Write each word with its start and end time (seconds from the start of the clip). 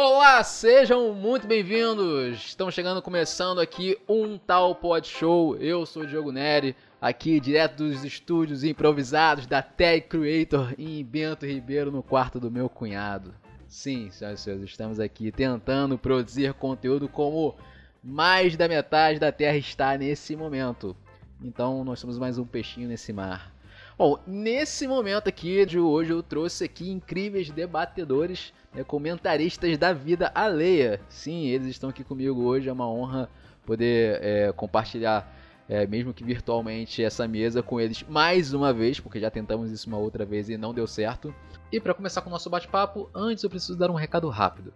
Olá, 0.00 0.44
sejam 0.44 1.12
muito 1.12 1.48
bem-vindos. 1.48 2.46
Estamos 2.46 2.72
chegando, 2.72 3.02
começando 3.02 3.60
aqui 3.60 3.98
um 4.08 4.38
tal 4.38 4.72
pod 4.72 5.04
show. 5.08 5.56
Eu 5.56 5.84
sou 5.84 6.04
o 6.04 6.06
Diogo 6.06 6.30
Neri, 6.30 6.76
aqui 7.00 7.40
direto 7.40 7.78
dos 7.78 8.04
estúdios 8.04 8.62
improvisados 8.62 9.44
da 9.44 9.60
Tag 9.60 10.02
Creator 10.02 10.72
em 10.78 11.04
Bento 11.04 11.44
Ribeiro, 11.44 11.90
no 11.90 12.00
quarto 12.00 12.38
do 12.38 12.48
meu 12.48 12.68
cunhado. 12.68 13.34
Sim, 13.66 14.08
senhoras 14.12 14.38
e 14.38 14.42
senhores, 14.44 14.70
estamos 14.70 15.00
aqui 15.00 15.32
tentando 15.32 15.98
produzir 15.98 16.54
conteúdo 16.54 17.08
como 17.08 17.56
mais 18.00 18.56
da 18.56 18.68
metade 18.68 19.18
da 19.18 19.32
Terra 19.32 19.56
está 19.56 19.98
nesse 19.98 20.36
momento. 20.36 20.96
Então, 21.42 21.82
nós 21.82 21.98
somos 21.98 22.20
mais 22.20 22.38
um 22.38 22.44
peixinho 22.44 22.86
nesse 22.86 23.12
mar. 23.12 23.52
Bom, 23.98 24.16
nesse 24.24 24.86
momento 24.86 25.28
aqui 25.28 25.66
de 25.66 25.76
hoje 25.76 26.12
eu 26.12 26.22
trouxe 26.22 26.62
aqui 26.62 26.88
incríveis 26.88 27.50
debatedores, 27.50 28.52
né, 28.72 28.84
comentaristas 28.84 29.76
da 29.76 29.92
vida 29.92 30.30
alheia. 30.32 31.00
Sim, 31.08 31.46
eles 31.46 31.66
estão 31.66 31.90
aqui 31.90 32.04
comigo 32.04 32.40
hoje, 32.44 32.68
é 32.68 32.72
uma 32.72 32.88
honra 32.88 33.28
poder 33.66 34.20
é, 34.22 34.52
compartilhar, 34.52 35.28
é, 35.68 35.84
mesmo 35.84 36.14
que 36.14 36.22
virtualmente, 36.22 37.02
essa 37.02 37.26
mesa 37.26 37.60
com 37.60 37.80
eles 37.80 38.04
mais 38.08 38.54
uma 38.54 38.72
vez, 38.72 39.00
porque 39.00 39.18
já 39.18 39.32
tentamos 39.32 39.72
isso 39.72 39.88
uma 39.88 39.98
outra 39.98 40.24
vez 40.24 40.48
e 40.48 40.56
não 40.56 40.72
deu 40.72 40.86
certo. 40.86 41.34
E 41.72 41.80
para 41.80 41.92
começar 41.92 42.20
com 42.20 42.28
o 42.28 42.32
nosso 42.32 42.48
bate-papo, 42.48 43.10
antes 43.12 43.42
eu 43.42 43.50
preciso 43.50 43.76
dar 43.76 43.90
um 43.90 43.96
recado 43.96 44.28
rápido. 44.28 44.72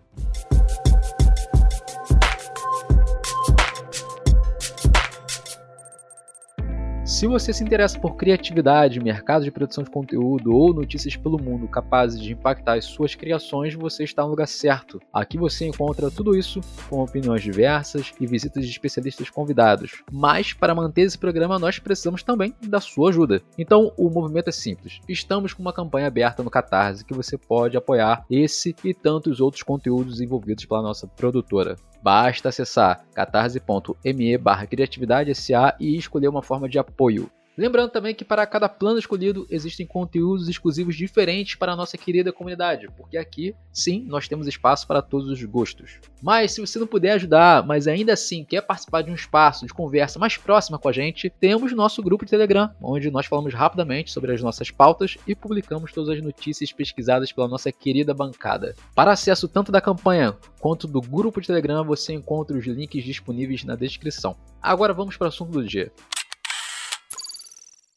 Se 7.23 7.29
você 7.29 7.53
se 7.53 7.63
interessa 7.63 8.01
por 8.01 8.17
criatividade, 8.17 8.99
mercado 8.99 9.45
de 9.45 9.51
produção 9.53 9.85
de 9.85 9.91
conteúdo 9.91 10.53
ou 10.53 10.75
notícias 10.75 11.15
pelo 11.15 11.41
mundo 11.41 11.69
capazes 11.69 12.21
de 12.21 12.33
impactar 12.33 12.79
as 12.79 12.85
suas 12.85 13.15
criações, 13.15 13.75
você 13.75 14.03
está 14.03 14.25
no 14.25 14.31
lugar 14.31 14.49
certo. 14.49 15.01
Aqui 15.13 15.39
você 15.39 15.65
encontra 15.65 16.11
tudo 16.11 16.37
isso 16.37 16.61
com 16.91 17.01
opiniões 17.01 17.41
diversas 17.41 18.13
e 18.21 18.27
visitas 18.27 18.65
de 18.65 18.73
especialistas 18.73 19.31
convidados. 19.31 20.03
Mas 20.11 20.53
para 20.53 20.75
manter 20.75 21.03
esse 21.03 21.17
programa 21.17 21.61
nós 21.61 21.79
precisamos 21.79 22.25
também 22.25 22.57
da 22.61 22.81
sua 22.81 23.11
ajuda. 23.11 23.41
Então 23.57 23.93
o 23.97 24.11
movimento 24.11 24.49
é 24.49 24.53
simples. 24.53 24.99
Estamos 25.09 25.53
com 25.53 25.63
uma 25.63 25.73
campanha 25.73 26.09
aberta 26.09 26.43
no 26.43 26.51
Catarse 26.51 27.05
que 27.05 27.15
você 27.15 27.39
pode 27.39 27.77
apoiar 27.77 28.25
esse 28.29 28.75
e 28.83 28.93
tantos 28.93 29.41
outros 29.41 29.63
conteúdos 29.63 30.21
envolvidos 30.21 30.65
pela 30.65 30.83
nossa 30.83 31.07
produtora. 31.07 31.77
Basta 32.03 32.49
acessar 32.49 33.05
catarse.me 33.15 34.37
barra 34.37 34.67
criatividade 34.67 35.35
SA 35.35 35.77
e 35.79 35.97
escolher 35.97 36.29
uma 36.29 36.43
forma 36.43 36.69
de 36.69 36.79
apoio. 36.79 37.31
Lembrando 37.57 37.91
também 37.91 38.15
que 38.15 38.25
para 38.25 38.47
cada 38.47 38.69
plano 38.69 38.99
escolhido 38.99 39.47
existem 39.51 39.87
conteúdos 39.87 40.49
exclusivos 40.49 40.97
diferentes 40.97 41.55
para 41.55 41.73
a 41.73 41.77
nossa 41.77 41.99
querida 41.99 42.33
comunidade, 42.33 42.89
porque 42.97 43.19
aqui, 43.19 43.55
sim, 43.71 44.05
nós 44.09 44.27
temos 44.27 44.47
espaço 44.47 44.87
para 44.87 45.03
todos 45.03 45.29
os 45.29 45.43
gostos. 45.45 45.99
Mas 46.23 46.53
se 46.53 46.61
você 46.61 46.79
não 46.79 46.87
puder 46.87 47.13
ajudar, 47.13 47.67
mas 47.67 47.87
ainda 47.87 48.15
assim 48.15 48.43
quer 48.43 48.63
participar 48.63 49.03
de 49.03 49.11
um 49.11 49.15
espaço 49.15 49.67
de 49.67 49.75
conversa 49.75 50.19
mais 50.19 50.37
próxima 50.37 50.79
com 50.79 50.89
a 50.89 50.93
gente, 50.93 51.29
temos 51.29 51.73
nosso 51.73 52.03
grupo 52.03 52.25
de 52.25 52.31
Telegram, 52.31 52.71
onde 52.81 53.11
nós 53.11 53.27
falamos 53.27 53.53
rapidamente 53.53 54.11
sobre 54.11 54.33
as 54.33 54.41
nossas 54.41 54.71
pautas 54.71 55.19
e 55.27 55.35
publicamos 55.35 55.93
todas 55.93 56.17
as 56.17 56.23
notícias 56.23 56.73
pesquisadas 56.73 57.33
pela 57.33 57.49
nossa 57.49 57.71
querida 57.71 58.15
bancada. 58.15 58.75
Para 58.95 59.13
acesso 59.13 59.47
tanto 59.47 59.71
da 59.71 59.81
campanha 59.81 60.37
quanto 60.59 60.87
do 60.87 61.01
grupo 61.01 61.41
de 61.41 61.49
Telegram, 61.49 61.85
você 61.85 62.15
encontra 62.15 62.57
os 62.57 62.67
links 62.67 63.05
disponíveis 63.05 63.63
na 63.65 63.77
descrição. 63.77 64.37
Agora 64.61 64.95
vamos 64.95 65.17
para 65.17 65.27
o 65.27 65.29
assunto 65.29 65.53
do 65.53 65.67
dia. 65.67 65.93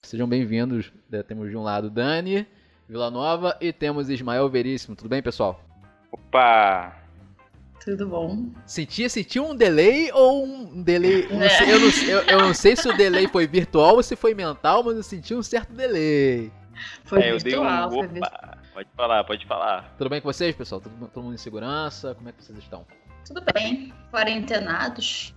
Sejam 0.05 0.27
bem-vindos. 0.27 0.93
É, 1.11 1.23
temos 1.23 1.49
de 1.49 1.57
um 1.57 1.63
lado 1.63 1.89
Dani 1.89 2.45
Vila 2.87 3.09
Nova 3.09 3.57
e 3.59 3.73
temos 3.73 4.07
Ismael 4.07 4.47
Veríssimo. 4.47 4.95
Tudo 4.95 5.09
bem, 5.09 5.19
pessoal? 5.19 5.59
Opa! 6.11 6.95
Tudo 7.83 8.07
bom. 8.07 8.49
Sentia, 8.67 9.09
sentia 9.09 9.41
um 9.41 9.55
delay 9.55 10.11
ou 10.13 10.45
um 10.45 10.83
delay? 10.83 11.27
Não 11.27 11.49
sei, 11.49 11.73
eu, 11.73 11.79
não, 11.79 11.89
eu, 11.89 12.21
eu, 12.27 12.39
não 12.39 12.53
sei 12.53 12.75
se 12.75 12.87
o 12.87 12.95
delay 12.95 13.27
foi 13.27 13.47
virtual 13.47 13.95
ou 13.95 14.03
se 14.03 14.15
foi 14.15 14.35
mental, 14.35 14.83
mas 14.83 14.95
eu 14.95 15.03
senti 15.03 15.33
um 15.33 15.41
certo 15.41 15.73
delay. 15.73 16.51
Foi 17.03 17.23
é, 17.23 17.37
virtual, 17.37 17.87
um... 17.87 17.91
foi 17.91 18.07
Pode 18.73 18.89
falar, 18.95 19.23
pode 19.23 19.45
falar. 19.47 19.95
Tudo 19.97 20.09
bem 20.09 20.21
com 20.21 20.31
vocês, 20.31 20.55
pessoal? 20.55 20.81
Todo, 20.81 21.07
todo 21.07 21.23
mundo 21.23 21.33
em 21.33 21.39
segurança? 21.39 22.13
Como 22.13 22.29
é 22.29 22.31
que 22.31 22.43
vocês 22.43 22.59
estão? 22.59 22.85
Tudo 23.25 23.41
bem. 23.53 23.91
Quarentenados. 24.11 25.33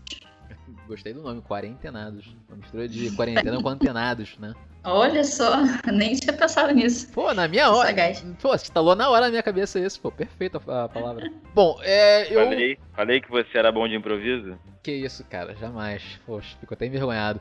Gostei 0.88 1.12
do 1.12 1.21
nome, 1.21 1.43
Quarentenados. 1.43 2.34
Uma 2.49 2.56
mistura 2.56 2.88
de 2.88 3.15
quarentena 3.15 3.62
com 3.62 3.69
antenados, 3.69 4.38
né? 4.38 4.54
Olha 4.82 5.22
só, 5.22 5.59
nem 5.93 6.15
tinha 6.15 6.32
pensado 6.32 6.72
nisso. 6.72 7.12
Pô, 7.12 7.34
na 7.34 7.47
minha 7.47 7.71
hora. 7.71 7.94
Pô, 8.41 8.54
instalou 8.54 8.97
na 8.97 9.10
hora 9.10 9.26
na 9.26 9.28
minha 9.28 9.43
cabeça 9.43 9.78
isso, 9.78 10.00
pô. 10.00 10.10
Perfeita 10.10 10.56
a 10.56 10.88
palavra. 10.88 11.31
Bom, 11.54 11.78
é. 11.82 12.32
Eu... 12.32 12.43
Falei, 12.43 12.78
falei 12.94 13.21
que 13.21 13.31
você 13.31 13.59
era 13.59 13.71
bom 13.71 13.87
de 13.87 13.97
improviso? 13.97 14.59
Que 14.82 14.93
isso, 14.93 15.22
cara, 15.25 15.54
jamais. 15.56 16.19
Poxa, 16.25 16.56
fico 16.59 16.72
até 16.72 16.87
envergonhado. 16.87 17.38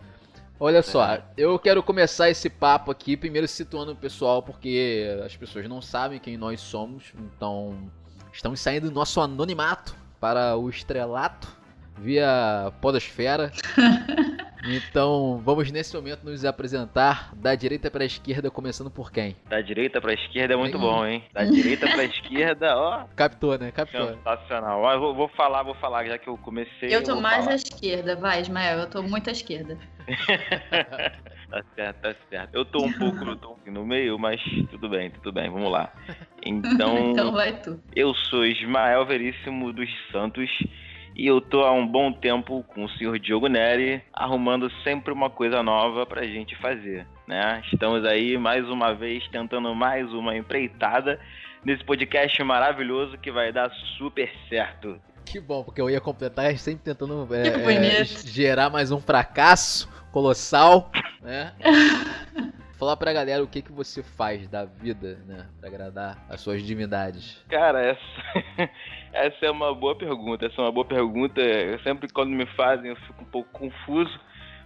Olha 0.59 0.81
só, 0.81 1.19
eu 1.37 1.57
quero 1.57 1.81
começar 1.81 2.29
esse 2.29 2.49
papo 2.49 2.91
aqui, 2.91 3.15
primeiro 3.15 3.47
situando 3.47 3.93
o 3.93 3.95
pessoal, 3.95 4.41
porque 4.41 5.07
as 5.23 5.37
pessoas 5.37 5.69
não 5.69 5.81
sabem 5.81 6.19
quem 6.19 6.35
nós 6.35 6.59
somos, 6.59 7.13
então 7.15 7.77
estamos 8.33 8.59
saindo 8.59 8.89
do 8.89 8.93
nosso 8.93 9.21
anonimato 9.21 9.95
para 10.19 10.57
o 10.57 10.67
estrelato 10.67 11.47
via 11.97 12.71
Podosfera. 12.81 13.51
Então, 14.69 15.39
vamos 15.45 15.71
nesse 15.71 15.95
momento 15.95 16.25
nos 16.25 16.43
apresentar 16.43 17.33
da 17.35 17.55
direita 17.55 17.89
para 17.89 18.03
a 18.03 18.05
esquerda, 18.05 18.51
começando 18.51 18.91
por 18.91 19.11
quem? 19.11 19.35
Da 19.47 19.61
direita 19.61 20.01
para 20.01 20.11
a 20.11 20.13
esquerda 20.13 20.55
é 20.55 20.57
muito 20.57 20.77
bom, 20.77 21.05
hein? 21.05 21.23
Da 21.31 21.45
direita 21.45 21.87
para 21.87 22.01
a 22.01 22.03
esquerda, 22.05 22.75
ó. 22.75 23.05
Captou, 23.15 23.57
né? 23.57 23.71
Captou. 23.71 24.07
Sensacional. 24.07 24.81
Ó, 24.81 24.99
vou, 24.99 25.15
vou, 25.15 25.27
falar, 25.29 25.63
vou 25.63 25.75
falar, 25.75 26.05
já 26.05 26.17
que 26.17 26.27
eu 26.27 26.37
comecei. 26.37 26.93
Eu 26.93 27.01
tô 27.01 27.11
eu 27.11 27.21
mais 27.21 27.45
falar. 27.45 27.51
à 27.51 27.55
esquerda, 27.55 28.15
vai, 28.17 28.41
Ismael, 28.41 28.79
eu 28.79 28.89
tô 28.89 29.01
muito 29.01 29.29
à 29.29 29.31
esquerda. 29.31 29.77
tá 31.49 31.63
certo, 31.75 32.01
tá 32.01 32.15
certo. 32.29 32.53
Eu 32.53 32.65
tô 32.65 32.83
um 32.83 32.91
pouco 32.91 33.23
no 33.65 33.85
meio, 33.85 34.19
mas 34.19 34.41
tudo 34.69 34.89
bem, 34.89 35.11
tudo 35.11 35.31
bem, 35.31 35.49
vamos 35.49 35.71
lá. 35.71 35.93
Então, 36.45 37.11
então 37.11 37.31
vai 37.31 37.53
tu. 37.61 37.79
Eu 37.95 38.13
sou 38.13 38.45
Ismael 38.45 39.05
Veríssimo 39.05 39.71
dos 39.71 39.89
Santos 40.11 40.49
e 41.17 41.25
eu 41.25 41.41
tô 41.41 41.63
há 41.63 41.71
um 41.71 41.85
bom 41.85 42.13
tempo 42.13 42.63
com 42.67 42.85
o 42.85 42.89
senhor 42.91 43.17
Diogo 43.17 43.47
Neri, 43.47 44.03
arrumando 44.13 44.71
sempre 44.83 45.11
uma 45.11 45.31
coisa 45.31 45.63
nova 45.63 46.05
pra 46.05 46.23
gente 46.23 46.55
fazer, 46.57 47.07
né? 47.27 47.63
Estamos 47.73 48.05
aí 48.05 48.37
mais 48.37 48.69
uma 48.69 48.93
vez 48.93 49.27
tentando 49.29 49.73
mais 49.73 50.13
uma 50.13 50.37
empreitada 50.37 51.19
nesse 51.65 51.83
podcast 51.83 52.41
maravilhoso 52.43 53.17
que 53.17 53.31
vai 53.31 53.51
dar 53.51 53.71
super 53.97 54.31
certo. 54.47 55.01
Que 55.25 55.39
bom, 55.39 55.63
porque 55.63 55.81
eu 55.81 55.89
ia 55.89 55.99
completar 55.99 56.55
sempre 56.55 56.83
tentando 56.83 57.27
é, 57.33 57.47
é, 57.99 58.05
gerar 58.05 58.69
mais 58.69 58.91
um 58.91 59.01
fracasso 59.01 59.89
colossal, 60.11 60.91
né? 61.23 61.51
falar 62.77 62.95
pra 62.95 63.13
galera 63.13 63.43
o 63.43 63.47
que, 63.47 63.61
que 63.61 63.71
você 63.71 64.01
faz 64.01 64.47
da 64.47 64.65
vida, 64.65 65.19
né? 65.25 65.47
Pra 65.59 65.69
agradar 65.69 66.17
as 66.29 66.41
suas 66.41 66.63
divindades. 66.63 67.43
Cara, 67.49 67.81
essa, 67.81 68.01
essa 69.11 69.45
é 69.45 69.51
uma 69.51 69.73
boa 69.73 69.95
pergunta. 69.97 70.45
Essa 70.45 70.61
é 70.61 70.65
uma 70.65 70.71
boa 70.71 70.85
pergunta. 70.85 71.41
Eu 71.41 71.79
sempre 71.79 72.07
quando 72.07 72.29
me 72.29 72.45
fazem 72.55 72.89
eu 72.89 72.95
fico 72.95 73.21
um 73.21 73.25
pouco 73.25 73.49
confuso. 73.51 74.19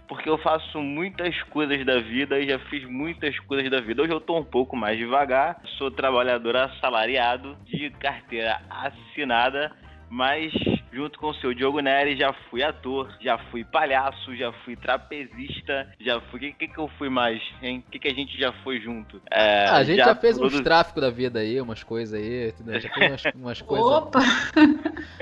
Porque 0.08 0.28
eu 0.28 0.36
faço 0.38 0.78
muitas 0.82 1.40
coisas 1.44 1.86
da 1.86 1.98
vida 2.00 2.38
e 2.38 2.46
já 2.46 2.58
fiz 2.68 2.84
muitas 2.84 3.38
coisas 3.40 3.70
da 3.70 3.80
vida. 3.80 4.02
Hoje 4.02 4.12
eu 4.12 4.20
tô 4.20 4.36
um 4.36 4.44
pouco 4.44 4.76
mais 4.76 4.98
devagar. 4.98 5.58
Sou 5.78 5.90
trabalhador 5.90 6.54
assalariado 6.56 7.56
de 7.64 7.88
carteira 7.90 8.60
assinada 8.68 9.72
mas 10.12 10.52
junto 10.92 11.18
com 11.18 11.30
o 11.30 11.34
seu 11.36 11.54
Diogo 11.54 11.80
Neri 11.80 12.14
já 12.18 12.34
fui 12.50 12.62
ator, 12.62 13.10
já 13.18 13.38
fui 13.50 13.64
palhaço, 13.64 14.36
já 14.36 14.52
fui 14.52 14.76
trapezista, 14.76 15.88
já 15.98 16.20
fui. 16.20 16.36
O 16.36 16.40
que, 16.40 16.52
que, 16.52 16.68
que 16.68 16.78
eu 16.78 16.86
fui 16.98 17.08
mais, 17.08 17.42
hein? 17.62 17.82
O 17.86 17.90
que, 17.90 17.98
que 17.98 18.08
a 18.08 18.14
gente 18.14 18.38
já 18.38 18.52
foi 18.62 18.78
junto? 18.78 19.22
É, 19.30 19.64
ah, 19.64 19.76
a 19.76 19.84
gente 19.84 19.96
já, 19.96 20.04
já 20.04 20.14
fez 20.14 20.38
uns 20.38 20.60
tráfico 20.60 21.00
da 21.00 21.08
vida 21.08 21.38
aí, 21.38 21.58
umas 21.62 21.82
coisas 21.82 22.12
aí, 22.20 22.52
já 22.78 22.90
fez 22.90 23.10
umas, 23.10 23.34
umas 23.34 23.62
coisas. 23.62 23.86
Opa! 23.86 24.20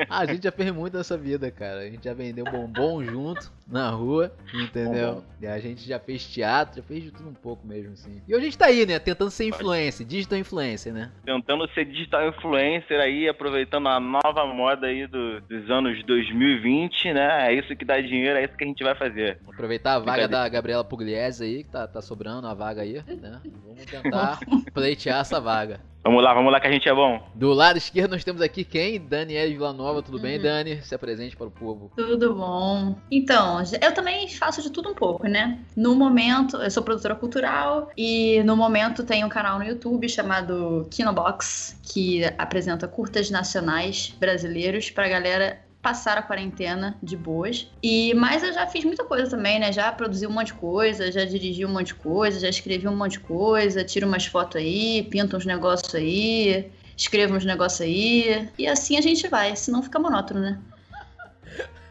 Ah, 0.09 0.19
a 0.19 0.27
gente 0.27 0.43
já 0.43 0.51
fez 0.51 0.73
muito 0.73 0.97
nessa 0.97 1.17
vida, 1.17 1.53
cara. 1.53 1.83
A 1.83 1.89
gente 1.89 2.03
já 2.03 2.13
vendeu 2.13 2.45
bombom 2.45 3.05
junto 3.05 3.60
na 3.71 3.91
rua, 3.91 4.33
entendeu? 4.53 5.23
E 5.41 5.47
a 5.47 5.59
gente 5.59 5.87
já 5.87 5.99
fez 5.99 6.27
teatro, 6.27 6.77
já 6.77 6.83
fez 6.83 7.05
de 7.05 7.11
tudo 7.11 7.29
um 7.29 7.35
pouco 7.35 7.67
mesmo, 7.67 7.93
assim. 7.93 8.21
E 8.27 8.35
hoje 8.35 8.43
a 8.43 8.45
gente 8.45 8.59
tá 8.59 8.67
aí, 8.67 8.87
né? 8.87 8.99
Tentando 8.99 9.31
ser 9.31 9.47
influencer, 9.47 10.07
digital 10.07 10.39
influencer, 10.39 10.93
né? 10.93 11.13
Tentando 11.25 11.69
ser 11.73 11.85
digital 11.85 12.29
influencer 12.29 13.01
aí, 13.01 13.29
aproveitando 13.29 13.89
a 13.89 14.01
nova 14.01 14.47
moda 14.47 14.71
moda 14.81 14.87
aí 14.87 15.07
do, 15.07 15.41
dos 15.43 15.71
anos 15.71 16.03
2020, 16.05 17.13
né? 17.13 17.49
É 17.49 17.55
isso 17.55 17.75
que 17.75 17.85
dá 17.85 18.01
dinheiro, 18.01 18.39
é 18.39 18.45
isso 18.45 18.57
que 18.57 18.65
a 18.65 18.67
gente 18.67 18.83
vai 18.83 18.95
fazer. 18.95 19.39
Aproveitar 19.49 19.95
a 19.95 19.99
vaga 19.99 20.29
da 20.29 20.49
Gabriela 20.49 20.85
Pugliese 20.85 21.45
aí, 21.45 21.65
que 21.65 21.71
tá, 21.71 21.87
tá 21.87 22.01
sobrando 22.01 22.47
a 22.47 22.55
vaga 22.55 22.83
aí, 22.83 23.03
né? 23.21 23.41
Vamos 23.65 23.85
tentar 23.87 24.39
pleitear 24.73 25.21
essa 25.21 25.41
vaga. 25.41 25.81
Vamos 26.03 26.25
lá, 26.25 26.33
vamos 26.33 26.51
lá 26.51 26.59
que 26.59 26.67
a 26.67 26.73
gente 26.73 26.89
é 26.89 26.95
bom. 26.95 27.21
Do 27.35 27.53
lado 27.53 27.77
esquerdo 27.77 28.13
nós 28.13 28.25
temos 28.25 28.41
aqui 28.41 28.65
quem? 28.65 28.99
Daniela 28.99 29.51
Villanova, 29.51 30.03
tudo 30.03 30.19
bem, 30.19 30.37
Uhum. 30.39 30.43
Dani? 30.43 30.83
Se 30.83 30.95
apresente 30.95 31.37
para 31.37 31.47
o 31.47 31.51
povo. 31.51 31.93
Tudo 31.95 32.35
bom. 32.35 32.97
Então, 33.11 33.63
eu 33.83 33.93
também 33.93 34.27
faço 34.29 34.63
de 34.63 34.71
tudo 34.71 34.89
um 34.89 34.95
pouco, 34.95 35.29
né? 35.29 35.59
No 35.77 35.95
momento, 35.95 36.57
eu 36.57 36.71
sou 36.71 36.83
produtora 36.83 37.15
cultural 37.15 37.91
e 37.97 38.43
no 38.45 38.57
momento 38.57 39.05
tem 39.05 39.23
um 39.25 39.29
canal 39.29 39.59
no 39.59 39.65
YouTube 39.65 40.09
chamado 40.09 40.87
Kinobox, 40.91 41.79
que 41.83 42.25
apresenta 42.39 42.89
curtas 42.89 43.31
nacionais 43.31 44.15
brasileiros 44.19 44.91
pra 44.91 45.07
galera 45.07 45.61
passar 45.83 46.19
a 46.19 46.23
quarentena 46.23 46.97
de 47.03 47.17
boas. 47.17 47.67
E 47.83 48.13
mas 48.15 48.43
eu 48.43 48.53
já 48.53 48.67
fiz 48.67 48.85
muita 48.85 49.05
coisa 49.05 49.31
também, 49.31 49.59
né? 49.59 49.73
Já 49.73 49.91
produzi 49.91 50.27
um 50.27 50.31
monte 50.31 50.49
de 50.49 50.55
coisa, 50.55 51.11
já 51.11 51.25
dirigi 51.25 51.65
um 51.65 51.73
monte 51.73 51.89
de 51.89 51.95
coisa, 51.95 52.41
já 52.41 52.49
escrevi 52.49 52.87
um 52.87 52.97
monte 52.97 53.13
de 53.13 53.21
coisa, 53.21 53.85
tiro 53.85 54.07
umas 54.07 54.27
fotos 54.27 54.57
aí, 54.57 55.03
pinto 55.11 55.37
uns 55.37 55.47
negócios 55.47 55.95
aí, 55.95 56.71
escrevo 56.97 57.35
uns 57.35 57.45
negócios 57.45 57.81
aí. 57.81 58.49
E 58.59 58.67
assim 58.67 58.97
a 58.97 59.01
gente 59.01 59.27
vai, 59.29 59.57
senão 59.57 59.83
fica 59.83 59.99
monótono, 59.99 60.41
né? 60.41 60.61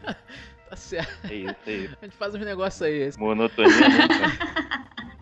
Tá 0.70 0.76
certo. 0.76 1.26
É 1.28 1.34
isso, 1.34 1.56
é 1.66 1.72
isso. 1.72 1.96
A 2.00 2.04
gente 2.04 2.16
faz 2.16 2.32
uns 2.32 2.44
negócios 2.44 2.80
aí. 2.80 3.10
Monotonia 3.18 3.88
nunca. 3.88 4.60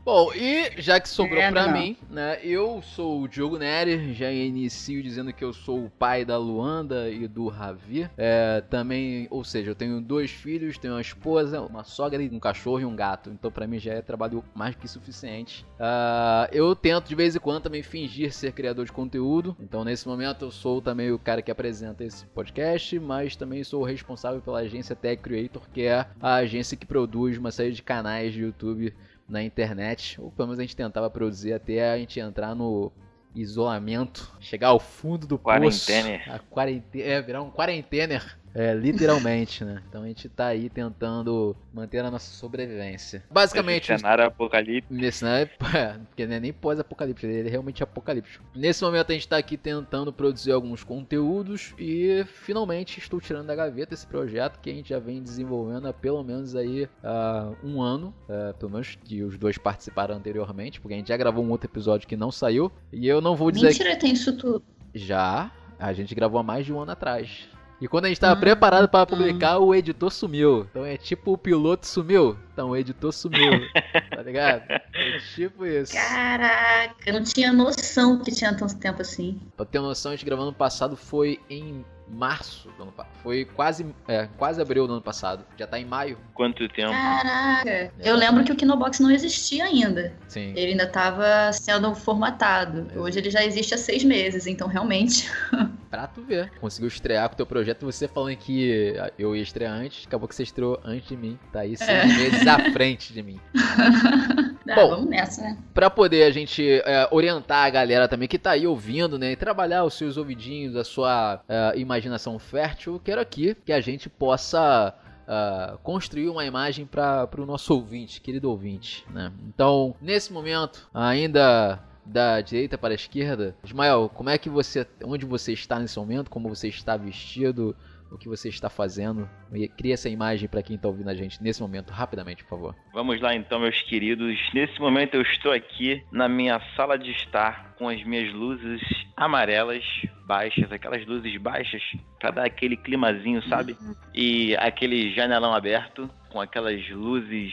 Bom, 0.08 0.32
e 0.32 0.80
já 0.80 0.98
que 0.98 1.06
sobrou 1.06 1.38
É, 1.38 1.50
pra 1.50 1.66
não. 1.66 1.78
mim, 1.78 1.94
né? 2.08 2.38
Eu 2.42 2.80
sou 2.80 3.20
o 3.20 3.28
Diogo 3.28 3.58
Neri, 3.58 4.14
já 4.14 4.32
inicio 4.32 5.02
dizendo 5.02 5.34
que 5.34 5.44
eu 5.44 5.52
sou 5.52 5.84
o 5.84 5.90
pai 5.90 6.24
da 6.24 6.38
Luanda 6.38 7.10
e 7.10 7.28
do 7.28 7.46
Ravi. 7.48 8.08
É, 8.16 8.62
também, 8.70 9.26
ou 9.28 9.44
seja, 9.44 9.70
eu 9.70 9.74
tenho 9.74 10.00
dois 10.00 10.30
filhos, 10.30 10.78
tenho 10.78 10.94
uma 10.94 11.00
esposa, 11.02 11.60
uma 11.60 11.84
sogra, 11.84 12.22
um 12.22 12.38
cachorro 12.40 12.80
e 12.80 12.86
um 12.86 12.96
gato. 12.96 13.28
Então 13.28 13.50
pra 13.50 13.66
mim 13.66 13.78
já 13.78 13.92
é 13.92 14.00
trabalho 14.00 14.42
mais 14.54 14.74
que 14.74 14.88
suficiente. 14.88 15.66
Ah, 15.78 16.48
eu 16.52 16.74
tento 16.74 17.06
de 17.06 17.14
vez 17.14 17.36
em 17.36 17.38
quando 17.38 17.64
também 17.64 17.82
fingir 17.82 18.32
ser 18.32 18.52
criador 18.52 18.86
de 18.86 18.92
conteúdo. 18.92 19.54
Então 19.60 19.84
nesse 19.84 20.08
momento 20.08 20.46
eu 20.46 20.50
sou 20.50 20.80
também 20.80 21.12
o 21.12 21.18
cara 21.18 21.42
que 21.42 21.50
apresenta 21.50 22.02
esse 22.02 22.24
podcast, 22.28 22.98
mas 22.98 23.36
também 23.36 23.62
sou 23.62 23.82
o 23.82 23.84
responsável 23.84 24.40
pela 24.40 24.60
agência 24.60 24.96
Tech 24.96 25.22
Creator, 25.22 25.68
que 25.70 25.82
é 25.82 26.06
a 26.18 26.36
agência 26.36 26.78
que 26.78 26.86
produz 26.86 27.36
uma 27.36 27.50
série 27.50 27.72
de 27.72 27.82
canais 27.82 28.32
de 28.32 28.40
YouTube 28.40 28.94
na 29.28 29.42
internet, 29.42 30.20
ou 30.20 30.30
pelo 30.30 30.48
menos 30.48 30.58
a 30.58 30.62
gente 30.62 30.76
tentava 30.76 31.10
produzir 31.10 31.52
até 31.52 31.90
a 31.92 31.98
gente 31.98 32.18
entrar 32.18 32.54
no 32.54 32.90
isolamento, 33.34 34.34
chegar 34.40 34.68
ao 34.68 34.80
fundo 34.80 35.26
do 35.26 35.38
Quarentener. 35.38 36.24
poço. 36.24 36.44
Quarentena, 36.50 37.04
é, 37.04 37.22
virar 37.22 37.42
um 37.42 37.50
quarentener. 37.50 38.38
É, 38.58 38.74
literalmente, 38.74 39.64
né? 39.64 39.80
Então 39.88 40.02
a 40.02 40.06
gente 40.08 40.28
tá 40.28 40.46
aí 40.46 40.68
tentando 40.68 41.56
manter 41.72 42.04
a 42.04 42.10
nossa 42.10 42.32
sobrevivência. 42.34 43.22
Basicamente, 43.30 43.92
Esse 43.92 44.00
cenário 44.00 44.24
apocalipse. 44.24 44.92
Nesse, 44.92 45.24
né? 45.24 45.42
é, 45.74 45.98
Porque 46.08 46.26
não 46.26 46.34
é 46.34 46.40
nem 46.40 46.52
pós-apocalipse, 46.52 47.24
ele 47.24 47.48
é 47.48 47.50
realmente 47.52 47.84
apocalíptico. 47.84 48.44
Nesse 48.52 48.82
momento 48.82 49.12
a 49.12 49.14
gente 49.14 49.28
tá 49.28 49.36
aqui 49.36 49.56
tentando 49.56 50.12
produzir 50.12 50.50
alguns 50.50 50.82
conteúdos 50.82 51.72
e 51.78 52.24
finalmente 52.26 52.98
estou 52.98 53.20
tirando 53.20 53.46
da 53.46 53.54
gaveta 53.54 53.94
esse 53.94 54.06
projeto 54.06 54.58
que 54.58 54.68
a 54.70 54.74
gente 54.74 54.88
já 54.88 54.98
vem 54.98 55.22
desenvolvendo 55.22 55.86
há 55.86 55.92
pelo 55.92 56.24
menos 56.24 56.56
aí 56.56 56.88
ah, 57.04 57.52
um 57.62 57.80
ano, 57.80 58.12
ah, 58.28 58.52
pelo 58.58 58.72
menos 58.72 58.98
que 59.04 59.22
os 59.22 59.38
dois 59.38 59.56
participaram 59.56 60.16
anteriormente, 60.16 60.80
porque 60.80 60.94
a 60.94 60.96
gente 60.96 61.08
já 61.08 61.16
gravou 61.16 61.44
um 61.44 61.50
outro 61.50 61.70
episódio 61.70 62.08
que 62.08 62.16
não 62.16 62.32
saiu 62.32 62.72
e 62.92 63.06
eu 63.06 63.20
não 63.20 63.36
vou 63.36 63.52
dizer 63.52 63.68
Mentira, 63.68 63.96
tem 63.96 64.12
isso 64.12 64.36
tudo. 64.36 64.64
que 64.92 64.98
já 64.98 65.52
a 65.78 65.92
gente 65.92 66.12
gravou 66.12 66.40
há 66.40 66.42
mais 66.42 66.66
de 66.66 66.72
um 66.72 66.80
ano 66.80 66.90
atrás. 66.90 67.48
E 67.80 67.86
quando 67.88 68.06
a 68.06 68.08
gente 68.08 68.20
tava 68.20 68.36
Hum, 68.36 68.40
preparado 68.40 68.88
para 68.88 69.02
hum. 69.04 69.06
publicar, 69.06 69.58
o 69.58 69.74
editor 69.74 70.10
sumiu. 70.10 70.66
Então 70.70 70.84
é 70.84 70.96
tipo 70.96 71.32
o 71.32 71.38
piloto 71.38 71.86
sumiu. 71.86 72.36
Então 72.58 72.70
o 72.70 72.76
editor 72.76 73.12
sumiu. 73.12 73.52
tá 74.10 74.20
ligado? 74.20 74.62
É 74.68 75.18
tipo 75.36 75.64
isso. 75.64 75.92
Caraca, 75.92 76.96
eu 77.06 77.14
não 77.14 77.22
tinha 77.22 77.52
noção 77.52 78.18
que 78.18 78.32
tinha 78.32 78.52
tanto 78.52 78.76
tempo 78.76 79.00
assim. 79.00 79.40
Pra 79.56 79.64
ter 79.64 79.78
uma 79.78 79.90
noção, 79.90 80.10
a 80.10 80.16
gente 80.16 80.26
gravou 80.26 80.44
ano 80.44 80.52
passado 80.52 80.96
foi 80.96 81.38
em 81.48 81.84
março 82.10 82.68
do 82.76 82.82
ano 82.82 82.90
passado. 82.92 83.14
Foi 83.22 83.44
quase, 83.44 83.86
é, 84.08 84.28
quase 84.36 84.60
abril 84.60 84.86
do 84.88 84.94
ano 84.94 85.02
passado. 85.02 85.44
Já 85.56 85.66
tá 85.68 85.78
em 85.78 85.84
maio. 85.84 86.18
Quanto 86.34 86.68
tempo? 86.68 86.90
Caraca, 86.90 87.92
eu 88.00 88.16
lembro 88.16 88.42
que 88.44 88.50
o 88.50 88.56
Kinobox 88.56 88.98
não 88.98 89.10
existia 89.10 89.64
ainda. 89.64 90.12
Sim. 90.26 90.52
Ele 90.56 90.72
ainda 90.72 90.86
tava 90.86 91.52
sendo 91.52 91.94
formatado. 91.94 92.88
Hoje 92.98 93.18
ele 93.18 93.30
já 93.30 93.44
existe 93.44 93.74
há 93.74 93.78
seis 93.78 94.02
meses, 94.02 94.46
então 94.48 94.66
realmente. 94.66 95.30
Pra 95.90 96.06
tu 96.06 96.22
ver. 96.22 96.52
Conseguiu 96.60 96.88
estrear 96.88 97.26
com 97.28 97.34
o 97.34 97.36
teu 97.38 97.46
projeto. 97.46 97.86
Você 97.86 98.06
falando 98.06 98.36
que 98.36 98.94
eu 99.18 99.34
ia 99.34 99.42
estrear 99.42 99.72
antes, 99.72 100.06
acabou 100.06 100.28
que 100.28 100.34
você 100.34 100.42
estreou 100.42 100.78
antes 100.84 101.08
de 101.08 101.16
mim. 101.16 101.38
Tá 101.50 101.60
aí 101.60 101.76
seis 101.78 101.88
É. 101.88 102.04
meses 102.06 102.46
à 102.48 102.72
frente 102.72 103.12
de 103.12 103.22
mim. 103.22 103.40
Ah, 104.70 104.74
Bom. 104.74 104.90
vamos 104.90 105.06
nessa, 105.08 105.40
né? 105.40 105.56
Pra 105.72 105.88
poder 105.88 106.24
a 106.24 106.30
gente 106.30 106.62
é, 106.84 107.08
orientar 107.10 107.64
a 107.64 107.70
galera 107.70 108.06
também 108.06 108.28
que 108.28 108.38
tá 108.38 108.50
aí 108.50 108.66
ouvindo, 108.66 109.18
né? 109.18 109.32
E 109.32 109.36
trabalhar 109.36 109.82
os 109.84 109.94
seus 109.94 110.18
ouvidinhos, 110.18 110.76
a 110.76 110.84
sua 110.84 111.42
é, 111.48 111.72
imaginação 111.78 112.38
fértil, 112.38 113.00
quero 113.02 113.18
aqui 113.18 113.56
que 113.64 113.72
a 113.72 113.80
gente 113.80 114.10
possa 114.10 114.94
é, 115.26 115.76
construir 115.82 116.28
uma 116.28 116.44
imagem 116.44 116.84
para 116.84 117.28
o 117.38 117.46
nosso 117.46 117.72
ouvinte, 117.72 118.20
querido 118.20 118.50
ouvinte, 118.50 119.06
né? 119.10 119.32
Então, 119.46 119.94
nesse 120.02 120.32
momento, 120.34 120.88
ainda 120.92 121.80
da 122.04 122.40
direita 122.40 122.78
para 122.78 122.92
a 122.92 122.94
esquerda, 122.94 123.54
Ismael, 123.62 124.10
como 124.14 124.30
é 124.30 124.38
que 124.38 124.48
você, 124.48 124.86
onde 125.04 125.26
você 125.26 125.52
está 125.52 125.78
nesse 125.78 125.98
momento, 125.98 126.30
como 126.30 126.48
você 126.48 126.68
está 126.68 126.96
vestido, 126.96 127.76
o 128.10 128.18
que 128.18 128.28
você 128.28 128.48
está 128.48 128.68
fazendo? 128.68 129.28
E 129.52 129.68
Cria 129.68 129.94
essa 129.94 130.08
imagem 130.08 130.48
para 130.48 130.62
quem 130.62 130.76
está 130.76 130.88
ouvindo 130.88 131.08
a 131.08 131.14
gente 131.14 131.42
nesse 131.42 131.60
momento, 131.60 131.90
rapidamente, 131.90 132.42
por 132.44 132.50
favor. 132.50 132.76
Vamos 132.92 133.20
lá 133.20 133.34
então, 133.34 133.60
meus 133.60 133.80
queridos. 133.82 134.38
Nesse 134.52 134.80
momento 134.80 135.14
eu 135.14 135.22
estou 135.22 135.52
aqui 135.52 136.02
na 136.10 136.28
minha 136.28 136.60
sala 136.76 136.98
de 136.98 137.10
estar 137.10 137.74
com 137.78 137.88
as 137.88 138.02
minhas 138.04 138.32
luzes 138.32 138.82
amarelas 139.16 139.84
baixas, 140.26 140.70
aquelas 140.70 141.04
luzes 141.06 141.36
baixas 141.40 141.82
para 142.20 142.30
dar 142.30 142.46
aquele 142.46 142.76
climazinho, 142.76 143.42
sabe? 143.48 143.76
E 144.14 144.54
aquele 144.56 145.12
janelão 145.14 145.54
aberto 145.54 146.10
com 146.30 146.40
aquelas 146.40 146.88
luzes 146.90 147.52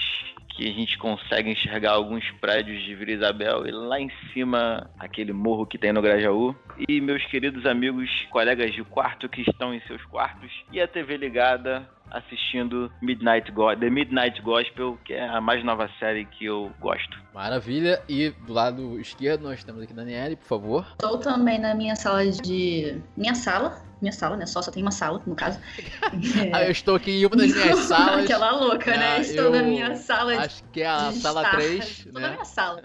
que 0.55 0.69
a 0.69 0.73
gente 0.73 0.97
consegue 0.97 1.51
enxergar 1.51 1.91
alguns 1.91 2.29
prédios 2.39 2.81
de 2.83 2.95
Vila 2.95 3.11
Isabel 3.11 3.67
e 3.67 3.71
lá 3.71 3.99
em 3.99 4.09
cima 4.31 4.89
aquele 4.97 5.33
morro 5.33 5.65
que 5.65 5.77
tem 5.77 5.91
no 5.91 6.01
Grajaú. 6.01 6.55
E 6.87 7.01
meus 7.01 7.23
queridos 7.25 7.65
amigos, 7.65 8.09
colegas 8.31 8.73
de 8.73 8.83
quarto 8.83 9.27
que 9.27 9.41
estão 9.41 9.73
em 9.73 9.81
seus 9.81 10.03
quartos 10.05 10.51
e 10.71 10.79
a 10.79 10.87
TV 10.87 11.17
ligada 11.17 11.87
assistindo 12.11 12.91
Midnight 13.01 13.51
Go 13.51 13.75
The 13.75 13.89
Midnight 13.89 14.41
Gospel, 14.41 14.97
que 15.03 15.13
é 15.13 15.27
a 15.27 15.41
mais 15.41 15.63
nova 15.63 15.89
série 15.99 16.25
que 16.25 16.45
eu 16.45 16.71
gosto. 16.79 17.17
Maravilha. 17.33 18.01
E 18.07 18.29
do 18.29 18.53
lado 18.53 18.99
esquerdo 18.99 19.41
nós 19.43 19.63
temos 19.63 19.81
aqui 19.83 19.93
Daniele, 19.93 20.35
por 20.35 20.45
favor. 20.47 20.87
Estou 20.91 21.17
também 21.17 21.59
na 21.59 21.73
minha 21.75 21.95
sala 21.95 22.25
de. 22.25 23.01
Minha 23.17 23.35
sala. 23.35 23.83
Minha 24.01 24.11
sala, 24.11 24.35
né? 24.37 24.45
Só 24.45 24.61
só 24.61 24.71
tem 24.71 24.81
uma 24.83 24.91
sala, 24.91 25.21
no 25.25 25.35
caso. 25.35 25.59
Ah, 26.53 26.63
eu 26.63 26.71
estou 26.71 26.95
aqui 26.95 27.11
em 27.11 27.25
uma 27.25 27.35
das 27.35 27.53
minhas 27.53 27.79
salas. 27.87 28.23
Aquela 28.25 28.51
louca, 28.51 28.93
Ah, 28.93 28.97
né? 28.97 29.21
Estou 29.21 29.45
eu 29.45 29.51
na 29.51 29.63
minha 29.63 29.95
sala 29.95 30.33
de 30.33 30.39
Acho 30.39 30.63
que 30.71 30.81
é 30.81 30.87
a 30.87 31.09
de 31.09 31.15
sala 31.19 31.41
estar. 31.43 31.57
3, 31.57 31.83
Estou 31.89 32.13
na 32.13 32.19
né? 32.19 32.29
minha 32.33 32.45
sala. 32.45 32.83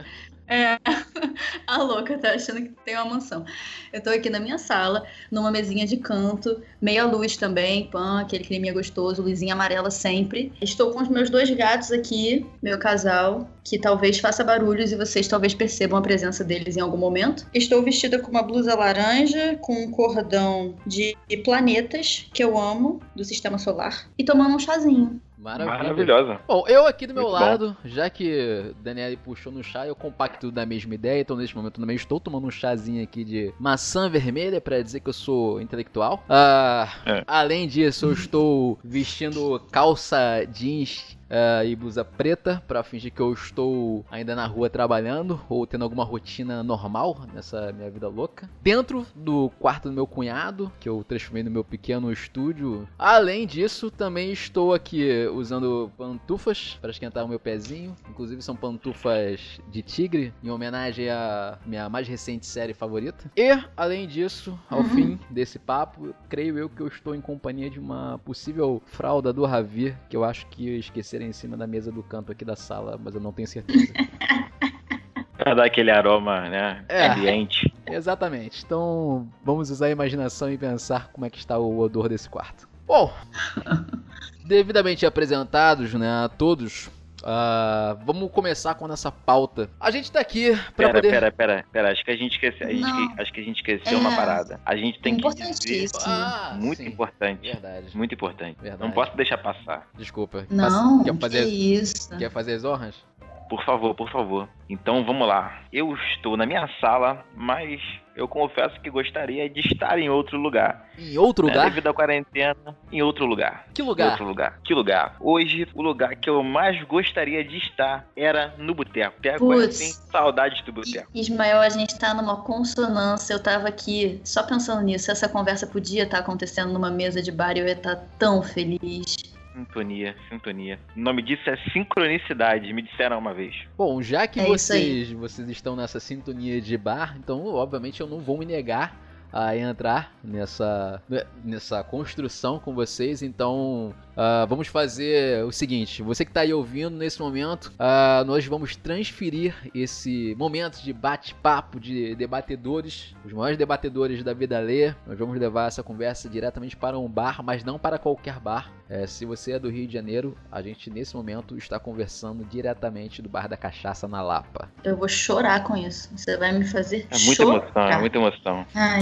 É, 0.51 0.81
a 1.65 1.81
louca 1.81 2.19
tá 2.19 2.33
achando 2.33 2.61
que 2.63 2.71
tem 2.85 2.97
uma 2.97 3.05
mansão. 3.05 3.45
Eu 3.93 4.03
tô 4.03 4.11
aqui 4.11 4.29
na 4.29 4.41
minha 4.41 4.59
sala, 4.59 5.07
numa 5.31 5.49
mesinha 5.49 5.87
de 5.87 5.97
canto, 5.97 6.61
meia 6.83 7.05
luz 7.05 7.37
também, 7.37 7.89
pã, 7.89 8.21
aquele 8.21 8.43
climinha 8.43 8.73
gostoso, 8.73 9.23
luzinha 9.23 9.55
amarela 9.55 9.93
sempre. 9.93 10.53
Estou 10.61 10.91
com 10.91 11.01
os 11.01 11.09
meus 11.09 11.31
dois 11.31 11.49
gatos 11.51 11.93
aqui, 11.93 12.45
meu 12.61 12.81
casal, 12.81 13.49
que 13.63 13.79
talvez 13.79 14.19
faça 14.19 14.43
barulhos 14.43 14.91
e 14.91 14.97
vocês 14.97 15.29
talvez 15.29 15.55
percebam 15.55 15.97
a 15.97 16.03
presença 16.03 16.43
deles 16.43 16.77
em 16.77 16.81
algum 16.81 16.99
momento. 16.99 17.47
Estou 17.55 17.81
vestida 17.81 18.19
com 18.19 18.33
uma 18.33 18.43
blusa 18.43 18.75
laranja, 18.75 19.57
com 19.61 19.85
um 19.85 19.91
cordão 19.93 20.75
de 20.85 21.17
planetas 21.45 22.27
que 22.35 22.43
eu 22.43 22.59
amo, 22.59 23.01
do 23.15 23.25
sistema 23.25 23.57
solar, 23.57 24.11
e 24.19 24.25
tomando 24.25 24.57
um 24.57 24.59
chazinho. 24.59 25.21
Maravilha. 25.41 25.79
Maravilhosa. 25.79 26.41
Bom, 26.47 26.65
eu 26.69 26.87
aqui 26.87 27.07
do 27.07 27.15
meu 27.15 27.25
Muito 27.25 27.39
bom. 27.39 27.45
lado, 27.45 27.77
já 27.85 28.11
que 28.11 28.75
Daniele 28.83 29.17
puxou 29.17 29.51
no 29.51 29.63
chá, 29.65 29.87
eu 29.87 29.95
compacto 29.97 30.51
da 30.53 30.67
mesma 30.67 30.95
ideia, 30.95 31.21
então 31.21 31.37
neste 31.37 31.57
momento 31.57 31.81
também 31.81 31.97
estou 31.97 32.21
tomando 32.21 32.47
um 32.47 32.51
chazinho 32.51 33.03
aqui 33.03 33.25
de 33.25 33.53
maçã 33.59 34.09
vermelha 34.09 34.61
pra 34.61 34.83
dizer 34.83 35.01
que 35.01 35.09
eu 35.09 35.13
sou 35.15 35.61
intelectual. 35.61 36.23
Ah, 36.29 36.89
É. 37.07 37.25
Além 37.27 37.67
disso, 37.67 38.07
eu 38.07 38.13
estou 38.13 38.79
vestindo 38.85 39.59
calça 39.73 40.45
jeans 40.53 41.19
ah, 41.31 41.65
e 41.65 41.75
blusa 41.77 42.05
preta 42.05 42.63
pra 42.67 42.83
fingir 42.83 43.13
que 43.13 43.21
eu 43.21 43.33
estou 43.33 44.05
ainda 44.11 44.35
na 44.35 44.47
rua 44.47 44.69
trabalhando 44.69 45.41
ou 45.49 45.67
tendo 45.67 45.83
alguma 45.85 46.05
rotina 46.05 46.63
normal 46.63 47.17
nessa 47.33 47.73
minha 47.73 47.91
vida 47.91 48.09
louca. 48.09 48.49
Dentro 48.63 49.07
do 49.15 49.51
quarto 49.59 49.89
do 49.89 49.95
meu 49.95 50.07
cunhado, 50.07 50.71
que 50.81 50.89
eu 50.89 51.05
transformei 51.05 51.43
no 51.43 51.51
meu 51.51 51.65
pequeno 51.65 52.13
estúdio. 52.13 52.87
Além 52.99 53.47
disso, 53.47 53.91
também 53.91 54.33
estou 54.33 54.75
aqui 54.75 55.27
usando 55.33 55.91
pantufas 55.97 56.79
para 56.81 56.91
esquentar 56.91 57.25
o 57.25 57.29
meu 57.29 57.39
pezinho. 57.39 57.95
Inclusive 58.09 58.43
são 58.43 58.57
pantufas 58.57 59.61
de 59.69 59.83
tigre, 59.83 60.33
em 60.43 60.51
homenagem 60.51 61.09
à 61.11 61.59
minha 61.65 61.89
mais 61.89 62.09
recente 62.09 62.47
série 62.47 62.75
favorita. 62.75 63.31
E, 63.37 63.51
além 63.77 64.07
disso, 64.07 64.59
ao 64.69 64.81
Uhum. 64.81 64.85
fim 64.89 65.21
desse 65.31 65.59
papo, 65.59 66.15
creio 66.29 66.59
eu 66.59 66.69
que 66.69 66.81
eu 66.81 66.89
estou 66.89 67.15
em 67.15 67.21
companhia 67.21 67.71
de 67.71 67.79
uma 67.79 68.19
possível 68.25 68.83
fralda 68.87 69.33
do 69.33 69.45
Ravi, 69.45 69.97
que 70.09 70.17
eu 70.17 70.25
acho 70.25 70.47
que 70.49 70.69
esqueceram 70.79 71.20
em 71.25 71.33
cima 71.33 71.57
da 71.57 71.67
mesa 71.67 71.91
do 71.91 72.03
canto 72.03 72.33
aqui 72.33 72.45
da 72.45 72.57
sala, 72.57 72.99
mas 73.03 73.15
eu 73.15 73.21
não 73.21 73.33
tenho 73.33 73.49
certeza. 73.49 73.93
Pra 75.37 75.55
dar 75.55 75.65
aquele 75.65 75.91
aroma, 75.91 76.51
né? 76.51 76.85
É. 76.87 77.09
Ambiente. 77.09 77.73
Exatamente. 77.89 78.63
Então, 78.65 79.27
vamos 79.43 79.71
usar 79.71 79.87
a 79.87 79.91
imaginação 79.91 80.53
e 80.53 80.59
pensar 80.59 81.09
como 81.13 81.25
é 81.25 81.31
que 81.31 81.39
está 81.39 81.59
o 81.59 81.79
odor 81.79 82.11
desse 82.11 82.29
quarto. 82.29 82.69
Bom, 82.87 83.11
devidamente 84.45 85.07
apresentados, 85.07 85.95
né, 85.95 86.25
a 86.25 86.29
todos, 86.29 86.91
Uh, 87.23 87.99
vamos 88.05 88.31
começar 88.31 88.75
com 88.75 88.85
a 88.85 88.89
nossa 88.89 89.13
pauta. 89.13 89.69
A 89.79 89.91
gente 89.91 90.11
tá 90.11 90.21
aqui 90.21 90.51
pra 90.77 90.89
pera, 90.89 90.93
poder. 90.95 91.11
Pera, 91.11 91.33
pera, 91.33 91.65
pera. 91.71 91.93
Acho 91.93 92.05
que 92.05 92.11
a 92.11 92.17
gente 92.17 92.33
esqueceu. 92.33 92.69
A 92.69 92.73
gente, 92.73 93.21
acho 93.21 93.33
que 93.33 93.41
a 93.41 93.45
gente 93.45 93.57
esqueceu 93.57 93.99
é... 93.99 94.01
uma 94.01 94.17
parada. 94.17 94.61
A 94.65 94.77
gente 94.77 95.01
tem 95.01 95.17
que 95.17 95.29
dizer. 95.35 95.91
Ah, 96.05 96.57
muito 96.59 96.79
sim. 96.79 96.87
importante. 96.87 97.43
Verdade. 97.43 97.97
Muito 97.97 98.15
importante. 98.15 98.57
Verdade. 98.61 98.83
Não 98.83 98.91
posso 98.91 99.17
deixar 99.17 99.39
passar. 99.39 99.89
Desculpa. 99.97 100.47
Não, 100.51 101.05
quer 101.05 101.17
fazer, 101.19 101.45
que 101.45 101.75
isso. 101.75 102.17
Quer 102.17 102.31
fazer 102.31 102.55
as 102.55 102.65
honras? 102.65 103.10
Por 103.51 103.65
favor, 103.65 103.97
por 103.97 104.09
favor. 104.13 104.49
Então 104.69 105.05
vamos 105.05 105.27
lá. 105.27 105.63
Eu 105.73 105.93
estou 105.97 106.37
na 106.37 106.47
minha 106.47 106.69
sala, 106.81 107.25
mas 107.37 107.81
eu 108.15 108.29
confesso 108.29 108.81
que 108.81 108.89
gostaria 108.89 109.51
de 109.51 109.59
estar 109.61 109.99
em 109.99 110.09
outro 110.09 110.39
lugar. 110.39 110.89
Em 110.97 111.19
outro 111.19 111.47
né? 111.49 111.53
lugar? 111.53 111.69
Devido 111.69 111.89
à 111.89 111.93
quarentena, 111.93 112.55
em 112.93 113.03
outro 113.03 113.27
lugar. 113.27 113.67
Que 113.75 113.83
Em 113.83 113.85
lugar? 113.85 114.11
outro 114.11 114.25
lugar. 114.25 114.61
Que 114.63 114.73
lugar? 114.73 115.17
Hoje, 115.19 115.67
o 115.75 115.83
lugar 115.83 116.15
que 116.15 116.31
eu 116.31 116.45
mais 116.45 116.81
gostaria 116.85 117.43
de 117.43 117.57
estar 117.57 118.07
era 118.17 118.55
no 118.57 118.73
boteco. 118.73 119.17
Boteco 119.17 119.53
é 119.53 119.57
Putz. 119.57 119.81
assim, 119.81 119.93
saudade 120.13 120.63
do 120.63 120.73
boteco. 120.73 121.11
Ismael, 121.13 121.61
a 121.61 121.69
gente 121.69 121.99
tá 121.99 122.15
numa 122.15 122.37
consonância. 122.43 123.35
Eu 123.35 123.43
tava 123.43 123.67
aqui 123.67 124.21
só 124.25 124.45
pensando 124.45 124.83
nisso. 124.83 125.11
Essa 125.11 125.29
conversa 125.29 125.67
podia 125.67 126.05
estar 126.05 126.19
acontecendo 126.21 126.73
numa 126.73 126.91
mesa 126.91 127.21
de 127.21 127.33
bar 127.33 127.57
e 127.57 127.61
eu 127.61 127.67
ia 127.67 127.73
estar 127.73 127.97
tão 128.17 128.43
feliz. 128.45 129.17
Sintonia, 129.53 130.15
sintonia. 130.29 130.79
O 130.97 131.01
nome 131.01 131.23
disso 131.23 131.49
é 131.51 131.57
sincronicidade, 131.73 132.73
me 132.73 132.83
disseram 132.83 133.19
uma 133.19 133.35
vez. 133.35 133.55
Bom, 133.77 134.01
já 134.01 134.27
que 134.27 134.41
É 134.41 134.47
vocês, 134.47 135.11
vocês 135.13 135.49
estão 135.49 135.75
nessa 135.75 135.99
sintonia 135.99 136.61
de 136.61 136.77
bar, 136.77 137.17
então 137.19 137.47
obviamente 137.47 138.01
eu 138.01 138.07
não 138.07 138.21
vou 138.21 138.39
me 138.39 138.47
negar 138.47 138.97
a 139.33 139.57
entrar 139.57 140.13
nessa, 140.23 141.03
nessa 141.45 141.83
construção 141.85 142.59
com 142.59 142.75
vocês. 142.75 143.23
Então 143.23 143.95
ah, 144.17 144.47
vamos 144.49 144.69
fazer 144.69 145.45
o 145.45 145.53
seguinte: 145.53 146.03
você 146.03 146.25
que 146.25 146.31
está 146.31 146.41
aí 146.41 146.53
ouvindo 146.53 146.97
nesse 146.97 147.21
momento, 147.21 147.73
ah, 147.79 148.25
nós 148.27 148.47
vamos 148.47 148.77
transferir 148.77 149.55
esse 149.75 150.35
momento 150.37 150.83
de 150.83 150.93
bate-papo 150.93 151.79
de 151.79 152.15
debatedores, 152.15 153.15
os 153.25 153.33
maiores 153.33 153.59
debatedores 153.59 154.23
da 154.23 154.33
vida 154.33 154.59
alheia. 154.59 154.97
Nós 155.07 155.19
vamos 155.19 155.39
levar 155.39 155.69
essa 155.69 155.83
conversa 155.83 156.29
diretamente 156.29 156.77
para 156.77 156.99
um 156.99 157.09
bar, 157.09 157.43
mas 157.43 157.65
não 157.65 157.79
para 157.79 157.99
qualquer 157.99 158.39
bar. 158.41 158.71
É, 158.93 159.07
se 159.07 159.25
você 159.25 159.53
é 159.53 159.59
do 159.59 159.71
Rio 159.71 159.87
de 159.87 159.93
Janeiro, 159.95 160.37
a 160.51 160.61
gente 160.61 160.91
nesse 160.91 161.15
momento 161.15 161.57
está 161.57 161.79
conversando 161.79 162.45
diretamente 162.45 163.23
do 163.23 163.29
bar 163.29 163.49
da 163.49 163.57
cachaça 163.57 164.09
na 164.09 164.21
Lapa. 164.21 164.69
Eu 164.83 164.97
vou 164.97 165.09
chorar 165.09 165.63
com 165.63 165.77
isso. 165.77 166.11
Você 166.17 166.37
vai 166.37 166.51
me 166.51 166.65
fazer 166.67 167.07
É 167.09 167.19
muita 167.21 167.45
chorar. 167.45 167.59
emoção, 167.63 167.83
é 167.89 167.99
muita 168.01 168.19
emoção. 168.19 168.67
Ai, 168.75 169.01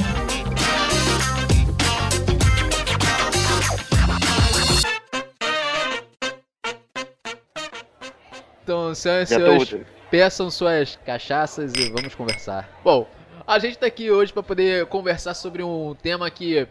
Então, 8.62 8.94
senhoras 8.94 9.30
e 9.30 9.34
senhores, 9.34 9.70
tô. 9.70 9.78
peçam 10.10 10.50
suas 10.50 10.96
cachaças 11.06 11.72
e 11.74 11.90
vamos 11.90 12.14
conversar. 12.14 12.68
Bom, 12.84 13.08
a 13.46 13.58
gente 13.58 13.78
tá 13.78 13.86
aqui 13.86 14.10
hoje 14.10 14.32
para 14.32 14.42
poder 14.42 14.86
conversar 14.86 15.34
sobre 15.34 15.62
um 15.62 15.94
tema 15.94 16.30
que 16.30 16.66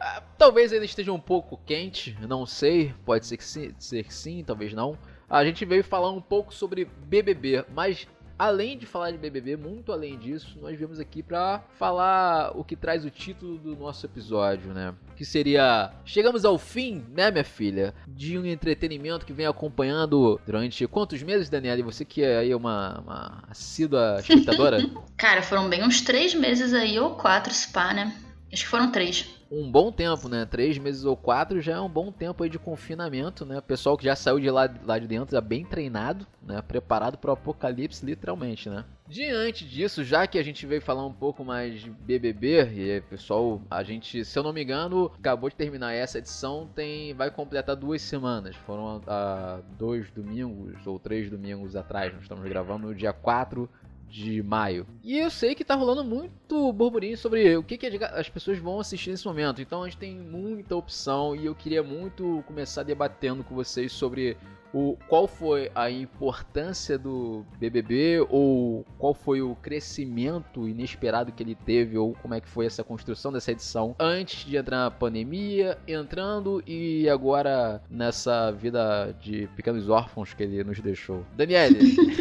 ah, 0.00 0.22
talvez 0.36 0.72
ele 0.72 0.84
esteja 0.84 1.12
um 1.12 1.20
pouco 1.20 1.60
quente, 1.66 2.16
não 2.26 2.46
sei, 2.46 2.94
pode 3.04 3.26
ser 3.26 3.36
que 3.36 3.44
sim, 3.44 3.74
ser 3.78 4.04
que 4.04 4.14
sim, 4.14 4.44
talvez 4.44 4.72
não. 4.72 4.98
A 5.28 5.44
gente 5.44 5.64
veio 5.64 5.84
falar 5.84 6.10
um 6.10 6.20
pouco 6.20 6.54
sobre 6.54 6.84
BBB, 6.84 7.64
mas 7.74 8.06
além 8.38 8.78
de 8.78 8.86
falar 8.86 9.10
de 9.10 9.18
BBB, 9.18 9.56
muito 9.56 9.92
além 9.92 10.16
disso, 10.16 10.56
nós 10.62 10.78
viemos 10.78 11.00
aqui 11.00 11.22
para 11.22 11.60
falar 11.76 12.56
o 12.56 12.62
que 12.62 12.76
traz 12.76 13.04
o 13.04 13.10
título 13.10 13.58
do 13.58 13.74
nosso 13.76 14.06
episódio, 14.06 14.72
né? 14.72 14.94
Que 15.16 15.24
seria 15.24 15.92
Chegamos 16.04 16.44
ao 16.44 16.56
fim, 16.56 17.04
né, 17.10 17.30
minha 17.30 17.44
filha, 17.44 17.92
de 18.06 18.38
um 18.38 18.46
entretenimento 18.46 19.26
que 19.26 19.32
vem 19.32 19.46
acompanhando 19.46 20.40
durante 20.46 20.86
quantos 20.86 21.22
meses, 21.22 21.50
Daniela? 21.50 21.80
E 21.80 21.82
você 21.82 22.04
que 22.04 22.22
é 22.22 22.38
aí 22.38 22.54
uma, 22.54 23.00
uma 23.00 23.44
assídua 23.50 24.18
espectadora? 24.20 24.78
cara, 25.16 25.42
foram 25.42 25.68
bem 25.68 25.82
uns 25.82 26.00
três 26.00 26.34
meses 26.34 26.72
aí, 26.72 26.98
ou 26.98 27.16
quatro, 27.16 27.52
se 27.52 27.72
pá, 27.72 27.92
né? 27.92 28.16
Acho 28.52 28.62
que 28.62 28.70
foram 28.70 28.92
três. 28.92 29.37
Um 29.50 29.70
bom 29.70 29.90
tempo, 29.90 30.28
né? 30.28 30.44
Três 30.44 30.78
meses 30.78 31.04
ou 31.04 31.16
quatro 31.16 31.60
já 31.60 31.76
é 31.76 31.80
um 31.80 31.88
bom 31.88 32.12
tempo 32.12 32.42
aí 32.42 32.50
de 32.50 32.58
confinamento, 32.58 33.44
né? 33.44 33.58
O 33.58 33.62
pessoal 33.62 33.96
que 33.96 34.04
já 34.04 34.14
saiu 34.14 34.38
de 34.38 34.50
lá, 34.50 34.68
lá 34.84 34.98
de 34.98 35.06
dentro 35.06 35.34
já 35.34 35.40
bem 35.40 35.64
treinado, 35.64 36.26
né? 36.42 36.62
Preparado 36.62 37.16
para 37.16 37.30
o 37.30 37.32
apocalipse, 37.32 38.04
literalmente, 38.04 38.68
né? 38.68 38.84
Diante 39.08 39.66
disso, 39.66 40.04
já 40.04 40.26
que 40.26 40.38
a 40.38 40.42
gente 40.42 40.66
veio 40.66 40.82
falar 40.82 41.06
um 41.06 41.12
pouco 41.12 41.42
mais 41.42 41.80
de 41.80 41.88
BBB, 41.88 42.70
e 42.74 43.00
pessoal, 43.00 43.62
a 43.70 43.82
gente, 43.82 44.22
se 44.22 44.38
eu 44.38 44.42
não 44.42 44.52
me 44.52 44.62
engano, 44.62 45.10
acabou 45.18 45.48
de 45.48 45.56
terminar 45.56 45.94
essa 45.94 46.18
edição, 46.18 46.68
tem 46.74 47.14
vai 47.14 47.30
completar 47.30 47.74
duas 47.74 48.02
semanas. 48.02 48.54
Foram 48.54 49.00
ah, 49.06 49.60
dois 49.78 50.10
domingos 50.10 50.86
ou 50.86 50.98
três 50.98 51.30
domingos 51.30 51.74
atrás, 51.74 52.12
nós 52.12 52.22
estamos 52.22 52.44
gravando 52.44 52.88
no 52.88 52.94
dia 52.94 53.14
4 53.14 53.68
de 54.08 54.42
maio. 54.42 54.86
E 55.02 55.18
eu 55.18 55.30
sei 55.30 55.54
que 55.54 55.64
tá 55.64 55.74
rolando 55.74 56.04
muito 56.04 56.72
burburinho 56.72 57.16
sobre 57.16 57.56
o 57.56 57.62
que, 57.62 57.76
que 57.76 57.86
as 58.04 58.28
pessoas 58.28 58.58
vão 58.58 58.80
assistir 58.80 59.10
nesse 59.10 59.26
momento. 59.26 59.60
Então 59.60 59.82
a 59.82 59.88
gente 59.88 59.98
tem 59.98 60.16
muita 60.16 60.74
opção 60.76 61.36
e 61.36 61.46
eu 61.46 61.54
queria 61.54 61.82
muito 61.82 62.42
começar 62.46 62.82
debatendo 62.82 63.44
com 63.44 63.54
vocês 63.54 63.92
sobre 63.92 64.36
o 64.72 64.96
qual 65.08 65.26
foi 65.26 65.70
a 65.74 65.90
importância 65.90 66.98
do 66.98 67.44
BBB 67.58 68.26
ou 68.28 68.84
qual 68.98 69.14
foi 69.14 69.40
o 69.40 69.54
crescimento 69.56 70.68
inesperado 70.68 71.32
que 71.32 71.42
ele 71.42 71.54
teve 71.54 71.96
ou 71.96 72.14
como 72.14 72.34
é 72.34 72.40
que 72.40 72.48
foi 72.48 72.66
essa 72.66 72.84
construção 72.84 73.32
dessa 73.32 73.52
edição 73.52 73.94
antes 73.98 74.44
de 74.44 74.56
entrar 74.56 74.84
na 74.84 74.90
pandemia, 74.90 75.78
entrando 75.86 76.62
e 76.66 77.08
agora 77.08 77.82
nessa 77.90 78.50
vida 78.50 79.14
de 79.20 79.48
pequenos 79.56 79.88
órfãos 79.88 80.34
que 80.34 80.42
ele 80.42 80.62
nos 80.64 80.80
deixou. 80.80 81.24
Daniele, 81.36 81.78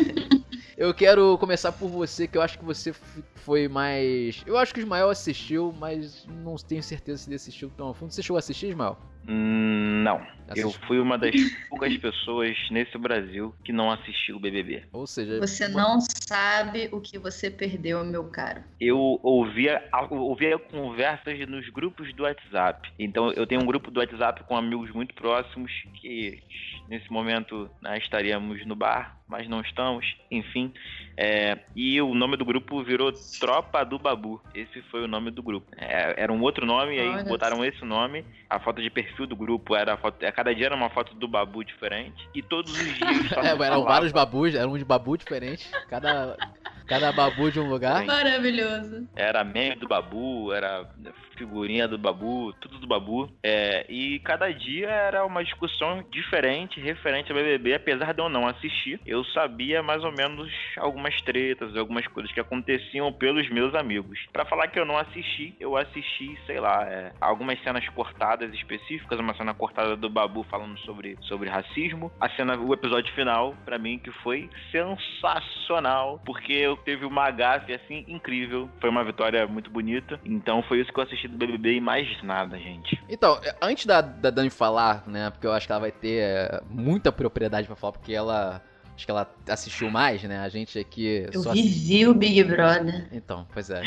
eu 0.78 0.94
quero 0.94 1.36
começar 1.40 1.72
por 1.72 1.90
você, 1.90 2.28
que 2.28 2.38
eu 2.38 2.42
acho 2.42 2.60
que 2.60 2.64
você 2.64 2.94
foi 3.36 3.68
mais. 3.68 4.44
Eu 4.46 4.56
acho 4.58 4.72
que 4.72 4.80
o 4.80 4.84
Ismael 4.84 5.10
assistiu, 5.10 5.74
mas 5.80 6.24
não 6.28 6.56
tenho 6.56 6.84
certeza 6.84 7.24
se 7.24 7.28
ele 7.28 7.36
assistiu 7.36 7.72
tão 7.76 7.90
a 7.90 7.94
fundo. 7.96 8.14
Você 8.14 8.22
chegou 8.22 8.38
a 8.38 8.40
assistir, 8.40 8.68
Ismael? 8.68 8.96
Hum, 9.28 10.04
não. 10.04 10.38
Eu 10.56 10.72
fui 10.72 11.00
uma 11.00 11.18
das 11.18 11.36
poucas 11.70 11.98
pessoas 11.98 12.56
nesse 12.72 12.98
Brasil 12.98 13.54
que 13.64 13.74
não 13.74 13.92
assistiu 13.92 14.38
o 14.38 14.40
BBB. 14.40 14.84
Ou 14.94 15.06
seja, 15.06 15.40
Você 15.40 15.68
não 15.68 16.00
sabe 16.00 16.88
o 16.92 17.02
que 17.02 17.18
você 17.18 17.52
perdeu, 17.52 18.04
meu 18.06 18.24
caro. 18.26 18.64
Eu 18.80 19.20
ouvia, 19.22 19.84
ouvia 20.10 20.58
conversas 20.58 21.38
nos 21.50 21.68
grupos 21.70 22.14
do 22.14 22.24
WhatsApp. 22.24 22.90
Então 22.98 23.32
eu 23.34 23.46
tenho 23.46 23.62
um 23.62 23.66
grupo 23.66 23.92
do 23.92 24.00
WhatsApp 24.00 24.44
com 24.46 24.56
amigos 24.56 24.90
muito 24.92 25.14
próximos 25.16 25.72
que 26.00 26.42
nesse 26.88 27.12
momento 27.12 27.70
né, 27.82 27.98
estaríamos 27.98 28.66
no 28.66 28.76
bar, 28.76 29.18
mas 29.28 29.50
não 29.50 29.60
estamos, 29.60 30.06
enfim. 30.32 30.72
É, 31.18 31.58
e 31.76 32.02
o 32.02 32.14
nome 32.14 32.38
do 32.38 32.46
grupo 32.46 32.82
virou 32.84 33.12
Tropa 33.40 33.84
do 33.84 34.00
Babu. 34.00 34.42
Esse 34.54 34.82
foi 34.84 35.04
o 35.04 35.08
nome 35.08 35.32
do 35.32 35.44
grupo. 35.44 35.68
É, 35.76 36.14
era 36.22 36.32
um 36.32 36.42
outro 36.42 36.66
nome, 36.66 36.96
e 36.96 37.00
aí 37.00 37.10
Olha 37.10 37.24
botaram 37.24 37.66
esse 37.66 37.84
nome. 37.84 38.24
A 38.50 38.60
foto 38.60 38.82
de 38.82 38.90
perfil 38.90 39.07
do 39.28 39.36
grupo 39.36 39.76
era 39.76 39.94
a 39.94 39.98
foto. 39.98 40.18
Cada 40.34 40.54
dia 40.54 40.68
era 40.68 40.76
uma 40.76 40.90
foto 40.90 41.14
do 41.16 41.28
Babu 41.28 41.64
diferente. 41.64 42.28
E 42.34 42.42
todos 42.42 42.72
os 42.72 42.94
dias. 42.96 43.32
é, 43.38 43.66
eram 43.66 43.84
vários 43.84 44.12
babus, 44.12 44.54
eram 44.54 44.74
um 44.74 44.78
de 44.78 44.86
babu 44.86 45.18
diferente. 45.18 45.70
Cada, 45.90 46.38
cada 46.88 47.12
babu 47.12 47.52
de 47.52 47.60
um 47.60 47.70
lugar. 47.70 48.06
Maravilhoso. 48.06 49.08
Era 49.16 49.44
meme 49.44 49.76
do 49.76 49.88
Babu, 49.88 50.54
era 50.54 50.90
figurinha 51.38 51.88
do 51.88 51.98
Babu, 51.98 52.54
tudo 52.54 52.80
do 52.80 52.88
Babu. 52.88 53.30
É, 53.44 53.86
e 53.90 54.20
cada 54.20 54.52
dia 54.52 54.90
era 54.90 55.26
uma 55.26 55.44
discussão 55.44 56.04
diferente 56.12 56.80
referente 56.80 57.32
ao 57.32 57.38
BBB, 57.38 57.76
apesar 57.76 58.14
de 58.14 58.22
eu 58.22 58.30
não 58.30 58.48
assistir. 58.48 59.00
Eu 59.06 59.24
sabia 59.26 59.84
mais 59.84 60.04
ou 60.04 60.12
menos 60.12 60.52
algumas 60.78 61.22
tretas, 61.22 61.76
algumas 61.76 62.08
coisas 62.08 62.32
que 62.32 62.40
aconteciam 62.40 63.12
pelos 63.12 63.50
meus 63.50 63.76
amigos. 63.76 64.20
Pra 64.32 64.46
falar 64.46 64.68
que 64.68 64.80
eu 64.80 64.86
não 64.86 64.98
assisti, 64.98 65.54
eu 65.60 65.78
assisti, 65.78 66.38
sei 66.46 66.60
lá, 66.60 66.86
é, 66.90 67.12
algumas 67.20 67.62
cenas 67.64 67.88
cortadas 67.90 68.54
específicas, 68.54 69.20
uma 69.20 69.36
cena 69.36 69.54
cortada 69.54 69.96
do 69.96 70.10
Babu 70.10 70.44
falando 70.44 70.78
sobre, 70.80 71.18
sobre 71.22 71.50
racismo, 71.50 72.12
a 72.20 72.30
cena, 72.30 72.58
o 72.58 72.74
episódio 72.74 73.14
final, 73.14 73.56
pra 73.66 73.78
mim, 73.78 74.00
que 74.00 74.12
foi 74.24 74.50
sensacional, 74.72 76.22
porque 76.26 76.54
eu 76.54 76.77
teve 76.84 77.06
uma 77.06 77.30
gafe 77.32 77.74
assim 77.74 78.06
incrível, 78.08 78.70
foi 78.80 78.90
uma 78.90 79.04
vitória 79.04 79.46
muito 79.48 79.70
bonita. 79.70 80.20
Então 80.26 80.62
foi 80.64 80.82
isso 80.82 80.92
que 80.92 81.00
eu 81.00 81.04
assisti 81.04 81.28
do 81.28 81.38
BBB 81.38 81.76
e 81.76 81.82
mais 81.82 82.08
nada, 82.24 82.58
gente. 82.58 83.00
Então, 83.10 83.40
é, 83.44 83.56
antes 83.62 83.86
da, 83.86 84.02
da 84.02 84.30
Dani 84.30 84.50
falar, 84.50 85.08
né? 85.08 85.30
Porque 85.30 85.48
eu 85.48 85.54
acho 85.54 85.66
que 85.66 85.72
ela 85.72 85.82
vai 85.82 85.92
ter 85.92 86.22
é, 86.22 86.62
muita 86.70 87.12
propriedade 87.12 87.68
pra 87.68 87.76
falar, 87.76 87.94
porque 87.94 88.14
ela. 88.14 88.62
Acho 88.96 89.06
que 89.06 89.12
ela 89.12 89.32
assistiu 89.48 89.92
mais, 89.92 90.24
né? 90.24 90.40
A 90.40 90.50
gente 90.50 90.80
aqui 90.80 91.28
Eu 91.32 91.44
só 91.44 91.54
vivi 91.54 92.08
o 92.08 92.16
Big 92.16 92.44
Brother. 92.44 93.08
Então, 93.12 93.48
pois 93.54 93.70
é. 93.70 93.84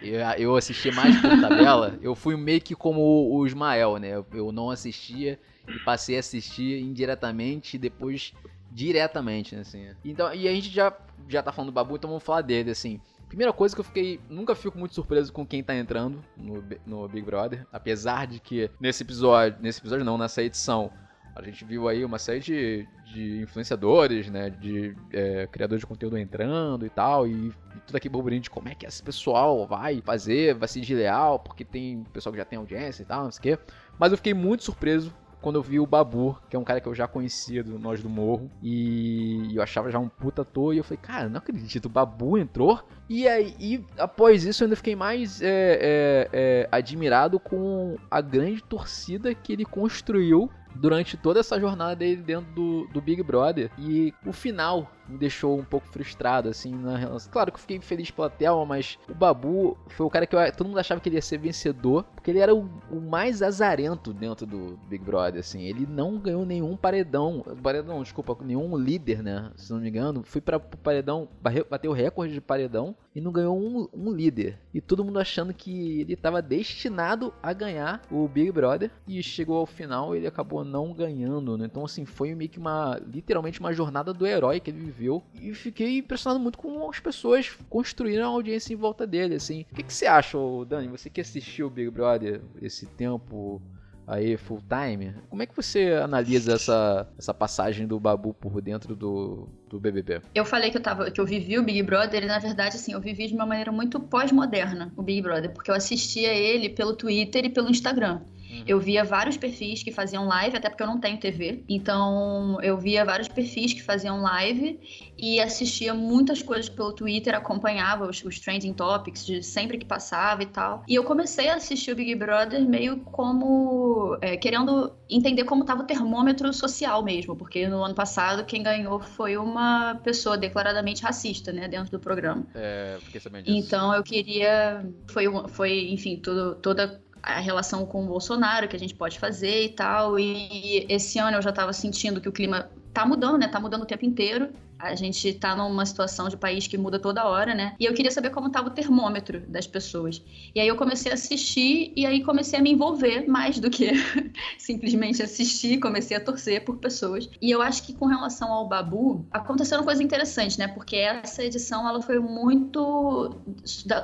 Eu, 0.00 0.20
eu- 0.38 0.56
assisti 0.56 0.92
mais 0.92 1.16
por 1.16 1.40
tabela. 1.40 1.98
Eu 2.00 2.14
fui 2.14 2.36
meio 2.36 2.60
que 2.60 2.76
como 2.76 3.00
o 3.32 3.44
Ismael, 3.44 3.96
né? 3.96 4.14
Eu, 4.14 4.24
eu 4.32 4.52
não 4.52 4.70
assistia 4.70 5.40
e 5.66 5.76
passei 5.80 6.14
a 6.14 6.20
assistir 6.20 6.80
indiretamente 6.80 7.74
e 7.74 7.80
depois 7.80 8.32
diretamente, 8.70 9.54
né? 9.54 9.62
Assim. 9.62 9.88
Então, 10.04 10.32
e 10.34 10.46
a 10.46 10.52
gente 10.52 10.70
já, 10.70 10.92
já 11.28 11.42
tá 11.42 11.52
falando 11.52 11.70
do 11.70 11.74
Babu, 11.74 11.96
então 11.96 12.08
vamos 12.08 12.22
falar 12.22 12.42
dele, 12.42 12.70
assim. 12.70 13.00
Primeira 13.28 13.52
coisa 13.52 13.74
que 13.74 13.80
eu 13.80 13.84
fiquei. 13.84 14.18
Nunca 14.28 14.54
fico 14.54 14.78
muito 14.78 14.94
surpreso 14.94 15.32
com 15.32 15.46
quem 15.46 15.62
tá 15.62 15.74
entrando 15.74 16.24
no, 16.36 16.64
no 16.86 17.08
Big 17.08 17.24
Brother. 17.26 17.66
Apesar 17.70 18.26
de 18.26 18.40
que 18.40 18.70
nesse 18.80 19.02
episódio. 19.02 19.58
Nesse 19.60 19.80
episódio 19.80 20.04
não, 20.04 20.16
nessa 20.16 20.42
edição. 20.42 20.90
A 21.36 21.42
gente 21.42 21.64
viu 21.64 21.88
aí 21.88 22.04
uma 22.04 22.18
série 22.18 22.40
de, 22.40 22.88
de 23.12 23.42
influenciadores, 23.42 24.28
né? 24.28 24.50
De 24.50 24.96
é, 25.12 25.46
criadores 25.46 25.80
de 25.82 25.86
conteúdo 25.86 26.16
entrando 26.16 26.86
e 26.86 26.90
tal. 26.90 27.28
E, 27.28 27.48
e 27.76 27.80
tudo 27.86 27.96
aqui 27.96 28.08
burburinho 28.08 28.42
de 28.42 28.50
como 28.50 28.68
é 28.68 28.74
que 28.74 28.86
esse 28.86 29.02
pessoal 29.02 29.66
vai 29.66 30.00
fazer, 30.00 30.54
vai 30.54 30.66
ser 30.66 30.80
desleal, 30.80 31.38
porque 31.38 31.64
tem 31.64 32.02
pessoal 32.12 32.32
que 32.32 32.38
já 32.38 32.44
tem 32.44 32.58
audiência 32.58 33.02
e 33.02 33.06
tal, 33.06 33.24
não 33.24 33.30
sei 33.30 33.38
o 33.38 33.42
quê. 33.56 33.62
Mas 33.98 34.10
eu 34.10 34.16
fiquei 34.16 34.34
muito 34.34 34.64
surpreso 34.64 35.14
quando 35.40 35.56
eu 35.56 35.62
vi 35.62 35.78
o 35.78 35.86
Babu, 35.86 36.36
que 36.48 36.56
é 36.56 36.58
um 36.58 36.64
cara 36.64 36.80
que 36.80 36.88
eu 36.88 36.94
já 36.94 37.06
conhecia 37.06 37.62
do 37.62 37.78
Nós 37.78 38.02
do 38.02 38.08
Morro, 38.08 38.50
e 38.62 39.54
eu 39.54 39.62
achava 39.62 39.90
já 39.90 39.98
um 39.98 40.08
puta 40.08 40.42
ator, 40.42 40.74
e 40.74 40.78
eu 40.78 40.84
falei, 40.84 40.98
cara, 41.00 41.28
não 41.28 41.38
acredito, 41.38 41.86
o 41.86 41.90
Babu 41.90 42.36
entrou. 42.36 42.80
E 43.08 43.26
aí, 43.26 43.54
e 43.58 43.84
após 43.96 44.44
isso, 44.44 44.62
eu 44.62 44.66
ainda 44.66 44.76
fiquei 44.76 44.94
mais 44.94 45.40
é, 45.40 45.48
é, 45.48 46.28
é, 46.32 46.68
admirado 46.70 47.40
com 47.40 47.96
a 48.10 48.20
grande 48.20 48.62
torcida 48.62 49.34
que 49.34 49.52
ele 49.52 49.64
construiu 49.64 50.50
durante 50.74 51.16
toda 51.16 51.40
essa 51.40 51.58
jornada 51.58 51.96
dele 51.96 52.22
dentro 52.22 52.50
do, 52.52 52.86
do 52.88 53.00
Big 53.00 53.22
Brother. 53.22 53.70
E 53.78 54.12
o 54.24 54.32
final 54.32 54.90
me 55.08 55.18
deixou 55.18 55.58
um 55.58 55.64
pouco 55.64 55.86
frustrado, 55.88 56.48
assim, 56.48 56.74
na 56.74 56.96
relação. 56.96 57.32
Claro 57.32 57.50
que 57.50 57.56
eu 57.56 57.60
fiquei 57.60 57.80
feliz 57.80 58.10
pela 58.10 58.30
Thelma, 58.30 58.64
mas 58.64 58.98
o 59.08 59.14
Babu 59.14 59.76
foi 59.88 60.06
o 60.06 60.10
cara 60.10 60.26
que 60.26 60.36
eu, 60.36 60.52
todo 60.52 60.68
mundo 60.68 60.78
achava 60.78 61.00
que 61.00 61.08
ele 61.08 61.16
ia 61.16 61.22
ser 61.22 61.38
vencedor, 61.38 62.04
porque 62.14 62.30
ele 62.30 62.38
era 62.38 62.54
o, 62.54 62.68
o, 62.90 63.00
mais 63.00 63.42
azarento 63.42 64.12
dentro 64.12 64.46
do 64.46 64.78
Big 64.88 65.04
Brother, 65.04 65.40
assim. 65.40 65.62
Ele 65.62 65.86
não 65.86 66.18
ganhou 66.18 66.44
nenhum 66.44 66.76
paredão, 66.76 67.44
paredão, 67.62 68.02
desculpa, 68.02 68.36
nenhum 68.42 68.76
líder, 68.76 69.22
né, 69.22 69.50
se 69.56 69.72
não 69.72 69.80
me 69.80 69.88
engano. 69.88 70.22
Fui 70.22 70.40
para 70.40 70.58
o 70.58 70.60
paredão, 70.60 71.28
bateu 71.40 71.90
o 71.90 71.94
recorde 71.94 72.34
de 72.34 72.40
paredão 72.40 72.94
e 73.14 73.20
não 73.20 73.32
ganhou 73.32 73.58
um, 73.58 73.88
um 73.92 74.12
líder. 74.12 74.58
E 74.72 74.80
todo 74.80 75.04
mundo 75.04 75.18
achando 75.18 75.52
que 75.52 76.00
ele 76.00 76.12
estava 76.12 76.40
destinado 76.40 77.32
a 77.42 77.52
ganhar 77.52 78.02
o 78.10 78.28
Big 78.28 78.52
Brother 78.52 78.90
e 79.06 79.22
chegou 79.22 79.56
ao 79.56 79.66
final 79.66 80.14
ele 80.14 80.26
acabou 80.26 80.64
não 80.64 80.92
ganhando, 80.92 81.56
né? 81.56 81.66
Então, 81.66 81.84
assim, 81.84 82.04
foi 82.04 82.34
meio 82.34 82.50
que 82.50 82.58
uma, 82.58 83.00
literalmente 83.12 83.60
uma 83.60 83.72
jornada 83.72 84.12
do 84.12 84.26
herói 84.26 84.60
que 84.60 84.70
ele 84.70 84.78
viveu. 84.78 85.22
E 85.34 85.52
fiquei 85.54 85.98
impressionado 85.98 86.40
muito 86.40 86.58
com 86.58 86.88
as 86.88 87.00
pessoas 87.00 87.56
construíram 87.68 88.24
a 88.24 88.32
audiência 88.32 88.72
em 88.72 88.76
volta 88.76 89.06
dele, 89.06 89.34
assim. 89.34 89.64
O 89.72 89.74
que, 89.74 89.82
que 89.82 89.92
você 89.92 90.06
acha, 90.06 90.38
Dani? 90.68 90.88
Você 90.88 91.10
que 91.10 91.20
assistiu 91.20 91.66
o 91.66 91.70
Big 91.70 91.90
Brother 91.90 92.40
esse 92.60 92.86
tempo 92.86 93.60
aí 94.08 94.38
full 94.38 94.62
time, 94.68 95.14
como 95.28 95.42
é 95.42 95.46
que 95.46 95.54
você 95.54 95.92
analisa 95.92 96.54
essa, 96.54 97.06
essa 97.18 97.34
passagem 97.34 97.86
do 97.86 98.00
Babu 98.00 98.32
por 98.32 98.60
dentro 98.62 98.96
do, 98.96 99.46
do 99.68 99.78
BBB? 99.78 100.22
Eu 100.34 100.46
falei 100.46 100.70
que 100.70 100.78
eu 100.78 100.82
tava 100.82 101.10
que 101.10 101.20
eu 101.20 101.26
vivi 101.26 101.58
o 101.58 101.62
Big 101.62 101.82
Brother 101.82 102.24
e 102.24 102.26
na 102.26 102.38
verdade 102.38 102.76
assim, 102.76 102.92
eu 102.92 103.00
vivi 103.00 103.26
de 103.26 103.34
uma 103.34 103.44
maneira 103.44 103.70
muito 103.70 104.00
pós-moderna 104.00 104.90
o 104.96 105.02
Big 105.02 105.20
Brother, 105.20 105.52
porque 105.52 105.70
eu 105.70 105.74
assistia 105.74 106.32
ele 106.32 106.70
pelo 106.70 106.94
Twitter 106.94 107.44
e 107.44 107.50
pelo 107.50 107.68
Instagram. 107.68 108.22
Uhum. 108.50 108.64
Eu 108.66 108.80
via 108.80 109.04
vários 109.04 109.36
perfis 109.36 109.82
que 109.82 109.92
faziam 109.92 110.26
live, 110.26 110.56
até 110.56 110.68
porque 110.68 110.82
eu 110.82 110.86
não 110.86 110.98
tenho 110.98 111.18
TV. 111.18 111.62
Então, 111.68 112.58
eu 112.62 112.78
via 112.78 113.04
vários 113.04 113.28
perfis 113.28 113.72
que 113.72 113.82
faziam 113.82 114.20
live 114.22 114.80
e 115.16 115.40
assistia 115.40 115.92
muitas 115.92 116.42
coisas 116.42 116.68
pelo 116.68 116.92
Twitter, 116.92 117.34
acompanhava 117.34 118.08
os, 118.08 118.22
os 118.24 118.38
trending 118.38 118.72
topics 118.72 119.26
de 119.26 119.42
sempre 119.42 119.76
que 119.76 119.84
passava 119.84 120.42
e 120.42 120.46
tal. 120.46 120.84
E 120.88 120.94
eu 120.94 121.04
comecei 121.04 121.48
a 121.48 121.56
assistir 121.56 121.92
o 121.92 121.96
Big 121.96 122.14
Brother 122.14 122.60
meio 122.66 122.98
como 123.00 124.16
é, 124.20 124.36
querendo 124.36 124.92
entender 125.10 125.44
como 125.44 125.62
estava 125.62 125.82
o 125.82 125.86
termômetro 125.86 126.52
social 126.52 127.02
mesmo, 127.02 127.34
porque 127.34 127.66
no 127.66 127.82
ano 127.82 127.94
passado 127.94 128.44
quem 128.44 128.62
ganhou 128.62 129.00
foi 129.00 129.36
uma 129.36 129.96
pessoa 130.04 130.36
declaradamente 130.36 131.02
racista, 131.02 131.52
né, 131.52 131.66
dentro 131.66 131.90
do 131.90 131.98
programa. 131.98 132.46
É, 132.54 132.98
fiquei 133.02 133.20
sabendo 133.20 133.44
disso. 133.44 133.58
Então 133.58 133.94
eu 133.94 134.02
queria, 134.02 134.84
foi, 135.08 135.24
foi 135.48 135.90
enfim, 135.90 136.16
tudo, 136.16 136.54
toda 136.56 137.00
a 137.22 137.40
relação 137.40 137.84
com 137.86 138.04
o 138.04 138.06
Bolsonaro 138.06 138.68
que 138.68 138.76
a 138.76 138.78
gente 138.78 138.94
pode 138.94 139.18
fazer 139.18 139.64
e 139.64 139.68
tal. 139.70 140.18
E 140.18 140.86
esse 140.88 141.18
ano 141.18 141.36
eu 141.36 141.42
já 141.42 141.50
estava 141.50 141.72
sentindo 141.72 142.20
que 142.20 142.28
o 142.28 142.32
clima 142.32 142.70
tá 142.92 143.04
mudando, 143.04 143.38
né? 143.38 143.48
Tá 143.48 143.60
mudando 143.60 143.82
o 143.82 143.86
tempo 143.86 144.04
inteiro. 144.04 144.50
A 144.78 144.94
gente 144.94 145.32
tá 145.34 145.56
numa 145.56 145.84
situação 145.84 146.28
de 146.28 146.36
país 146.36 146.66
que 146.66 146.78
muda 146.78 146.98
toda 146.98 147.26
hora, 147.26 147.54
né? 147.54 147.74
E 147.78 147.84
eu 147.84 147.94
queria 147.94 148.10
saber 148.10 148.30
como 148.30 148.50
tava 148.50 148.68
o 148.68 148.70
termômetro 148.70 149.40
das 149.48 149.66
pessoas. 149.66 150.22
E 150.54 150.60
aí 150.60 150.68
eu 150.68 150.76
comecei 150.76 151.10
a 151.10 151.14
assistir 151.14 151.92
e 151.96 152.06
aí 152.06 152.22
comecei 152.22 152.58
a 152.58 152.62
me 152.62 152.72
envolver 152.72 153.26
mais 153.28 153.58
do 153.58 153.70
que 153.70 153.90
simplesmente 154.58 155.22
assistir, 155.22 155.78
comecei 155.78 156.16
a 156.16 156.20
torcer 156.20 156.64
por 156.64 156.76
pessoas. 156.76 157.28
E 157.40 157.50
eu 157.50 157.60
acho 157.60 157.82
que 157.82 157.92
com 157.92 158.06
relação 158.06 158.52
ao 158.52 158.68
Babu, 158.68 159.26
aconteceram 159.30 159.84
coisas 159.84 160.04
interessantes, 160.04 160.56
né? 160.56 160.68
Porque 160.68 160.96
essa 160.96 161.42
edição 161.42 161.88
ela 161.88 162.00
foi 162.00 162.18
muito 162.18 163.36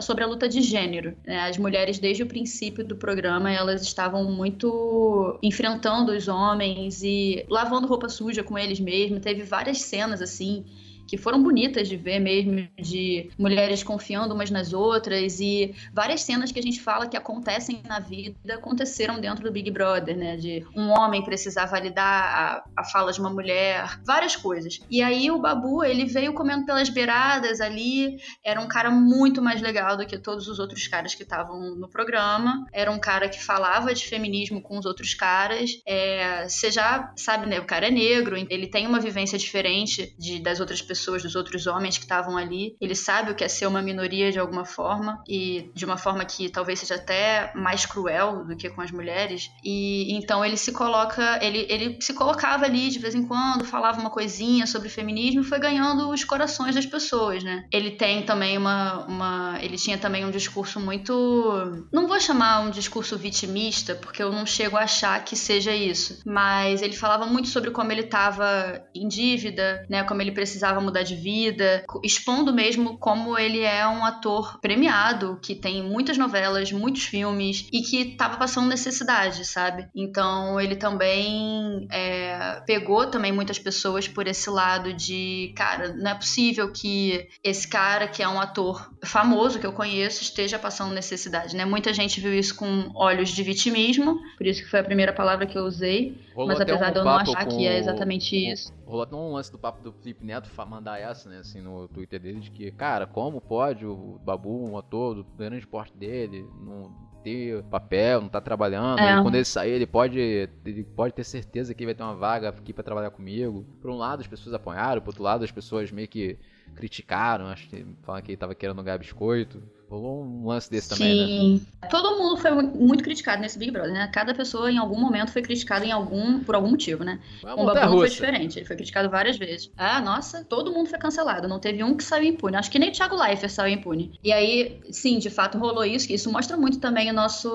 sobre 0.00 0.24
a 0.24 0.26
luta 0.26 0.48
de 0.48 0.60
gênero. 0.60 1.16
Né? 1.26 1.40
As 1.40 1.58
mulheres 1.58 1.98
desde 1.98 2.22
o 2.22 2.26
princípio 2.26 2.84
do 2.84 2.96
programa, 2.96 3.50
elas 3.50 3.82
estavam 3.82 4.24
muito 4.24 5.38
enfrentando 5.42 6.12
os 6.12 6.28
homens 6.28 7.02
e 7.02 7.44
lavando 7.48 7.86
roupa 7.86 8.08
suja 8.08 8.42
com 8.42 8.58
eles 8.58 8.80
mesmo. 8.80 9.20
Teve 9.20 9.42
várias 9.42 9.80
cenas 9.80 10.20
assim 10.20 10.63
que 11.06 11.16
foram 11.16 11.42
bonitas 11.42 11.88
de 11.88 11.96
ver 11.96 12.18
mesmo, 12.18 12.68
de 12.78 13.30
mulheres 13.38 13.82
confiando 13.82 14.34
umas 14.34 14.50
nas 14.50 14.72
outras 14.72 15.40
e 15.40 15.74
várias 15.92 16.22
cenas 16.22 16.50
que 16.50 16.58
a 16.58 16.62
gente 16.62 16.80
fala 16.80 17.06
que 17.06 17.16
acontecem 17.16 17.82
na 17.86 18.00
vida 18.00 18.34
aconteceram 18.54 19.20
dentro 19.20 19.44
do 19.44 19.52
Big 19.52 19.70
Brother, 19.70 20.16
né? 20.16 20.36
De 20.36 20.64
um 20.74 20.90
homem 20.90 21.22
precisar 21.22 21.66
validar 21.66 22.64
a, 22.76 22.80
a 22.80 22.84
fala 22.84 23.12
de 23.12 23.20
uma 23.20 23.30
mulher, 23.30 24.00
várias 24.04 24.36
coisas. 24.36 24.80
E 24.90 25.02
aí 25.02 25.30
o 25.30 25.38
Babu, 25.38 25.84
ele 25.84 26.04
veio 26.04 26.32
comendo 26.32 26.64
pelas 26.64 26.88
beiradas 26.88 27.60
ali, 27.60 28.18
era 28.44 28.60
um 28.60 28.68
cara 28.68 28.90
muito 28.90 29.42
mais 29.42 29.60
legal 29.60 29.96
do 29.96 30.06
que 30.06 30.18
todos 30.18 30.48
os 30.48 30.58
outros 30.58 30.86
caras 30.86 31.14
que 31.14 31.22
estavam 31.22 31.74
no 31.74 31.88
programa, 31.88 32.66
era 32.72 32.90
um 32.90 32.98
cara 32.98 33.28
que 33.28 33.42
falava 33.42 33.92
de 33.94 34.06
feminismo 34.06 34.60
com 34.60 34.78
os 34.78 34.86
outros 34.86 35.14
caras, 35.14 35.70
é, 35.86 36.48
você 36.48 36.70
já 36.70 37.12
sabe, 37.16 37.46
né? 37.46 37.60
O 37.60 37.66
cara 37.66 37.88
é 37.88 37.90
negro, 37.90 38.36
ele 38.36 38.66
tem 38.66 38.86
uma 38.86 39.00
vivência 39.00 39.38
diferente 39.38 40.14
de, 40.18 40.40
das 40.40 40.60
outras 40.60 40.80
pessoas 40.80 40.93
pessoas, 40.94 41.22
dos 41.22 41.34
outros 41.34 41.66
homens 41.66 41.98
que 41.98 42.04
estavam 42.04 42.36
ali. 42.36 42.76
Ele 42.80 42.94
sabe 42.94 43.32
o 43.32 43.34
que 43.34 43.42
é 43.42 43.48
ser 43.48 43.66
uma 43.66 43.82
minoria 43.82 44.30
de 44.30 44.38
alguma 44.38 44.64
forma 44.64 45.22
e 45.28 45.72
de 45.74 45.84
uma 45.84 45.96
forma 45.96 46.24
que 46.24 46.48
talvez 46.48 46.78
seja 46.78 46.94
até 46.94 47.52
mais 47.54 47.84
cruel 47.84 48.44
do 48.44 48.56
que 48.56 48.70
com 48.70 48.80
as 48.80 48.92
mulheres. 48.92 49.50
E 49.64 50.14
então 50.14 50.44
ele 50.44 50.56
se 50.56 50.72
coloca, 50.72 51.38
ele, 51.42 51.66
ele 51.68 51.98
se 52.00 52.14
colocava 52.14 52.64
ali 52.64 52.88
de 52.88 52.98
vez 52.98 53.14
em 53.14 53.26
quando, 53.26 53.64
falava 53.64 54.00
uma 54.00 54.10
coisinha 54.10 54.66
sobre 54.66 54.88
feminismo 54.88 55.40
e 55.40 55.44
foi 55.44 55.58
ganhando 55.58 56.08
os 56.10 56.22
corações 56.22 56.74
das 56.74 56.86
pessoas, 56.86 57.42
né? 57.42 57.64
Ele 57.72 57.90
tem 57.90 58.22
também 58.22 58.56
uma, 58.56 59.04
uma 59.06 59.58
ele 59.60 59.76
tinha 59.76 59.98
também 59.98 60.24
um 60.24 60.30
discurso 60.30 60.78
muito, 60.78 61.84
não 61.92 62.06
vou 62.06 62.20
chamar 62.20 62.60
um 62.60 62.70
discurso 62.70 63.18
vitimista, 63.18 63.94
porque 63.94 64.22
eu 64.22 64.30
não 64.30 64.46
chego 64.46 64.76
a 64.76 64.82
achar 64.82 65.24
que 65.24 65.34
seja 65.34 65.74
isso, 65.74 66.20
mas 66.24 66.82
ele 66.82 66.94
falava 66.94 67.26
muito 67.26 67.48
sobre 67.48 67.70
como 67.70 67.90
ele 67.90 68.02
estava 68.02 68.84
em 68.94 69.08
dívida, 69.08 69.84
né, 69.88 70.04
como 70.04 70.20
ele 70.22 70.32
precisava 70.32 70.80
mudar 70.84 71.02
de 71.02 71.14
vida, 71.14 71.84
expondo 72.02 72.52
mesmo 72.52 72.98
como 72.98 73.38
ele 73.38 73.60
é 73.60 73.86
um 73.86 74.04
ator 74.04 74.58
premiado, 74.60 75.38
que 75.42 75.54
tem 75.54 75.82
muitas 75.82 76.18
novelas, 76.18 76.70
muitos 76.72 77.04
filmes 77.04 77.66
e 77.72 77.82
que 77.82 78.12
estava 78.12 78.36
passando 78.36 78.68
necessidade, 78.68 79.44
sabe? 79.44 79.88
Então 79.94 80.60
ele 80.60 80.76
também 80.76 81.86
é, 81.90 82.62
pegou 82.66 83.06
também 83.06 83.32
muitas 83.32 83.58
pessoas 83.58 84.06
por 84.06 84.26
esse 84.26 84.48
lado 84.50 84.92
de, 84.92 85.52
cara, 85.56 85.92
não 85.94 86.10
é 86.10 86.14
possível 86.14 86.70
que 86.70 87.28
esse 87.42 87.66
cara 87.66 88.06
que 88.06 88.22
é 88.22 88.28
um 88.28 88.40
ator 88.40 88.90
famoso 89.04 89.58
que 89.58 89.66
eu 89.66 89.72
conheço 89.72 90.22
esteja 90.22 90.58
passando 90.58 90.92
necessidade, 90.94 91.56
né? 91.56 91.64
Muita 91.64 91.92
gente 91.92 92.20
viu 92.20 92.34
isso 92.34 92.54
com 92.54 92.90
olhos 92.94 93.30
de 93.30 93.42
vitimismo, 93.42 94.18
por 94.36 94.46
isso 94.46 94.62
que 94.62 94.70
foi 94.70 94.80
a 94.80 94.84
primeira 94.84 95.12
palavra 95.12 95.46
que 95.46 95.56
eu 95.56 95.64
usei, 95.64 96.16
Rolou 96.34 96.48
mas 96.48 96.60
apesar 96.60 96.90
um 96.90 96.92
de 96.92 96.98
eu 96.98 97.04
não 97.04 97.16
achar 97.16 97.46
que 97.46 97.66
é 97.66 97.78
exatamente 97.78 98.36
isso. 98.36 98.72
Rolou 98.86 99.02
até 99.02 99.16
um 99.16 99.32
lance 99.32 99.50
do 99.50 99.58
papo 99.58 99.82
do 99.82 99.92
Felipe 99.92 100.24
Neto 100.24 100.50
mandar 100.66 101.00
essa, 101.00 101.28
né, 101.28 101.38
assim, 101.38 101.60
no 101.60 101.88
Twitter 101.88 102.20
dele, 102.20 102.40
de 102.40 102.50
que, 102.50 102.70
cara, 102.70 103.06
como 103.06 103.40
pode 103.40 103.86
o 103.86 104.18
Babu, 104.24 104.70
um 104.70 104.76
ator 104.76 105.14
do 105.14 105.24
grande 105.24 105.66
porte 105.66 105.96
dele, 105.96 106.46
não 106.60 106.92
ter 107.24 107.62
papel, 107.64 108.20
não 108.20 108.28
tá 108.28 108.40
trabalhando, 108.40 109.00
é. 109.00 109.22
quando 109.22 109.34
ele 109.34 109.44
sair, 109.46 109.70
ele 109.70 109.86
pode, 109.86 110.20
ele 110.20 110.84
pode 110.84 111.14
ter 111.14 111.24
certeza 111.24 111.74
que 111.74 111.86
vai 111.86 111.94
ter 111.94 112.02
uma 112.02 112.14
vaga 112.14 112.50
aqui 112.50 112.72
para 112.72 112.84
trabalhar 112.84 113.10
comigo. 113.10 113.64
Por 113.80 113.90
um 113.90 113.96
lado, 113.96 114.20
as 114.20 114.26
pessoas 114.26 114.54
apoiaram, 114.54 115.00
por 115.00 115.08
outro 115.08 115.22
lado, 115.22 115.42
as 115.42 115.50
pessoas 115.50 115.90
meio 115.90 116.06
que 116.06 116.38
criticaram, 116.74 117.46
acho 117.46 117.68
que 117.68 117.86
falam 118.02 118.20
que 118.20 118.32
ele 118.32 118.36
tava 118.36 118.54
querendo 118.54 118.82
ganhar 118.82 118.98
biscoito. 118.98 119.62
Rolou 119.94 120.24
um 120.24 120.48
lance 120.48 120.68
desse 120.68 120.88
Sim. 120.88 120.94
também, 120.94 121.16
né? 121.16 121.26
Sim. 121.26 121.66
Todo 121.88 122.18
mundo 122.18 122.36
foi 122.36 122.50
muito 122.50 123.04
criticado 123.04 123.40
nesse 123.40 123.58
Big 123.58 123.70
Brother, 123.70 123.92
né? 123.92 124.08
Cada 124.12 124.34
pessoa 124.34 124.70
em 124.70 124.78
algum 124.78 124.98
momento 124.98 125.30
foi 125.30 125.40
criticada 125.40 125.84
em 125.84 125.92
algum, 125.92 126.40
por 126.40 126.54
algum 126.56 126.70
motivo, 126.70 127.04
né? 127.04 127.20
O 127.42 127.64
Babu 127.64 127.98
foi 127.98 128.08
diferente, 128.08 128.58
ele 128.58 128.66
foi 128.66 128.74
criticado 128.74 129.08
várias 129.08 129.36
vezes. 129.36 129.70
Ah, 129.76 130.00
nossa, 130.00 130.44
todo 130.44 130.72
mundo 130.72 130.88
foi 130.88 130.98
cancelado, 130.98 131.46
não 131.46 131.60
teve 131.60 131.84
um 131.84 131.96
que 131.96 132.02
saiu 132.02 132.24
impune. 132.24 132.56
Acho 132.56 132.70
que 132.70 132.78
nem 132.78 132.88
o 132.88 132.92
Thiago 132.92 133.14
Leifert 133.16 133.52
saiu 133.52 133.74
impune. 133.74 134.18
E 134.24 134.32
aí, 134.32 134.80
sim, 134.90 135.18
de 135.18 135.30
fato 135.30 135.58
rolou 135.58 135.84
isso, 135.84 136.08
que 136.08 136.14
isso 136.14 136.32
mostra 136.32 136.56
muito 136.56 136.80
também 136.80 137.10
o 137.10 137.14
nosso 137.14 137.48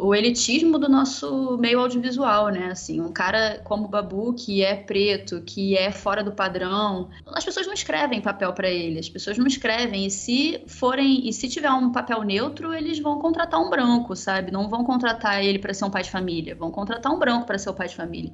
o 0.00 0.14
elitismo 0.14 0.78
do 0.78 0.88
nosso 0.88 1.58
meio 1.58 1.80
audiovisual, 1.80 2.48
né? 2.48 2.68
Assim, 2.70 3.00
um 3.00 3.12
cara 3.12 3.60
como 3.64 3.84
o 3.84 3.88
Babu 3.88 4.32
que 4.32 4.62
é 4.62 4.76
preto, 4.76 5.42
que 5.42 5.76
é 5.76 5.90
fora 5.92 6.24
do 6.24 6.32
padrão, 6.32 7.10
as 7.26 7.44
pessoas 7.44 7.66
não 7.66 7.74
escrevem 7.74 8.20
papel 8.20 8.52
para 8.52 8.70
ele, 8.70 8.98
as 8.98 9.08
pessoas 9.08 9.36
não 9.36 9.46
escrevem 9.46 10.06
e 10.06 10.10
se 10.10 10.62
forem 10.66 11.28
e 11.28 11.32
se 11.32 11.48
tiver 11.48 11.70
um 11.70 11.81
papel 11.90 12.22
neutro, 12.22 12.72
eles 12.72 13.00
vão 13.00 13.18
contratar 13.18 13.60
um 13.60 13.70
branco, 13.70 14.14
sabe? 14.14 14.52
Não 14.52 14.68
vão 14.68 14.84
contratar 14.84 15.42
ele 15.42 15.58
para 15.58 15.74
ser 15.74 15.84
um 15.84 15.90
pai 15.90 16.02
de 16.02 16.10
família, 16.10 16.54
vão 16.54 16.70
contratar 16.70 17.10
um 17.10 17.18
branco 17.18 17.46
para 17.46 17.58
ser 17.58 17.70
o 17.70 17.74
pai 17.74 17.88
de 17.88 17.96
família. 17.96 18.32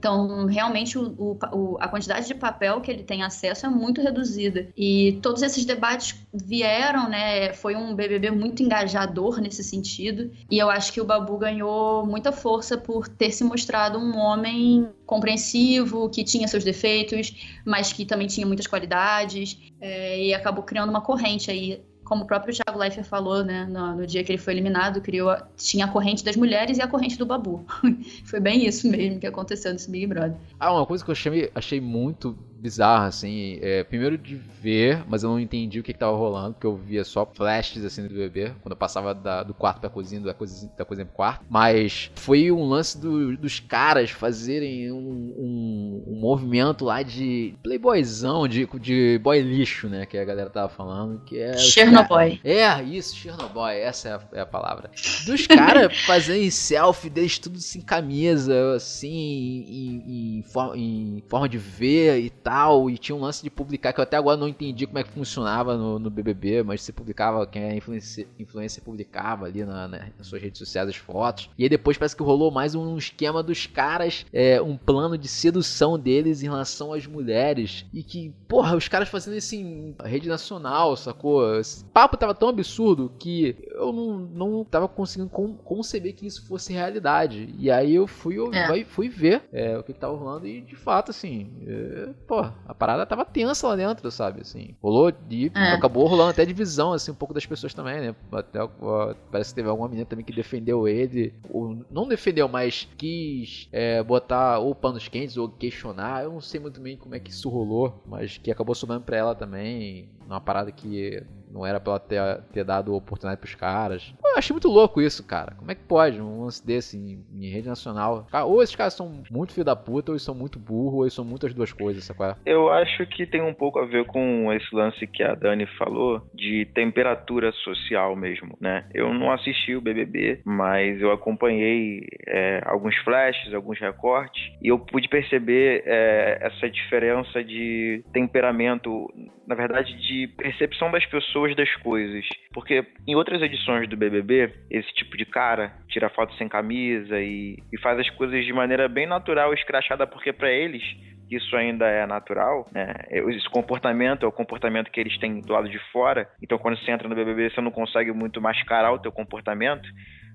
Então, 0.00 0.46
realmente, 0.46 0.98
o, 0.98 1.36
o, 1.52 1.76
a 1.78 1.86
quantidade 1.86 2.26
de 2.26 2.34
papel 2.34 2.80
que 2.80 2.90
ele 2.90 3.02
tem 3.02 3.22
acesso 3.22 3.66
é 3.66 3.68
muito 3.68 4.00
reduzida. 4.00 4.68
E 4.74 5.18
todos 5.20 5.42
esses 5.42 5.66
debates 5.66 6.16
vieram, 6.32 7.06
né? 7.06 7.52
Foi 7.52 7.76
um 7.76 7.94
BBB 7.94 8.30
muito 8.30 8.62
engajador 8.62 9.42
nesse 9.42 9.62
sentido. 9.62 10.30
E 10.50 10.58
eu 10.58 10.70
acho 10.70 10.90
que 10.90 11.02
o 11.02 11.04
Babu 11.04 11.36
ganhou 11.36 12.06
muita 12.06 12.32
força 12.32 12.78
por 12.78 13.08
ter 13.08 13.30
se 13.30 13.44
mostrado 13.44 13.98
um 13.98 14.16
homem 14.16 14.88
compreensivo, 15.04 16.08
que 16.08 16.24
tinha 16.24 16.48
seus 16.48 16.64
defeitos, 16.64 17.60
mas 17.66 17.92
que 17.92 18.06
também 18.06 18.26
tinha 18.26 18.46
muitas 18.46 18.66
qualidades. 18.66 19.58
É, 19.78 20.24
e 20.24 20.32
acabou 20.32 20.64
criando 20.64 20.88
uma 20.88 21.02
corrente 21.02 21.50
aí 21.50 21.84
como 22.10 22.24
o 22.24 22.26
próprio 22.26 22.52
Thiago 22.52 22.76
Leifert 22.76 23.06
falou, 23.06 23.44
né, 23.44 23.66
no, 23.66 23.94
no, 23.94 24.04
dia 24.04 24.24
que 24.24 24.32
ele 24.32 24.38
foi 24.38 24.52
eliminado, 24.52 25.00
criou, 25.00 25.32
tinha 25.56 25.84
a 25.84 25.88
corrente 25.88 26.24
das 26.24 26.34
mulheres 26.34 26.76
e 26.76 26.82
a 26.82 26.88
corrente 26.88 27.16
do 27.16 27.24
Babu. 27.24 27.64
foi 28.26 28.40
bem 28.40 28.66
isso 28.66 28.90
mesmo 28.90 29.20
que 29.20 29.28
aconteceu 29.28 29.72
nesse 29.72 29.88
Big 29.88 30.08
Brother. 30.08 30.34
Ah, 30.58 30.72
uma 30.72 30.84
coisa 30.84 31.04
que 31.04 31.10
eu 31.10 31.12
achei, 31.12 31.52
achei 31.54 31.80
muito 31.80 32.36
bizarra, 32.60 33.06
assim. 33.06 33.58
É, 33.62 33.82
primeiro 33.82 34.18
de 34.18 34.36
ver, 34.36 35.02
mas 35.08 35.22
eu 35.22 35.30
não 35.30 35.40
entendi 35.40 35.80
o 35.80 35.82
que, 35.82 35.92
que 35.92 35.98
tava 35.98 36.16
rolando, 36.16 36.54
porque 36.54 36.66
eu 36.66 36.76
via 36.76 37.02
só 37.02 37.24
flashes 37.26 37.84
assim 37.84 38.06
do 38.06 38.14
bebê, 38.14 38.52
quando 38.60 38.72
eu 38.72 38.76
passava 38.76 39.14
da, 39.14 39.42
do 39.42 39.54
quarto 39.54 39.80
pra 39.80 39.88
cozinha, 39.88 40.20
da 40.20 40.34
cozinha, 40.34 40.70
da 40.76 40.84
cozinha 40.84 41.06
pro 41.06 41.14
quarto. 41.14 41.44
Mas 41.48 42.10
foi 42.14 42.52
um 42.52 42.68
lance 42.68 43.00
do, 43.00 43.36
dos 43.36 43.58
caras 43.58 44.10
fazerem 44.10 44.92
um, 44.92 44.96
um, 44.96 46.04
um, 46.06 46.20
movimento 46.20 46.84
lá 46.84 47.02
de 47.02 47.54
playboyzão, 47.62 48.46
de, 48.46 48.68
de 48.78 49.18
boy 49.22 49.40
lixo, 49.40 49.88
né? 49.88 50.04
Que 50.04 50.18
a 50.18 50.24
galera 50.24 50.50
tava 50.50 50.68
falando. 50.68 51.20
Que 51.24 51.38
é. 51.38 51.56
Chernobyl. 51.56 52.38
É, 52.44 52.82
isso, 52.82 53.16
Chernobyl, 53.16 53.66
essa 53.68 54.08
é 54.08 54.12
a, 54.12 54.20
é 54.38 54.40
a 54.42 54.46
palavra. 54.46 54.90
Dos 55.24 55.46
caras 55.46 55.96
fazendo 56.06 56.50
selfie 56.50 57.08
deles 57.08 57.38
tudo 57.38 57.58
sem 57.58 57.80
camisa, 57.80 58.74
assim, 58.74 59.08
em, 59.08 60.42
em, 60.44 60.44
em 60.76 61.22
forma 61.28 61.48
de 61.48 61.58
ver 61.58 62.20
e 62.20 62.30
tal 62.30 62.49
tal, 62.50 62.90
e 62.90 62.98
tinha 62.98 63.14
um 63.14 63.20
lance 63.20 63.44
de 63.44 63.48
publicar 63.48 63.92
que 63.92 64.00
eu 64.00 64.02
até 64.02 64.16
agora 64.16 64.36
não 64.36 64.48
entendi 64.48 64.84
como 64.84 64.98
é 64.98 65.04
que 65.04 65.12
funcionava 65.12 65.76
no, 65.76 66.00
no 66.00 66.10
BBB, 66.10 66.64
mas 66.64 66.82
você 66.82 66.92
publicava, 66.92 67.46
quem 67.46 67.62
é 67.62 67.76
influencer, 67.76 68.26
influencer 68.40 68.82
publicava 68.82 69.46
ali 69.46 69.64
na, 69.64 69.86
na, 69.86 70.08
nas 70.18 70.26
suas 70.26 70.42
redes 70.42 70.58
sociais 70.58 70.88
as 70.88 70.96
fotos. 70.96 71.48
E 71.56 71.62
aí 71.62 71.68
depois 71.68 71.96
parece 71.96 72.16
que 72.16 72.24
rolou 72.24 72.50
mais 72.50 72.74
um 72.74 72.98
esquema 72.98 73.40
dos 73.40 73.66
caras, 73.66 74.26
é, 74.32 74.60
um 74.60 74.76
plano 74.76 75.16
de 75.16 75.28
sedução 75.28 75.96
deles 75.96 76.42
em 76.42 76.46
relação 76.46 76.92
às 76.92 77.06
mulheres. 77.06 77.86
E 77.94 78.02
que, 78.02 78.34
porra, 78.48 78.76
os 78.76 78.88
caras 78.88 79.08
fazendo 79.08 79.36
isso 79.36 79.54
em 79.54 79.94
rede 80.04 80.28
nacional, 80.28 80.96
sacou? 80.96 81.56
Esse 81.56 81.84
papo 81.84 82.16
tava 82.16 82.34
tão 82.34 82.48
absurdo 82.48 83.12
que 83.16 83.56
eu 83.70 83.92
não, 83.92 84.18
não 84.18 84.64
tava 84.64 84.88
conseguindo 84.88 85.30
conceber 85.30 86.16
que 86.16 86.26
isso 86.26 86.44
fosse 86.48 86.72
realidade. 86.72 87.54
E 87.56 87.70
aí 87.70 87.94
eu 87.94 88.08
fui, 88.08 88.36
eu, 88.36 88.52
é. 88.52 88.82
fui 88.82 89.08
ver 89.08 89.42
é, 89.52 89.78
o 89.78 89.84
que, 89.84 89.92
que 89.92 90.00
tava 90.00 90.16
rolando 90.16 90.48
e 90.48 90.60
de 90.60 90.74
fato, 90.74 91.12
assim, 91.12 91.48
é, 91.64 92.08
pô, 92.26 92.39
a 92.66 92.74
parada 92.74 93.06
tava 93.06 93.24
tensa 93.24 93.68
lá 93.68 93.76
dentro, 93.76 94.10
sabe? 94.10 94.40
Assim, 94.40 94.74
rolou 94.82 95.10
de. 95.10 95.50
É. 95.54 95.72
Acabou 95.72 96.06
rolando 96.06 96.30
até 96.30 96.44
divisão, 96.44 96.92
assim, 96.92 97.10
um 97.10 97.14
pouco 97.14 97.34
das 97.34 97.46
pessoas 97.46 97.74
também, 97.74 98.00
né? 98.00 98.14
Até, 98.32 98.62
ó, 98.62 99.14
parece 99.30 99.50
que 99.50 99.56
teve 99.56 99.68
alguma 99.68 99.88
menina 99.88 100.06
também 100.06 100.24
que 100.24 100.32
defendeu 100.32 100.86
ele. 100.86 101.34
Ou 101.48 101.84
não 101.90 102.08
defendeu, 102.08 102.48
mas 102.48 102.88
quis 102.96 103.68
é, 103.72 104.02
botar 104.02 104.58
ou 104.58 104.74
panos 104.74 105.08
quentes 105.08 105.36
ou 105.36 105.48
questionar. 105.48 106.24
Eu 106.24 106.32
não 106.32 106.40
sei 106.40 106.60
muito 106.60 106.80
bem 106.80 106.96
como 106.96 107.14
é 107.14 107.20
que 107.20 107.30
isso 107.30 107.48
rolou, 107.48 108.02
mas 108.06 108.38
que 108.38 108.50
acabou 108.50 108.74
sobrando 108.74 109.04
pra 109.04 109.16
ela 109.16 109.34
também. 109.34 110.08
Uma 110.26 110.40
parada 110.40 110.70
que 110.70 111.22
não 111.52 111.66
era 111.66 111.80
pra 111.80 111.92
ela 111.92 112.00
ter, 112.00 112.42
ter 112.52 112.64
dado 112.64 112.94
oportunidade 112.94 113.40
pros 113.40 113.54
caras. 113.54 114.14
Eu 114.24 114.38
achei 114.38 114.54
muito 114.54 114.68
louco 114.68 115.00
isso, 115.00 115.26
cara. 115.26 115.54
Como 115.56 115.70
é 115.70 115.74
que 115.74 115.82
pode 115.82 116.20
um 116.20 116.44
lance 116.44 116.64
desse 116.64 116.96
em, 116.96 117.24
em 117.34 117.50
rede 117.50 117.68
nacional? 117.68 118.26
Ou 118.44 118.62
esses 118.62 118.76
caras 118.76 118.94
são 118.94 119.22
muito 119.30 119.52
filho 119.52 119.64
da 119.64 119.76
puta, 119.76 120.12
ou 120.12 120.14
eles 120.14 120.22
são 120.22 120.34
muito 120.34 120.58
burro, 120.58 120.98
ou 120.98 121.04
eles 121.04 121.14
são 121.14 121.24
muitas 121.24 121.52
duas 121.52 121.72
coisas, 121.72 122.04
sacou? 122.04 122.34
Eu 122.44 122.70
acho 122.70 123.06
que 123.06 123.26
tem 123.26 123.42
um 123.42 123.54
pouco 123.54 123.78
a 123.78 123.86
ver 123.86 124.04
com 124.06 124.52
esse 124.52 124.74
lance 124.74 125.06
que 125.06 125.22
a 125.22 125.34
Dani 125.34 125.66
falou 125.78 126.22
de 126.34 126.66
temperatura 126.74 127.52
social 127.52 128.14
mesmo, 128.14 128.56
né? 128.60 128.86
Eu 128.94 129.12
não 129.12 129.32
assisti 129.32 129.74
o 129.74 129.80
BBB, 129.80 130.40
mas 130.44 131.00
eu 131.00 131.10
acompanhei 131.12 132.06
é, 132.26 132.62
alguns 132.66 132.96
flashes, 132.98 133.52
alguns 133.54 133.78
recortes, 133.78 134.42
e 134.62 134.68
eu 134.68 134.78
pude 134.78 135.08
perceber 135.08 135.82
é, 135.86 136.38
essa 136.42 136.68
diferença 136.68 137.42
de 137.42 138.04
temperamento, 138.12 139.08
na 139.46 139.54
verdade, 139.54 139.96
de 140.06 140.28
percepção 140.36 140.90
das 140.90 141.04
pessoas 141.06 141.39
pessoas 141.40 141.56
das 141.56 141.74
coisas. 141.76 142.24
Porque 142.52 142.84
em 143.06 143.14
outras 143.14 143.40
edições 143.42 143.88
do 143.88 143.96
BBB, 143.96 144.52
esse 144.70 144.92
tipo 144.94 145.16
de 145.16 145.24
cara 145.24 145.72
tira 145.88 146.10
foto 146.10 146.34
sem 146.34 146.48
camisa 146.48 147.18
e, 147.20 147.56
e 147.72 147.78
faz 147.80 147.98
as 147.98 148.10
coisas 148.10 148.44
de 148.44 148.52
maneira 148.52 148.88
bem 148.88 149.06
natural, 149.06 149.52
escrachada, 149.54 150.06
porque 150.06 150.32
para 150.32 150.50
eles 150.50 150.82
isso 151.30 151.56
ainda 151.56 151.86
é 151.86 152.04
natural, 152.06 152.68
né? 152.72 152.92
Esse 153.08 153.48
comportamento 153.50 154.24
é 154.24 154.28
o 154.28 154.32
comportamento 154.32 154.90
que 154.90 154.98
eles 154.98 155.16
têm 155.18 155.40
do 155.40 155.52
lado 155.52 155.68
de 155.68 155.78
fora. 155.92 156.28
Então, 156.42 156.58
quando 156.58 156.76
você 156.76 156.90
entra 156.90 157.08
no 157.08 157.14
BBB, 157.14 157.50
você 157.50 157.60
não 157.60 157.70
consegue 157.70 158.10
muito 158.10 158.40
mascarar 158.40 158.92
o 158.92 158.98
teu 158.98 159.12
comportamento. 159.12 159.88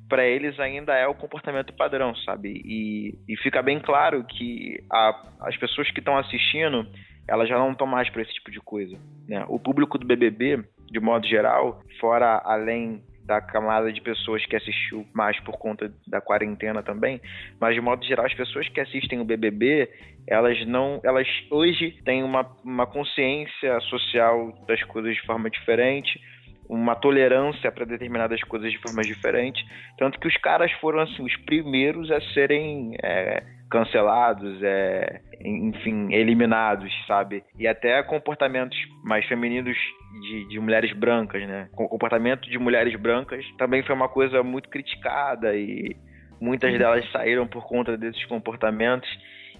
Para 0.07 0.25
eles 0.25 0.57
ainda 0.57 0.93
é 0.93 1.05
o 1.05 1.13
comportamento 1.13 1.73
padrão, 1.73 2.15
sabe? 2.15 2.61
E, 2.63 3.13
e 3.27 3.35
fica 3.37 3.61
bem 3.61 3.77
claro 3.79 4.23
que 4.23 4.81
a, 4.89 5.21
as 5.41 5.57
pessoas 5.57 5.91
que 5.91 5.99
estão 5.99 6.17
assistindo, 6.17 6.87
elas 7.27 7.49
já 7.49 7.57
não 7.57 7.71
estão 7.71 7.87
mais 7.87 8.09
para 8.09 8.21
esse 8.21 8.33
tipo 8.33 8.51
de 8.51 8.59
coisa. 8.59 8.97
Né? 9.27 9.43
O 9.47 9.59
público 9.59 9.97
do 9.97 10.05
BBB 10.05 10.63
de 10.89 10.99
modo 10.99 11.27
geral, 11.27 11.81
fora 11.99 12.41
além 12.45 13.01
da 13.25 13.41
camada 13.41 13.91
de 13.91 13.99
pessoas 14.01 14.45
que 14.45 14.55
assistiu 14.55 15.05
mais 15.13 15.39
por 15.39 15.57
conta 15.57 15.91
da 16.07 16.21
quarentena 16.21 16.83
também, 16.83 17.19
mas 17.59 17.73
de 17.73 17.81
modo 17.81 18.05
geral 18.05 18.25
as 18.25 18.33
pessoas 18.33 18.69
que 18.69 18.79
assistem 18.79 19.19
o 19.19 19.25
BBB, 19.25 19.89
elas 20.27 20.63
não, 20.67 21.01
elas 21.03 21.27
hoje 21.49 21.99
têm 22.05 22.23
uma, 22.23 22.47
uma 22.63 22.85
consciência 22.85 23.79
social 23.81 24.53
das 24.67 24.81
coisas 24.83 25.15
de 25.15 25.25
forma 25.25 25.49
diferente, 25.49 26.19
uma 26.69 26.95
tolerância 26.95 27.71
para 27.71 27.85
determinadas 27.85 28.41
coisas 28.43 28.71
de 28.71 28.77
forma 28.79 29.01
diferente, 29.01 29.63
tanto 29.97 30.19
que 30.19 30.27
os 30.27 30.37
caras 30.37 30.71
foram 30.73 30.99
assim 30.99 31.23
os 31.23 31.35
primeiros 31.45 32.11
a 32.11 32.19
serem 32.33 32.95
é, 33.03 33.43
cancelados, 33.69 34.61
é, 34.63 35.21
enfim, 35.43 36.13
eliminados, 36.13 36.91
sabe? 37.07 37.43
E 37.57 37.67
até 37.67 38.01
comportamentos 38.03 38.77
mais 39.03 39.25
femininos 39.25 39.77
de, 40.21 40.47
de, 40.47 40.59
mulheres 40.59 40.93
brancas, 40.93 41.47
né? 41.47 41.69
O 41.73 41.87
comportamento 41.87 42.49
de 42.49 42.57
mulheres 42.57 42.95
brancas 42.99 43.45
também 43.57 43.83
foi 43.83 43.95
uma 43.95 44.07
coisa 44.09 44.41
muito 44.43 44.69
criticada 44.69 45.55
e 45.55 45.95
muitas 46.39 46.71
uhum. 46.71 46.77
delas 46.77 47.11
saíram 47.11 47.47
por 47.47 47.67
conta 47.67 47.97
desses 47.97 48.23
comportamentos. 48.25 49.09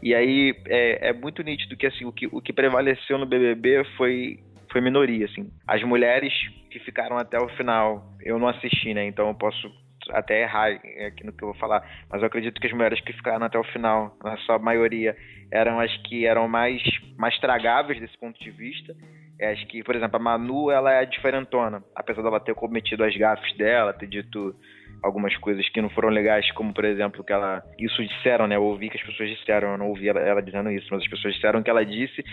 E 0.01 0.13
aí 0.13 0.55
é, 0.67 1.09
é 1.09 1.13
muito 1.13 1.41
nítido 1.41 1.75
que 1.75 1.87
assim 1.87 2.05
o 2.05 2.11
que, 2.11 2.27
o 2.27 2.41
que 2.41 2.53
prevaleceu 2.53 3.17
no 3.17 3.25
BBB 3.25 3.83
foi 3.97 4.39
foi 4.75 4.81
minoria, 4.81 5.25
assim. 5.25 5.49
As 5.65 5.81
mulheres 5.83 6.33
que 6.69 6.79
ficaram 6.79 7.17
até 7.17 7.39
o 7.39 7.47
final, 7.55 8.11
eu 8.21 8.37
não 8.37 8.49
assisti, 8.49 8.93
né? 8.93 9.05
Então 9.05 9.29
eu 9.29 9.33
posso 9.33 9.71
até 10.09 10.41
errar 10.41 10.67
aqui 11.07 11.25
no 11.25 11.31
que 11.31 11.41
eu 11.41 11.47
vou 11.47 11.57
falar, 11.57 11.81
mas 12.11 12.21
eu 12.21 12.27
acredito 12.27 12.59
que 12.59 12.67
as 12.67 12.73
mulheres 12.73 12.99
que 12.99 13.13
ficaram 13.13 13.45
até 13.45 13.57
o 13.57 13.63
final, 13.63 14.17
na 14.21 14.35
sua 14.39 14.59
maioria, 14.59 15.15
eram 15.49 15.79
as 15.79 15.95
que 16.03 16.25
eram 16.25 16.49
mais, 16.49 16.81
mais 17.17 17.39
tragáveis 17.39 18.01
desse 18.01 18.17
ponto 18.17 18.37
de 18.37 18.51
vista. 18.51 18.93
É, 19.39 19.53
acho 19.53 19.65
que, 19.67 19.81
por 19.81 19.95
exemplo, 19.95 20.17
a 20.17 20.19
Manu, 20.19 20.69
ela 20.69 20.91
é 20.91 21.05
diferentona, 21.05 21.81
apesar 21.95 22.21
dela 22.21 22.41
ter 22.41 22.53
cometido 22.53 23.05
as 23.05 23.15
gafes 23.15 23.55
dela, 23.55 23.93
ter 23.93 24.07
dito 24.07 24.53
algumas 25.05 25.35
coisas 25.37 25.67
que 25.69 25.81
não 25.81 25.89
foram 25.89 26.09
legais, 26.09 26.51
como 26.53 26.73
por 26.73 26.83
exemplo 26.83 27.23
que 27.23 27.31
ela 27.31 27.63
isso 27.77 28.03
disseram, 28.03 28.47
né? 28.47 28.55
Eu 28.55 28.63
ouvi 28.63 28.89
que 28.89 28.97
as 28.97 29.03
pessoas 29.03 29.29
disseram, 29.29 29.71
eu 29.71 29.77
não 29.77 29.89
ouvi 29.89 30.09
ela, 30.09 30.19
ela, 30.19 30.41
dizendo 30.41 30.71
isso, 30.71 30.87
mas 30.91 31.03
as 31.03 31.07
pessoas 31.07 31.35
disseram 31.35 31.61
que 31.61 31.69
ela 31.69 31.85
disse 31.85 32.23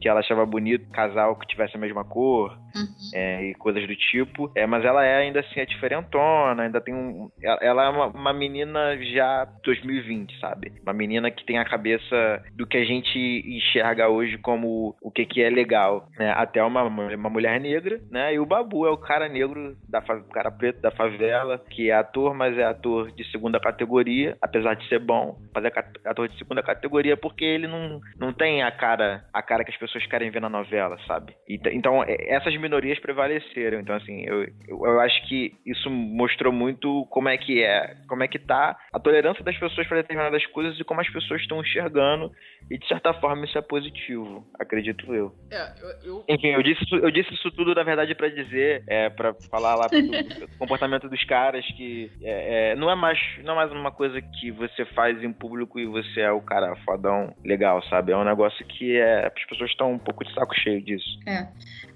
que 0.00 0.08
ela 0.08 0.20
achava 0.20 0.44
bonito 0.44 0.90
casal 0.90 1.36
que 1.36 1.46
tivesse 1.46 1.76
a 1.76 1.80
mesma 1.80 2.04
cor 2.04 2.58
Uhum. 2.74 2.86
é, 3.14 3.44
e 3.44 3.54
coisas 3.54 3.86
do 3.86 3.94
tipo. 3.94 4.50
É, 4.56 4.66
mas 4.66 4.84
ela 4.84 5.04
é 5.04 5.18
ainda 5.18 5.40
assim 5.40 5.60
é 5.60 5.66
diferentona, 5.66 6.62
ainda 6.62 6.80
tem 6.80 6.94
um. 6.94 7.28
Ela, 7.42 7.84
é 7.84 7.88
uma, 7.88 8.06
uma 8.06 8.32
menina 8.32 8.96
já 9.12 9.46
2020, 9.62 10.38
sabe? 10.40 10.72
Uma 10.82 10.92
menina 10.92 11.30
que 11.30 11.44
tem 11.44 11.58
a 11.58 11.64
cabeça 11.64 12.42
do 12.56 12.66
que 12.66 12.76
a 12.76 12.84
gente 12.84 13.18
enxerga 13.46 14.08
hoje 14.08 14.38
como 14.38 14.96
o 15.02 15.10
que, 15.10 15.26
que 15.26 15.42
é 15.42 15.50
legal. 15.50 16.08
Né? 16.18 16.30
Até 16.30 16.62
uma, 16.62 16.82
uma 16.84 17.30
mulher 17.30 17.60
negra, 17.60 18.00
né? 18.10 18.34
E 18.34 18.38
o 18.38 18.46
Babu 18.46 18.86
é 18.86 18.90
o 18.90 18.96
cara 18.96 19.28
negro, 19.28 19.76
da 19.88 19.98
o 19.98 20.32
cara 20.32 20.50
preto 20.50 20.80
da 20.80 20.90
favela, 20.90 21.58
que 21.70 21.90
é 21.90 21.94
ator, 21.94 22.21
mas 22.34 22.56
é 22.56 22.64
ator 22.64 23.10
de 23.12 23.24
segunda 23.30 23.58
categoria, 23.58 24.36
apesar 24.40 24.74
de 24.74 24.86
ser 24.88 24.98
bom, 24.98 25.36
mas 25.54 25.64
é 25.64 25.72
ator 26.04 26.28
de 26.28 26.38
segunda 26.38 26.62
categoria 26.62 27.16
porque 27.16 27.44
ele 27.44 27.66
não, 27.66 28.00
não 28.18 28.32
tem 28.32 28.62
a 28.62 28.70
cara 28.70 29.24
a 29.32 29.42
cara 29.42 29.64
que 29.64 29.70
as 29.70 29.76
pessoas 29.76 30.06
querem 30.06 30.30
ver 30.30 30.40
na 30.40 30.48
novela, 30.48 30.96
sabe? 31.06 31.34
E 31.48 31.58
então, 31.72 32.02
é- 32.04 32.16
essas 32.34 32.56
minorias 32.56 32.98
prevaleceram. 32.98 33.80
Então, 33.80 33.94
assim, 33.96 34.24
eu, 34.26 34.46
eu, 34.68 35.00
acho 35.00 35.26
que 35.28 35.52
isso 35.66 35.88
mostrou 35.90 36.52
muito 36.52 37.06
como 37.10 37.28
é 37.28 37.36
que 37.36 37.62
é, 37.62 37.96
como 38.08 38.22
é 38.22 38.28
que 38.28 38.38
tá 38.38 38.76
a 38.92 38.98
tolerância 39.00 39.42
das 39.44 39.56
pessoas 39.58 39.86
para 39.86 39.98
determinadas 40.02 40.44
coisas 40.46 40.78
e 40.78 40.84
como 40.84 41.00
as 41.00 41.08
pessoas 41.10 41.40
estão 41.40 41.60
enxergando. 41.60 42.30
E 42.70 42.78
de 42.78 42.86
certa 42.86 43.12
forma 43.14 43.44
isso 43.44 43.58
é 43.58 43.62
positivo, 43.62 44.46
acredito 44.58 45.12
eu. 45.14 45.32
É, 45.50 45.72
eu, 45.82 46.14
eu- 46.14 46.24
Enfim, 46.28 46.48
eu 46.48 46.62
disse, 46.62 46.82
isso- 46.84 46.96
eu 46.96 47.10
disse 47.10 47.34
isso 47.34 47.50
tudo, 47.50 47.74
na 47.74 47.82
verdade, 47.82 48.14
pra 48.14 48.28
dizer, 48.28 48.82
é, 48.88 49.10
para 49.10 49.34
falar 49.50 49.74
lá 49.74 49.88
do, 49.88 50.00
do 50.00 50.48
comportamento 50.58 51.08
dos 51.08 51.22
caras, 51.24 51.64
que 51.76 52.01
é, 52.22 52.72
é, 52.72 52.76
não 52.76 52.90
é 52.90 52.94
mais 52.94 53.18
não 53.44 53.52
é 53.54 53.56
mais 53.56 53.72
uma 53.72 53.90
coisa 53.90 54.20
que 54.20 54.50
você 54.50 54.84
faz 54.86 55.22
em 55.22 55.32
público 55.32 55.78
e 55.78 55.86
você 55.86 56.20
é 56.20 56.32
o 56.32 56.40
cara 56.40 56.74
fodão 56.84 57.34
legal, 57.44 57.82
sabe? 57.84 58.12
É 58.12 58.16
um 58.16 58.24
negócio 58.24 58.64
que 58.66 58.96
é, 58.96 59.26
as 59.26 59.44
pessoas 59.46 59.70
estão 59.70 59.92
um 59.92 59.98
pouco 59.98 60.24
de 60.24 60.32
saco 60.34 60.54
cheio 60.54 60.82
disso. 60.82 61.18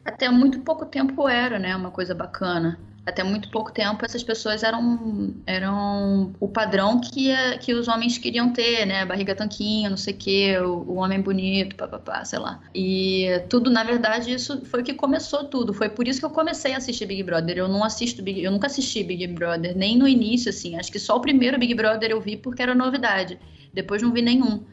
Até 0.07 0.31
muito 0.31 0.61
pouco 0.61 0.87
tempo 0.87 1.29
era, 1.29 1.59
né, 1.59 1.75
uma 1.75 1.91
coisa 1.91 2.15
bacana. 2.15 2.79
Até 3.05 3.23
muito 3.23 3.51
pouco 3.51 3.73
tempo 3.73 4.05
essas 4.05 4.23
pessoas 4.25 4.63
eram, 4.65 5.33
eram 5.47 6.33
o 6.41 6.49
padrão 6.49 7.01
que, 7.01 7.31
é- 7.31 7.57
que 7.59 7.73
os 7.73 7.87
homens 7.87 8.19
queriam 8.19 8.53
ter, 8.53 8.85
né? 8.85 9.05
Barriga 9.05 9.33
tanquinha, 9.35 9.89
não 9.89 9.97
sei 9.97 10.13
quê, 10.15 10.59
o, 10.59 10.79
o 10.93 10.95
homem 10.97 11.21
bonito, 11.21 11.77
papapá, 11.77 12.25
sei 12.25 12.39
lá. 12.41 12.61
E 12.75 13.27
tudo, 13.49 13.71
na 13.71 13.85
verdade, 13.85 14.33
isso 14.33 14.65
foi 14.67 14.81
o 14.81 14.85
que 14.85 14.93
começou 14.95 15.45
tudo. 15.45 15.73
Foi 15.73 15.89
por 15.89 16.09
isso 16.09 16.19
que 16.19 16.27
eu 16.27 16.31
comecei 16.31 16.75
a 16.75 16.79
assistir 16.79 17.07
Big 17.07 17.23
Brother. 17.23 17.57
Eu 17.59 17.69
não 17.69 17.85
assisto 17.85 18.23
Big, 18.23 18.43
eu 18.43 18.51
nunca 18.51 18.67
assisti 18.67 19.05
Big 19.05 19.25
Brother, 19.29 19.77
nem 19.77 19.97
no 19.97 20.09
início, 20.09 20.51
assim. 20.51 20.77
Acho 20.77 20.91
que 20.91 20.99
só 20.99 21.17
o 21.17 21.21
primeiro 21.21 21.59
Big 21.59 21.75
Brother 21.75 22.11
eu 22.11 22.21
vi 22.21 22.37
porque 22.37 22.63
era 22.63 22.75
novidade. 22.75 23.39
Depois 23.73 24.03
não 24.03 24.13
vi 24.13 24.21
nenhum. 24.23 24.65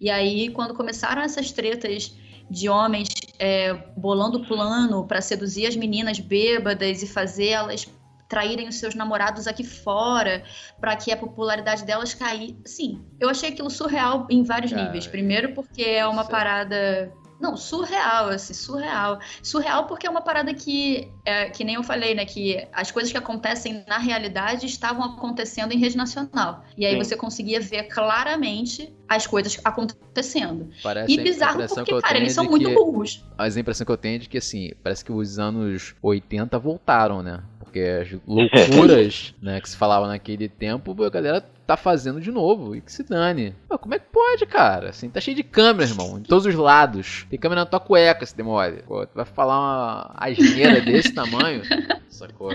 E 0.00 0.10
aí, 0.10 0.48
quando 0.50 0.74
começaram 0.74 1.22
essas 1.22 1.52
tretas 1.52 2.12
de 2.52 2.68
homens 2.68 3.08
é, 3.38 3.72
bolando 3.96 4.44
plano 4.46 5.06
para 5.06 5.20
seduzir 5.20 5.66
as 5.66 5.74
meninas 5.74 6.20
bêbadas 6.20 7.02
e 7.02 7.06
fazer 7.06 7.48
elas 7.48 7.88
traírem 8.28 8.68
os 8.68 8.76
seus 8.76 8.94
namorados 8.94 9.46
aqui 9.46 9.64
fora 9.64 10.42
para 10.80 10.96
que 10.96 11.10
a 11.10 11.16
popularidade 11.16 11.84
delas 11.84 12.14
cair. 12.14 12.56
Sim, 12.64 13.04
eu 13.18 13.28
achei 13.28 13.50
aquilo 13.50 13.68
surreal 13.68 14.26
em 14.30 14.42
vários 14.42 14.72
Cara, 14.72 14.84
níveis. 14.84 15.06
Primeiro 15.06 15.52
porque 15.54 15.82
é 15.82 16.06
uma 16.06 16.22
é- 16.22 16.28
parada 16.28 17.12
não, 17.42 17.56
surreal, 17.56 18.28
assim, 18.28 18.54
surreal. 18.54 19.18
Surreal 19.42 19.86
porque 19.86 20.06
é 20.06 20.10
uma 20.10 20.22
parada 20.22 20.54
que, 20.54 21.10
é, 21.24 21.50
que 21.50 21.64
nem 21.64 21.74
eu 21.74 21.82
falei, 21.82 22.14
né? 22.14 22.24
Que 22.24 22.68
as 22.72 22.92
coisas 22.92 23.10
que 23.10 23.18
acontecem 23.18 23.84
na 23.88 23.98
realidade 23.98 24.64
estavam 24.64 25.02
acontecendo 25.02 25.72
em 25.72 25.76
rede 25.76 25.96
nacional. 25.96 26.64
E 26.78 26.86
aí 26.86 26.92
Sim. 26.92 26.98
você 26.98 27.16
conseguia 27.16 27.60
ver 27.60 27.88
claramente 27.88 28.94
as 29.08 29.26
coisas 29.26 29.60
acontecendo. 29.64 30.70
parece 30.82 31.12
E 31.12 31.20
bizarro 31.20 31.66
porque, 31.66 32.00
cara, 32.00 32.16
eles 32.16 32.32
são 32.32 32.44
muito 32.44 32.70
burros. 32.70 33.24
A 33.36 33.48
impressão 33.48 33.84
que 33.84 33.90
eu 33.90 33.96
tenho 33.96 34.14
é 34.14 34.18
de 34.18 34.28
que, 34.28 34.38
assim, 34.38 34.70
parece 34.80 35.04
que 35.04 35.10
os 35.10 35.38
anos 35.38 35.96
80 36.00 36.56
voltaram, 36.60 37.22
né? 37.24 37.42
Porque 37.72 37.80
as 37.80 38.12
loucuras, 38.28 39.34
né, 39.40 39.58
que 39.58 39.68
se 39.70 39.76
falava 39.78 40.06
naquele 40.06 40.46
tempo, 40.46 40.94
a 41.02 41.08
galera 41.08 41.40
tá 41.66 41.74
fazendo 41.74 42.20
de 42.20 42.30
novo. 42.30 42.76
E 42.76 42.82
que 42.82 42.92
se 42.92 43.02
dane. 43.02 43.54
Pô, 43.66 43.78
como 43.78 43.94
é 43.94 43.98
que 43.98 44.04
pode, 44.12 44.44
cara? 44.44 44.90
Assim, 44.90 45.08
tá 45.08 45.20
cheio 45.20 45.36
de 45.36 45.42
câmera, 45.42 45.88
irmão. 45.88 46.18
Em 46.18 46.22
todos 46.22 46.44
os 46.44 46.54
lados. 46.54 47.26
Tem 47.30 47.38
câmera 47.38 47.62
na 47.62 47.66
tua 47.66 47.80
cueca, 47.80 48.26
se 48.26 48.36
demore. 48.36 48.82
Pô, 48.86 49.06
tu 49.06 49.14
vai 49.14 49.24
falar 49.24 49.58
uma 49.58 50.14
asneira 50.16 50.80
desse 50.84 51.14
tamanho? 51.14 51.62
Sacou? 52.08 52.52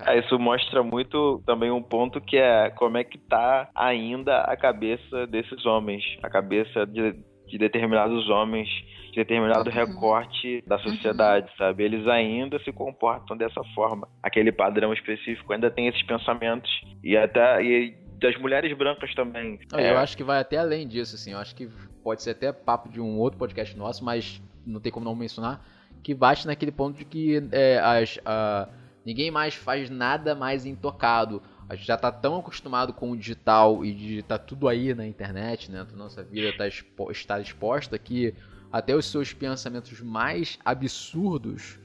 Ah, 0.00 0.16
isso 0.16 0.36
mostra 0.36 0.82
muito 0.82 1.40
também 1.46 1.70
um 1.70 1.82
ponto 1.82 2.20
que 2.20 2.36
é 2.36 2.70
como 2.70 2.98
é 2.98 3.04
que 3.04 3.18
tá 3.18 3.68
ainda 3.72 4.38
a 4.40 4.56
cabeça 4.56 5.26
desses 5.28 5.64
homens, 5.64 6.02
a 6.20 6.28
cabeça 6.28 6.84
de, 6.84 7.14
de 7.52 7.58
determinados 7.58 8.30
homens, 8.30 8.66
de 9.10 9.16
determinado 9.16 9.68
Uhum. 9.68 9.76
recorte 9.76 10.64
da 10.66 10.78
sociedade, 10.78 11.50
sabe? 11.58 11.84
Eles 11.84 12.06
ainda 12.08 12.58
se 12.64 12.72
comportam 12.72 13.36
dessa 13.36 13.62
forma. 13.74 14.08
Aquele 14.22 14.50
padrão 14.50 14.90
específico 14.92 15.52
ainda 15.52 15.70
tem 15.70 15.86
esses 15.86 16.02
pensamentos 16.04 16.70
e 17.04 17.14
até 17.14 17.62
e 17.62 17.94
das 18.18 18.34
mulheres 18.38 18.74
brancas 18.76 19.14
também. 19.14 19.58
Não, 19.70 19.78
É, 19.78 19.90
Eu 19.92 19.98
acho 19.98 20.16
que 20.16 20.24
vai 20.24 20.40
até 20.40 20.56
além 20.56 20.88
disso, 20.88 21.14
assim. 21.14 21.32
Eu 21.32 21.38
acho 21.38 21.54
que 21.54 21.68
pode 22.02 22.22
ser 22.22 22.30
até 22.30 22.50
papo 22.52 22.88
de 22.88 23.00
um 23.00 23.18
outro 23.18 23.38
podcast 23.38 23.76
nosso, 23.76 24.02
mas 24.02 24.40
não 24.66 24.80
tem 24.80 24.90
como 24.90 25.04
não 25.04 25.14
mencionar. 25.14 25.60
Que 26.02 26.14
bate 26.14 26.46
naquele 26.46 26.72
ponto 26.72 26.96
de 26.96 27.04
que 27.04 27.42
é, 27.52 27.78
as, 27.80 28.18
a- 28.24 28.66
ninguém 29.04 29.30
mais 29.30 29.54
faz 29.54 29.90
nada 29.90 30.34
mais 30.34 30.64
intocado. 30.64 31.42
A 31.72 31.74
gente 31.74 31.86
já 31.86 31.96
tá 31.96 32.12
tão 32.12 32.38
acostumado 32.38 32.92
com 32.92 33.12
o 33.12 33.16
digital 33.16 33.82
e 33.82 33.94
de 33.94 34.22
tá 34.22 34.36
tudo 34.36 34.68
aí 34.68 34.94
na 34.94 35.06
internet, 35.06 35.70
né? 35.70 35.86
A 35.90 35.96
nossa 35.96 36.22
vida 36.22 36.54
tá 36.54 36.68
expo- 36.68 37.10
está 37.10 37.40
exposta 37.40 37.98
que 37.98 38.34
até 38.70 38.94
os 38.94 39.06
seus 39.06 39.32
pensamentos 39.32 39.98
mais 40.02 40.58
absurdos 40.62 41.78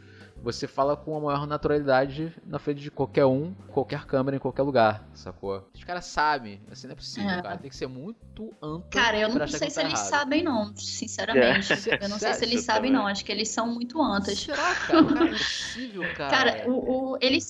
você 0.43 0.67
fala 0.67 0.95
com 0.97 1.15
a 1.17 1.19
maior 1.21 1.47
naturalidade 1.47 2.31
na 2.45 2.59
frente 2.59 2.81
de 2.81 2.91
qualquer 2.91 3.25
um, 3.25 3.53
qualquer 3.69 4.05
câmera, 4.05 4.35
em 4.35 4.39
qualquer 4.39 4.61
lugar, 4.63 5.07
sacou? 5.13 5.67
Os 5.73 5.83
caras 5.85 6.05
sabem, 6.05 6.61
assim 6.69 6.85
não 6.87 6.91
é 6.93 6.95
possível, 6.95 7.29
É. 7.29 7.41
cara. 7.41 7.57
Tem 7.57 7.69
que 7.69 7.75
ser 7.75 7.87
muito 7.87 8.53
anta 8.61 8.87
Cara, 8.89 9.17
eu 9.17 9.29
pra 9.31 9.39
não 9.39 9.47
sei 9.47 9.59
que 9.67 9.69
se 9.69 9.75
tá 9.75 9.81
eles 9.87 9.93
errado. 9.99 10.09
sabem, 10.09 10.43
não, 10.43 10.75
sinceramente. 10.75 11.73
É. 11.89 12.03
Eu 12.03 12.09
não 12.09 12.19
sei 12.19 12.33
se 12.33 12.43
eles 12.43 12.61
sabem, 12.65 12.91
não. 12.91 13.07
Acho 13.07 13.23
que 13.25 13.31
eles 13.31 13.47
são 13.49 13.73
muito 13.73 14.01
antas. 14.01 14.37
Será, 14.39 14.75
cara? 14.75 15.03
Cara, 15.05 15.21
é 15.21 15.27
impossível, 15.29 16.03
cara. 16.13 16.29
Cara, 16.29 16.69
o, 16.69 17.13
o- 17.13 17.17
eles 17.21 17.43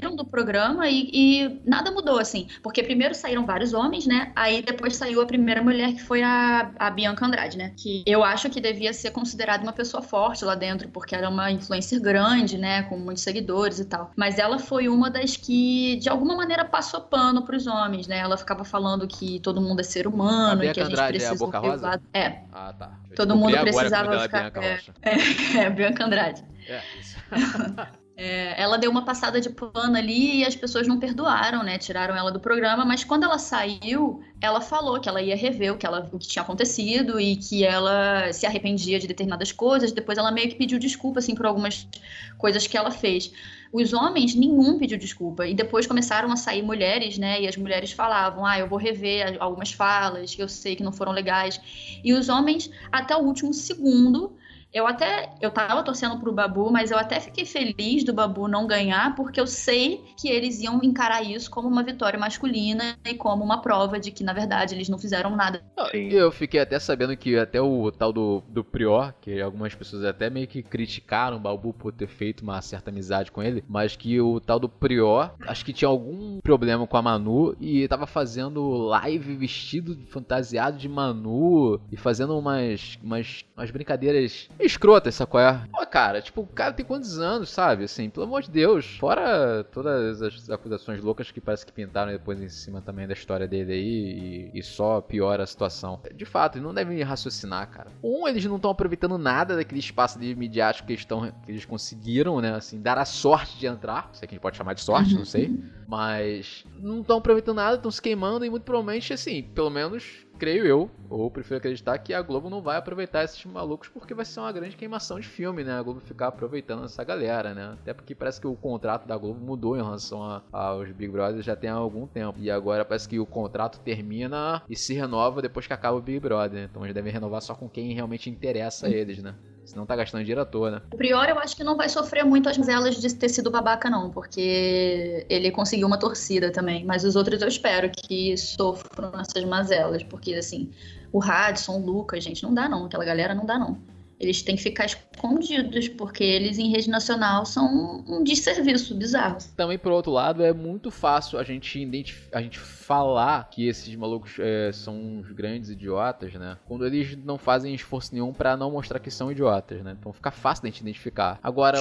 saíram 0.00 0.16
do 0.16 0.24
programa 0.24 0.88
e, 0.88 1.10
e 1.12 1.60
nada 1.64 1.90
mudou, 1.90 2.18
assim. 2.18 2.48
Porque 2.62 2.82
primeiro 2.82 3.14
saíram 3.14 3.44
vários 3.44 3.72
homens, 3.74 4.06
né? 4.06 4.32
Aí 4.34 4.62
depois 4.62 4.96
saiu 4.96 5.20
a 5.20 5.26
primeira 5.26 5.62
mulher, 5.62 5.92
que 5.92 6.02
foi 6.02 6.22
a, 6.22 6.70
a 6.78 6.90
Bianca 6.90 7.24
Andrade, 7.26 7.58
né? 7.58 7.72
Que 7.76 8.02
eu 8.06 8.24
acho 8.24 8.48
que 8.48 8.60
devia 8.60 8.92
ser 8.92 9.10
considerada 9.10 9.62
uma 9.62 9.72
pessoa 9.72 10.02
forte 10.02 10.44
lá 10.44 10.54
dentro, 10.54 10.88
porque 10.88 11.14
era 11.14 11.28
uma 11.28 11.50
influencer 11.50 12.00
grande, 12.00 12.56
né? 12.56 12.82
Com 12.84 12.98
muitos 12.98 13.22
seguidores 13.22 13.78
e 13.78 13.84
tal. 13.84 14.10
Mas 14.16 14.38
ela 14.38 14.58
foi 14.58 14.88
uma 14.88 15.10
das 15.10 15.36
que, 15.36 15.96
de 15.96 16.08
alguma 16.08 16.34
maneira, 16.36 16.64
passou 16.64 17.02
pano 17.02 17.42
pros 17.42 17.66
homens, 17.66 18.06
né? 18.06 18.18
Ela 18.18 18.36
ficava 18.36 18.64
falando 18.64 19.06
que 19.06 19.38
todo 19.40 19.60
mundo 19.60 19.80
é 19.80 19.84
ser 19.84 20.06
humano 20.06 20.64
e 20.64 20.72
que 20.72 20.80
a 20.80 20.84
gente 20.84 20.92
Andrade 20.94 21.18
é 21.18 21.26
a 21.26 21.28
precisa 21.28 21.44
Boca 21.44 21.58
Rosa? 21.58 21.86
lado- 21.86 22.02
É, 22.14 22.40
Ah, 22.52 22.72
tá. 22.72 22.90
Eu 23.10 23.16
Todo 23.16 23.36
mundo 23.36 23.56
precisava 23.62 24.14
é 24.14 24.22
ficar- 24.22 24.50
Bianca 24.50 24.60
é. 24.64 24.80
É 25.60 25.66
a 25.66 25.70
Bianca 25.70 26.04
Andrade. 26.04 26.44
É, 26.66 26.80
isso. 26.98 27.16
É, 28.22 28.54
ela 28.60 28.76
deu 28.76 28.90
uma 28.90 29.02
passada 29.02 29.40
de 29.40 29.48
pano 29.48 29.96
ali 29.96 30.40
e 30.40 30.44
as 30.44 30.54
pessoas 30.54 30.86
não 30.86 31.00
perdoaram, 31.00 31.62
né? 31.62 31.78
Tiraram 31.78 32.14
ela 32.14 32.30
do 32.30 32.38
programa, 32.38 32.84
mas 32.84 33.02
quando 33.02 33.24
ela 33.24 33.38
saiu, 33.38 34.22
ela 34.42 34.60
falou 34.60 35.00
que 35.00 35.08
ela 35.08 35.22
ia 35.22 35.34
rever 35.34 35.72
o 35.72 35.78
que, 35.78 35.86
ela, 35.86 36.06
o 36.12 36.18
que 36.18 36.28
tinha 36.28 36.42
acontecido 36.42 37.18
e 37.18 37.36
que 37.36 37.64
ela 37.64 38.30
se 38.30 38.44
arrependia 38.44 38.98
de 38.98 39.06
determinadas 39.06 39.52
coisas. 39.52 39.90
Depois 39.90 40.18
ela 40.18 40.30
meio 40.30 40.50
que 40.50 40.54
pediu 40.54 40.78
desculpa, 40.78 41.20
assim, 41.20 41.34
por 41.34 41.46
algumas 41.46 41.88
coisas 42.36 42.66
que 42.66 42.76
ela 42.76 42.90
fez. 42.90 43.32
Os 43.72 43.94
homens, 43.94 44.34
nenhum 44.34 44.78
pediu 44.78 44.98
desculpa. 44.98 45.46
E 45.46 45.54
depois 45.54 45.86
começaram 45.86 46.30
a 46.30 46.36
sair 46.36 46.60
mulheres, 46.60 47.16
né? 47.16 47.40
E 47.40 47.48
as 47.48 47.56
mulheres 47.56 47.92
falavam: 47.92 48.44
ah, 48.44 48.58
eu 48.58 48.68
vou 48.68 48.78
rever 48.78 49.38
algumas 49.40 49.72
falas 49.72 50.34
que 50.34 50.42
eu 50.42 50.48
sei 50.48 50.76
que 50.76 50.82
não 50.82 50.92
foram 50.92 51.12
legais. 51.12 51.58
E 52.04 52.12
os 52.12 52.28
homens, 52.28 52.70
até 52.92 53.16
o 53.16 53.20
último 53.20 53.54
segundo, 53.54 54.36
eu 54.72 54.86
até, 54.86 55.32
eu 55.40 55.50
tava 55.50 55.82
torcendo 55.82 56.18
pro 56.18 56.32
Babu, 56.32 56.70
mas 56.70 56.90
eu 56.90 56.98
até 56.98 57.18
fiquei 57.18 57.44
feliz 57.44 58.04
do 58.04 58.12
Babu 58.12 58.46
não 58.46 58.66
ganhar, 58.66 59.14
porque 59.16 59.40
eu 59.40 59.46
sei 59.46 60.04
que 60.16 60.28
eles 60.28 60.60
iam 60.60 60.80
encarar 60.82 61.22
isso 61.22 61.50
como 61.50 61.68
uma 61.68 61.82
vitória 61.82 62.18
masculina 62.18 62.96
e 63.04 63.14
como 63.14 63.44
uma 63.44 63.60
prova 63.60 63.98
de 63.98 64.10
que, 64.10 64.22
na 64.22 64.32
verdade, 64.32 64.74
eles 64.74 64.88
não 64.88 64.98
fizeram 64.98 65.34
nada. 65.34 65.62
Sim. 65.90 66.08
Eu 66.10 66.30
fiquei 66.30 66.60
até 66.60 66.78
sabendo 66.78 67.16
que 67.16 67.36
até 67.36 67.60
o 67.60 67.90
tal 67.90 68.12
do, 68.12 68.42
do 68.48 68.62
Prior, 68.62 69.12
que 69.20 69.40
algumas 69.40 69.74
pessoas 69.74 70.04
até 70.04 70.30
meio 70.30 70.46
que 70.46 70.62
criticaram 70.62 71.36
o 71.36 71.40
Balbu 71.40 71.72
por 71.74 71.92
ter 71.92 72.06
feito 72.06 72.42
uma 72.42 72.60
certa 72.62 72.90
amizade 72.90 73.32
com 73.32 73.42
ele, 73.42 73.64
mas 73.68 73.96
que 73.96 74.20
o 74.20 74.40
tal 74.40 74.60
do 74.60 74.68
Prior, 74.68 75.34
acho 75.46 75.64
que 75.64 75.72
tinha 75.72 75.88
algum 75.88 76.40
problema 76.40 76.86
com 76.86 76.96
a 76.96 77.02
Manu 77.02 77.56
e 77.60 77.88
tava 77.88 78.06
fazendo 78.06 78.70
live 78.70 79.34
vestido, 79.34 79.98
fantasiado 80.08 80.78
de 80.78 80.88
Manu 80.88 81.80
e 81.90 81.96
fazendo 81.96 82.38
umas, 82.38 82.98
umas, 83.02 83.44
umas 83.56 83.70
brincadeiras 83.70 84.48
escrotas, 84.64 85.14
sacou? 85.14 85.40
É? 85.40 85.62
Pô, 85.70 85.84
cara, 85.86 86.20
tipo, 86.20 86.42
o 86.42 86.46
cara 86.46 86.72
tem 86.72 86.84
quantos 86.84 87.18
anos, 87.18 87.50
sabe? 87.50 87.84
Assim, 87.84 88.08
pelo 88.10 88.26
amor 88.26 88.42
de 88.42 88.50
Deus. 88.50 88.96
Fora 88.98 89.64
todas 89.64 90.22
as 90.22 90.50
acusações 90.50 91.00
loucas 91.02 91.30
que 91.30 91.40
parece 91.40 91.64
que 91.64 91.72
pintaram 91.72 92.12
depois 92.12 92.40
em 92.40 92.48
cima 92.48 92.80
também 92.80 93.06
da 93.06 93.12
história 93.12 93.46
dele 93.46 93.72
aí 93.72 94.50
e, 94.54 94.58
e 94.58 94.62
só 94.62 95.00
piora 95.00 95.42
a 95.42 95.46
situação. 95.46 96.00
De 96.14 96.24
fato, 96.24 96.56
eles 96.56 96.66
não 96.66 96.74
devem 96.74 97.00
raciocinar, 97.02 97.68
cara. 97.70 97.90
Um, 98.02 98.26
eles 98.26 98.44
não 98.44 98.56
estão 98.56 98.70
aproveitando 98.70 99.18
nada 99.18 99.56
daquele 99.56 99.80
espaço 99.80 100.18
de 100.18 100.34
midiático 100.34 100.86
que 100.86 100.92
eles, 100.92 101.04
tão, 101.04 101.30
que 101.30 101.50
eles 101.50 101.64
conseguiram, 101.64 102.40
né? 102.40 102.54
Assim, 102.54 102.80
dar 102.80 102.98
a 102.98 103.04
sorte 103.04 103.58
de 103.58 103.66
entrar. 103.66 104.10
Sei 104.12 104.26
que 104.26 104.34
a 104.34 104.36
gente 104.36 104.42
pode 104.42 104.56
chamar 104.56 104.74
de 104.74 104.82
sorte, 104.82 105.14
não 105.14 105.24
sei. 105.24 105.48
Uhum. 105.48 105.62
Mas 105.88 106.64
não 106.78 107.00
estão 107.00 107.18
aproveitando 107.18 107.56
nada, 107.56 107.76
estão 107.76 107.90
se 107.90 108.00
queimando 108.00 108.44
e 108.44 108.50
muito 108.50 108.62
provavelmente, 108.62 109.12
assim, 109.12 109.42
pelo 109.42 109.70
menos 109.70 110.26
creio 110.40 110.66
eu, 110.66 110.90
ou 111.10 111.30
prefiro 111.30 111.58
acreditar 111.58 111.98
que 111.98 112.14
a 112.14 112.22
Globo 112.22 112.48
não 112.48 112.62
vai 112.62 112.78
aproveitar 112.78 113.22
esses 113.22 113.44
malucos 113.44 113.90
porque 113.90 114.14
vai 114.14 114.24
ser 114.24 114.40
uma 114.40 114.50
grande 114.50 114.74
queimação 114.74 115.20
de 115.20 115.28
filme, 115.28 115.62
né? 115.62 115.78
A 115.78 115.82
Globo 115.82 116.00
ficar 116.00 116.28
aproveitando 116.28 116.86
essa 116.86 117.04
galera, 117.04 117.52
né? 117.52 117.76
Até 117.78 117.92
porque 117.92 118.14
parece 118.14 118.40
que 118.40 118.46
o 118.46 118.56
contrato 118.56 119.06
da 119.06 119.18
Globo 119.18 119.38
mudou 119.38 119.76
em 119.76 119.82
relação 119.82 120.22
a, 120.22 120.42
aos 120.50 120.90
Big 120.92 121.12
Brother 121.12 121.42
já 121.42 121.54
tem 121.54 121.68
algum 121.68 122.06
tempo. 122.06 122.38
E 122.38 122.50
agora 122.50 122.86
parece 122.86 123.06
que 123.06 123.20
o 123.20 123.26
contrato 123.26 123.80
termina 123.80 124.62
e 124.66 124.74
se 124.74 124.94
renova 124.94 125.42
depois 125.42 125.66
que 125.66 125.74
acaba 125.74 125.98
o 125.98 126.02
Big 126.02 126.18
Brother. 126.18 126.64
Então 126.70 126.82
eles 126.84 126.94
devem 126.94 127.12
renovar 127.12 127.42
só 127.42 127.54
com 127.54 127.68
quem 127.68 127.92
realmente 127.92 128.30
interessa 128.30 128.86
a 128.86 128.90
eles, 128.90 129.22
né? 129.22 129.34
Senão 129.64 129.86
tá 129.86 129.94
gastando 129.94 130.22
dinheiro 130.22 130.40
à 130.40 130.44
toa, 130.44 130.70
né? 130.70 130.82
O 130.92 130.96
Prior 130.96 131.28
eu 131.28 131.38
acho 131.38 131.56
que 131.56 131.62
não 131.62 131.76
vai 131.76 131.88
sofrer 131.88 132.24
muito 132.24 132.48
as 132.48 132.58
mazelas 132.58 132.96
de 132.96 133.14
ter 133.14 133.28
sido 133.28 133.50
babaca, 133.50 133.88
não, 133.88 134.10
porque 134.10 135.26
ele 135.28 135.50
conseguiu 135.50 135.86
uma 135.86 135.98
torcida 135.98 136.50
também. 136.50 136.84
Mas 136.84 137.04
os 137.04 137.14
outros 137.14 137.40
eu 137.40 137.48
espero 137.48 137.90
que 137.90 138.36
sofram 138.36 139.12
essas 139.20 139.44
mazelas, 139.44 140.02
porque 140.02 140.34
assim, 140.34 140.70
o 141.12 141.18
Radisson, 141.18 141.78
o 141.78 141.86
Lucas, 141.86 142.24
gente, 142.24 142.42
não 142.42 142.52
dá 142.52 142.68
não. 142.68 142.86
Aquela 142.86 143.04
galera 143.04 143.34
não 143.34 143.46
dá 143.46 143.58
não 143.58 143.78
eles 144.20 144.42
têm 144.42 144.54
que 144.54 144.62
ficar 144.62 144.84
escondidos, 144.84 145.88
porque 145.88 146.22
eles 146.22 146.58
em 146.58 146.70
rede 146.70 146.90
nacional 146.90 147.46
são 147.46 148.04
um 148.06 148.22
desserviço 148.22 148.94
bizarro. 148.94 149.38
Também, 149.56 149.78
por 149.78 149.90
outro 149.90 150.12
lado, 150.12 150.44
é 150.44 150.52
muito 150.52 150.90
fácil 150.90 151.38
a 151.38 151.42
gente, 151.42 151.88
a 152.30 152.42
gente 152.42 152.58
falar 152.58 153.48
que 153.48 153.66
esses 153.66 153.94
malucos 153.96 154.36
é, 154.38 154.70
são 154.72 154.94
uns 154.94 155.32
grandes 155.32 155.70
idiotas, 155.70 156.34
né? 156.34 156.58
Quando 156.66 156.86
eles 156.86 157.16
não 157.24 157.38
fazem 157.38 157.74
esforço 157.74 158.12
nenhum 158.12 158.32
para 158.32 158.56
não 158.56 158.70
mostrar 158.70 158.98
que 158.98 159.10
são 159.10 159.32
idiotas, 159.32 159.82
né? 159.82 159.96
Então 159.98 160.12
fica 160.12 160.30
fácil 160.30 160.64
da 160.64 160.68
gente 160.68 160.80
identificar. 160.80 161.38
Agora, 161.42 161.80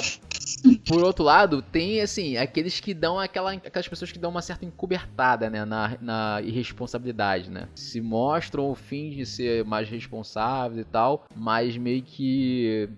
por 0.88 1.04
outro 1.04 1.26
lado, 1.26 1.62
tem, 1.62 2.00
assim, 2.00 2.38
aqueles 2.38 2.80
que 2.80 2.94
dão 2.94 3.20
aquela, 3.20 3.52
aquelas 3.52 3.88
pessoas 3.88 4.12
que 4.14 4.20
dão 4.20 4.32
uma 4.32 4.42
certa 4.42 4.64
encobertada, 4.64 5.50
né? 5.50 5.66
Na, 5.66 5.98
na 6.00 6.42
irresponsabilidade, 6.42 7.50
né? 7.50 7.68
Se 7.76 8.00
mostram 8.00 8.70
o 8.70 8.76
fim 8.76 9.10
de 9.10 9.26
ser 9.26 9.66
mais 9.66 9.90
responsáveis 9.90 10.82
e 10.82 10.86
tal, 10.86 11.26
mas 11.36 11.76
meio 11.76 12.02
que 12.02 12.29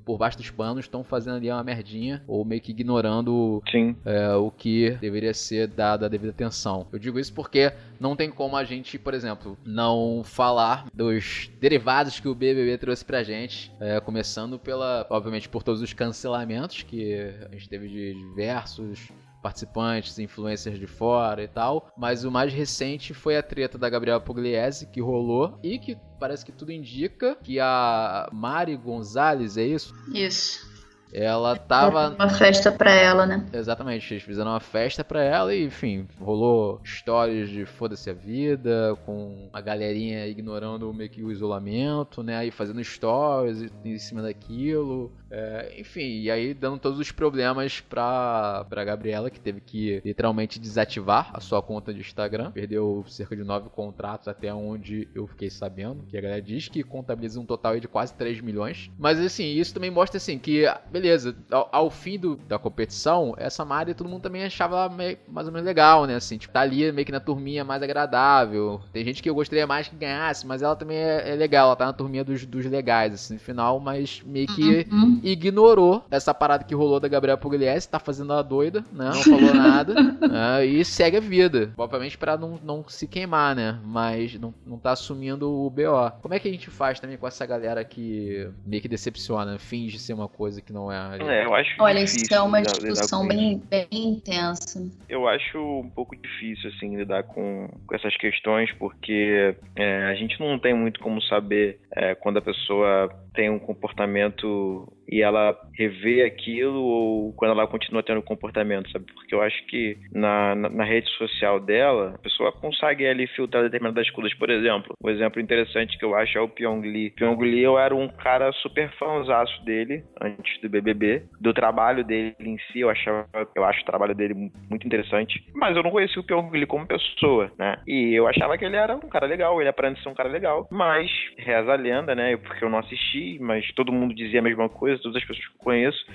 por 0.05 0.17
baixo 0.17 0.37
dos 0.37 0.49
panos 0.49 0.85
estão 0.85 1.03
fazendo 1.03 1.37
ali 1.37 1.49
uma 1.49 1.63
merdinha 1.63 2.23
ou 2.27 2.43
meio 2.43 2.61
que 2.61 2.71
ignorando 2.71 3.61
é, 4.05 4.33
o 4.35 4.51
que 4.51 4.91
deveria 5.01 5.33
ser 5.33 5.67
dado 5.67 6.05
a 6.05 6.07
devida 6.07 6.31
atenção. 6.31 6.87
Eu 6.91 6.99
digo 6.99 7.19
isso 7.19 7.33
porque 7.33 7.71
não 7.99 8.15
tem 8.15 8.29
como 8.29 8.55
a 8.55 8.63
gente, 8.63 8.97
por 8.97 9.13
exemplo, 9.13 9.57
não 9.65 10.21
falar 10.23 10.87
dos 10.93 11.49
derivados 11.59 12.19
que 12.19 12.27
o 12.27 12.35
BBB 12.35 12.77
trouxe 12.77 13.05
pra 13.05 13.23
gente, 13.23 13.71
é, 13.79 13.99
começando 13.99 14.57
pela, 14.57 15.05
obviamente, 15.09 15.47
por 15.49 15.63
todos 15.63 15.81
os 15.81 15.93
cancelamentos 15.93 16.83
que 16.83 17.13
a 17.49 17.53
gente 17.53 17.69
teve 17.69 17.87
de 17.87 18.13
diversos 18.13 19.11
participantes, 19.41 20.19
influencers 20.19 20.79
de 20.79 20.87
fora 20.87 21.43
e 21.43 21.47
tal. 21.47 21.91
Mas 21.97 22.23
o 22.23 22.31
mais 22.31 22.53
recente 22.53 23.13
foi 23.13 23.37
a 23.37 23.43
treta 23.43 23.77
da 23.77 23.89
Gabriela 23.89 24.19
Pugliese, 24.19 24.87
que 24.87 25.01
rolou 25.01 25.59
e 25.63 25.79
que 25.79 25.97
parece 26.19 26.45
que 26.45 26.51
tudo 26.51 26.71
indica 26.71 27.35
que 27.43 27.59
a 27.59 28.29
Mari 28.31 28.77
Gonzalez, 28.77 29.57
é 29.57 29.63
isso? 29.63 29.93
Isso. 30.13 30.70
Ela 31.13 31.55
tava. 31.55 32.09
Uma 32.09 32.29
festa 32.29 32.71
pra 32.71 32.91
ela, 32.91 33.25
né? 33.25 33.45
Exatamente, 33.53 34.13
eles 34.13 34.23
fizeram 34.23 34.51
uma 34.51 34.59
festa 34.59 35.03
pra 35.03 35.23
ela 35.23 35.53
e, 35.53 35.63
enfim, 35.63 36.07
rolou 36.19 36.79
histórias 36.83 37.49
de 37.49 37.65
foda-se 37.65 38.09
a 38.09 38.13
vida, 38.13 38.97
com 39.05 39.49
a 39.51 39.61
galerinha 39.61 40.27
ignorando 40.27 40.93
meio 40.93 41.09
que 41.09 41.23
o 41.23 41.31
isolamento, 41.31 42.23
né? 42.23 42.37
Aí 42.37 42.51
fazendo 42.51 42.83
stories 42.83 43.71
em 43.83 43.97
cima 43.97 44.21
daquilo. 44.21 45.11
É, 45.29 45.75
enfim, 45.79 46.21
e 46.21 46.29
aí 46.29 46.53
dando 46.53 46.77
todos 46.77 46.99
os 46.99 47.11
problemas 47.11 47.79
pra, 47.79 48.65
pra 48.69 48.83
Gabriela, 48.83 49.29
que 49.29 49.39
teve 49.39 49.61
que 49.61 50.01
literalmente 50.03 50.59
desativar 50.59 51.31
a 51.33 51.39
sua 51.39 51.61
conta 51.61 51.93
de 51.93 52.01
Instagram. 52.01 52.51
Perdeu 52.51 53.03
cerca 53.07 53.35
de 53.35 53.43
nove 53.43 53.69
contratos 53.69 54.27
até 54.27 54.53
onde 54.53 55.07
eu 55.15 55.25
fiquei 55.27 55.49
sabendo. 55.49 56.03
Que 56.07 56.17
a 56.17 56.21
galera 56.21 56.41
diz 56.41 56.67
que 56.67 56.83
contabiliza 56.83 57.39
um 57.39 57.45
total 57.45 57.79
de 57.79 57.87
quase 57.87 58.13
3 58.13 58.41
milhões. 58.41 58.91
Mas 58.99 59.19
assim, 59.19 59.45
isso 59.45 59.73
também 59.73 59.89
mostra 59.89 60.17
assim 60.17 60.37
que, 60.37 60.65
beleza, 61.01 61.35
ao, 61.49 61.69
ao 61.71 61.89
fim 61.89 62.19
do, 62.19 62.35
da 62.35 62.59
competição, 62.59 63.33
essa 63.37 63.65
Mari 63.65 63.93
todo 63.93 64.09
mundo 64.09 64.21
também 64.21 64.43
achava 64.43 64.87
meio, 64.89 65.17
mais 65.27 65.47
ou 65.47 65.53
menos 65.53 65.65
legal, 65.65 66.05
né? 66.05 66.15
Assim, 66.15 66.37
tipo, 66.37 66.53
tá 66.53 66.61
ali 66.61 66.91
meio 66.91 67.05
que 67.05 67.11
na 67.11 67.19
turminha 67.19 67.63
mais 67.63 67.81
agradável. 67.81 68.81
Tem 68.93 69.03
gente 69.03 69.21
que 69.21 69.29
eu 69.29 69.35
gostaria 69.35 69.65
mais 69.65 69.87
que 69.87 69.95
ganhasse, 69.95 70.45
mas 70.45 70.61
ela 70.61 70.75
também 70.75 70.97
é, 70.97 71.31
é 71.31 71.35
legal, 71.35 71.67
ela 71.67 71.75
tá 71.75 71.85
na 71.85 71.93
turminha 71.93 72.23
dos, 72.23 72.45
dos 72.45 72.65
legais, 72.65 73.13
assim, 73.13 73.33
no 73.35 73.39
final, 73.39 73.79
mas 73.79 74.21
meio 74.25 74.47
que. 74.47 74.87
Uhum 74.91 75.21
ignorou 75.23 76.05
essa 76.09 76.33
parada 76.33 76.63
que 76.63 76.75
rolou 76.75 76.99
da 76.99 77.07
Gabriela 77.07 77.37
Pugliese, 77.37 77.87
tá 77.87 77.99
fazendo 77.99 78.33
a 78.33 78.41
doida, 78.41 78.83
né? 78.91 79.05
Não 79.05 79.23
falou 79.23 79.53
nada. 79.53 79.93
né? 80.27 80.65
E 80.65 80.83
segue 80.83 81.17
a 81.17 81.21
vida. 81.21 81.73
Obviamente 81.77 82.17
para 82.17 82.37
não, 82.37 82.59
não 82.63 82.85
se 82.87 83.07
queimar, 83.07 83.55
né? 83.55 83.79
Mas 83.83 84.39
não, 84.39 84.53
não 84.65 84.77
tá 84.77 84.91
assumindo 84.91 85.49
o 85.49 85.69
BO. 85.69 86.11
Como 86.21 86.33
é 86.33 86.39
que 86.39 86.47
a 86.47 86.51
gente 86.51 86.69
faz 86.69 86.99
também 86.99 87.17
com 87.17 87.27
essa 87.27 87.45
galera 87.45 87.83
que 87.83 88.49
meio 88.65 88.81
que 88.81 88.87
decepciona, 88.87 89.57
finge 89.57 89.99
ser 89.99 90.13
uma 90.13 90.27
coisa 90.27 90.61
que 90.61 90.73
não 90.73 90.90
é? 90.93 91.41
É, 91.41 91.45
eu 91.45 91.53
acho 91.55 91.75
Olha, 91.79 91.99
isso 91.99 92.33
é 92.33 92.41
uma 92.41 92.61
discussão 92.61 93.27
bem, 93.27 93.61
bem 93.69 93.87
intensa. 93.91 94.79
Eu 95.07 95.27
acho 95.27 95.57
um 95.57 95.89
pouco 95.89 96.15
difícil, 96.15 96.69
assim, 96.69 96.95
lidar 96.95 97.23
com, 97.23 97.69
com 97.85 97.95
essas 97.95 98.15
questões, 98.17 98.71
porque 98.73 99.55
é, 99.75 100.03
a 100.05 100.15
gente 100.15 100.39
não 100.39 100.57
tem 100.59 100.73
muito 100.73 100.99
como 100.99 101.21
saber 101.23 101.79
é, 101.95 102.15
quando 102.15 102.37
a 102.37 102.41
pessoa 102.41 103.09
tem 103.33 103.49
um 103.49 103.59
comportamento 103.59 104.91
e 105.11 105.21
ela 105.21 105.57
revê 105.77 106.23
aquilo 106.23 106.81
ou 106.81 107.33
quando 107.33 107.51
ela 107.51 107.67
continua 107.67 108.01
tendo 108.01 108.21
comportamento, 108.21 108.89
sabe? 108.91 109.05
Porque 109.13 109.35
eu 109.35 109.41
acho 109.41 109.65
que 109.67 109.97
na, 110.13 110.55
na, 110.55 110.69
na, 110.69 110.83
rede 110.83 111.09
social 111.11 111.59
dela, 111.59 112.13
a 112.15 112.17
pessoa 112.19 112.51
consegue 112.51 113.05
ali 113.05 113.27
filtrar 113.27 113.63
determinadas 113.63 114.09
coisas. 114.11 114.33
Por 114.37 114.49
exemplo, 114.49 114.95
um 115.03 115.09
exemplo 115.09 115.41
interessante 115.41 115.97
que 115.97 116.05
eu 116.05 116.15
acho 116.15 116.37
é 116.37 116.41
o 116.41 116.47
Pyong 116.47 116.81
Lee. 116.81 117.11
Pyong 117.11 117.37
Lee, 117.41 117.61
eu 117.61 117.77
era 117.77 117.95
um 117.95 118.07
cara 118.07 118.51
super 118.53 118.89
fãzaço 118.97 119.63
dele 119.65 120.03
antes 120.21 120.61
do 120.61 120.69
BBB, 120.69 121.23
do 121.39 121.53
trabalho 121.53 122.03
dele 122.03 122.35
em 122.39 122.57
si, 122.71 122.79
eu 122.79 122.89
achava, 122.89 123.27
eu 123.55 123.63
acho 123.65 123.81
o 123.81 123.85
trabalho 123.85 124.15
dele 124.15 124.33
muito 124.69 124.85
interessante, 124.85 125.43
mas 125.53 125.75
eu 125.75 125.83
não 125.83 125.91
conhecia 125.91 126.21
o 126.21 126.25
Pyong 126.25 126.51
Lee 126.51 126.65
como 126.65 126.87
pessoa, 126.87 127.51
né? 127.57 127.77
E 127.87 128.13
eu 128.13 128.27
achava 128.27 128.57
que 128.57 128.65
ele 128.65 128.75
era 128.75 128.95
um 128.95 129.09
cara 129.09 129.25
legal, 129.25 129.59
ele 129.59 129.69
aparenta 129.69 130.01
ser 130.01 130.09
um 130.09 130.13
cara 130.13 130.29
legal, 130.29 130.67
mas 130.71 131.09
reza 131.37 131.73
a 131.73 131.75
lenda, 131.75 132.15
né? 132.15 132.37
Porque 132.37 132.63
eu 132.63 132.69
não 132.69 132.79
assisti, 132.79 133.37
mas 133.39 133.69
todo 133.73 133.91
mundo 133.91 134.13
dizia 134.13 134.39
a 134.39 134.43
mesma 134.43 134.69
coisa, 134.69 135.00
todas 135.01 135.17
as 135.17 135.25
pessoas 135.25 135.47
que 135.47 135.53
eu 135.53 135.63
conheço, 135.63 136.05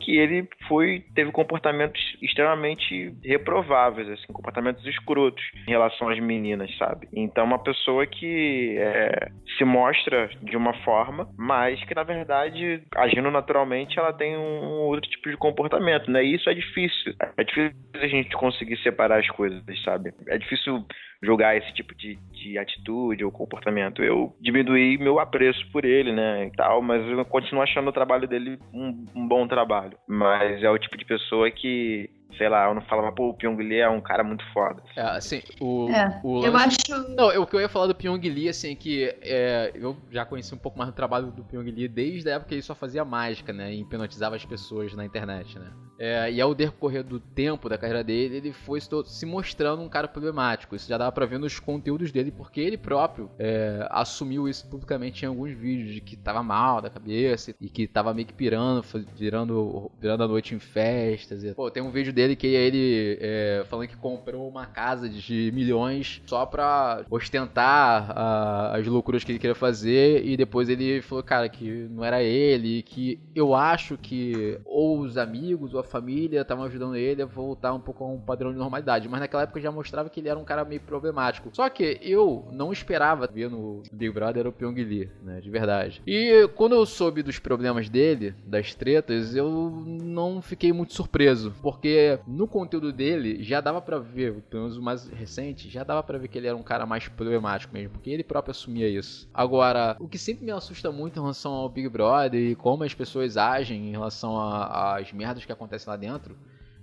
que 0.00 0.16
ele 0.16 0.48
foi 0.68 1.04
teve 1.14 1.32
comportamentos 1.32 2.00
extremamente 2.22 3.14
reprováveis, 3.24 4.08
assim, 4.08 4.32
comportamentos 4.32 4.84
escrotos 4.86 5.42
em 5.66 5.70
relação 5.70 6.08
às 6.08 6.18
meninas, 6.20 6.70
sabe? 6.76 7.08
Então, 7.12 7.44
uma 7.44 7.58
pessoa 7.58 8.06
que 8.06 8.76
é, 8.78 9.30
se 9.56 9.64
mostra 9.64 10.30
de 10.42 10.56
uma 10.56 10.74
forma, 10.84 11.28
mas 11.36 11.82
que 11.84 11.94
na 11.94 12.02
verdade, 12.02 12.82
agindo 12.94 13.30
naturalmente, 13.30 13.98
ela 13.98 14.12
tem 14.12 14.36
um 14.36 14.86
outro 14.86 15.10
tipo 15.10 15.30
de 15.30 15.36
comportamento, 15.36 16.10
né? 16.10 16.24
E 16.24 16.34
isso 16.34 16.48
é 16.48 16.54
difícil. 16.54 17.14
É 17.36 17.44
difícil 17.44 17.76
a 17.94 18.06
gente 18.06 18.36
conseguir 18.36 18.76
separar 18.78 19.18
as 19.18 19.28
coisas, 19.28 19.62
sabe? 19.82 20.12
É 20.28 20.38
difícil 20.38 20.84
julgar 21.22 21.56
esse 21.56 21.72
tipo 21.72 21.94
de, 21.94 22.16
de 22.32 22.58
atitude 22.58 23.24
ou 23.24 23.32
comportamento. 23.32 24.02
Eu 24.02 24.34
diminuí 24.40 24.98
meu 24.98 25.18
apreço 25.18 25.66
por 25.72 25.84
ele, 25.84 26.12
né, 26.12 26.46
e 26.46 26.50
tal, 26.52 26.82
mas 26.82 27.06
eu 27.06 27.24
continuo 27.24 27.62
achando 27.62 27.88
o 27.88 27.92
trabalho 27.92 28.28
dele 28.28 28.58
um, 28.72 29.06
um 29.14 29.26
bom 29.26 29.46
trabalho. 29.46 29.96
Mas 30.08 30.62
é 30.62 30.70
o 30.70 30.78
tipo 30.78 30.96
de 30.96 31.04
pessoa 31.04 31.50
que 31.50 32.10
sei 32.36 32.48
lá, 32.48 32.68
eu 32.68 32.74
não 32.74 32.82
falava, 32.82 33.12
pô, 33.12 33.30
o 33.30 33.34
Pyong 33.34 33.56
Lee 33.56 33.80
é 33.80 33.88
um 33.88 34.00
cara 34.00 34.22
muito 34.22 34.44
foda. 34.52 34.82
É, 34.96 35.00
assim, 35.02 35.42
o. 35.60 35.88
É, 35.90 36.20
o 36.22 36.38
lance... 36.38 36.46
Eu 36.46 36.56
acho. 36.56 37.08
Não, 37.14 37.42
o 37.42 37.46
que 37.46 37.56
eu 37.56 37.60
ia 37.60 37.68
falar 37.68 37.86
do 37.86 37.94
Pyong 37.94 38.20
Lee, 38.28 38.48
assim, 38.48 38.72
é 38.72 38.74
que 38.74 39.14
é, 39.22 39.72
eu 39.74 39.96
já 40.10 40.24
conheci 40.24 40.54
um 40.54 40.58
pouco 40.58 40.78
mais 40.78 40.90
do 40.90 40.94
trabalho 40.94 41.28
do 41.28 41.44
Pyong 41.44 41.70
Lee 41.70 41.88
desde 41.88 42.28
a 42.28 42.34
época 42.34 42.48
que 42.48 42.54
ele 42.54 42.62
só 42.62 42.74
fazia 42.74 43.04
mágica, 43.04 43.52
né? 43.52 43.72
E 43.72 43.80
hipnotizava 43.80 44.36
as 44.36 44.44
pessoas 44.44 44.94
na 44.94 45.04
internet, 45.04 45.58
né? 45.58 45.70
É, 45.98 46.30
e 46.30 46.40
ao 46.40 46.54
decorrer 46.54 47.02
do 47.02 47.18
tempo 47.18 47.68
da 47.68 47.78
carreira 47.78 48.04
dele, 48.04 48.36
ele 48.36 48.52
foi 48.52 48.80
se 48.80 49.24
mostrando 49.24 49.82
um 49.82 49.88
cara 49.88 50.06
problemático. 50.06 50.76
Isso 50.76 50.88
já 50.88 50.98
dava 50.98 51.10
pra 51.10 51.24
ver 51.24 51.38
nos 51.38 51.58
conteúdos 51.58 52.12
dele, 52.12 52.30
porque 52.30 52.60
ele 52.60 52.76
próprio 52.76 53.30
é, 53.38 53.86
assumiu 53.90 54.46
isso 54.46 54.68
publicamente 54.68 55.24
em 55.24 55.28
alguns 55.28 55.52
vídeos, 55.52 55.94
de 55.94 56.00
que 56.00 56.16
tava 56.16 56.42
mal 56.42 56.82
da 56.82 56.90
cabeça 56.90 57.54
e 57.60 57.68
que 57.68 57.86
tava 57.86 58.12
meio 58.12 58.26
que 58.26 58.34
pirando, 58.34 58.84
virando, 59.16 59.90
virando 59.98 60.24
a 60.24 60.28
noite 60.28 60.54
em 60.54 60.58
festas. 60.58 61.42
E, 61.42 61.54
pô, 61.54 61.70
tem 61.70 61.82
um 61.82 61.90
vídeo 61.90 62.12
dele 62.16 62.34
que 62.34 62.46
ele 62.46 63.18
é, 63.20 63.62
falando 63.68 63.88
que 63.88 63.96
comprou 63.96 64.48
uma 64.48 64.64
casa 64.64 65.06
de 65.06 65.52
milhões 65.54 66.22
só 66.24 66.46
pra 66.46 67.04
ostentar 67.10 68.10
a, 68.16 68.74
as 68.74 68.86
loucuras 68.86 69.22
que 69.22 69.32
ele 69.32 69.38
queria 69.38 69.54
fazer 69.54 70.24
e 70.24 70.34
depois 70.34 70.70
ele 70.70 71.02
falou, 71.02 71.22
cara, 71.22 71.46
que 71.46 71.86
não 71.90 72.02
era 72.02 72.22
ele, 72.22 72.82
que 72.82 73.20
eu 73.34 73.54
acho 73.54 73.98
que 73.98 74.58
ou 74.64 75.00
os 75.00 75.18
amigos 75.18 75.74
ou 75.74 75.80
a 75.80 75.84
família 75.84 76.40
estavam 76.40 76.64
ajudando 76.64 76.96
ele 76.96 77.20
a 77.20 77.26
voltar 77.26 77.74
um 77.74 77.80
pouco 77.80 78.02
a 78.02 78.08
um 78.08 78.18
padrão 78.18 78.50
de 78.50 78.58
normalidade, 78.58 79.08
mas 79.10 79.20
naquela 79.20 79.42
época 79.42 79.60
já 79.60 79.70
mostrava 79.70 80.08
que 80.08 80.20
ele 80.20 80.30
era 80.30 80.38
um 80.38 80.44
cara 80.44 80.64
meio 80.64 80.80
problemático. 80.80 81.50
Só 81.52 81.68
que 81.68 81.98
eu 82.00 82.48
não 82.50 82.72
esperava 82.72 83.26
ver 83.26 83.50
no 83.50 83.82
Big 83.92 84.10
Brother 84.10 84.46
o 84.46 84.52
Pyong 84.52 84.74
Lee, 84.74 85.10
né, 85.22 85.40
de 85.40 85.50
verdade. 85.50 86.00
E 86.06 86.48
quando 86.54 86.74
eu 86.74 86.86
soube 86.86 87.22
dos 87.22 87.38
problemas 87.38 87.90
dele, 87.90 88.34
das 88.46 88.74
tretas, 88.74 89.36
eu 89.36 89.70
não 89.86 90.40
fiquei 90.40 90.72
muito 90.72 90.94
surpreso, 90.94 91.52
porque 91.60 92.05
no 92.26 92.46
conteúdo 92.46 92.92
dele 92.92 93.42
já 93.42 93.60
dava 93.60 93.80
para 93.80 93.98
ver, 93.98 94.34
pelo 94.50 94.64
menos 94.64 94.76
o 94.76 94.82
mais 94.82 95.08
recente, 95.08 95.68
já 95.68 95.84
dava 95.84 96.02
para 96.02 96.18
ver 96.18 96.28
que 96.28 96.38
ele 96.38 96.46
era 96.46 96.56
um 96.56 96.62
cara 96.62 96.86
mais 96.86 97.08
problemático 97.08 97.72
mesmo, 97.72 97.90
porque 97.90 98.10
ele 98.10 98.24
próprio 98.24 98.50
assumia 98.50 98.88
isso. 98.88 99.28
Agora, 99.32 99.96
o 100.00 100.08
que 100.08 100.18
sempre 100.18 100.44
me 100.44 100.52
assusta 100.52 100.90
muito 100.90 101.18
em 101.18 101.20
relação 101.20 101.52
ao 101.52 101.68
Big 101.68 101.88
Brother 101.88 102.40
e 102.40 102.54
como 102.54 102.84
as 102.84 102.94
pessoas 102.94 103.36
agem 103.36 103.88
em 103.88 103.90
relação 103.90 104.38
às 104.40 105.12
merdas 105.12 105.44
que 105.44 105.52
acontecem 105.52 105.90
lá 105.90 105.96
dentro, 105.96 106.36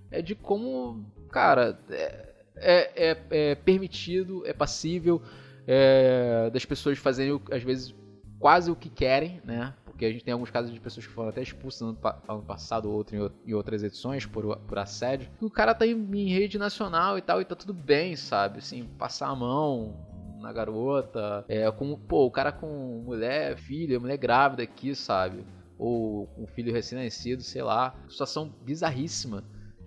é 0.10 0.22
de 0.22 0.36
como, 0.36 1.04
cara, 1.30 1.80
é, 1.90 2.30
é, 2.56 3.12
é, 3.12 3.18
é 3.30 3.56
permitido, 3.56 4.46
é 4.46 4.54
passível 4.54 5.22
é, 5.68 6.50
das 6.52 6.66
pessoas 6.66 6.98
fazerem, 6.98 7.40
às 7.52 7.64
vezes, 7.64 7.96
quase 8.40 8.70
o 8.70 8.76
que 8.76 8.90
querem, 8.90 9.42
né? 9.44 9.74
Porque 9.94 10.06
a 10.06 10.12
gente 10.12 10.26
tem 10.26 10.34
alguns 10.34 10.50
casos 10.50 10.74
de 10.74 10.80
pessoas 10.80 11.06
que 11.06 11.14
foram 11.14 11.30
até 11.30 11.42
expulsas 11.44 11.82
no 11.82 11.98
ano 12.28 12.42
passado 12.42 12.90
ou 12.90 12.96
outro, 12.96 13.32
em 13.46 13.54
outras 13.54 13.84
edições 13.84 14.26
por, 14.26 14.58
por 14.58 14.80
assédio. 14.80 15.30
o 15.40 15.52
cara 15.52 15.76
tá 15.76 15.86
em, 15.86 15.92
em 15.92 16.30
rede 16.30 16.58
nacional 16.58 17.16
e 17.16 17.22
tal, 17.22 17.40
e 17.40 17.46
tá 17.46 17.56
tudo 17.56 17.76
bem, 17.76 18.16
sabe? 18.16 18.58
Assim, 18.58 18.86
passar 18.98 19.28
a 19.28 19.36
mão, 19.36 19.96
na 20.42 20.52
garota, 20.52 21.46
é, 21.48 21.70
com, 21.72 21.96
pô, 21.96 22.26
o 22.26 22.32
cara 22.32 22.52
com 22.52 23.04
mulher, 23.06 23.56
filha, 23.56 24.00
mulher 24.00 24.18
grávida 24.18 24.64
aqui, 24.64 24.96
sabe? 24.96 25.46
Ou 25.78 26.28
um 26.38 26.48
filho 26.48 26.74
recém-nascido, 26.74 27.44
sei 27.44 27.62
lá. 27.62 27.96
Situação 28.10 28.54
bizarríssima 28.62 29.44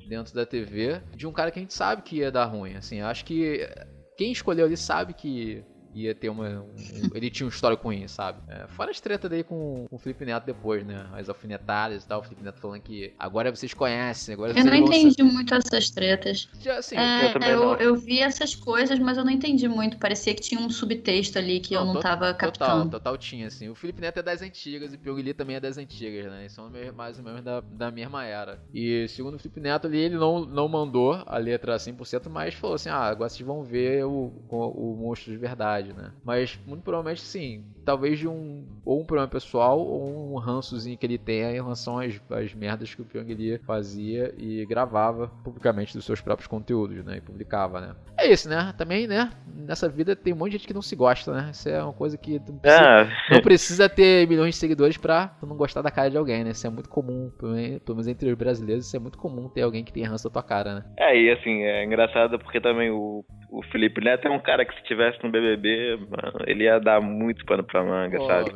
dentro 0.09 0.35
da 0.35 0.47
TV 0.47 1.03
de 1.15 1.27
um 1.27 1.33
cara 1.33 1.51
que 1.51 1.59
a 1.59 1.63
gente 1.63 1.75
sabe 1.75 2.03
que 2.03 2.17
ia 2.17 2.31
dar 2.31 2.47
ruim, 2.47 2.75
assim. 2.75 3.01
Acho 3.01 3.25
que 3.25 3.69
quem 4.17 4.33
escolheu 4.33 4.67
ali 4.67 4.77
sabe 4.77 5.13
que 5.13 5.63
ia 5.97 6.15
ter 6.15 6.29
uma. 6.29 6.61
Um, 6.61 7.11
ele 7.15 7.31
tinha 7.31 7.47
um 7.47 7.49
histórico 7.49 7.85
ruim, 7.85 8.07
sabe? 8.07 8.41
É, 8.49 8.67
fora 8.69 8.91
as 8.91 9.01
tretas 9.01 9.31
dele 9.31 9.45
com, 9.45 9.87
com 9.89 9.97
o 9.97 9.99
Felipe 9.99 10.25
Neto 10.25 10.45
depois, 10.45 10.85
né? 10.85 11.07
As 11.13 11.29
alfinetadas 11.29 12.05
e 12.05 12.07
tal. 12.07 12.21
O 12.21 12.23
Felipe 12.23 12.43
Neto 12.43 12.61
falando 12.61 12.81
que 12.83 13.13
agora 13.19 13.55
vocês 13.55 13.73
conhecem. 13.73 14.35
Agora 14.35 14.53
eu 14.57 14.65
não 14.65 14.75
entendi 14.75 15.23
muito 15.23 15.55
essas 15.55 15.91
tretas. 15.91 16.49
Já, 16.61 16.79
assim, 16.79 16.97
é, 16.97 17.33
eu, 17.37 17.43
eu, 17.43 17.77
eu, 17.77 17.97
vi 17.97 18.21
essas 18.21 18.55
coisas, 18.55 18.99
mas 18.99 19.17
eu 19.17 19.25
não 19.25 19.33
entendi 19.33 19.69
muito. 19.69 19.99
Parecia 19.99 20.35
que 20.35 20.43
tinha 20.43 20.61
um 20.61 20.69
subtexto 20.69 21.39
ali 21.39 21.61
que 21.61 21.75
não, 21.75 21.81
eu 21.87 21.95
não 21.95 22.01
tava 22.01 22.33
captando. 22.35 22.85
Total, 22.85 22.91
total 22.91 23.19
tinha, 23.19 23.47
assim. 23.47 23.69
O 23.69 23.75
Felipe 23.75 24.01
Neto 24.01 24.19
é 24.19 24.23
das 24.23 24.43
antigas 24.43 24.93
e 24.93 24.97
o 24.97 24.99
Pyong 24.99 25.23
Lee 25.23 25.35
também 25.35 25.57
é 25.57 25.61
das 25.61 25.79
antigas, 25.79 26.27
né? 26.31 26.41
Eles 26.41 26.53
são 26.53 26.71
mais 26.95 27.19
ou 27.19 27.25
menos 27.25 27.43
da, 27.43 27.61
da 27.61 27.91
mesma 27.91 28.25
era. 28.25 28.61
E 28.75 29.07
segundo 29.09 29.35
o 29.35 29.39
Felipe 29.39 29.61
Neto 29.61 29.87
ali, 29.87 29.99
ele 29.99 30.17
não, 30.17 30.45
não 30.45 30.69
mandou 30.69 31.23
a 31.27 31.39
letra 31.39 31.77
100%, 31.77 32.29
mas 32.29 32.55
falou 32.55 32.77
assim: 32.77 32.89
ah, 32.89 33.05
agora 33.05 33.29
vocês 33.29 33.47
vão 33.47 33.63
ver 33.63 34.05
o, 34.05 34.33
o, 34.49 34.93
o 34.93 34.97
monstro 34.97 35.33
de 35.33 35.39
verdade, 35.39 35.86
né? 35.93 36.12
Mas 36.24 36.59
muito 36.66 36.82
provavelmente 36.82 37.20
sim. 37.20 37.64
Talvez 37.84 38.18
de 38.18 38.28
um 38.28 38.64
ou 38.84 39.01
um 39.01 39.05
problema 39.05 39.28
pessoal 39.28 39.78
ou 39.78 40.34
um 40.34 40.39
rançozinho 40.39 40.97
que 40.97 41.07
ele 41.07 41.18
tenha 41.18 41.51
em 41.51 41.55
relação 41.55 41.99
às, 41.99 42.20
às 42.30 42.55
merdas 42.55 42.95
que 42.95 43.03
o 43.03 43.05
Pyong 43.05 43.34
Lee 43.34 43.59
fazia 43.59 44.34
e 44.37 44.64
gravava 44.66 45.28
publicamente 45.45 45.95
dos 45.95 46.05
seus 46.05 46.20
próprios 46.20 46.47
conteúdos, 46.47 47.05
né? 47.05 47.18
E 47.18 47.20
publicava, 47.20 47.80
né? 47.80 47.95
É 48.18 48.30
isso, 48.30 48.49
né? 48.49 48.74
Também, 48.76 49.07
né? 49.07 49.30
Nessa 49.55 49.89
vida 49.89 50.16
tem 50.16 50.32
um 50.32 50.37
monte 50.37 50.53
de 50.53 50.59
gente 50.59 50.66
que 50.66 50.74
não 50.74 50.82
se 50.82 50.97
gosta, 50.97 51.32
né? 51.32 51.51
Isso 51.53 51.68
é 51.68 51.82
uma 51.82 51.93
coisa 51.93 52.16
que 52.16 52.41
não 52.49 52.59
precisa, 52.59 52.82
é. 52.82 53.34
não 53.34 53.41
precisa 53.43 53.89
ter 53.89 54.26
milhões 54.26 54.55
de 54.55 54.61
seguidores 54.61 54.97
pra 54.97 55.37
não 55.43 55.57
gostar 55.57 55.82
da 55.82 55.91
cara 55.91 56.11
de 56.11 56.16
alguém, 56.16 56.43
né? 56.43 56.51
Isso 56.51 56.66
é 56.66 56.70
muito 56.70 56.89
comum, 56.89 57.30
pelo 57.39 57.53
menos 57.55 58.09
entre 58.09 58.30
os 58.30 58.37
brasileiros, 58.37 58.87
isso 58.87 58.97
é 58.97 59.01
muito 59.01 59.18
comum 59.18 59.49
ter 59.49 59.62
alguém 59.62 59.84
que 59.84 59.93
tem 59.93 60.05
ranço 60.05 60.24
da 60.24 60.30
tua 60.30 60.43
cara, 60.43 60.74
né? 60.76 60.84
É, 60.97 61.18
e 61.18 61.30
assim, 61.30 61.62
é 61.62 61.84
engraçado 61.84 62.39
porque 62.39 62.61
também 62.61 62.91
o 62.91 63.24
o 63.51 63.63
Felipe 63.63 64.03
Neto 64.03 64.29
é 64.29 64.31
um 64.31 64.39
cara 64.39 64.65
que 64.65 64.75
se 64.75 64.83
tivesse 64.85 65.23
no 65.23 65.31
BBB, 65.31 65.97
mano, 65.97 66.45
ele 66.47 66.65
ia 66.65 66.79
dar 66.79 67.01
muito 67.01 67.45
pano 67.45 67.65
pra 67.65 67.83
manga, 67.83 68.21
oh, 68.21 68.27
sabe? 68.27 68.51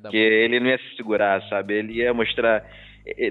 Porque 0.00 0.16
ele 0.16 0.60
não 0.60 0.68
ia 0.68 0.78
se 0.78 0.96
segurar, 0.96 1.42
sabe? 1.48 1.74
Ele 1.74 1.92
ia 1.94 2.12
mostrar 2.12 2.64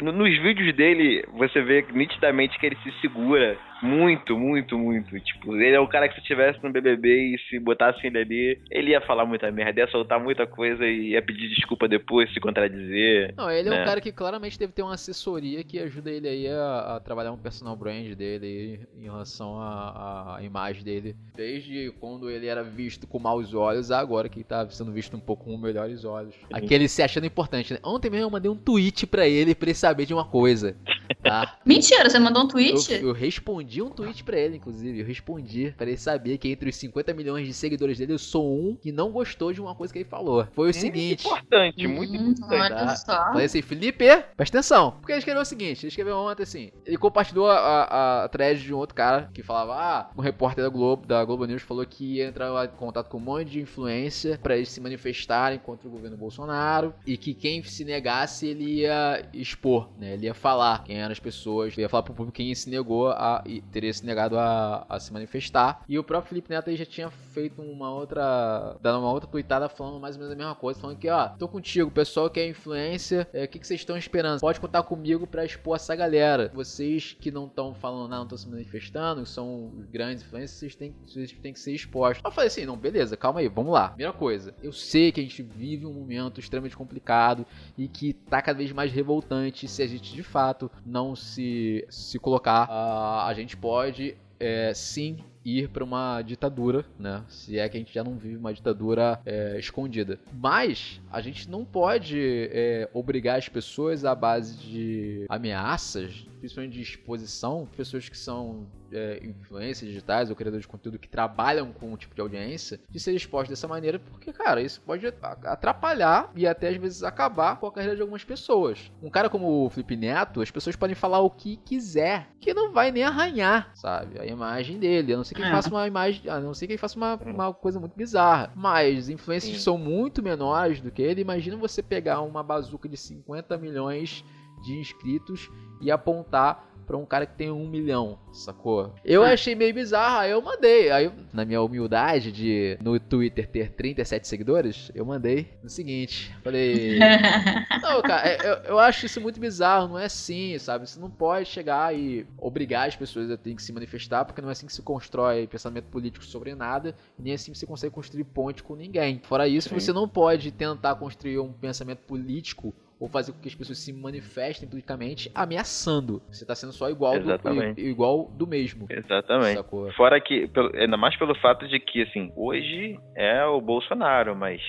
nos 0.01 0.37
vídeos 0.41 0.75
dele, 0.75 1.23
você 1.33 1.61
vê 1.61 1.85
nitidamente 1.93 2.57
que 2.59 2.65
ele 2.65 2.77
se 2.83 2.91
segura 2.99 3.57
muito, 3.81 4.37
muito, 4.37 4.77
muito. 4.77 5.19
Tipo, 5.19 5.55
ele 5.55 5.75
é 5.75 5.79
o 5.79 5.87
cara 5.87 6.07
que 6.07 6.15
se 6.15 6.21
estivesse 6.21 6.61
no 6.63 6.71
BBB 6.71 7.35
e 7.35 7.39
se 7.49 7.59
botasse 7.59 8.05
ele 8.05 8.17
ali, 8.17 8.61
ele 8.69 8.91
ia 8.91 9.01
falar 9.01 9.25
muita 9.25 9.51
merda, 9.51 9.81
ia 9.81 9.87
soltar 9.87 10.19
muita 10.19 10.45
coisa 10.45 10.85
e 10.85 11.11
ia 11.11 11.21
pedir 11.21 11.49
desculpa 11.49 11.87
depois, 11.87 12.31
se 12.33 12.39
contradizer. 12.39 13.33
Não, 13.35 13.49
ele 13.49 13.69
né? 13.69 13.75
é 13.75 13.79
um 13.79 13.81
né? 13.81 13.85
cara 13.85 14.01
que 14.01 14.11
claramente 14.11 14.59
deve 14.59 14.73
ter 14.73 14.81
uma 14.81 14.93
assessoria 14.93 15.63
que 15.63 15.79
ajuda 15.79 16.11
ele 16.11 16.27
aí 16.27 16.47
a, 16.47 16.95
a 16.95 16.99
trabalhar 16.99 17.31
um 17.31 17.37
personal 17.37 17.75
brand 17.75 18.13
dele 18.13 18.81
em 18.97 19.03
relação 19.03 19.59
à 19.59 20.39
imagem 20.41 20.83
dele. 20.83 21.15
Desde 21.35 21.91
quando 21.99 22.29
ele 22.29 22.47
era 22.47 22.63
visto 22.63 23.07
com 23.07 23.19
maus 23.19 23.53
olhos, 23.53 23.91
agora 23.91 24.29
que 24.29 24.43
tá 24.43 24.67
sendo 24.69 24.91
visto 24.91 25.15
um 25.15 25.19
pouco 25.19 25.45
com 25.45 25.57
melhores 25.57 26.05
olhos. 26.05 26.33
Sim. 26.35 26.47
Aquele 26.51 26.87
se 26.87 27.01
achando 27.01 27.25
importante, 27.25 27.73
né? 27.73 27.79
Ontem 27.83 28.09
mesmo 28.09 28.27
eu 28.27 28.29
mandei 28.29 28.49
um 28.51 28.55
tweet 28.55 29.07
pra 29.07 29.27
ele 29.27 29.55
pra 29.55 29.69
ele 29.69 29.75
saber 29.75 30.05
de 30.05 30.13
uma 30.13 30.25
coisa. 30.25 30.75
Tá? 31.23 31.57
Mentira, 31.65 32.09
você 32.09 32.19
mandou 32.19 32.43
um 32.43 32.47
tweet? 32.47 32.93
Eu, 32.93 33.09
eu, 33.09 33.13
respondi 33.13 33.70
um 33.79 33.91
tweet 33.91 34.23
pra 34.23 34.37
ele, 34.37 34.57
inclusive. 34.57 34.99
Eu 34.99 35.05
respondi 35.05 35.71
pra 35.77 35.85
ele 35.85 35.97
saber 35.97 36.39
que 36.39 36.49
entre 36.49 36.67
os 36.67 36.75
50 36.75 37.13
milhões 37.13 37.45
de 37.45 37.53
seguidores 37.53 37.99
dele, 37.99 38.13
eu 38.13 38.17
sou 38.17 38.51
um 38.51 38.75
que 38.75 38.91
não 38.91 39.11
gostou 39.11 39.53
de 39.53 39.61
uma 39.61 39.75
coisa 39.75 39.93
que 39.93 39.99
ele 39.99 40.09
falou. 40.09 40.47
Foi 40.53 40.63
o 40.63 40.73
muito 40.73 40.79
seguinte. 40.79 41.27
Importante, 41.27 41.87
muito 41.87 42.13
hum, 42.13 42.31
importante. 42.31 42.73
Olha 42.73 42.85
tá? 42.87 42.95
só. 42.95 43.15
Falei 43.25 43.45
assim, 43.45 43.61
Felipe, 43.61 44.05
presta 44.35 44.57
atenção. 44.57 44.91
Porque 44.99 45.11
ele 45.11 45.19
escreveu 45.19 45.43
o 45.43 45.45
seguinte: 45.45 45.83
ele 45.83 45.89
escreveu 45.89 46.17
ontem 46.17 46.43
assim. 46.43 46.71
Ele 46.85 46.97
compartilhou 46.97 47.47
a, 47.47 47.57
a, 47.57 48.23
a 48.23 48.29
thread 48.29 48.61
de 48.61 48.73
um 48.73 48.77
outro 48.77 48.95
cara 48.95 49.29
que 49.33 49.43
falava: 49.43 49.75
Ah, 49.75 50.09
um 50.17 50.21
repórter 50.21 50.63
da 50.63 50.69
Globo, 50.69 51.05
da 51.05 51.23
Globo 51.23 51.45
News, 51.45 51.61
falou 51.61 51.85
que 51.85 52.15
ia 52.15 52.27
entrar 52.27 52.65
em 52.65 52.77
contato 52.77 53.09
com 53.09 53.17
um 53.17 53.21
monte 53.21 53.49
de 53.49 53.61
influência 53.61 54.39
pra 54.41 54.55
eles 54.55 54.69
se 54.69 54.81
manifestarem 54.81 55.59
contra 55.59 55.87
o 55.87 55.91
governo 55.91 56.17
Bolsonaro. 56.17 56.93
E 57.05 57.17
que 57.17 57.33
quem 57.33 57.63
se 57.63 57.85
negasse, 57.85 58.47
ele 58.47 58.81
ia 58.81 59.25
expor, 59.33 59.89
né? 59.99 60.13
Ele 60.13 60.25
ia 60.25 60.33
falar 60.33 60.83
quem 60.83 60.97
eram 60.97 61.11
as 61.11 61.19
pessoas, 61.19 61.73
ele 61.73 61.81
ia 61.81 61.89
falar 61.89 62.03
pro 62.03 62.13
público 62.13 62.35
quem 62.35 62.53
se 62.55 62.69
negou 62.69 63.09
a 63.09 63.43
teria 63.71 63.93
se 63.93 64.05
negado 64.05 64.37
a, 64.37 64.85
a 64.87 64.99
se 64.99 65.11
manifestar. 65.11 65.83
E 65.87 65.97
o 65.97 66.03
próprio 66.03 66.29
Felipe 66.29 66.49
Neto 66.49 66.69
aí 66.69 66.75
já 66.75 66.85
tinha 66.85 67.09
feito 67.09 67.61
uma 67.61 67.91
outra, 67.91 68.77
dando 68.81 68.99
uma 68.99 69.11
outra 69.11 69.29
tweetada 69.29 69.69
falando 69.69 69.99
mais 69.99 70.15
ou 70.15 70.21
menos 70.21 70.33
a 70.33 70.37
mesma 70.37 70.55
coisa, 70.55 70.79
falando 70.79 70.97
que, 70.97 71.09
ó, 71.09 71.29
tô 71.29 71.47
contigo, 71.47 71.89
pessoal 71.91 72.29
que 72.29 72.39
é 72.39 72.47
influência, 72.47 73.27
é, 73.33 73.45
o 73.45 73.47
que, 73.47 73.59
que 73.59 73.67
vocês 73.67 73.81
estão 73.81 73.97
esperando? 73.97 74.39
Pode 74.39 74.59
contar 74.59 74.83
comigo 74.83 75.25
para 75.25 75.45
expor 75.45 75.75
essa 75.75 75.95
galera. 75.95 76.51
Vocês 76.53 77.15
que 77.19 77.31
não 77.31 77.45
estão 77.45 77.73
falando 77.73 78.09
nada, 78.09 78.17
não 78.17 78.23
estão 78.23 78.37
se 78.37 78.49
manifestando, 78.49 79.25
são 79.25 79.71
grandes 79.91 80.23
influências, 80.23 80.59
vocês 80.59 80.75
têm, 80.75 80.95
vocês 81.05 81.31
têm 81.31 81.53
que 81.53 81.59
ser 81.59 81.73
expostos. 81.73 82.21
Eu 82.23 82.31
falei 82.31 82.47
assim, 82.47 82.65
não, 82.65 82.77
beleza, 82.77 83.15
calma 83.17 83.39
aí, 83.39 83.47
vamos 83.47 83.73
lá. 83.73 83.89
Primeira 83.89 84.13
coisa, 84.13 84.53
eu 84.61 84.71
sei 84.71 85.11
que 85.11 85.19
a 85.19 85.23
gente 85.23 85.41
vive 85.41 85.85
um 85.85 85.93
momento 85.93 86.39
extremamente 86.39 86.75
complicado 86.75 87.45
e 87.77 87.87
que 87.87 88.13
tá 88.13 88.41
cada 88.41 88.57
vez 88.57 88.71
mais 88.71 88.91
revoltante 88.91 89.67
se 89.67 89.81
a 89.81 89.87
gente 89.87 90.13
de 90.13 90.23
fato 90.23 90.69
não 90.85 91.15
se, 91.15 91.85
se 91.89 92.19
colocar, 92.19 92.67
uh, 92.69 93.27
a 93.27 93.33
gente 93.33 93.50
pode 93.55 94.15
é, 94.39 94.73
sim 94.73 95.17
ir 95.43 95.69
para 95.69 95.83
uma 95.83 96.21
ditadura, 96.21 96.85
né? 96.97 97.23
Se 97.27 97.57
é 97.57 97.67
que 97.67 97.77
a 97.77 97.79
gente 97.79 97.93
já 97.93 98.03
não 98.03 98.17
vive 98.17 98.37
uma 98.37 98.53
ditadura 98.53 99.19
é, 99.25 99.57
escondida. 99.59 100.19
Mas 100.33 101.01
a 101.11 101.21
gente 101.21 101.49
não 101.49 101.65
pode 101.65 102.49
é, 102.51 102.89
obrigar 102.93 103.37
as 103.37 103.49
pessoas 103.49 104.05
à 104.05 104.13
base 104.13 104.57
de 104.57 105.25
ameaças, 105.29 106.27
principalmente 106.39 106.73
de 106.73 106.81
exposição, 106.81 107.67
pessoas 107.75 108.09
que 108.09 108.17
são 108.17 108.67
é, 108.91 109.21
influências 109.23 109.89
digitais 109.89 110.29
ou 110.29 110.35
criadores 110.35 110.63
de 110.63 110.67
conteúdo 110.67 110.99
que 110.99 111.07
trabalham 111.07 111.71
com 111.71 111.93
um 111.93 111.97
tipo 111.97 112.13
de 112.13 112.21
audiência, 112.21 112.79
de 112.89 112.99
ser 112.99 113.13
expostos 113.13 113.49
dessa 113.49 113.67
maneira, 113.67 113.99
porque, 113.99 114.33
cara, 114.33 114.61
isso 114.61 114.81
pode 114.81 115.05
atrapalhar 115.07 116.31
e 116.35 116.45
até 116.45 116.69
às 116.69 116.77
vezes 116.77 117.03
acabar 117.03 117.59
com 117.59 117.67
a 117.67 117.71
carreira 117.71 117.95
de 117.95 118.01
algumas 118.01 118.23
pessoas. 118.23 118.91
Um 119.01 119.09
cara 119.09 119.29
como 119.29 119.65
o 119.65 119.69
Felipe 119.69 119.95
Neto, 119.95 120.41
as 120.41 120.51
pessoas 120.51 120.75
podem 120.75 120.95
falar 120.95 121.19
o 121.19 121.29
que 121.29 121.57
quiser, 121.57 122.27
que 122.39 122.53
não 122.53 122.71
vai 122.71 122.91
nem 122.91 123.03
arranhar, 123.03 123.71
sabe? 123.75 124.19
A 124.19 124.25
imagem 124.25 124.79
dele. 124.79 125.13
A 125.13 125.17
não 125.17 125.23
ser 125.31 125.35
que 125.35 125.41
ele 125.41 125.49
é. 125.49 125.53
faça 125.53 125.69
uma 125.69 125.87
imagem, 125.87 126.29
a 126.29 126.39
não 126.39 126.53
ser 126.53 126.67
que 126.67 126.73
ele 126.73 126.77
faça 126.77 126.97
uma, 126.97 127.15
uma 127.15 127.53
coisa 127.53 127.79
muito 127.79 127.95
bizarra. 127.95 128.51
Mas 128.55 129.09
influências 129.09 129.61
são 129.61 129.77
muito 129.77 130.21
menores 130.21 130.81
do 130.81 130.91
que 130.91 131.01
ele. 131.01 131.21
Imagina 131.21 131.57
você 131.57 131.81
pegar 131.81 132.21
uma 132.21 132.43
bazuca 132.43 132.87
de 132.87 132.97
50 132.97 133.57
milhões 133.57 134.23
de 134.63 134.77
inscritos 134.77 135.49
e 135.79 135.89
apontar 135.89 136.70
pra 136.91 136.97
um 136.97 137.05
cara 137.05 137.25
que 137.25 137.35
tem 137.35 137.49
um 137.49 137.65
milhão, 137.65 138.19
sacou? 138.33 138.93
Eu 139.05 139.23
achei 139.23 139.55
meio 139.55 139.73
bizarro, 139.73 140.19
aí 140.19 140.31
eu 140.31 140.41
mandei. 140.41 140.91
Aí, 140.91 141.09
na 141.31 141.45
minha 141.45 141.61
humildade 141.61 142.33
de 142.33 142.77
no 142.81 142.99
Twitter 142.99 143.47
ter 143.47 143.71
37 143.71 144.27
seguidores, 144.27 144.91
eu 144.93 145.05
mandei 145.05 145.47
o 145.63 145.69
seguinte: 145.69 146.35
falei. 146.43 146.99
não, 147.81 148.01
cara, 148.01 148.27
é, 148.27 148.37
eu, 148.41 148.55
eu 148.71 148.79
acho 148.79 149.05
isso 149.05 149.21
muito 149.21 149.39
bizarro, 149.39 149.87
não 149.87 149.99
é 149.99 150.05
assim, 150.05 150.57
sabe? 150.57 150.85
Você 150.85 150.99
não 150.99 151.09
pode 151.09 151.47
chegar 151.47 151.95
e 151.95 152.27
obrigar 152.37 152.89
as 152.89 152.95
pessoas 152.97 153.31
a 153.31 153.37
terem 153.37 153.55
que 153.55 153.63
se 153.63 153.71
manifestar, 153.71 154.25
porque 154.25 154.41
não 154.41 154.49
é 154.49 154.51
assim 154.51 154.65
que 154.65 154.73
se 154.73 154.81
constrói 154.81 155.47
pensamento 155.47 155.85
político 155.85 156.25
sobre 156.25 156.53
nada, 156.53 156.93
e 157.17 157.21
nem 157.21 157.33
assim 157.35 157.53
você 157.53 157.65
consegue 157.65 157.95
construir 157.95 158.25
ponte 158.25 158.61
com 158.61 158.75
ninguém. 158.75 159.21
Fora 159.23 159.47
isso, 159.47 159.69
Sim. 159.69 159.79
você 159.79 159.93
não 159.93 160.09
pode 160.09 160.51
tentar 160.51 160.95
construir 160.95 161.39
um 161.39 161.53
pensamento 161.53 161.99
político 161.99 162.73
ou 163.01 163.09
fazer 163.09 163.31
com 163.31 163.39
que 163.39 163.47
as 163.47 163.55
pessoas 163.55 163.79
se 163.79 163.91
manifestem 163.91 164.69
publicamente 164.69 165.31
ameaçando. 165.33 166.21
Você 166.31 166.45
tá 166.45 166.53
sendo 166.53 166.71
só 166.71 166.87
igual 166.87 167.17
do, 167.19 167.79
igual 167.79 168.29
do 168.37 168.45
mesmo. 168.45 168.85
Exatamente. 168.87 169.55
Sacou? 169.55 169.91
Fora 169.93 170.21
que, 170.21 170.47
ainda 170.75 170.97
mais 170.97 171.17
pelo 171.17 171.33
fato 171.33 171.67
de 171.67 171.79
que, 171.79 172.03
assim, 172.03 172.31
hoje 172.35 172.99
é 173.15 173.43
o 173.43 173.59
Bolsonaro, 173.59 174.35
mas 174.35 174.61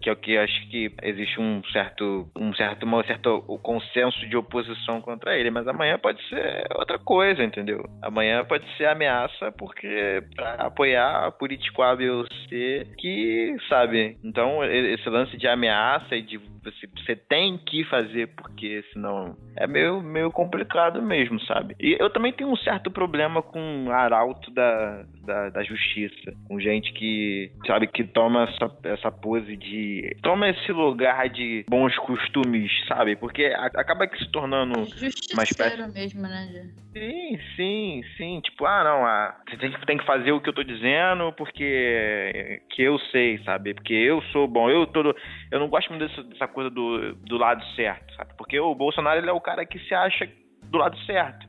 que 0.00 0.08
é 0.08 0.12
o 0.12 0.16
que 0.16 0.38
acho 0.38 0.68
que 0.70 0.94
existe 1.02 1.40
um 1.40 1.60
certo, 1.72 2.30
um 2.36 2.54
certo, 2.54 2.84
uma 2.84 3.04
certo 3.04 3.42
consenso 3.62 4.28
de 4.28 4.36
oposição 4.36 5.00
contra 5.00 5.36
ele, 5.36 5.50
mas 5.50 5.66
amanhã 5.66 5.98
pode 5.98 6.22
ser 6.28 6.68
outra 6.76 7.00
coisa, 7.00 7.42
entendeu? 7.42 7.84
Amanhã 8.00 8.44
pode 8.44 8.64
ser 8.76 8.86
ameaça 8.86 9.50
porque 9.58 10.22
pra 10.36 10.54
apoiar 10.54 11.32
político 11.32 11.82
A, 11.82 11.96
B 11.96 12.08
ou 12.10 12.26
C 12.48 12.86
que, 12.96 13.56
sabe, 13.68 14.16
então 14.22 14.62
esse 14.64 15.08
lance 15.08 15.36
de 15.36 15.48
ameaça 15.48 16.14
e 16.14 16.22
de 16.22 16.38
você, 16.62 16.86
você 16.96 17.16
tem 17.16 17.58
que 17.58 17.71
fazer, 17.84 18.28
porque 18.28 18.84
senão 18.92 19.36
é 19.56 19.66
meio, 19.66 20.02
meio 20.02 20.30
complicado 20.30 21.00
mesmo, 21.00 21.40
sabe? 21.40 21.74
E 21.80 21.96
eu 21.98 22.10
também 22.10 22.32
tenho 22.32 22.50
um 22.50 22.56
certo 22.56 22.90
problema 22.90 23.42
com 23.42 23.90
arauto 23.90 24.50
da, 24.50 25.04
da, 25.24 25.50
da 25.50 25.62
justiça, 25.62 26.32
com 26.48 26.60
gente 26.60 26.92
que, 26.92 27.50
sabe, 27.66 27.86
que 27.86 28.04
toma 28.04 28.44
essa, 28.44 28.70
essa 28.84 29.10
pose 29.10 29.56
de. 29.56 30.16
toma 30.22 30.48
esse 30.48 30.72
lugar 30.72 31.28
de 31.28 31.64
bons 31.68 31.96
costumes, 31.98 32.70
sabe? 32.86 33.16
Porque 33.16 33.46
acaba 33.56 34.06
que 34.06 34.18
se 34.18 34.30
tornando 34.30 34.86
uma 35.32 35.44
espécie. 35.44 35.86
mesmo, 35.92 36.22
né? 36.22 36.70
Sim, 36.92 37.38
sim, 37.56 38.02
sim. 38.16 38.40
Tipo, 38.42 38.66
ah, 38.66 38.84
não, 38.84 39.06
ah, 39.06 39.36
você 39.48 39.56
tem, 39.56 39.72
tem 39.86 39.98
que 39.98 40.04
fazer 40.04 40.32
o 40.32 40.40
que 40.40 40.48
eu 40.48 40.52
tô 40.52 40.62
dizendo 40.62 41.32
porque 41.32 42.60
que 42.70 42.82
eu 42.82 42.98
sei, 43.10 43.38
sabe? 43.44 43.74
Porque 43.74 43.94
eu 43.94 44.20
sou 44.32 44.46
bom, 44.46 44.68
eu 44.68 44.86
todo. 44.86 45.16
Eu 45.50 45.58
não 45.58 45.68
gosto 45.68 45.88
muito 45.90 46.06
dessa, 46.06 46.22
dessa 46.22 46.48
coisa 46.48 46.70
do, 46.70 47.14
do 47.14 47.36
lado 47.36 47.61
certo, 47.74 48.14
sabe? 48.14 48.34
Porque 48.36 48.58
o 48.58 48.74
Bolsonaro 48.74 49.18
ele 49.20 49.30
é 49.30 49.32
o 49.32 49.40
cara 49.40 49.64
que 49.64 49.78
se 49.80 49.94
acha 49.94 50.28
do 50.64 50.78
lado 50.78 50.98
certo, 51.00 51.46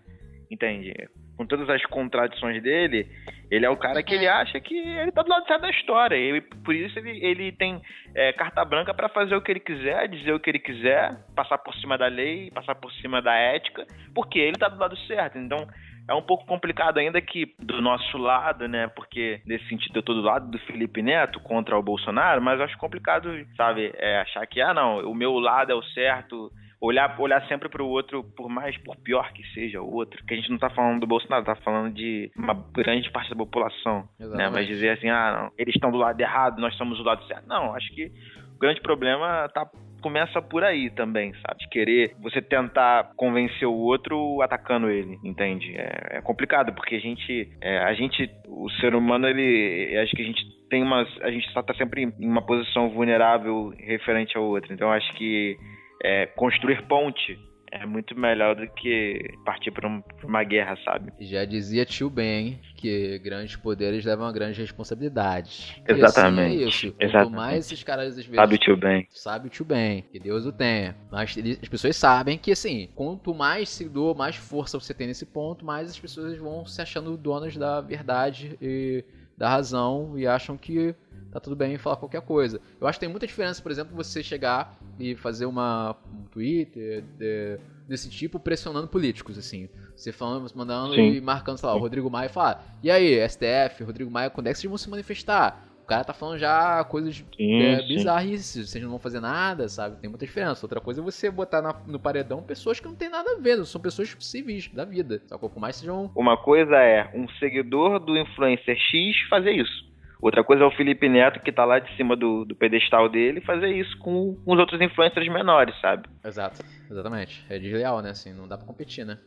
entende? 0.50 0.94
Com 1.38 1.46
todas 1.46 1.70
as 1.70 1.84
contradições 1.86 2.62
dele, 2.62 3.08
ele 3.50 3.66
é 3.66 3.70
o 3.70 3.78
cara 3.78 4.04
que 4.04 4.14
ele 4.14 4.28
acha 4.28 4.60
que 4.60 4.76
ele 4.76 5.12
tá 5.12 5.24
do 5.24 5.30
lado 5.30 5.48
certo 5.48 5.62
da 5.62 5.70
história. 5.70 6.16
E 6.16 6.42
por 6.42 6.76
isso 6.76 6.98
ele, 7.00 7.26
ele 7.26 7.52
tem 7.52 7.82
é, 8.14 8.32
carta 8.34 8.64
branca 8.64 8.94
para 8.94 9.10
fazer 9.10 9.36
o 9.36 9.42
que 9.42 9.52
ele 9.52 9.60
quiser, 9.60 10.08
dizer 10.08 10.34
o 10.34 10.40
que 10.40 10.50
ele 10.50 10.60
quiser, 10.60 11.26
passar 11.36 11.58
por 11.58 11.74
cima 11.76 11.98
da 11.98 12.08
lei, 12.08 12.52
passar 12.52 12.76
por 12.76 12.92
cima 12.94 13.22
da 13.22 13.34
ética, 13.34 13.86
porque 14.14 14.40
ele 14.40 14.58
tá 14.58 14.70
do 14.70 14.80
lado 14.80 14.98
certo. 15.08 15.38
Então, 15.38 15.68
é 16.08 16.14
um 16.14 16.22
pouco 16.22 16.46
complicado 16.46 16.98
ainda 16.98 17.22
que 17.22 17.54
do 17.60 17.82
nosso 17.82 18.18
lado, 18.18 18.68
né? 18.68 18.88
Porque 18.88 19.42
nesse 19.46 19.68
sentido 19.68 19.98
eu 19.98 20.04
tô 20.04 20.14
do 20.14 20.22
lado 20.22 20.50
do 20.50 20.60
Felipe 20.60 21.02
Neto 21.02 21.40
contra 21.40 21.78
o 21.78 21.84
Bolsonaro, 21.84 22.42
mas 22.42 22.60
eu 22.60 22.66
acho 22.66 22.78
complicado, 22.78 23.30
sabe, 23.56 23.92
é, 23.96 24.22
achar 24.22 24.46
que, 24.48 24.62
ah, 24.62 24.74
não, 24.74 25.00
o 25.10 25.16
meu 25.16 25.34
lado 25.40 25.72
é 25.72 25.76
o 25.76 25.84
certo, 25.84 26.52
olhar, 26.82 27.18
olhar 27.20 27.48
sempre 27.48 27.70
para 27.70 27.82
o 27.82 27.88
outro, 27.88 28.24
por 28.36 28.50
mais, 28.50 28.78
por 28.80 28.98
pior 28.98 29.32
que 29.32 29.44
seja 29.54 29.82
o 29.82 29.94
outro, 29.94 30.24
que 30.26 30.34
a 30.34 30.38
gente 30.38 30.50
não 30.50 30.58
está 30.58 30.70
falando 30.70 31.00
do 31.00 31.08
Bolsonaro, 31.08 31.42
está 31.42 31.56
falando 31.56 31.94
de 31.94 32.30
uma 32.36 32.54
grande 32.54 33.10
parte 33.10 33.30
da 33.30 33.36
população, 33.38 34.08
né? 34.20 34.50
Mas 34.50 34.68
dizer 34.68 34.90
assim, 34.90 35.10
ah, 35.10 35.44
não, 35.44 35.52
eles 35.58 35.74
estão 35.76 35.92
do 35.92 35.98
lado 35.98 36.20
errado, 36.20 36.60
nós 36.60 36.76
somos 36.76 36.98
do 36.98 37.04
lado 37.04 37.26
certo. 37.26 37.48
Não, 37.48 37.74
acho 37.74 37.90
que 37.96 38.12
o 38.56 38.60
grande 38.60 38.82
problema 38.82 39.48
tá 39.54 39.66
começa 40.04 40.42
por 40.42 40.64
aí 40.64 40.90
também, 40.90 41.34
sabe? 41.36 41.60
De 41.60 41.70
querer 41.70 42.14
você 42.20 42.42
tentar 42.42 43.14
convencer 43.16 43.68
o 43.68 43.74
outro 43.74 44.42
atacando 44.42 44.90
ele, 44.90 45.18
entende? 45.24 45.74
É, 45.78 46.18
é 46.18 46.22
complicado, 46.22 46.74
porque 46.74 46.96
a 46.96 47.00
gente, 47.00 47.50
é, 47.62 47.80
a 47.80 47.94
gente, 47.94 48.30
o 48.48 48.70
ser 48.82 48.94
humano, 48.94 49.28
ele, 49.28 49.98
acho 49.98 50.12
que 50.12 50.22
a 50.22 50.26
gente 50.26 50.44
tem 50.70 50.84
uma, 50.84 51.08
a 51.22 51.32
gente 51.32 51.50
só 51.52 51.64
tá 51.64 51.74
sempre 51.76 52.04
em 52.04 52.28
uma 52.28 52.46
posição 52.46 52.90
vulnerável 52.90 53.74
referente 53.80 54.38
ao 54.38 54.44
outro. 54.44 54.74
Então 54.74 54.92
acho 54.92 55.12
que 55.14 55.58
é, 56.04 56.26
construir 56.26 56.86
ponte 56.88 57.40
é 57.74 57.86
muito 57.88 58.18
melhor 58.18 58.56
do 58.56 58.68
que 58.68 59.34
partir 59.44 59.72
para 59.72 59.88
um, 59.88 60.04
uma 60.24 60.44
guerra, 60.44 60.78
sabe? 60.86 61.12
Já 61.20 61.44
dizia 61.44 61.84
tio 61.86 62.10
Ben 62.10 62.60
que 62.78 63.18
grandes 63.20 63.56
poderes 63.56 64.06
levam 64.06 64.28
a 64.28 64.32
grandes 64.32 64.60
responsabilidades. 64.60 65.76
Exatamente. 65.88 66.58
E 66.58 66.64
assim 66.64 66.66
é 66.66 66.68
isso. 66.68 66.92
Quanto 66.92 67.04
Exatamente. 67.04 67.36
mais 67.36 67.66
esses 67.66 67.84
caras 67.84 68.10
às 68.10 68.16
vezes. 68.18 68.36
Sabe 68.36 68.56
o 68.56 68.58
tio 68.60 68.78
Ben. 68.78 69.08
Sabe 69.10 69.48
o 69.48 69.50
tio 69.50 69.66
Ben. 69.66 70.04
Que 70.12 70.20
Deus 70.20 70.46
o 70.46 70.52
tenha. 70.52 70.96
Mas 71.12 71.36
as 71.62 71.68
pessoas 71.68 71.96
sabem 71.96 72.38
que, 72.38 72.52
assim, 72.52 72.90
quanto 72.94 73.34
mais 73.34 73.70
seguidor, 73.70 74.16
mais 74.16 74.36
força 74.36 74.80
você 74.80 74.94
tem 74.94 75.08
nesse 75.08 75.26
ponto, 75.26 75.66
mais 75.66 75.90
as 75.90 76.00
pessoas 76.00 76.38
vão 76.38 76.66
se 76.66 76.82
achando 76.82 77.18
donas 77.18 77.58
da 77.58 77.82
verdade 77.82 78.56
e 78.62 79.04
da 79.38 79.50
razão 79.50 80.18
e 80.18 80.28
acham 80.28 80.58
que 80.58 80.96
tá 81.32 81.40
tudo 81.40 81.56
bem 81.56 81.78
falar 81.78 81.98
qualquer 81.98 82.22
coisa. 82.22 82.62
Eu 82.80 82.88
acho 82.88 82.98
que 82.98 83.06
tem 83.06 83.10
muita 83.10 83.26
diferença, 83.26 83.62
por 83.62 83.72
exemplo, 83.72 83.96
você 83.96 84.22
chegar 84.22 84.78
e 85.00 85.16
fazer 85.16 85.46
uma 85.46 85.96
um 86.14 86.24
Twitter 86.26 87.04
de, 87.18 87.60
desse 87.88 88.10
tipo 88.10 88.40
pressionando 88.40 88.88
políticos, 88.88 89.38
assim. 89.38 89.68
Você 89.96 90.12
falando, 90.12 90.50
mandando 90.56 90.94
Sim. 90.96 91.14
e 91.14 91.22
marcando, 91.22 91.58
sei 91.58 91.68
lá, 91.68 91.76
o 91.76 91.80
Rodrigo 91.80 92.10
Maia 92.10 92.28
e 92.28 92.30
falar, 92.30 92.78
e 92.84 92.92
aí, 92.92 93.28
STF, 93.28 93.84
Rodrigo 93.84 94.12
Maia, 94.12 94.30
quando 94.30 94.48
é 94.48 94.54
que 94.54 94.60
vocês 94.60 94.70
vão 94.70 94.78
se 94.78 94.90
manifestar? 94.90 95.73
O 95.84 95.86
cara 95.86 96.06
tá 96.06 96.14
falando 96.14 96.40
já 96.40 96.82
coisas 96.86 97.24
sim, 97.36 97.62
é, 97.62 97.86
bizarrices, 97.86 98.70
vocês 98.70 98.82
não 98.82 98.92
vão 98.92 99.00
fazer 99.00 99.20
nada, 99.20 99.68
sabe? 99.68 100.00
Tem 100.00 100.10
muita 100.10 100.26
diferença. 100.26 100.66
Outra 100.66 100.80
coisa 100.80 101.02
é 101.02 101.04
você 101.04 101.30
botar 101.30 101.62
na, 101.62 101.74
no 101.86 102.00
paredão 102.00 102.42
pessoas 102.42 102.80
que 102.80 102.88
não 102.88 102.96
tem 102.96 103.10
nada 103.10 103.34
a 103.34 103.42
ver, 103.42 103.64
são 103.66 103.82
pessoas 103.82 104.16
civis 104.22 104.70
da 104.70 104.86
vida. 104.86 105.22
Só 105.28 105.38
que 105.38 105.60
mais 105.60 105.76
sejam. 105.76 106.10
Uma 106.16 106.38
coisa 106.38 106.78
é 106.78 107.12
um 107.14 107.28
seguidor 107.38 108.00
do 108.00 108.18
influencer 108.18 108.78
X 108.78 109.28
fazer 109.30 109.52
isso. 109.52 109.92
Outra 110.22 110.42
coisa 110.42 110.64
é 110.64 110.66
o 110.66 110.72
Felipe 110.72 111.10
Neto, 111.10 111.42
que 111.42 111.52
tá 111.52 111.66
lá 111.66 111.80
de 111.80 111.94
cima 111.98 112.16
do, 112.16 112.46
do 112.46 112.56
pedestal 112.56 113.10
dele, 113.10 113.42
fazer 113.42 113.68
isso 113.68 113.98
com, 113.98 114.38
com 114.46 114.54
os 114.54 114.60
outros 114.60 114.80
influencers 114.80 115.28
menores, 115.28 115.76
sabe? 115.82 116.08
Exato, 116.24 116.64
exatamente. 116.90 117.46
É 117.50 117.60
desleal, 117.60 118.02
né? 118.02 118.12
Assim, 118.12 118.32
não 118.32 118.48
dá 118.48 118.58
pra 118.58 118.66
competir, 118.66 119.06
né? 119.06 119.20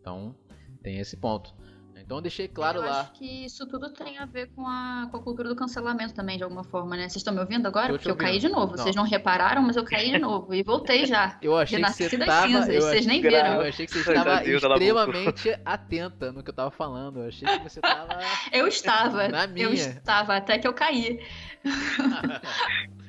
Então, 0.00 0.32
tem 0.80 1.00
esse 1.00 1.20
ponto. 1.20 1.52
Então 2.04 2.18
eu 2.18 2.22
deixei 2.22 2.46
claro 2.46 2.80
eu 2.80 2.86
lá. 2.86 3.00
Acho 3.00 3.12
que 3.12 3.44
isso 3.46 3.66
tudo 3.66 3.90
tem 3.90 4.18
a 4.18 4.26
ver 4.26 4.48
com 4.54 4.66
a, 4.66 5.08
com 5.10 5.16
a 5.16 5.22
cultura 5.22 5.48
do 5.48 5.56
cancelamento 5.56 6.12
também, 6.12 6.36
de 6.36 6.44
alguma 6.44 6.62
forma, 6.62 6.96
né? 6.96 7.04
Vocês 7.04 7.16
estão 7.16 7.32
me 7.32 7.40
ouvindo 7.40 7.66
agora? 7.66 7.88
Porque 7.88 8.10
eu 8.10 8.16
caí 8.16 8.38
de 8.38 8.48
novo. 8.48 8.76
Não. 8.76 8.84
Vocês 8.84 8.94
não 8.94 9.04
repararam, 9.04 9.62
mas 9.62 9.76
eu 9.76 9.84
caí 9.84 10.10
de 10.10 10.18
novo. 10.20 10.52
E 10.54 10.62
voltei 10.62 11.06
já. 11.06 11.38
Eu 11.40 11.56
achei 11.56 11.82
que 11.82 11.92
você 11.92 12.18
tava... 12.18 12.46
Cinzas, 12.46 12.84
vocês 12.84 13.06
nem 13.06 13.22
viram. 13.22 13.62
Eu 13.62 13.68
achei 13.68 13.86
que 13.86 13.92
você 13.92 14.12
estava 14.12 14.44
extremamente 14.44 15.58
atenta 15.64 16.30
no 16.30 16.42
que 16.42 16.50
eu 16.50 16.54
tava 16.54 16.70
falando. 16.70 17.20
Eu 17.20 17.28
achei 17.28 17.48
que 17.48 17.62
você 17.62 17.80
tava. 17.80 18.18
eu 18.52 18.68
estava. 18.68 19.28
Na 19.34 19.46
minha. 19.46 19.66
Eu 19.66 19.72
estava, 19.72 20.36
até 20.36 20.58
que 20.58 20.68
eu 20.68 20.74
caí. 20.74 21.20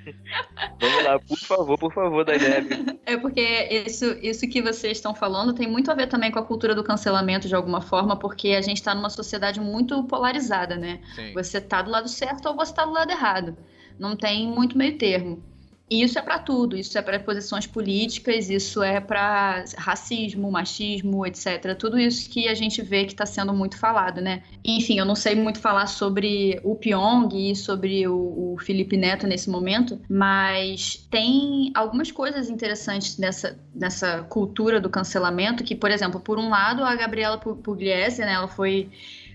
Vamos 0.80 1.04
lá, 1.04 1.20
por 1.20 1.38
favor, 1.38 1.78
por 1.78 1.94
favor, 1.94 2.26
Daiane. 2.26 2.96
É 3.08 3.18
porque 3.18 3.40
isso, 3.86 4.06
isso 4.20 4.50
que 4.50 4.64
vocês 4.64 4.98
estão 4.98 5.14
falando 5.14 5.54
tem 5.54 5.68
muito 5.68 5.92
a 5.92 5.94
ver 5.94 6.08
também 6.08 6.32
com 6.32 6.40
a 6.40 6.44
cultura 6.44 6.74
do 6.74 6.84
cancelamento 6.84 7.48
de 7.48 7.54
alguma 7.54 7.80
forma, 7.80 8.18
porque 8.18 8.50
a 8.50 8.62
gente 8.62 8.78
está 8.78 8.96
numa 8.96 9.12
sociedade 9.12 9.60
muito 9.62 10.04
polarizada, 10.06 10.76
né? 10.76 11.00
Sim. 11.14 11.32
Você 11.34 11.62
tá 11.62 11.84
do 11.84 11.92
lado 11.92 12.10
certo 12.10 12.48
ou 12.48 12.56
você 12.56 12.74
tá 12.74 12.84
do 12.84 12.92
lado 12.92 13.12
errado. 13.12 13.56
Não 14.00 14.16
tem 14.16 14.48
muito 14.48 14.76
meio 14.76 14.98
termo. 14.98 15.44
E 15.90 16.02
isso 16.02 16.18
é 16.18 16.22
para 16.22 16.40
tudo, 16.40 16.76
isso 16.76 16.98
é 16.98 17.02
para 17.02 17.20
posições 17.20 17.68
políticas, 17.68 18.50
isso 18.50 18.82
é 18.82 19.00
para 19.00 19.64
racismo, 19.78 20.52
machismo, 20.52 21.26
etc. 21.26 21.76
Tudo 21.78 22.00
isso 22.00 22.28
que 22.28 22.48
a 22.48 22.56
gente 22.56 22.82
vê 22.82 23.06
que 23.06 23.12
está 23.12 23.26
sendo 23.26 23.54
muito 23.54 23.78
falado, 23.78 24.20
né? 24.20 24.42
Enfim, 24.64 24.98
eu 24.98 25.06
não 25.06 25.14
sei 25.14 25.36
muito 25.36 25.60
falar 25.60 25.86
sobre 25.86 26.60
o 26.64 26.76
Pyong 26.76 27.30
e 27.34 27.56
sobre 27.56 28.08
o, 28.08 28.54
o 28.54 28.58
Felipe 28.60 28.98
Neto 28.98 29.28
nesse 29.28 29.48
momento, 29.48 30.02
mas 30.10 31.08
tem 31.12 31.72
algumas 31.76 32.12
coisas 32.12 32.50
interessantes 32.50 33.20
nessa, 33.20 33.60
nessa 33.74 34.24
cultura 34.24 34.82
do 34.82 34.90
cancelamento, 34.90 35.64
que, 35.64 35.76
por 35.76 35.92
exemplo, 35.92 36.20
por 36.20 36.40
um 36.40 36.50
lado, 36.50 36.84
a 36.84 36.96
Gabriela 36.96 37.38
Pugliese, 37.38 38.22
né, 38.22 38.34
ela 38.34 38.48
foi 38.48 38.90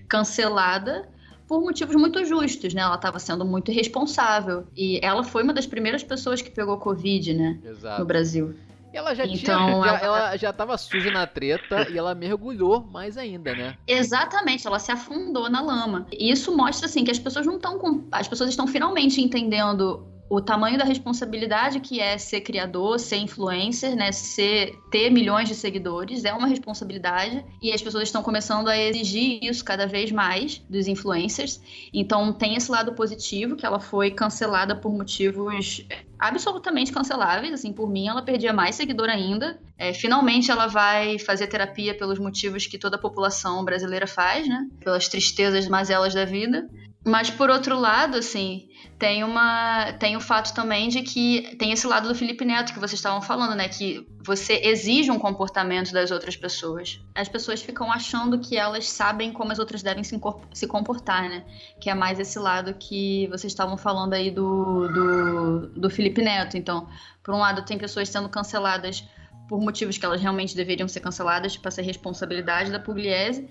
cancelada 0.09 1.07
por 1.51 1.59
motivos 1.59 1.97
muito 1.97 2.23
justos, 2.23 2.73
né? 2.73 2.81
Ela 2.81 2.95
estava 2.95 3.19
sendo 3.19 3.43
muito 3.43 3.71
irresponsável. 3.71 4.65
E 4.73 5.01
ela 5.03 5.21
foi 5.21 5.43
uma 5.43 5.51
das 5.51 5.65
primeiras 5.65 6.01
pessoas 6.01 6.41
que 6.41 6.49
pegou 6.49 6.77
Covid, 6.77 7.33
né? 7.33 7.59
Exato. 7.61 7.99
No 7.99 8.05
Brasil. 8.05 8.55
Ela 8.93 9.13
já 9.13 9.25
então, 9.25 9.81
tinha, 9.81 9.83
já, 9.83 9.99
ela 9.99 10.37
já 10.37 10.49
estava 10.51 10.77
suja 10.77 11.11
na 11.11 11.27
treta 11.27 11.89
e 11.91 11.97
ela 11.97 12.15
mergulhou 12.15 12.81
mais 12.81 13.17
ainda, 13.17 13.53
né? 13.53 13.77
Exatamente, 13.85 14.65
ela 14.65 14.79
se 14.79 14.93
afundou 14.93 15.49
na 15.49 15.61
lama. 15.61 16.07
E 16.09 16.31
isso 16.31 16.55
mostra 16.55 16.85
assim 16.87 17.03
que 17.03 17.11
as 17.11 17.19
pessoas 17.19 17.45
não 17.45 17.55
estão 17.57 17.77
com, 17.77 18.05
as 18.13 18.29
pessoas 18.29 18.49
estão 18.49 18.65
finalmente 18.65 19.21
entendendo 19.21 20.07
o 20.31 20.39
tamanho 20.39 20.77
da 20.77 20.85
responsabilidade 20.85 21.81
que 21.81 21.99
é 21.99 22.17
ser 22.17 22.39
criador, 22.39 22.97
ser 22.97 23.17
influencer, 23.17 23.97
né? 23.97 24.13
Ser, 24.13 24.79
ter 24.89 25.09
milhões 25.09 25.49
de 25.49 25.53
seguidores 25.53 26.23
é 26.23 26.31
uma 26.31 26.47
responsabilidade 26.47 27.43
e 27.61 27.73
as 27.73 27.81
pessoas 27.81 28.03
estão 28.03 28.23
começando 28.23 28.69
a 28.69 28.77
exigir 28.77 29.43
isso 29.43 29.65
cada 29.65 29.85
vez 29.85 30.09
mais 30.09 30.59
dos 30.69 30.87
influencers. 30.87 31.59
Então 31.93 32.31
tem 32.31 32.55
esse 32.55 32.71
lado 32.71 32.93
positivo 32.93 33.57
que 33.57 33.65
ela 33.65 33.81
foi 33.81 34.09
cancelada 34.09 34.73
por 34.73 34.93
motivos 34.93 35.85
absolutamente 36.17 36.93
canceláveis. 36.93 37.53
Assim, 37.53 37.73
por 37.73 37.89
mim, 37.89 38.07
ela 38.07 38.21
perdia 38.21 38.53
mais 38.53 38.75
seguidor 38.75 39.09
ainda. 39.09 39.59
É, 39.77 39.93
finalmente, 39.93 40.49
ela 40.49 40.67
vai 40.67 41.19
fazer 41.19 41.47
terapia 41.47 41.93
pelos 41.93 42.17
motivos 42.17 42.65
que 42.65 42.77
toda 42.77 42.95
a 42.95 42.99
população 42.99 43.65
brasileira 43.65 44.07
faz, 44.07 44.47
né? 44.47 44.65
Pelas 44.79 45.09
tristezas, 45.09 45.67
mazelas 45.67 46.13
da 46.13 46.23
vida. 46.23 46.69
Mas 47.03 47.31
por 47.31 47.49
outro 47.49 47.79
lado, 47.79 48.17
assim, 48.17 48.69
tem 48.99 49.23
uma 49.23 49.91
tem 49.93 50.15
o 50.15 50.19
fato 50.21 50.53
também 50.53 50.87
de 50.87 51.01
que 51.01 51.55
tem 51.57 51.71
esse 51.71 51.87
lado 51.87 52.07
do 52.07 52.13
Felipe 52.13 52.45
Neto 52.45 52.73
que 52.73 52.79
vocês 52.79 52.99
estavam 52.99 53.19
falando, 53.19 53.55
né, 53.55 53.67
que 53.67 54.07
você 54.23 54.61
exige 54.63 55.09
um 55.09 55.17
comportamento 55.17 55.91
das 55.91 56.11
outras 56.11 56.35
pessoas. 56.35 57.01
As 57.15 57.27
pessoas 57.27 57.59
ficam 57.59 57.91
achando 57.91 58.37
que 58.37 58.55
elas 58.55 58.87
sabem 58.87 59.33
como 59.33 59.51
as 59.51 59.57
outras 59.57 59.81
devem 59.81 60.03
se, 60.03 60.19
se 60.53 60.67
comportar, 60.67 61.27
né? 61.27 61.43
Que 61.79 61.89
é 61.89 61.95
mais 61.95 62.19
esse 62.19 62.37
lado 62.37 62.75
que 62.75 63.25
vocês 63.27 63.51
estavam 63.51 63.77
falando 63.77 64.13
aí 64.13 64.29
do, 64.29 64.87
do, 64.87 65.67
do 65.69 65.89
Felipe 65.89 66.21
Neto. 66.21 66.55
Então, 66.55 66.87
por 67.23 67.33
um 67.33 67.39
lado, 67.39 67.65
tem 67.65 67.79
pessoas 67.79 68.09
sendo 68.09 68.29
canceladas 68.29 69.03
por 69.49 69.59
motivos 69.59 69.97
que 69.97 70.05
elas 70.05 70.21
realmente 70.21 70.55
deveriam 70.55 70.87
ser 70.87 70.99
canceladas 70.99 71.57
para 71.57 71.71
ser 71.71 71.81
responsabilidade 71.81 72.71
da 72.71 72.79
Pugliese 72.79 73.49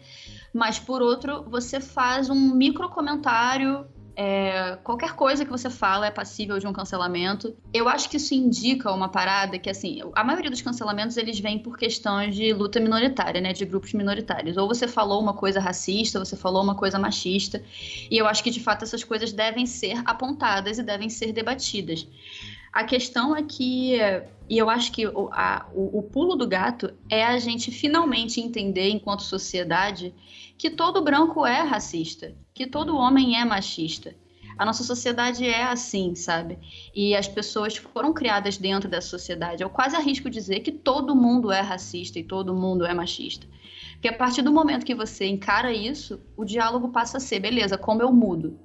mas 0.52 0.78
por 0.78 1.02
outro, 1.02 1.44
você 1.48 1.80
faz 1.80 2.28
um 2.28 2.54
micro 2.54 2.88
comentário. 2.88 3.86
É, 4.16 4.76
qualquer 4.82 5.14
coisa 5.14 5.44
que 5.44 5.50
você 5.50 5.70
fala 5.70 6.06
é 6.06 6.10
passível 6.10 6.58
de 6.58 6.66
um 6.66 6.72
cancelamento. 6.72 7.56
Eu 7.72 7.88
acho 7.88 8.10
que 8.10 8.18
isso 8.18 8.34
indica 8.34 8.92
uma 8.92 9.08
parada 9.08 9.58
que, 9.58 9.70
assim, 9.70 10.02
a 10.14 10.22
maioria 10.22 10.50
dos 10.50 10.60
cancelamentos 10.60 11.16
eles 11.16 11.40
vêm 11.40 11.58
por 11.58 11.78
questões 11.78 12.34
de 12.34 12.52
luta 12.52 12.78
minoritária, 12.80 13.40
né, 13.40 13.52
de 13.52 13.64
grupos 13.64 13.94
minoritários. 13.94 14.56
Ou 14.58 14.68
você 14.68 14.86
falou 14.86 15.22
uma 15.22 15.32
coisa 15.32 15.58
racista, 15.58 16.18
você 16.18 16.36
falou 16.36 16.62
uma 16.62 16.74
coisa 16.74 16.98
machista, 16.98 17.62
e 18.10 18.18
eu 18.18 18.26
acho 18.26 18.42
que 18.42 18.50
de 18.50 18.60
fato 18.60 18.82
essas 18.82 19.02
coisas 19.02 19.32
devem 19.32 19.64
ser 19.64 20.02
apontadas 20.04 20.78
e 20.78 20.82
devem 20.82 21.08
ser 21.08 21.32
debatidas. 21.32 22.06
A 22.72 22.84
questão 22.84 23.34
é 23.34 23.42
que, 23.42 23.98
e 24.50 24.58
eu 24.58 24.68
acho 24.68 24.90
que 24.90 25.06
o, 25.06 25.30
a, 25.30 25.64
o, 25.72 26.00
o 26.00 26.02
pulo 26.02 26.34
do 26.34 26.44
gato 26.44 26.92
é 27.08 27.24
a 27.24 27.38
gente 27.38 27.70
finalmente 27.70 28.40
entender, 28.40 28.90
enquanto 28.90 29.22
sociedade, 29.22 30.12
que 30.58 30.68
todo 30.68 31.00
branco 31.00 31.46
é 31.46 31.62
racista, 31.62 32.34
que 32.52 32.66
todo 32.66 32.96
homem 32.96 33.40
é 33.40 33.44
machista. 33.44 34.12
A 34.58 34.64
nossa 34.66 34.82
sociedade 34.82 35.46
é 35.46 35.62
assim, 35.62 36.16
sabe? 36.16 36.58
E 36.92 37.14
as 37.14 37.28
pessoas 37.28 37.76
foram 37.76 38.12
criadas 38.12 38.58
dentro 38.58 38.90
dessa 38.90 39.06
sociedade. 39.06 39.62
Eu 39.62 39.70
quase 39.70 39.94
arrisco 39.94 40.28
dizer 40.28 40.60
que 40.60 40.72
todo 40.72 41.14
mundo 41.14 41.52
é 41.52 41.60
racista 41.60 42.18
e 42.18 42.24
todo 42.24 42.52
mundo 42.52 42.84
é 42.84 42.92
machista. 42.92 43.46
Porque 43.92 44.08
a 44.08 44.16
partir 44.16 44.42
do 44.42 44.52
momento 44.52 44.84
que 44.84 44.96
você 44.96 45.26
encara 45.26 45.72
isso, 45.72 46.20
o 46.36 46.44
diálogo 46.44 46.88
passa 46.88 47.18
a 47.18 47.20
ser, 47.20 47.38
beleza, 47.38 47.78
como 47.78 48.02
eu 48.02 48.12
mudo? 48.12 48.58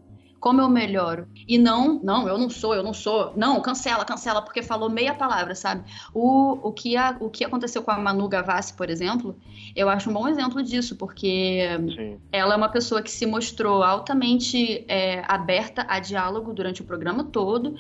Como 0.46 0.62
eu 0.62 0.70
melhoro. 0.70 1.28
E 1.48 1.58
não, 1.58 2.00
não, 2.04 2.28
eu 2.28 2.38
não 2.38 2.52
sou, 2.52 2.76
eu 2.76 2.84
não 2.84 2.94
sou. 2.94 3.34
Não, 3.36 3.60
cancela, 3.64 4.06
cancela, 4.06 4.44
porque 4.44 4.62
falou 4.62 4.92
meia 4.92 5.16
palavra, 5.16 5.56
sabe? 5.56 5.84
O, 6.14 6.68
o, 6.68 6.72
que, 6.72 6.96
a, 6.96 7.18
o 7.20 7.32
que 7.32 7.44
aconteceu 7.44 7.82
com 7.82 7.90
a 7.90 7.98
Manu 7.98 8.30
Gavassi, 8.30 8.76
por 8.76 8.88
exemplo, 8.88 9.36
eu 9.76 9.90
acho 9.90 10.08
um 10.08 10.14
bom 10.14 10.28
exemplo 10.28 10.62
disso, 10.62 10.98
porque 10.98 11.68
Sim. 11.96 12.20
ela 12.32 12.54
é 12.54 12.58
uma 12.58 12.70
pessoa 12.70 13.02
que 13.02 13.10
se 13.10 13.26
mostrou 13.26 13.82
altamente 13.82 14.86
é, 14.88 15.24
aberta 15.28 15.84
a 15.90 15.98
diálogo 16.00 16.54
durante 16.54 16.84
o 16.84 16.86
programa 16.86 17.24
todo. 17.24 17.76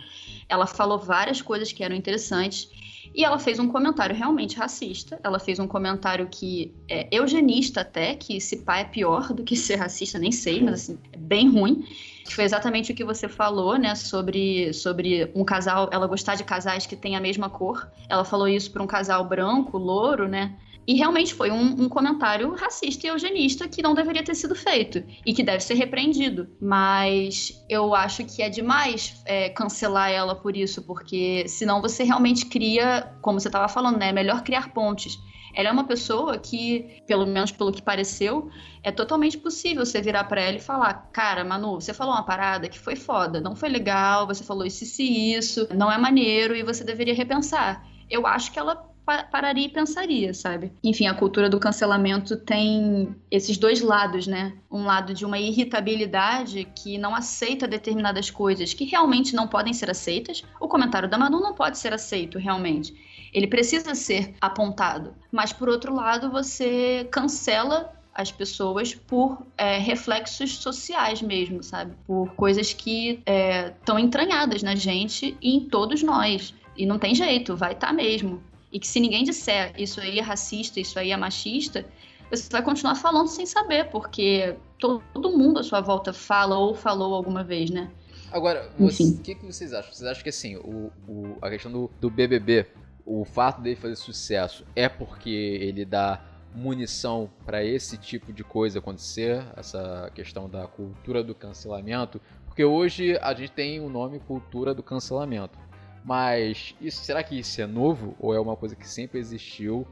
Ela 0.50 0.66
falou 0.66 0.98
várias 0.98 1.44
coisas 1.44 1.72
que 1.72 1.84
eram 1.84 1.96
interessantes. 1.96 2.68
E 3.14 3.24
ela 3.24 3.38
fez 3.38 3.60
um 3.60 3.68
comentário 3.68 4.16
realmente 4.16 4.58
racista. 4.58 5.20
Ela 5.24 5.38
fez 5.38 5.60
um 5.60 5.68
comentário 5.68 6.28
que 6.32 6.74
é 6.90 7.08
eugenista 7.12 7.82
até, 7.82 8.16
que 8.16 8.42
se 8.42 8.58
pá 8.64 8.80
é 8.80 8.86
pior 8.86 9.34
do 9.34 9.44
que 9.44 9.56
ser 9.56 9.76
racista, 9.76 10.18
nem 10.18 10.32
sei, 10.32 10.64
mas 10.64 10.74
assim, 10.74 10.98
é 11.14 11.18
bem 11.18 11.48
ruim 11.48 11.86
que 12.26 12.34
foi 12.34 12.44
exatamente 12.44 12.92
o 12.92 12.96
que 12.96 13.04
você 13.04 13.30
falou, 13.30 13.78
né, 13.78 13.94
sobre, 13.94 14.74
sobre 14.74 15.32
um 15.36 15.46
casal, 15.46 15.88
ela 15.92 16.08
gostar 16.08 16.34
de 16.34 16.44
casais 16.44 16.88
que 16.88 16.96
têm 16.96 17.16
a 17.16 17.22
mesma 17.22 17.50
cor. 17.50 17.88
Ela 18.10 18.26
falou 18.26 18.48
isso 18.48 18.72
para 18.72 18.82
um 18.82 18.88
casal 18.88 19.24
branco, 19.26 19.78
louro, 19.78 20.28
né? 20.28 20.58
E 20.88 20.96
realmente 20.96 21.34
foi 21.34 21.50
um, 21.50 21.84
um, 21.84 21.90
comentário 21.90 22.54
racista 22.54 23.08
e 23.08 23.10
eugenista 23.10 23.68
que 23.68 23.82
não 23.82 23.96
deveria 23.96 24.24
ter 24.24 24.36
sido 24.36 24.54
feito 24.54 25.04
e 25.26 25.34
que 25.34 25.42
deve 25.42 25.64
ser 25.64 25.74
repreendido. 25.76 26.48
Mas 26.62 27.64
eu 27.68 27.96
acho 27.96 28.24
que 28.24 28.42
é 28.42 28.50
demais 28.50 29.22
é, 29.26 29.50
cancelar 29.50 30.12
ela 30.12 30.36
por 30.36 30.56
isso, 30.56 30.84
porque 30.84 31.48
senão 31.48 31.82
você 31.82 32.04
realmente 32.04 32.46
cria, 32.46 33.12
como 33.22 33.40
você 33.40 33.48
estava 33.48 33.68
falando, 33.68 33.98
né? 33.98 34.10
É 34.10 34.14
melhor 34.14 34.44
criar 34.44 34.74
pontes. 34.74 35.18
Ela 35.56 35.70
é 35.70 35.72
uma 35.72 35.86
pessoa 35.86 36.38
que, 36.38 37.02
pelo 37.08 37.26
menos 37.26 37.52
pelo 37.52 37.72
que 37.72 37.82
pareceu, 37.82 38.50
é 38.84 38.92
totalmente 38.92 39.38
possível 39.38 39.86
você 39.86 40.02
virar 40.02 40.26
para 40.26 40.42
ela 40.42 40.58
e 40.58 40.62
falar: 40.62 41.10
Cara, 41.14 41.44
Manu, 41.44 41.80
você 41.80 41.94
falou 41.94 42.14
uma 42.14 42.24
parada 42.24 42.68
que 42.68 42.78
foi 42.78 42.96
foda, 42.96 43.40
não 43.40 43.56
foi 43.56 43.70
legal, 43.70 44.28
você 44.28 44.44
falou 44.44 44.66
isso 44.66 44.84
e 45.02 45.34
isso, 45.34 45.68
não 45.74 45.92
é 45.92 45.98
maneiro 45.98 46.56
e 46.56 46.64
você 46.64 46.84
deveria 46.84 47.14
repensar. 47.14 47.86
Eu 48.10 48.28
acho 48.28 48.52
que 48.52 48.60
ela 48.60 48.94
pararia 49.06 49.68
e 49.68 49.70
pensaria, 49.70 50.34
sabe? 50.34 50.74
Enfim, 50.84 51.06
a 51.06 51.14
cultura 51.14 51.48
do 51.48 51.60
cancelamento 51.60 52.36
tem 52.36 53.16
esses 53.30 53.56
dois 53.58 53.80
lados, 53.80 54.26
né? 54.26 54.54
Um 54.70 54.84
lado 54.84 55.14
de 55.14 55.24
uma 55.24 55.38
irritabilidade 55.38 56.68
que 56.76 56.98
não 56.98 57.16
aceita 57.16 57.68
determinadas 57.68 58.32
coisas 58.32 58.74
que 58.74 58.84
realmente 58.84 59.36
não 59.36 59.48
podem 59.48 59.74
ser 59.74 59.92
aceitas. 59.92 60.44
O 60.60 60.68
comentário 60.68 61.08
da 61.08 61.18
Manu 61.18 61.40
não 61.40 61.54
pode 61.54 61.78
ser 61.78 61.94
aceito, 61.94 62.40
realmente. 62.40 62.96
Ele 63.36 63.48
precisa 63.48 63.94
ser 63.94 64.34
apontado. 64.40 65.14
Mas, 65.30 65.52
por 65.52 65.68
outro 65.68 65.94
lado, 65.94 66.32
você 66.32 67.06
cancela 67.12 67.94
as 68.14 68.32
pessoas 68.32 68.96
por 68.96 69.46
é, 69.58 69.78
reflexos 69.78 70.60
sociais 70.60 71.22
mesmo, 71.22 71.62
sabe? 71.62 71.94
Por 72.08 72.34
coisas 72.36 72.72
que 72.72 73.22
estão 73.70 73.98
é, 73.98 74.02
entranhadas 74.02 74.64
na 74.64 74.74
gente 74.74 75.38
e 75.42 75.58
em 75.58 75.68
todos 75.68 76.02
nós. 76.02 76.56
E 76.78 76.86
não 76.86 76.98
tem 76.98 77.14
jeito, 77.14 77.58
vai 77.58 77.74
estar 77.74 77.88
tá 77.88 77.94
mesmo. 77.94 78.42
E 78.72 78.80
que 78.80 78.88
se 78.88 79.02
ninguém 79.02 79.26
disser 79.26 79.74
isso 79.78 80.00
aí 80.00 80.18
é 80.18 80.22
racista, 80.22 80.80
isso 80.80 80.98
aí 80.98 81.12
é 81.12 81.18
machista, 81.18 81.86
você 82.30 82.50
vai 82.50 82.62
continuar 82.62 82.96
falando 82.96 83.28
sem 83.28 83.46
saber, 83.46 83.90
porque 83.90 84.56
todo 84.80 85.38
mundo 85.38 85.60
à 85.60 85.64
sua 85.64 85.82
volta 85.82 86.14
fala 86.14 86.58
ou 86.58 86.74
falou 86.74 87.14
alguma 87.14 87.44
vez, 87.44 87.70
né? 87.70 87.92
Agora, 88.32 88.72
o 88.80 88.88
que, 88.88 89.36
que 89.36 89.46
vocês 89.46 89.74
acham? 89.74 89.92
Vocês 89.92 90.10
acham 90.10 90.24
que 90.24 90.30
assim, 90.30 90.56
o, 90.56 90.90
o, 91.08 91.38
a 91.42 91.50
questão 91.50 91.72
do, 91.72 91.92
do 92.00 92.10
BBB 92.10 92.66
o 93.06 93.24
fato 93.24 93.62
dele 93.62 93.76
fazer 93.76 93.96
sucesso 93.96 94.66
é 94.76 94.90
porque 94.90 95.30
ele 95.30 95.86
dá 95.86 96.22
munição 96.54 97.30
para 97.46 97.64
esse 97.64 97.98
tipo 97.98 98.32
de 98.32 98.44
coisa 98.44 98.80
acontecer, 98.80 99.44
essa 99.56 100.10
questão 100.16 100.50
da 100.50 100.66
cultura 100.66 101.24
do 101.24 101.36
cancelamento, 101.36 102.20
porque 102.46 102.64
hoje 102.64 103.18
a 103.22 103.34
gente 103.34 103.52
tem 103.52 103.80
o 103.82 103.90
nome 103.90 104.20
cultura 104.20 104.74
do 104.74 104.82
cancelamento. 104.82 105.60
Mas 106.04 106.76
isso, 106.80 107.04
será 107.04 107.24
que 107.24 107.38
isso 107.38 107.62
é 107.62 107.68
novo 107.68 108.16
ou 108.20 108.34
é 108.34 108.40
uma 108.40 108.56
coisa 108.56 108.76
que 108.76 108.88
sempre 108.88 109.20
existiu 109.20 109.86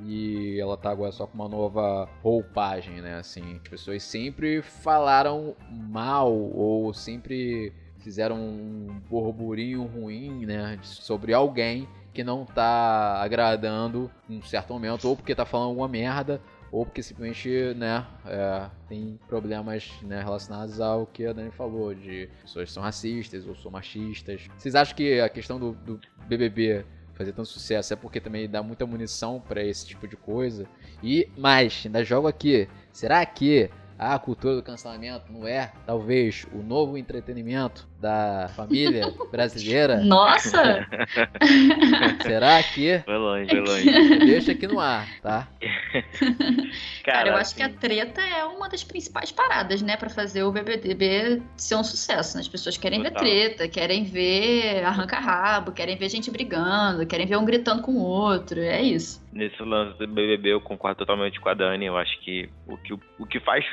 e 0.00 0.58
ela 0.58 0.76
tá 0.76 0.90
agora 0.90 1.12
só 1.12 1.26
com 1.26 1.34
uma 1.34 1.48
nova 1.48 2.08
roupagem, 2.22 3.00
né? 3.00 3.16
Assim, 3.16 3.56
as 3.56 3.68
pessoas 3.68 4.02
sempre 4.02 4.62
falaram 4.62 5.54
mal 5.70 6.32
ou 6.32 6.92
sempre 6.94 7.72
fizeram 7.98 8.36
um 8.36 9.00
burburinho 9.08 9.84
ruim, 9.84 10.46
né, 10.46 10.78
sobre 10.82 11.34
alguém 11.34 11.86
que 12.18 12.24
não 12.24 12.44
tá 12.44 13.22
agradando 13.22 14.10
em 14.28 14.38
um 14.38 14.42
certo 14.42 14.72
momento, 14.72 15.08
ou 15.08 15.14
porque 15.14 15.36
tá 15.36 15.44
falando 15.46 15.68
alguma 15.68 15.86
merda, 15.86 16.40
ou 16.72 16.84
porque 16.84 17.00
simplesmente, 17.00 17.48
né, 17.76 18.04
é, 18.26 18.68
tem 18.88 19.20
problemas 19.28 19.88
né, 20.02 20.20
relacionados 20.20 20.80
ao 20.80 21.06
que 21.06 21.24
a 21.26 21.32
Dani 21.32 21.52
falou, 21.52 21.94
de 21.94 22.28
pessoas 22.42 22.70
que 22.70 22.74
são 22.74 22.82
racistas 22.82 23.46
ou 23.46 23.54
são 23.54 23.70
machistas. 23.70 24.48
Vocês 24.56 24.74
acham 24.74 24.96
que 24.96 25.20
a 25.20 25.28
questão 25.28 25.60
do, 25.60 25.74
do 25.74 26.00
BBB 26.26 26.84
fazer 27.14 27.30
tanto 27.30 27.50
sucesso 27.50 27.92
é 27.92 27.96
porque 27.96 28.20
também 28.20 28.50
dá 28.50 28.64
muita 28.64 28.84
munição 28.84 29.40
para 29.40 29.62
esse 29.62 29.86
tipo 29.86 30.08
de 30.08 30.16
coisa? 30.16 30.66
E 31.00 31.28
mais, 31.38 31.84
ainda 31.86 32.04
jogo 32.04 32.26
aqui, 32.26 32.68
será 32.90 33.24
que 33.24 33.70
a 33.96 34.18
cultura 34.18 34.56
do 34.56 34.62
cancelamento 34.62 35.32
não 35.32 35.46
é, 35.46 35.72
talvez, 35.86 36.46
o 36.52 36.64
novo 36.64 36.98
entretenimento 36.98 37.88
da 38.00 38.48
família 38.54 39.12
brasileira? 39.30 39.98
Nossa! 39.98 40.86
Será 42.22 42.62
que? 42.62 43.00
Foi 43.00 43.16
longe, 43.16 43.50
foi 43.50 43.60
longe. 43.60 44.18
Deixa 44.18 44.52
aqui 44.52 44.66
no 44.66 44.78
ar, 44.78 45.06
tá? 45.20 45.48
Cara, 47.04 47.30
eu 47.30 47.36
acho 47.36 47.56
que 47.56 47.62
a 47.62 47.68
treta 47.68 48.20
é 48.20 48.44
uma 48.44 48.68
das 48.68 48.84
principais 48.84 49.32
paradas, 49.32 49.82
né, 49.82 49.96
para 49.96 50.08
fazer 50.08 50.42
o 50.44 50.52
BBB 50.52 51.42
ser 51.56 51.74
um 51.74 51.84
sucesso. 51.84 52.36
Né? 52.36 52.42
As 52.42 52.48
pessoas 52.48 52.76
querem 52.76 53.02
Total. 53.02 53.22
ver 53.22 53.30
treta, 53.30 53.68
querem 53.68 54.04
ver 54.04 54.84
arranca-rabo, 54.84 55.72
querem 55.72 55.96
ver 55.96 56.08
gente 56.08 56.30
brigando, 56.30 57.06
querem 57.06 57.26
ver 57.26 57.36
um 57.36 57.44
gritando 57.44 57.82
com 57.82 57.92
o 57.92 58.02
outro, 58.02 58.60
é 58.60 58.80
isso. 58.80 59.26
Nesse 59.32 59.60
lance 59.62 59.98
do 59.98 60.06
BBB 60.06 60.52
eu 60.52 60.60
concordo 60.60 60.98
totalmente 60.98 61.40
com 61.40 61.48
a 61.48 61.54
Dani, 61.54 61.86
eu 61.86 61.96
acho 61.96 62.18
que 62.20 62.48
o 62.66 62.76
que, 62.76 62.92
o 62.92 63.26
que 63.26 63.40
faz 63.40 63.64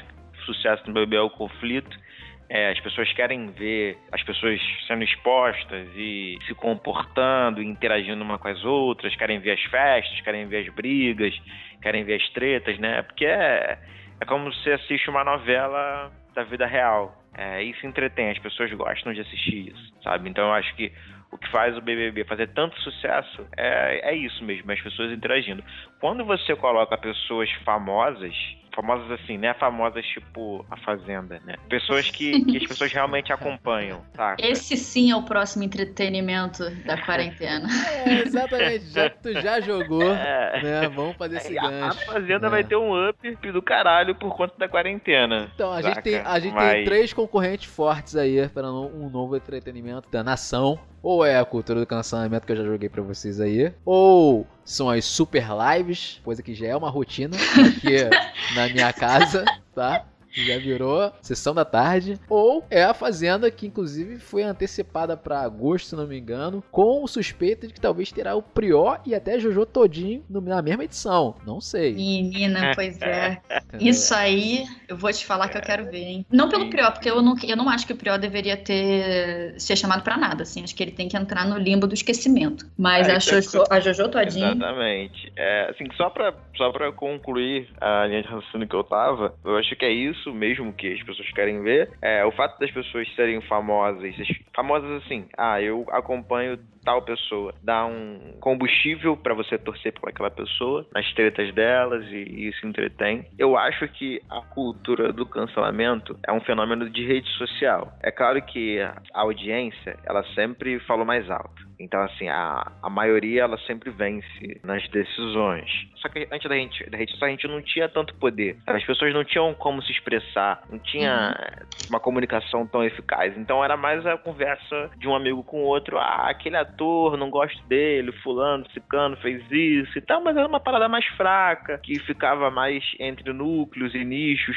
sucesso 0.46 0.84
no 0.88 0.94
BBB 0.94 1.18
é 1.18 1.22
o 1.22 1.30
conflito, 1.30 2.05
É, 2.50 2.72
as 2.72 2.80
pessoas 2.80 3.12
querem 3.14 3.52
ver 3.52 3.98
as 4.12 4.22
pessoas 4.24 4.60
sendo 4.88 5.04
expostas 5.04 5.88
e 5.96 6.38
se 6.46 6.54
comportando, 6.54 7.62
interagindo 7.62 8.24
uma 8.24 8.38
com 8.38 8.48
as 8.48 8.64
outras, 8.64 9.16
querem 9.16 9.40
ver 9.40 9.52
as 9.52 9.64
festas, 9.64 10.22
querem 10.22 10.48
ver 10.48 10.68
as 10.68 10.74
brigas, 10.74 11.36
querem 11.82 12.04
ver 12.04 12.22
as 12.22 12.30
tretas, 12.30 12.78
né? 12.78 13.02
Porque 13.02 13.26
é, 13.26 13.80
é 14.22 14.26
como 14.26 14.54
se 14.54 14.72
assiste 14.72 15.10
uma 15.10 15.24
novela 15.24 16.12
da 16.36 16.44
vida 16.44 16.68
real. 16.68 17.16
É, 17.38 17.64
isso 17.64 17.86
entretém, 17.86 18.30
as 18.30 18.40
pessoas 18.40 18.72
gostam 18.74 19.14
de 19.14 19.22
assistir 19.22 19.70
isso, 19.70 19.94
sabe? 20.04 20.30
Então 20.30 20.46
eu 20.46 20.54
acho 20.54 20.74
que 20.76 20.92
o 21.32 21.38
que 21.38 21.50
faz 21.50 21.78
o 21.78 21.82
BBB 21.82 22.24
fazer 22.24 22.48
tanto 22.54 22.80
sucesso 22.80 23.46
é, 23.58 24.12
é 24.12 24.16
isso 24.16 24.44
mesmo, 24.44 24.72
as 24.72 24.80
pessoas 24.82 25.12
interagindo. 25.12 25.64
Quando 26.00 26.24
você 26.24 26.56
coloca 26.56 26.98
pessoas 26.98 27.52
famosas 27.66 28.34
famosas 28.76 29.10
assim, 29.12 29.38
né? 29.38 29.54
Famosas 29.54 30.06
tipo 30.06 30.66
a 30.70 30.78
Fazenda, 30.78 31.40
né? 31.46 31.56
Pessoas 31.70 32.10
que, 32.10 32.44
que 32.46 32.58
as 32.58 32.68
pessoas 32.68 32.92
realmente 32.92 33.32
acompanham, 33.32 34.02
tá? 34.14 34.36
Esse 34.38 34.76
sim 34.76 35.12
é 35.12 35.16
o 35.16 35.24
próximo 35.24 35.64
entretenimento 35.64 36.70
da 36.86 37.02
quarentena. 37.02 37.68
É, 38.06 38.22
exatamente. 38.22 38.86
Já, 38.92 39.10
tu 39.10 39.34
já 39.34 39.60
jogou, 39.60 40.04
é. 40.12 40.62
né? 40.62 40.90
Vamos 40.90 41.16
fazer 41.16 41.38
esse 41.38 41.54
gancho. 41.54 42.02
A 42.02 42.14
Fazenda 42.14 42.40
né? 42.40 42.50
vai 42.50 42.64
ter 42.64 42.76
um 42.76 43.10
up 43.10 43.36
do 43.52 43.62
caralho 43.62 44.16
por 44.16 44.36
conta 44.36 44.54
da 44.58 44.68
quarentena. 44.68 45.50
Então, 45.54 45.72
a 45.72 45.82
gente, 45.82 46.02
tem, 46.02 46.18
a 46.18 46.40
gente 46.40 46.54
Mas... 46.54 46.74
tem 46.74 46.86
três 46.86 47.14
concorrentes 47.14 47.66
fortes 47.70 48.16
aí 48.16 48.48
para 48.50 48.72
um 48.72 49.10
novo 49.10 49.36
entretenimento 49.36 50.10
da 50.10 50.24
nação. 50.24 50.80
Ou 51.02 51.24
é 51.24 51.38
a 51.38 51.46
cultura 51.46 51.80
do 51.80 51.86
cancelamento 51.86 52.46
que 52.48 52.52
eu 52.52 52.56
já 52.56 52.64
joguei 52.64 52.90
para 52.90 53.04
vocês 53.04 53.40
aí, 53.40 53.72
ou 53.86 54.46
são 54.66 54.90
as 54.90 55.06
super 55.06 55.46
lives, 55.78 56.20
coisa 56.24 56.42
que 56.42 56.56
já 56.56 56.68
é 56.68 56.76
uma 56.76 56.90
rotina 56.90 57.38
aqui 57.38 57.96
na 58.56 58.68
minha 58.70 58.92
casa, 58.92 59.46
tá? 59.74 60.04
Já 60.44 60.58
virou 60.58 61.12
sessão 61.22 61.54
da 61.54 61.64
tarde, 61.64 62.20
ou 62.30 62.66
é 62.70 62.84
a 62.84 62.94
Fazenda 62.94 63.50
que 63.50 63.68
inclusive 63.68 64.18
foi 64.20 64.44
antecipada 64.44 65.16
para 65.16 65.42
agosto, 65.42 65.88
se 65.88 65.96
não 65.96 66.08
me 66.08 66.18
engano, 66.18 66.64
com 66.72 67.06
suspeita 67.08 67.68
de 67.68 67.74
que 67.74 67.82
talvez 67.82 68.12
terá 68.12 68.36
o 68.36 68.42
Prió 68.42 68.98
e 69.06 69.14
até 69.14 69.40
Jojo 69.40 69.66
todinho 69.66 70.24
na 70.30 70.62
mesma 70.62 70.84
edição. 70.84 71.36
Não 71.46 71.62
sei. 71.62 71.94
Menina, 71.94 72.74
pois 72.76 73.02
é. 73.02 73.42
Isso 73.80 74.14
aí, 74.14 74.66
eu 74.88 74.98
vou 74.98 75.12
te 75.12 75.26
falar 75.26 75.50
que 75.50 75.58
eu 75.58 75.62
quero 75.62 75.86
ver, 75.86 76.04
hein? 76.04 76.26
Não 76.32 76.50
pelo 76.50 76.70
Prió, 76.70 76.92
porque 76.92 77.10
eu 77.10 77.22
não, 77.22 77.36
eu 77.48 77.58
não 77.58 77.70
acho 77.70 77.86
que 77.86 77.94
o 77.94 77.96
Prió 77.96 78.18
deveria 78.18 78.58
ter 78.58 79.60
ser 79.60 79.76
chamado 79.76 80.04
para 80.04 80.18
nada, 80.18 80.44
assim. 80.44 80.64
Acho 80.64 80.76
que 80.76 80.84
ele 80.84 80.92
tem 80.92 81.08
que 81.08 81.18
entrar 81.18 81.46
no 81.46 81.58
limbo 81.58 81.88
do 81.88 81.94
esquecimento. 81.94 82.66
Mas 82.78 83.08
é, 83.08 83.16
a, 83.16 83.20
Jojo, 83.20 83.64
a 83.70 83.80
Jojo 83.80 84.10
todinho... 84.10 84.52
Exatamente. 84.52 85.32
É, 85.36 85.70
assim, 85.70 85.86
só 85.96 86.10
pra, 86.10 86.34
só 86.56 86.72
pra 86.72 86.92
concluir 86.92 87.68
a 87.80 88.06
linha 88.06 88.22
de 88.22 88.28
raciocínio 88.28 88.68
que 88.68 88.76
eu 88.76 88.84
tava, 88.84 89.34
eu 89.44 89.58
acho 89.58 89.76
que 89.76 89.86
é 89.86 89.92
isso 89.92 90.25
isso 90.26 90.34
mesmo 90.34 90.74
que 90.74 90.92
as 90.92 91.04
pessoas 91.04 91.32
querem 91.32 91.62
ver. 91.62 91.92
É, 92.02 92.26
o 92.26 92.32
fato 92.32 92.60
das 92.60 92.72
pessoas 92.72 93.08
serem 93.16 93.40
famosas, 93.42 94.16
famosas 94.56 95.04
assim, 95.04 95.28
ah, 95.38 95.62
eu 95.62 95.86
acompanho 95.92 96.58
tal 96.86 97.02
pessoa, 97.02 97.54
dá 97.64 97.86
um 97.86 98.38
combustível 98.40 99.18
para 99.18 99.34
você 99.34 99.58
torcer 99.58 99.92
por 99.94 100.08
aquela 100.08 100.30
pessoa, 100.30 100.86
nas 100.94 101.12
tretas 101.14 101.54
delas 101.54 102.06
e, 102.06 102.16
e 102.16 102.48
isso 102.50 102.66
entretém. 102.66 103.26
Eu 103.38 103.58
acho 103.58 103.88
que 103.90 104.22
a 104.30 104.42
cultura 104.42 105.12
do 105.12 105.26
cancelamento 105.26 106.18
é 106.26 106.32
um 106.32 106.40
fenômeno 106.42 106.90
de 106.90 107.06
rede 107.06 107.28
social. 107.32 107.92
É 108.02 108.12
claro 108.12 108.42
que 108.42 108.80
a 108.80 109.22
audiência, 109.22 109.98
ela 110.06 110.24
sempre 110.36 110.80
falou 110.82 111.06
mais 111.06 111.30
alto. 111.30 111.66
Então, 111.80 112.02
assim, 112.02 112.28
a, 112.30 112.72
a 112.82 112.90
maioria 112.90 113.44
ela 113.44 113.58
sempre 113.60 113.90
vence 113.90 114.60
nas 114.64 114.88
decisões. 114.90 115.70
Só 115.98 116.10
que 116.10 116.28
antes 116.32 116.48
da, 116.48 116.56
gente, 116.56 116.90
da 116.90 116.98
rede 116.98 117.12
social 117.12 117.28
a 117.28 117.32
gente 117.32 117.48
não 117.48 117.62
tinha 117.62 117.90
tanto 117.90 118.14
poder. 118.16 118.58
As 118.66 118.84
pessoas 118.84 119.14
não 119.14 119.24
tinham 119.24 119.54
como 119.54 119.82
se 119.82 119.92
expressar, 119.92 120.62
não 120.70 120.80
tinha 120.80 121.36
uhum. 121.38 121.88
uma 121.90 122.00
comunicação 122.00 122.66
tão 122.68 122.84
eficaz. 122.84 123.38
Então 123.38 123.64
era 123.64 123.76
mais 123.76 124.06
a 124.06 124.18
conversa 124.18 124.90
de 124.98 125.08
um 125.08 125.16
amigo 125.16 125.44
com 125.44 125.64
o 125.64 125.66
outro. 125.66 125.98
Ah, 125.98 126.30
aquele 126.30 126.58
ator, 126.58 126.75
não 127.18 127.30
gosto 127.30 127.62
dele, 127.68 128.12
fulano, 128.24 128.70
cicano 128.72 129.16
fez 129.18 129.44
isso 129.52 129.98
e 129.98 130.02
tal, 130.02 130.24
mas 130.24 130.36
era 130.36 130.48
uma 130.48 130.60
parada 130.60 130.88
mais 130.88 131.06
fraca, 131.18 131.80
que 131.80 132.00
ficava 132.00 132.50
mais 132.50 132.84
entre 133.00 133.32
núcleos 133.34 133.94
e 133.94 134.04
nichos. 134.04 134.56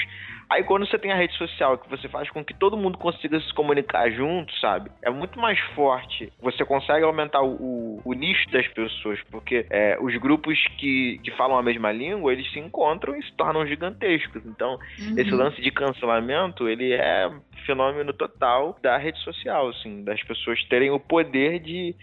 Aí 0.51 0.65
quando 0.65 0.87
você 0.87 0.99
tem 0.99 1.13
a 1.13 1.17
rede 1.17 1.37
social 1.37 1.77
que 1.77 1.91
você 1.91 2.09
faz 2.09 2.31
com 2.31 2.43
que 2.43 2.55
todo 2.55 2.77
mundo 2.77 2.97
consiga 2.97 3.39
se 3.39 3.53
comunicar 3.53 4.11
junto, 4.11 4.55
sabe? 4.59 4.91
É 5.03 5.11
muito 5.11 5.39
mais 5.39 5.59
forte. 5.75 6.33
Você 6.41 6.65
consegue 6.65 7.05
aumentar 7.05 7.43
o, 7.43 7.53
o, 7.53 8.03
o 8.03 8.15
nicho 8.15 8.51
das 8.51 8.67
pessoas, 8.69 9.21
porque 9.31 9.67
é, 9.69 9.99
os 10.01 10.17
grupos 10.17 10.59
que, 10.79 11.21
que 11.23 11.31
falam 11.33 11.59
a 11.59 11.63
mesma 11.63 11.93
língua, 11.93 12.33
eles 12.33 12.51
se 12.51 12.59
encontram 12.59 13.15
e 13.15 13.23
se 13.23 13.33
tornam 13.33 13.67
gigantescos. 13.67 14.43
Então, 14.47 14.79
uhum. 14.99 15.19
esse 15.19 15.31
lance 15.31 15.61
de 15.61 15.71
cancelamento, 15.71 16.67
ele 16.67 16.95
é 16.95 17.31
fenômeno 17.67 18.15
total 18.15 18.79
da 18.83 18.97
rede 18.97 19.19
social, 19.19 19.69
assim, 19.69 20.03
das 20.03 20.23
pessoas 20.23 20.63
terem 20.65 20.91
o 20.91 20.99
poder 20.99 21.59
de 21.59 21.95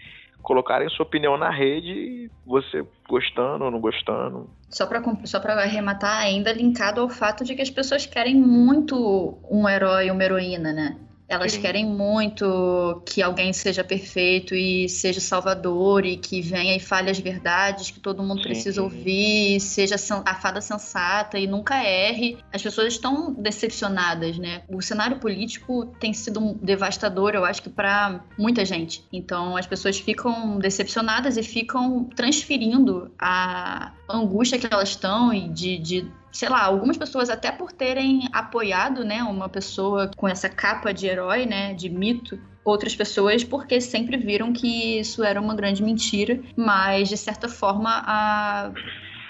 colocarem 0.46 0.88
sua 0.88 1.04
opinião 1.04 1.36
na 1.36 1.50
rede 1.50 2.30
você 2.46 2.86
gostando 3.08 3.64
ou 3.64 3.70
não 3.70 3.80
gostando. 3.80 4.48
Só 4.70 4.86
para 4.86 5.02
só 5.24 5.40
pra 5.40 5.54
arrematar, 5.54 6.20
ainda 6.20 6.52
linkado 6.52 7.00
ao 7.00 7.08
fato 7.08 7.44
de 7.44 7.56
que 7.56 7.62
as 7.62 7.70
pessoas 7.70 8.06
querem 8.06 8.36
muito 8.36 9.36
um 9.50 9.68
herói, 9.68 10.08
uma 10.08 10.22
heroína, 10.22 10.72
né? 10.72 10.96
Elas 11.28 11.52
Sim. 11.52 11.60
querem 11.60 11.84
muito 11.84 13.02
que 13.04 13.20
alguém 13.20 13.52
seja 13.52 13.82
perfeito 13.82 14.54
e 14.54 14.88
seja 14.88 15.20
salvador 15.20 16.06
e 16.06 16.16
que 16.16 16.40
venha 16.40 16.76
e 16.76 16.80
fale 16.80 17.10
as 17.10 17.18
verdades 17.18 17.90
que 17.90 17.98
todo 17.98 18.22
mundo 18.22 18.38
Sim. 18.38 18.44
precisa 18.44 18.82
ouvir, 18.82 19.58
seja 19.60 19.96
a 20.24 20.34
fada 20.36 20.60
sensata 20.60 21.38
e 21.38 21.46
nunca 21.46 21.82
erre. 21.82 22.38
As 22.52 22.62
pessoas 22.62 22.92
estão 22.92 23.34
decepcionadas, 23.34 24.38
né? 24.38 24.62
O 24.68 24.80
cenário 24.80 25.18
político 25.18 25.86
tem 25.98 26.12
sido 26.12 26.56
devastador, 26.62 27.34
eu 27.34 27.44
acho 27.44 27.60
que 27.60 27.70
para 27.70 28.20
muita 28.38 28.64
gente. 28.64 29.04
Então 29.12 29.56
as 29.56 29.66
pessoas 29.66 29.98
ficam 29.98 30.58
decepcionadas 30.58 31.36
e 31.36 31.42
ficam 31.42 32.04
transferindo 32.04 33.10
a 33.18 33.92
angústia 34.08 34.58
que 34.58 34.68
elas 34.70 34.90
estão 34.90 35.34
e 35.34 35.48
de, 35.48 35.78
de 35.78 36.06
sei 36.36 36.50
lá, 36.50 36.62
algumas 36.62 36.98
pessoas 36.98 37.30
até 37.30 37.50
por 37.50 37.72
terem 37.72 38.28
apoiado, 38.30 39.02
né, 39.04 39.22
uma 39.22 39.48
pessoa 39.48 40.10
com 40.14 40.28
essa 40.28 40.50
capa 40.50 40.92
de 40.92 41.06
herói, 41.06 41.46
né, 41.46 41.72
de 41.72 41.88
mito, 41.88 42.38
outras 42.62 42.94
pessoas 42.94 43.42
porque 43.42 43.80
sempre 43.80 44.18
viram 44.18 44.52
que 44.52 44.98
isso 44.98 45.24
era 45.24 45.40
uma 45.40 45.54
grande 45.54 45.82
mentira, 45.82 46.38
mas 46.54 47.08
de 47.08 47.16
certa 47.16 47.48
forma 47.48 48.02
a 48.06 48.70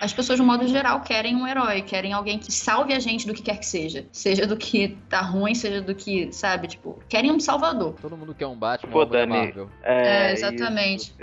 as 0.01 0.13
pessoas, 0.13 0.39
de 0.39 0.43
um 0.43 0.47
modo 0.47 0.67
geral, 0.67 1.01
querem 1.01 1.37
um 1.37 1.47
herói, 1.47 1.83
querem 1.83 2.13
alguém 2.13 2.39
que 2.39 2.53
salve 2.53 2.93
a 2.93 2.99
gente 2.99 3.27
do 3.27 3.35
que 3.35 3.43
quer 3.43 3.59
que 3.59 3.67
seja. 3.67 4.07
Seja 4.13 4.47
do 4.47 4.57
que 4.57 4.97
tá 5.09 5.21
ruim, 5.21 5.55
seja 5.55 5.81
do 5.81 5.95
que, 5.95 6.33
sabe, 6.33 6.69
tipo, 6.69 7.01
querem 7.09 7.31
um 7.31 7.41
salvador. 7.41 7.95
Todo 8.01 8.17
mundo 8.17 8.35
quer 8.35 8.47
um 8.47 8.57
Batman, 8.57 8.93
Pô, 8.93 9.05
Dani. 9.05 9.55
É, 9.83 10.29
é 10.29 10.33
exatamente. 10.33 11.15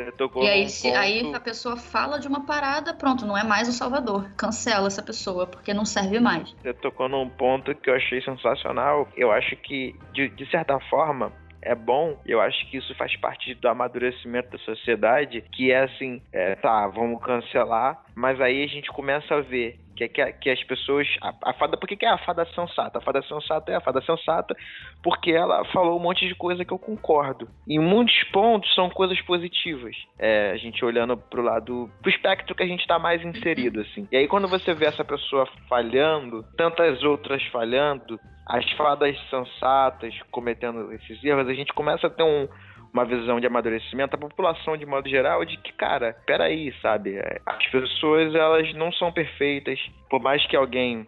E 0.41 0.47
aí, 0.47 0.69
se, 0.69 0.87
ponto... 0.87 0.97
aí 0.97 1.33
a 1.33 1.39
pessoa 1.39 1.77
fala 1.77 2.19
de 2.19 2.27
uma 2.27 2.45
parada, 2.45 2.93
pronto, 2.93 3.25
não 3.25 3.37
é 3.37 3.43
mais 3.43 3.67
o 3.67 3.71
salvador. 3.71 4.29
Cancela 4.35 4.87
essa 4.87 5.01
pessoa, 5.01 5.45
porque 5.45 5.73
não 5.73 5.85
serve 5.85 6.19
mais. 6.19 6.53
Você 6.61 6.73
tocou 6.73 7.07
num 7.07 7.29
ponto 7.29 7.73
que 7.75 7.89
eu 7.89 7.95
achei 7.95 8.21
sensacional. 8.21 9.07
Eu 9.15 9.31
acho 9.31 9.55
que, 9.57 9.95
de, 10.13 10.29
de 10.29 10.49
certa 10.49 10.79
forma, 10.89 11.31
é 11.65 11.75
bom, 11.75 12.17
eu 12.25 12.41
acho 12.41 12.69
que 12.69 12.77
isso 12.77 12.93
faz 12.95 13.15
parte 13.17 13.53
do 13.55 13.67
amadurecimento 13.67 14.51
da 14.51 14.57
sociedade, 14.59 15.43
que 15.51 15.71
é 15.71 15.83
assim, 15.83 16.21
é, 16.31 16.55
tá, 16.55 16.87
vamos 16.87 17.23
cancelar, 17.23 18.03
mas 18.15 18.39
aí 18.39 18.63
a 18.63 18.67
gente 18.67 18.89
começa 18.89 19.35
a 19.35 19.41
ver 19.41 19.79
que, 19.95 20.07
que, 20.07 20.33
que 20.33 20.49
as 20.49 20.63
pessoas. 20.63 21.07
A, 21.21 21.33
a, 21.43 21.53
fada. 21.53 21.77
Por 21.77 21.87
que, 21.87 21.95
que 21.95 22.05
é 22.05 22.09
a 22.09 22.17
fada 22.17 22.45
sensata? 22.53 22.97
A 22.97 23.01
fada 23.01 23.21
sensata 23.21 23.71
é 23.71 23.75
a 23.75 23.81
fada 23.81 24.01
sensata 24.01 24.55
porque 25.01 25.31
ela 25.31 25.63
falou 25.65 25.97
um 25.97 26.01
monte 26.01 26.27
de 26.27 26.35
coisa 26.35 26.65
que 26.65 26.73
eu 26.73 26.79
concordo. 26.79 27.47
Em 27.67 27.79
muitos 27.79 28.23
pontos 28.31 28.73
são 28.73 28.89
coisas 28.89 29.19
positivas. 29.21 29.95
É, 30.17 30.51
a 30.51 30.57
gente 30.57 30.83
olhando 30.83 31.15
pro 31.17 31.41
lado. 31.41 31.89
pro 32.01 32.09
espectro 32.09 32.55
que 32.55 32.63
a 32.63 32.67
gente 32.67 32.87
tá 32.87 32.97
mais 32.99 33.23
inserido, 33.23 33.81
assim. 33.81 34.07
E 34.11 34.17
aí 34.17 34.27
quando 34.27 34.47
você 34.47 34.73
vê 34.73 34.85
essa 34.85 35.03
pessoa 35.03 35.47
falhando, 35.69 36.43
tantas 36.57 37.03
outras 37.03 37.43
falhando, 37.47 38.19
as 38.45 38.69
fadas 38.73 39.17
sensatas 39.29 40.13
cometendo 40.31 40.91
esses 40.93 41.23
erros, 41.23 41.47
a 41.47 41.53
gente 41.53 41.73
começa 41.73 42.07
a 42.07 42.09
ter 42.09 42.23
um, 42.23 42.47
uma 42.93 43.05
visão 43.05 43.39
de 43.39 43.47
amadurecimento, 43.47 44.15
a 44.15 44.19
população 44.19 44.77
de 44.77 44.85
modo 44.85 45.09
geral, 45.09 45.43
de 45.45 45.57
que, 45.57 45.73
cara, 45.73 46.15
peraí, 46.25 46.73
sabe? 46.81 47.19
As 47.45 47.67
pessoas, 47.67 48.35
elas 48.35 48.73
não 48.75 48.91
são 48.91 49.11
perfeitas. 49.11 49.79
Por 50.09 50.21
mais 50.21 50.45
que 50.45 50.55
alguém 50.55 51.07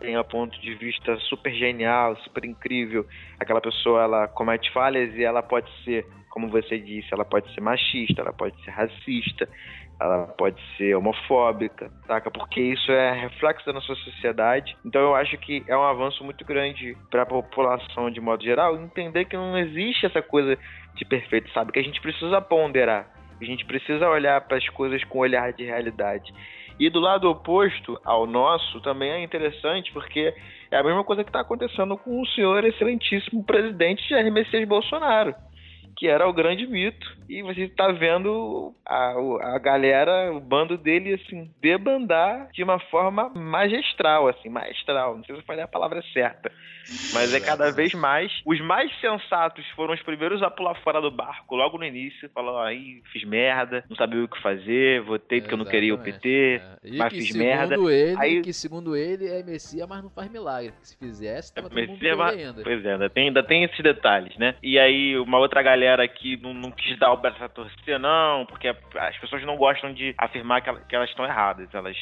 tenha 0.00 0.20
um 0.20 0.24
ponto 0.24 0.58
de 0.60 0.74
vista 0.74 1.16
super 1.20 1.52
genial, 1.52 2.16
super 2.18 2.44
incrível, 2.44 3.06
aquela 3.40 3.60
pessoa, 3.60 4.02
ela 4.02 4.28
comete 4.28 4.70
falhas 4.72 5.14
e 5.14 5.24
ela 5.24 5.42
pode 5.42 5.68
ser, 5.84 6.06
como 6.30 6.48
você 6.48 6.78
disse, 6.78 7.08
ela 7.12 7.24
pode 7.24 7.52
ser 7.54 7.60
machista, 7.60 8.20
ela 8.20 8.32
pode 8.32 8.62
ser 8.62 8.70
racista, 8.70 9.48
ela 9.98 10.26
pode 10.26 10.60
ser 10.76 10.94
homofóbica, 10.94 11.90
saca? 12.06 12.30
Porque 12.30 12.60
isso 12.60 12.92
é 12.92 13.12
reflexo 13.12 13.64
da 13.64 13.72
nossa 13.72 13.94
sociedade. 13.94 14.76
Então 14.84 15.00
eu 15.00 15.14
acho 15.14 15.36
que 15.38 15.64
é 15.66 15.76
um 15.76 15.82
avanço 15.82 16.22
muito 16.22 16.44
grande 16.44 16.96
para 17.10 17.22
a 17.22 17.26
população 17.26 18.10
de 18.10 18.20
modo 18.20 18.44
geral 18.44 18.76
entender 18.76 19.24
que 19.24 19.36
não 19.36 19.56
existe 19.56 20.06
essa 20.06 20.20
coisa 20.20 20.58
de 20.94 21.04
perfeito, 21.04 21.50
sabe? 21.52 21.72
Que 21.72 21.78
a 21.78 21.84
gente 21.84 22.00
precisa 22.00 22.40
ponderar, 22.40 23.08
a 23.40 23.44
gente 23.44 23.64
precisa 23.64 24.08
olhar 24.08 24.40
para 24.42 24.58
as 24.58 24.68
coisas 24.68 25.02
com 25.04 25.18
um 25.18 25.22
olhar 25.22 25.52
de 25.52 25.64
realidade. 25.64 26.32
E 26.78 26.90
do 26.90 27.00
lado 27.00 27.30
oposto 27.30 27.98
ao 28.04 28.26
nosso 28.26 28.80
também 28.82 29.10
é 29.10 29.22
interessante 29.22 29.90
porque 29.92 30.34
É 30.70 30.76
a 30.78 30.82
mesma 30.82 31.04
coisa 31.04 31.22
que 31.22 31.30
está 31.30 31.40
acontecendo 31.40 31.96
com 31.96 32.20
o 32.20 32.26
senhor 32.26 32.64
excelentíssimo 32.64 33.42
presidente 33.44 34.06
Jair 34.08 34.30
Messias 34.30 34.66
Bolsonaro 34.68 35.34
que 35.96 36.06
era 36.06 36.28
o 36.28 36.32
grande 36.32 36.66
mito. 36.66 37.16
E 37.28 37.42
você 37.42 37.62
está 37.62 37.90
vendo 37.90 38.72
a, 38.84 39.14
a 39.54 39.58
galera, 39.58 40.32
o 40.32 40.38
bando 40.38 40.76
dele, 40.76 41.14
assim, 41.14 41.50
debandar 41.60 42.48
de 42.52 42.62
uma 42.62 42.78
forma 42.78 43.30
magistral, 43.30 44.28
assim, 44.28 44.48
maestral. 44.48 45.16
Não 45.16 45.24
sei 45.24 45.34
se 45.34 45.40
eu 45.40 45.46
falei 45.46 45.64
a 45.64 45.68
palavra 45.68 46.02
certa. 46.12 46.52
Mas 47.12 47.34
é 47.34 47.40
cada 47.40 47.72
vez 47.72 47.92
mais. 47.94 48.30
Os 48.44 48.60
mais 48.60 48.92
sensatos 49.00 49.66
foram 49.74 49.92
os 49.92 50.02
primeiros 50.02 50.40
a 50.40 50.48
pular 50.48 50.76
fora 50.82 51.00
do 51.00 51.10
barco, 51.10 51.56
logo 51.56 51.78
no 51.78 51.84
início. 51.84 52.30
Falou, 52.32 52.60
aí, 52.60 53.02
fiz 53.12 53.24
merda, 53.24 53.84
não 53.88 53.96
sabia 53.96 54.22
o 54.22 54.28
que 54.28 54.40
fazer, 54.40 55.00
votei 55.00 55.40
porque 55.40 55.54
eu 55.54 55.58
não 55.58 55.64
queria 55.64 55.94
o 55.94 55.98
PT, 55.98 56.60
é. 56.84 56.96
mas 56.96 57.12
fiz 57.12 57.34
merda. 57.34 57.74
Ele, 57.74 58.16
aí, 58.20 58.40
que 58.40 58.52
segundo 58.52 58.94
ele 58.94 59.26
é 59.26 59.42
Messias, 59.42 59.88
mas 59.88 60.00
não 60.00 60.10
faz 60.10 60.30
milagre. 60.30 60.72
Se 60.82 60.96
fizesse, 60.96 61.52
tava 61.52 61.68
todo 61.68 61.88
mundo 61.88 61.98
mas... 62.16 62.36
ainda. 62.36 62.62
Pois 62.62 62.84
é, 62.84 62.92
ainda 62.92 63.10
tem, 63.10 63.28
ainda 63.28 63.42
tem 63.42 63.64
esses 63.64 63.82
detalhes, 63.82 64.36
né? 64.36 64.54
E 64.62 64.78
aí, 64.78 65.18
uma 65.18 65.38
outra 65.38 65.62
galera 65.62 65.85
que 66.08 66.36
não, 66.38 66.54
não 66.54 66.70
quis 66.70 66.98
dar 66.98 67.12
o 67.12 67.16
braço 67.16 67.42
a 67.42 67.48
torcer, 67.48 67.98
não, 67.98 68.46
porque 68.46 68.68
as 68.68 69.16
pessoas 69.18 69.44
não 69.44 69.56
gostam 69.56 69.92
de 69.92 70.14
afirmar 70.18 70.62
que, 70.62 70.72
que 70.86 70.96
elas 70.96 71.10
estão 71.10 71.24
erradas. 71.24 71.72
Elas 71.74 71.96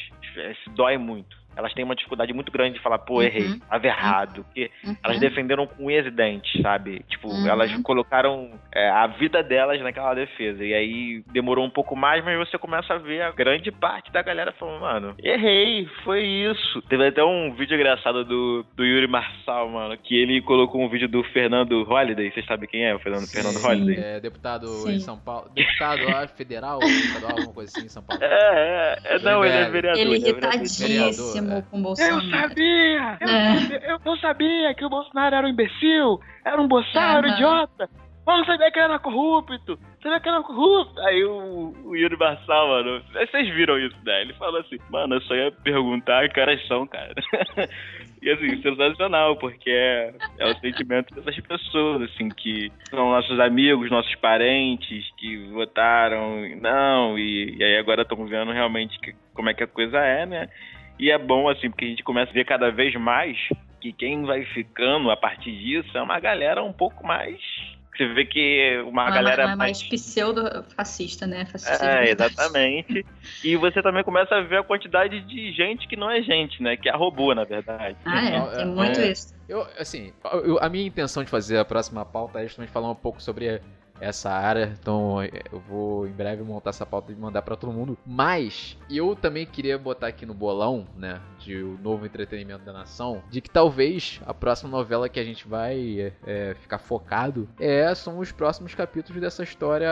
se 0.63 0.69
dói 0.71 0.97
muito 0.97 1.44
elas 1.55 1.73
têm 1.73 1.83
uma 1.83 1.95
dificuldade 1.95 2.33
muito 2.33 2.51
grande 2.51 2.75
de 2.75 2.81
falar, 2.81 2.99
pô, 2.99 3.21
errei, 3.21 3.47
uhum. 3.47 3.59
tava 3.59 3.87
errado. 3.87 4.43
Porque 4.43 4.71
uhum. 4.83 4.95
elas 5.03 5.19
defenderam 5.19 5.67
com 5.67 5.85
unhas 5.85 6.05
e 6.05 6.11
dentes, 6.11 6.61
sabe? 6.61 7.03
Tipo, 7.07 7.29
uhum. 7.29 7.47
elas 7.47 7.71
colocaram 7.81 8.51
é, 8.73 8.89
a 8.89 9.07
vida 9.07 9.41
delas 9.41 9.81
naquela 9.81 10.13
defesa. 10.13 10.63
E 10.63 10.73
aí 10.73 11.23
demorou 11.31 11.65
um 11.65 11.69
pouco 11.69 11.95
mais, 11.95 12.23
mas 12.23 12.37
você 12.37 12.57
começa 12.57 12.93
a 12.93 12.97
ver 12.97 13.21
a 13.21 13.31
grande 13.31 13.71
parte 13.71 14.11
da 14.11 14.21
galera 14.21 14.51
falando, 14.53 14.81
mano, 14.81 15.15
errei, 15.23 15.87
foi 16.03 16.23
isso. 16.23 16.81
Teve 16.83 17.07
até 17.07 17.23
um 17.23 17.53
vídeo 17.53 17.75
engraçado 17.75 18.23
do, 18.25 18.65
do 18.75 18.83
Yuri 18.83 19.07
Marçal, 19.07 19.69
mano, 19.69 19.97
que 19.97 20.15
ele 20.15 20.41
colocou 20.41 20.81
um 20.81 20.89
vídeo 20.89 21.07
do 21.07 21.23
Fernando 21.23 21.83
Holliday. 21.83 22.31
Vocês 22.31 22.45
sabem 22.45 22.67
quem 22.67 22.85
é 22.85 22.95
o 22.95 22.99
Fernando, 22.99 23.27
Fernando 23.27 23.57
Holliday? 23.57 24.03
É, 24.03 24.19
deputado 24.19 24.67
Sim. 24.67 24.95
em 24.95 24.99
São 24.99 25.17
Paulo. 25.17 25.49
Deputado 25.53 26.03
lá, 26.05 26.27
federal, 26.27 26.79
estadual, 26.81 27.31
alguma 27.31 27.53
coisa 27.53 27.71
assim 27.75 27.85
em 27.85 27.89
São 27.89 28.03
Paulo. 28.03 28.23
É, 28.23 28.97
é, 29.03 29.15
é 29.15 29.19
não, 29.19 29.43
ele 29.45 29.55
é 29.55 29.69
vereador. 29.69 30.01
Ele 30.01 30.15
é 30.15 30.17
irritadíssimo 30.17 31.44
com 31.69 31.79
o 31.79 31.81
Bolsonaro. 31.81 32.15
Eu 32.15 32.29
sabia! 32.29 33.17
Eu, 33.21 33.27
é. 33.27 33.59
sabia, 33.59 33.81
eu 33.87 33.99
não 34.05 34.17
sabia 34.17 34.73
que 34.73 34.85
o 34.85 34.89
Bolsonaro 34.89 35.35
era 35.35 35.47
um 35.47 35.49
imbecil, 35.49 36.19
era 36.43 36.61
um 36.61 36.67
boçal, 36.67 37.25
idiota. 37.25 37.89
Eu 38.27 38.37
não 38.37 38.45
sabia 38.45 38.71
que 38.71 38.79
ele 38.79 38.85
era 38.85 38.99
corrupto. 38.99 39.77
Sabia 40.01 40.19
que 40.19 40.27
ele 40.27 40.35
era 40.35 40.43
corrupto. 40.43 40.99
Aí 41.01 41.23
o, 41.23 41.73
o 41.85 41.95
Yuri 41.95 42.17
Barçal, 42.17 42.67
mano, 42.69 43.01
vocês 43.13 43.53
viram 43.53 43.77
isso, 43.77 43.95
né? 44.03 44.21
Ele 44.21 44.33
falou 44.33 44.59
assim, 44.61 44.77
mano, 44.89 45.15
eu 45.15 45.21
só 45.21 45.35
ia 45.35 45.51
perguntar 45.51 46.27
que 46.29 46.39
horas 46.39 46.65
são, 46.67 46.87
cara. 46.87 47.13
e 48.21 48.31
assim, 48.31 48.59
sensacional, 48.63 49.37
porque 49.37 49.69
é, 49.69 50.13
é 50.39 50.47
o 50.47 50.55
sentimento 50.55 51.13
dessas 51.13 51.39
pessoas, 51.41 52.01
assim, 52.01 52.29
que 52.29 52.71
são 52.89 53.11
nossos 53.11 53.39
amigos, 53.39 53.91
nossos 53.91 54.15
parentes, 54.15 55.05
que 55.17 55.37
votaram, 55.49 56.49
não, 56.59 57.19
e, 57.19 57.55
e 57.57 57.63
aí 57.63 57.77
agora 57.77 58.01
estão 58.01 58.25
vendo 58.25 58.51
realmente 58.51 58.99
que, 58.99 59.13
como 59.35 59.51
é 59.51 59.53
que 59.53 59.63
a 59.63 59.67
coisa 59.67 59.99
é, 59.99 60.25
né? 60.25 60.49
E 60.97 61.11
é 61.11 61.17
bom, 61.17 61.49
assim, 61.49 61.69
porque 61.69 61.85
a 61.85 61.89
gente 61.89 62.03
começa 62.03 62.31
a 62.31 62.33
ver 62.33 62.45
cada 62.45 62.71
vez 62.71 62.95
mais 62.95 63.37
que 63.81 63.91
quem 63.91 64.23
vai 64.23 64.43
ficando 64.45 65.11
a 65.11 65.17
partir 65.17 65.51
disso 65.51 65.97
é 65.97 66.01
uma 66.01 66.19
galera 66.19 66.63
um 66.63 66.73
pouco 66.73 67.05
mais. 67.05 67.39
Você 67.95 68.07
vê 68.07 68.25
que 68.25 68.83
uma 68.85 69.05
não, 69.05 69.13
galera. 69.13 69.45
Não 69.45 69.53
é 69.53 69.55
mais, 69.55 69.79
mais 69.79 69.83
pseudo-fascista, 69.83 71.25
né? 71.25 71.45
Fascista 71.45 71.85
é, 71.85 72.11
exatamente. 72.11 73.05
e 73.43 73.55
você 73.55 73.81
também 73.81 74.03
começa 74.03 74.35
a 74.35 74.41
ver 74.41 74.57
a 74.57 74.63
quantidade 74.63 75.21
de 75.21 75.53
gente 75.53 75.87
que 75.87 75.95
não 75.95 76.11
é 76.11 76.21
gente, 76.21 76.61
né? 76.61 76.75
Que 76.75 76.89
é 76.89 76.95
robô, 76.95 77.33
na 77.33 77.45
verdade. 77.45 77.95
Ah, 78.03 78.25
é, 78.25 78.57
tem 78.57 78.65
muito 78.65 78.99
é, 78.99 79.11
isso. 79.11 79.33
Eu, 79.47 79.65
assim, 79.79 80.11
eu, 80.43 80.59
a 80.61 80.67
minha 80.67 80.85
intenção 80.85 81.23
de 81.23 81.29
fazer 81.29 81.57
a 81.57 81.63
próxima 81.63 82.03
pauta 82.03 82.39
é 82.39 82.43
justamente 82.43 82.71
falar 82.71 82.91
um 82.91 82.95
pouco 82.95 83.21
sobre 83.21 83.61
essa 83.99 84.31
área. 84.31 84.73
Então 84.79 85.23
eu 85.23 85.59
vou 85.59 86.07
em 86.07 86.11
breve 86.11 86.43
montar 86.43 86.71
essa 86.71 86.85
pauta 86.85 87.11
e 87.11 87.15
mandar 87.15 87.41
para 87.41 87.55
todo 87.55 87.71
mundo. 87.71 87.97
Mas 88.05 88.77
eu 88.89 89.15
também 89.15 89.45
queria 89.45 89.77
botar 89.77 90.07
aqui 90.07 90.25
no 90.25 90.33
bolão, 90.33 90.85
né, 90.97 91.19
de 91.39 91.61
o 91.61 91.77
novo 91.81 92.05
entretenimento 92.05 92.63
da 92.63 92.73
nação, 92.73 93.21
de 93.29 93.41
que 93.41 93.49
talvez 93.49 94.21
a 94.25 94.33
próxima 94.33 94.69
novela 94.69 95.07
que 95.09 95.19
a 95.19 95.23
gente 95.23 95.47
vai 95.47 96.13
é, 96.25 96.55
ficar 96.59 96.77
focado 96.77 97.47
é 97.59 97.93
são 97.95 98.19
os 98.19 98.31
próximos 98.31 98.73
capítulos 98.73 99.21
dessa 99.21 99.43
história 99.43 99.89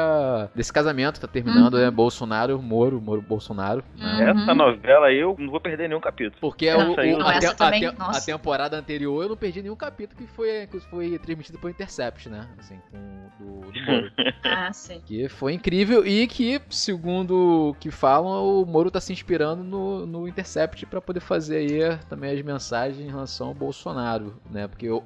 desse 0.55 0.71
casamento 0.71 1.19
tá 1.19 1.27
terminando, 1.27 1.75
uhum. 1.75 1.81
né, 1.81 1.91
Bolsonaro, 1.91 2.61
Moro, 2.61 2.99
Moro, 2.99 3.21
Bolsonaro. 3.21 3.83
Né? 3.97 4.31
Essa 4.31 4.53
novela 4.53 5.07
aí 5.07 5.19
eu 5.19 5.35
não 5.37 5.51
vou 5.51 5.59
perder 5.59 5.87
nenhum 5.87 6.01
capítulo. 6.01 6.39
Porque 6.39 6.71
o, 6.71 6.93
o, 6.93 7.27
a, 7.27 7.39
te, 7.39 7.55
também, 7.55 7.85
a, 7.85 7.91
te, 7.91 7.97
a, 7.99 8.21
temporada 8.21 8.77
anterior 8.77 9.23
eu 9.23 9.29
não 9.29 9.37
perdi 9.37 9.61
nenhum 9.61 9.75
capítulo 9.75 10.19
que 10.19 10.27
foi 10.27 10.67
que 10.67 10.79
foi 10.79 11.17
transmitido 11.19 11.59
por 11.59 11.69
Intercept, 11.69 12.29
né, 12.29 12.47
assim, 12.59 12.79
com 12.91 13.23
do, 13.39 13.71
do 13.71 13.71
Moro. 13.95 14.11
ah, 14.43 14.73
sim. 14.73 15.01
Que 15.05 15.29
foi 15.29 15.53
incrível 15.53 16.05
e 16.05 16.27
que, 16.27 16.61
segundo 16.69 17.69
o 17.69 17.73
que 17.75 17.91
falam, 17.91 18.61
o 18.61 18.65
Moro 18.65 18.91
tá 18.91 18.99
se 18.99 19.13
inspirando 19.13 19.63
no, 19.63 20.05
no 20.05 20.27
Intercept 20.27 20.85
para 20.85 21.01
poder 21.01 21.19
fazer 21.19 21.57
aí 21.57 21.97
também 22.09 22.31
as 22.31 22.41
mensagens 22.41 22.99
em 22.99 23.09
relação 23.09 23.47
ao 23.47 23.53
Bolsonaro, 23.53 24.39
né? 24.49 24.67
Porque 24.67 24.89
uh, 24.89 25.03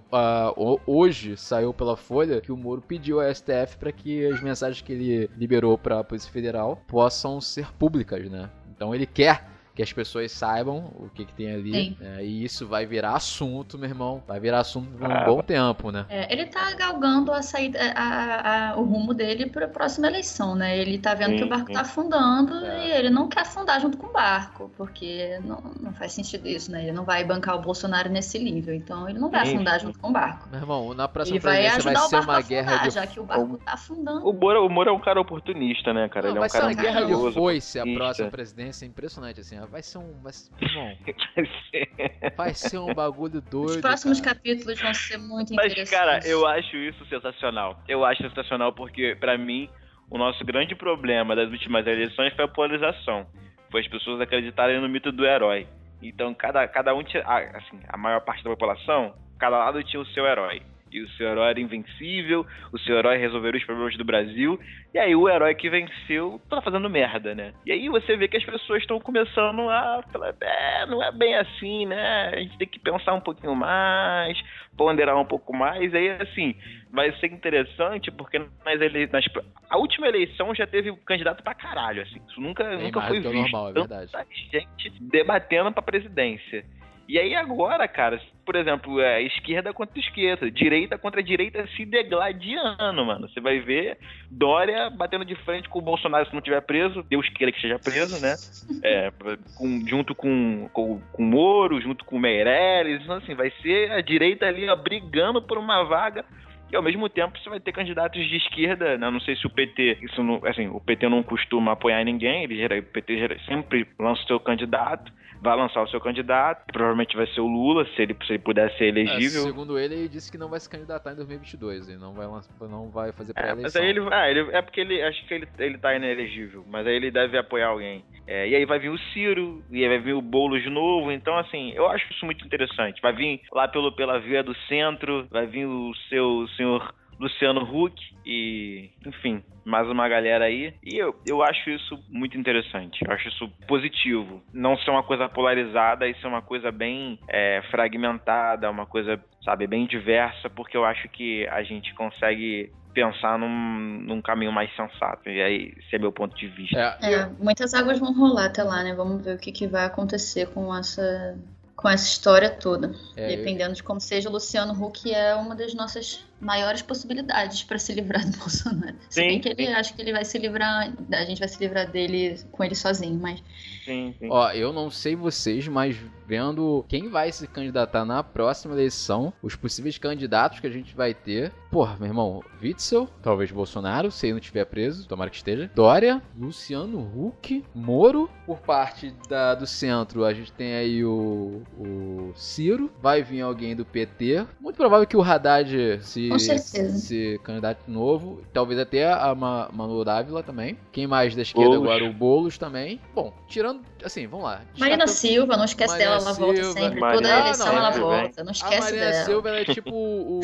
hoje 0.86 1.38
saiu 1.38 1.74
pela 1.74 1.98
Folha 1.98 2.42
que 2.42 2.52
o 2.52 2.58
Moro 2.58 2.82
pediu 2.82 3.22
ao 3.22 3.34
STF 3.34 3.78
para 3.80 3.92
que 3.92 4.26
as 4.28 4.42
mensagens 4.42 4.82
que 4.82 4.92
ele 4.92 5.30
liberou 5.38 5.78
para 5.78 6.00
a 6.00 6.04
Polícia 6.04 6.32
Federal 6.32 6.82
possam 6.88 7.40
ser 7.42 7.72
públicas, 7.74 8.30
né? 8.30 8.50
Então 8.76 8.94
ele 8.94 9.06
quer 9.06 9.57
que 9.78 9.84
as 9.84 9.94
pessoas 9.94 10.32
saibam 10.32 10.92
o 10.96 11.08
que, 11.14 11.24
que 11.24 11.34
tem 11.34 11.54
ali. 11.54 11.96
É, 12.02 12.26
e 12.26 12.44
isso 12.44 12.66
vai 12.66 12.84
virar 12.88 13.14
assunto, 13.14 13.78
meu 13.78 13.88
irmão. 13.88 14.24
Vai 14.28 14.40
virar 14.40 14.62
assunto 14.62 14.90
por 14.98 15.08
um 15.08 15.12
ah, 15.12 15.24
bom 15.24 15.40
tempo, 15.44 15.92
né? 15.92 16.08
É, 16.10 16.34
ele 16.34 16.48
tá 16.48 16.74
galgando 16.74 17.32
a 17.32 17.44
saída, 17.44 17.78
a, 17.96 18.72
a, 18.72 18.76
o 18.76 18.84
rumo 18.84 19.14
dele 19.14 19.46
para 19.46 19.66
a 19.66 19.68
próxima 19.68 20.08
eleição, 20.08 20.56
né? 20.56 20.76
Ele 20.76 20.98
tá 20.98 21.14
vendo 21.14 21.34
sim, 21.34 21.38
que 21.38 21.44
o 21.44 21.48
barco 21.48 21.68
sim. 21.68 21.74
tá 21.74 21.82
afundando 21.82 22.56
é. 22.66 22.88
e 22.88 22.92
ele 22.92 23.12
não 23.12 23.30
quer 23.30 23.42
afundar 23.42 23.80
junto 23.80 24.00
com 24.00 24.08
o 24.08 24.12
barco, 24.12 24.72
porque 24.76 25.40
não, 25.44 25.62
não 25.80 25.94
faz 25.94 26.12
sentido 26.12 26.48
isso, 26.48 26.72
né? 26.72 26.82
Ele 26.82 26.92
não 26.92 27.06
vai 27.06 27.24
bancar 27.24 27.56
o 27.56 27.62
Bolsonaro 27.62 28.10
nesse 28.10 28.40
nível, 28.40 28.74
então 28.74 29.08
ele 29.08 29.20
não 29.20 29.30
vai 29.30 29.46
sim. 29.46 29.54
afundar 29.54 29.80
junto 29.80 30.00
com 30.00 30.10
o 30.10 30.12
barco. 30.12 30.50
Meu 30.50 30.60
irmão, 30.60 30.96
na 30.96 31.08
próxima 31.08 31.38
ele 31.38 31.44
vai 31.44 31.70
vai 31.80 31.96
ser 31.96 32.20
uma 32.20 32.42
guerra 32.42 32.72
afundar, 32.72 32.88
de... 32.88 32.94
já 32.96 33.06
que 33.06 33.20
o 33.20 33.24
barco 33.24 33.58
tá 33.60 33.74
afundando. 33.74 34.28
O 34.28 34.34
Moro, 34.34 34.66
o 34.66 34.70
Moro 34.70 34.90
é 34.90 34.94
um 34.94 35.00
cara 35.00 35.22
oportunista, 35.22 35.94
né, 35.94 36.10
cara? 36.10 36.30
Não, 36.30 36.32
ele 36.32 36.38
é 36.38 36.40
um 36.40 36.42
vai 36.42 36.50
cara 36.50 36.66
ser 36.66 36.76
uma 36.76 36.82
guerra 36.82 37.06
de 37.06 37.34
foice 37.34 37.80
a 37.80 37.84
próxima 37.84 38.32
presidência, 38.32 38.84
é 38.84 38.88
impressionante, 38.88 39.40
assim. 39.40 39.67
Vai 39.70 39.82
ser 39.82 39.98
um... 39.98 40.22
Vai 40.22 40.32
ser 40.34 40.52
Irmão, 40.62 40.98
vai 42.38 42.54
ser 42.54 42.78
um 42.78 42.94
bagulho 42.94 43.42
doido. 43.42 43.76
Os 43.76 43.82
próximos 43.82 44.22
cara. 44.22 44.36
capítulos 44.36 44.80
vão 44.80 44.94
ser 44.94 45.18
muito 45.18 45.54
Mas, 45.54 45.72
interessantes. 45.72 45.92
Mas, 45.92 46.24
cara, 46.24 46.28
eu 46.28 46.48
acho 46.48 46.76
isso 46.78 47.06
sensacional. 47.08 47.82
Eu 47.88 48.06
acho 48.06 48.22
sensacional 48.22 48.74
porque, 48.74 49.16
para 49.20 49.38
mim, 49.38 49.70
o 50.10 50.18
nosso 50.18 50.44
grande 50.46 50.76
problema 50.76 51.36
das 51.36 51.50
últimas 51.50 51.86
eleições 51.86 52.34
foi 52.34 52.46
a 52.46 52.48
polarização. 52.48 53.28
Foi 53.70 53.82
as 53.82 53.88
pessoas 53.88 54.22
acreditarem 54.22 54.80
no 54.80 54.88
mito 54.88 55.12
do 55.12 55.26
herói. 55.26 55.68
Então, 56.02 56.34
cada, 56.34 56.68
cada 56.68 56.94
um 56.94 57.04
tinha. 57.04 57.24
Assim, 57.24 57.80
a 57.88 57.98
maior 57.98 58.22
parte 58.22 58.44
da 58.44 58.50
população, 58.50 59.14
cada 59.38 59.58
lado 59.58 59.84
tinha 59.84 60.02
o 60.02 60.06
seu 60.08 60.26
herói 60.26 60.62
e 60.92 61.02
o 61.02 61.10
seu 61.10 61.28
herói 61.28 61.50
era 61.50 61.60
invencível, 61.60 62.46
o 62.72 62.80
seu 62.80 62.98
herói 62.98 63.18
resolveria 63.18 63.60
os 63.60 63.66
problemas 63.66 63.98
do 63.98 64.06
Brasil, 64.06 64.60
e 64.94 65.00
aí 65.00 65.16
o 65.16 65.28
herói 65.30 65.56
que 65.56 65.70
venceu 65.70 66.42
tá 66.50 66.62
fazendo 66.62 66.90
merda, 66.90 67.36
né? 67.36 67.54
E 67.66 67.72
aí 67.72 67.90
você 67.90 68.16
vê 68.16 68.28
que 68.28 68.38
as 68.38 68.46
pessoas 68.46 68.82
estão 68.82 69.00
começando 69.00 69.70
a 69.70 70.04
falar, 70.12 70.34
é, 70.42 70.86
não 70.86 71.04
é 71.04 71.12
bem 71.12 71.36
assim, 71.36 71.86
né? 71.86 72.32
A 72.34 72.40
gente 72.40 72.58
tem 72.58 72.68
que 72.68 72.80
pensar 72.80 73.14
um 73.14 73.22
pouquinho 73.22 73.56
mais, 73.56 74.40
ponderar 74.76 75.18
um 75.18 75.26
pouco 75.26 75.56
mais, 75.56 75.94
e 75.94 75.98
aí 75.98 76.10
assim, 76.22 76.56
vai 76.92 77.12
ser 77.20 77.28
interessante 77.28 78.12
porque 78.12 78.40
nas 78.40 78.82
ele... 78.82 79.08
nas... 79.08 79.26
a 79.70 79.78
última 79.78 80.08
eleição 80.08 80.54
já 80.56 80.66
teve 80.66 80.96
candidato 81.06 81.44
pra 81.44 81.54
caralho, 81.54 82.02
assim, 82.02 82.22
isso 82.28 82.40
nunca, 82.40 82.78
nunca 82.78 83.02
foi 83.02 83.20
visto. 83.20 83.34
Normal, 83.34 83.70
é 83.70 83.74
verdade. 83.74 84.12
Tanta 84.12 84.28
gente 84.34 84.90
debatendo 85.02 85.72
pra 85.72 85.82
presidência. 85.82 86.66
E 87.08 87.18
aí 87.18 87.36
agora, 87.36 87.88
cara, 87.88 88.20
por 88.46 88.56
exemplo, 88.56 89.00
é 89.00 89.22
esquerda 89.22 89.74
contra 89.74 90.00
esquerda, 90.00 90.52
direita 90.52 90.98
contra 90.98 91.24
direita 91.24 91.66
se 91.76 91.86
degladiando, 91.86 93.06
mano. 93.06 93.30
Você 93.30 93.40
vai 93.40 93.60
ver 93.60 93.98
Dória 94.30 94.90
batendo 94.90 95.24
de 95.24 95.36
frente 95.36 95.70
com 95.70 95.80
o 95.80 95.82
Bolsonaro 95.82 96.28
se 96.28 96.34
não 96.34 96.42
tiver 96.42 96.62
preso, 96.62 97.04
Deus 97.04 97.28
queira 97.30 97.52
que 97.52 97.58
esteja 97.58 97.80
preso, 97.80 98.20
né? 98.20 98.38
É, 98.84 99.12
com, 99.56 99.88
junto 99.88 100.14
com, 100.14 100.70
com, 100.74 101.00
com 101.14 101.24
Moro, 101.24 101.80
junto 101.80 102.04
com 102.04 102.20
Meirelles, 102.20 103.02
então, 103.04 103.16
assim, 103.16 103.36
vai 103.36 103.52
ser 103.62 103.92
a 103.92 104.02
direita 104.02 104.46
ali 104.46 104.68
ó, 104.68 104.76
brigando 104.76 105.42
por 105.42 105.58
uma 105.58 105.84
vaga 105.84 106.26
e 106.72 106.76
ao 106.76 106.84
mesmo 106.84 107.08
tempo 107.10 107.38
você 107.38 107.50
vai 107.50 107.60
ter 107.60 107.72
candidatos 107.72 108.26
de 108.28 108.38
esquerda, 108.38 108.98
né? 108.98 109.10
não 109.10 109.20
sei 109.20 109.36
se 109.36 109.46
o 109.46 109.50
PT, 109.50 110.00
isso 110.02 110.24
não, 110.24 110.42
assim, 110.46 110.68
o 110.68 110.80
PT 110.80 111.08
não 111.10 111.24
costuma 111.24 111.74
apoiar 111.74 112.04
ninguém, 112.04 112.44
ele 112.44 112.80
o 112.80 112.84
PT 112.84 113.40
sempre 113.46 113.88
lança 114.00 114.22
o 114.24 114.28
seu 114.28 114.40
candidato, 114.40 115.12
vai 115.42 115.56
lançar 115.56 115.84
o 115.84 115.88
seu 115.88 116.00
candidato, 116.02 116.66
provavelmente 116.72 117.16
vai 117.16 117.28
ser 117.28 117.42
o 117.42 117.48
Lula, 117.48 117.86
se 117.96 118.02
ele, 118.02 118.16
se 118.26 118.34
ele 118.34 118.40
puder 118.40 118.72
ser 118.78 118.86
elegível. 118.86 119.42
É, 119.42 119.46
segundo 119.46 119.78
ele, 119.78 119.96
ele 119.96 120.10
disse 120.10 120.32
que 120.32 120.38
não 120.38 120.50
vai 120.50 120.60
se 120.60 120.70
candidatar 120.70 121.12
em 121.12 121.16
2022, 121.16 121.90
e 121.90 121.98
não 121.98 122.14
vai, 122.14 122.28
não 122.70 122.90
vai 122.90 123.12
fazer 123.12 123.34
pré-eleição. 123.34 123.60
É, 123.60 123.64
mas 123.64 123.76
aí 123.76 123.90
ele, 123.90 124.08
ah, 124.12 124.30
ele, 124.30 124.56
é 124.56 124.62
porque 124.62 124.82
ele, 124.82 125.02
acho 125.02 125.26
que 125.28 125.34
ele, 125.34 125.48
ele 125.60 125.78
tá 125.78 125.96
inelegível, 125.96 126.66
mas 126.68 126.86
aí 126.88 126.96
ele 126.96 127.12
deve 127.12 127.38
apoiar 127.38 127.70
alguém. 127.70 128.04
É, 128.26 128.48
e 128.48 128.56
aí 128.56 128.66
vai 128.66 128.80
vir 128.80 128.90
o 128.90 128.98
Ciro, 129.14 129.64
e 129.72 129.84
aí 129.84 129.90
vai 129.90 130.00
vir 130.00 130.14
o 130.14 130.22
Boulos 130.22 130.62
de 130.62 130.70
novo, 130.70 131.12
então 131.12 131.38
assim, 131.38 131.72
eu 131.74 131.88
acho 131.88 132.12
isso 132.12 132.26
muito 132.26 132.46
interessante. 132.46 133.02
Vai 133.02 133.14
vir 133.14 133.42
lá 133.54 133.68
pelo, 133.68 133.92
pela 133.94 134.20
via 134.20 134.44
do 134.44 134.56
centro, 134.68 135.28
vai 135.30 135.46
vir 135.46 135.66
o 135.66 135.94
seu 136.10 136.48
senhor 136.58 136.94
Luciano 137.20 137.62
Huck 137.62 137.96
e, 138.26 138.92
enfim, 139.06 139.44
mais 139.66 139.88
uma 139.90 140.08
galera 140.08 140.46
aí. 140.46 140.74
E 140.84 140.98
eu, 140.98 141.16
eu 141.26 141.42
acho 141.42 141.70
isso 141.70 141.98
muito 142.10 142.38
interessante. 142.38 143.04
Eu 143.06 143.12
acho 143.12 143.28
isso 143.28 143.50
positivo. 143.68 144.42
Não 144.54 144.78
ser 144.78 144.92
uma 144.92 145.04
coisa 145.04 145.28
polarizada 145.28 146.08
e 146.08 146.16
ser 146.16 146.28
uma 146.28 146.42
coisa 146.42 146.72
bem 146.72 147.20
é, 147.28 147.62
fragmentada, 147.72 148.70
uma 148.70 148.86
coisa, 148.86 149.20
sabe, 149.44 149.66
bem 149.68 149.86
diversa, 149.88 150.50
porque 150.50 150.78
eu 150.78 150.86
acho 150.86 151.08
que 151.10 151.48
a 151.48 151.64
gente 151.64 151.94
consegue 151.96 152.72
pensar 152.94 153.38
num, 153.38 154.00
num 154.02 154.22
caminho 154.22 154.52
mais 154.52 154.76
sensato. 154.76 155.30
E 155.30 155.42
aí, 155.42 155.74
esse 155.78 155.96
é 155.96 156.00
meu 156.00 156.12
ponto 156.12 156.36
de 156.36 156.48
vista. 156.48 156.98
É, 157.02 157.14
é, 157.14 157.30
muitas 157.40 157.74
águas 157.74 158.00
vão 158.00 158.14
rolar 158.14 158.46
até 158.46 158.64
lá, 158.64 158.84
né? 158.84 158.94
Vamos 158.94 159.24
ver 159.24 159.36
o 159.36 159.40
que, 159.40 159.52
que 159.52 159.68
vai 159.68 159.86
acontecer 159.86 160.48
com 160.48 160.76
essa 160.76 161.38
com 161.76 161.88
essa 161.88 162.08
história 162.08 162.50
toda. 162.50 162.92
É, 163.16 163.28
Dependendo 163.28 163.70
eu... 163.70 163.76
de 163.76 163.84
como 163.84 164.02
seja, 164.02 164.30
o 164.30 164.32
Luciano 164.32 164.74
Huck 164.74 165.14
é 165.14 165.36
uma 165.36 165.56
das 165.56 165.76
nossas 165.76 166.27
maiores 166.40 166.82
possibilidades 166.82 167.64
para 167.64 167.78
se 167.78 167.94
livrar 167.94 168.30
do 168.30 168.36
Bolsonaro. 168.38 168.96
Sim, 169.10 169.22
Se 169.22 169.22
bem 169.22 169.40
que 169.40 169.50
ele 169.50 169.68
acha 169.68 169.94
que 169.94 170.02
ele 170.02 170.12
vai 170.12 170.26
se 170.26 170.38
livrar, 170.38 170.94
a 171.12 171.26
gente 171.26 171.40
vai 171.40 171.48
se 171.48 171.60
livrar 171.60 171.90
dele 171.90 172.40
com 172.52 172.64
ele 172.64 172.76
sozinho, 172.76 173.20
mas. 173.20 173.44
Sim, 173.84 174.14
sim. 174.20 174.28
Ó, 174.30 174.52
eu 174.52 174.74
não 174.74 174.90
sei 174.92 175.16
vocês, 175.16 175.68
mas 175.68 175.98
vendo 176.28 176.84
quem 176.90 177.08
vai 177.10 177.32
se 177.32 177.48
candidatar 177.48 178.04
na 178.04 178.22
próxima 178.22 178.74
eleição, 178.74 179.32
os 179.42 179.56
possíveis 179.56 179.98
candidatos 179.98 180.60
que 180.60 180.68
a 180.68 180.70
gente 180.70 180.94
vai 180.96 181.14
ter. 181.14 181.54
Porra, 181.72 181.96
meu 181.98 182.08
irmão, 182.08 182.44
Witzel, 182.62 183.10
talvez 183.22 183.52
Bolsonaro, 183.52 184.12
se 184.12 184.26
ele 184.26 184.34
não 184.34 184.40
estiver 184.40 184.66
preso, 184.66 185.08
tomara 185.08 185.30
que 185.30 185.38
esteja. 185.38 185.72
Dória, 185.74 186.22
Luciano 186.38 187.00
Huck, 187.00 187.64
Moro. 187.74 188.30
Por 188.46 188.60
parte 188.60 189.14
da, 189.30 189.56
do 189.56 189.66
centro, 189.66 190.26
a 190.26 190.34
gente 190.34 190.52
tem 190.52 190.74
aí 190.74 191.04
o, 191.04 191.62
o 191.78 192.32
Ciro. 192.36 192.92
Vai 193.02 193.24
vir 193.24 193.42
alguém 193.42 193.76
do 193.76 193.86
PT. 193.86 194.46
Muito 194.60 194.76
provável 194.76 195.08
que 195.08 195.18
o 195.18 195.22
Haddad 195.22 196.00
se 196.02 196.27
com 196.30 196.40
certeza. 196.40 196.98
se 196.98 197.40
candidato 197.44 197.90
novo. 197.90 198.42
Talvez 198.54 198.80
até 198.80 199.12
a 199.12 199.34
Manu 199.36 200.04
Dávila 200.04 200.44
também. 200.44 200.78
Quem 200.92 201.08
mais 201.08 201.36
da 201.36 201.42
esquerda 201.42 201.72
Boulos. 201.72 201.90
agora? 201.90 202.06
O 202.06 202.14
Boulos 202.14 202.58
também. 202.58 203.00
Bom, 203.14 203.34
tirando, 203.48 203.82
assim, 204.04 204.28
vamos 204.28 204.46
lá. 204.46 204.62
Marina 204.78 205.08
Silva, 205.08 205.58
não 205.58 205.66
esquece 205.66 205.94
Marina 205.94 206.10
dela, 206.10 206.22
ela 206.22 206.34
Silva. 206.34 206.54
volta 206.54 206.64
sempre. 206.74 207.00
Marina... 207.00 207.22
Toda 207.22 207.40
eleição 207.40 207.68
ah, 207.68 207.72
não, 207.72 207.78
ela 207.78 207.90
é, 207.90 208.00
volta, 208.00 208.44
não 208.44 208.52
esquece 208.52 208.76
a 208.76 208.82
Marina 208.82 209.12
dela. 209.12 209.26
Silva 209.26 209.50
ela 209.50 209.60
é 209.60 209.66
tipo 209.74 209.92
o, 209.94 210.42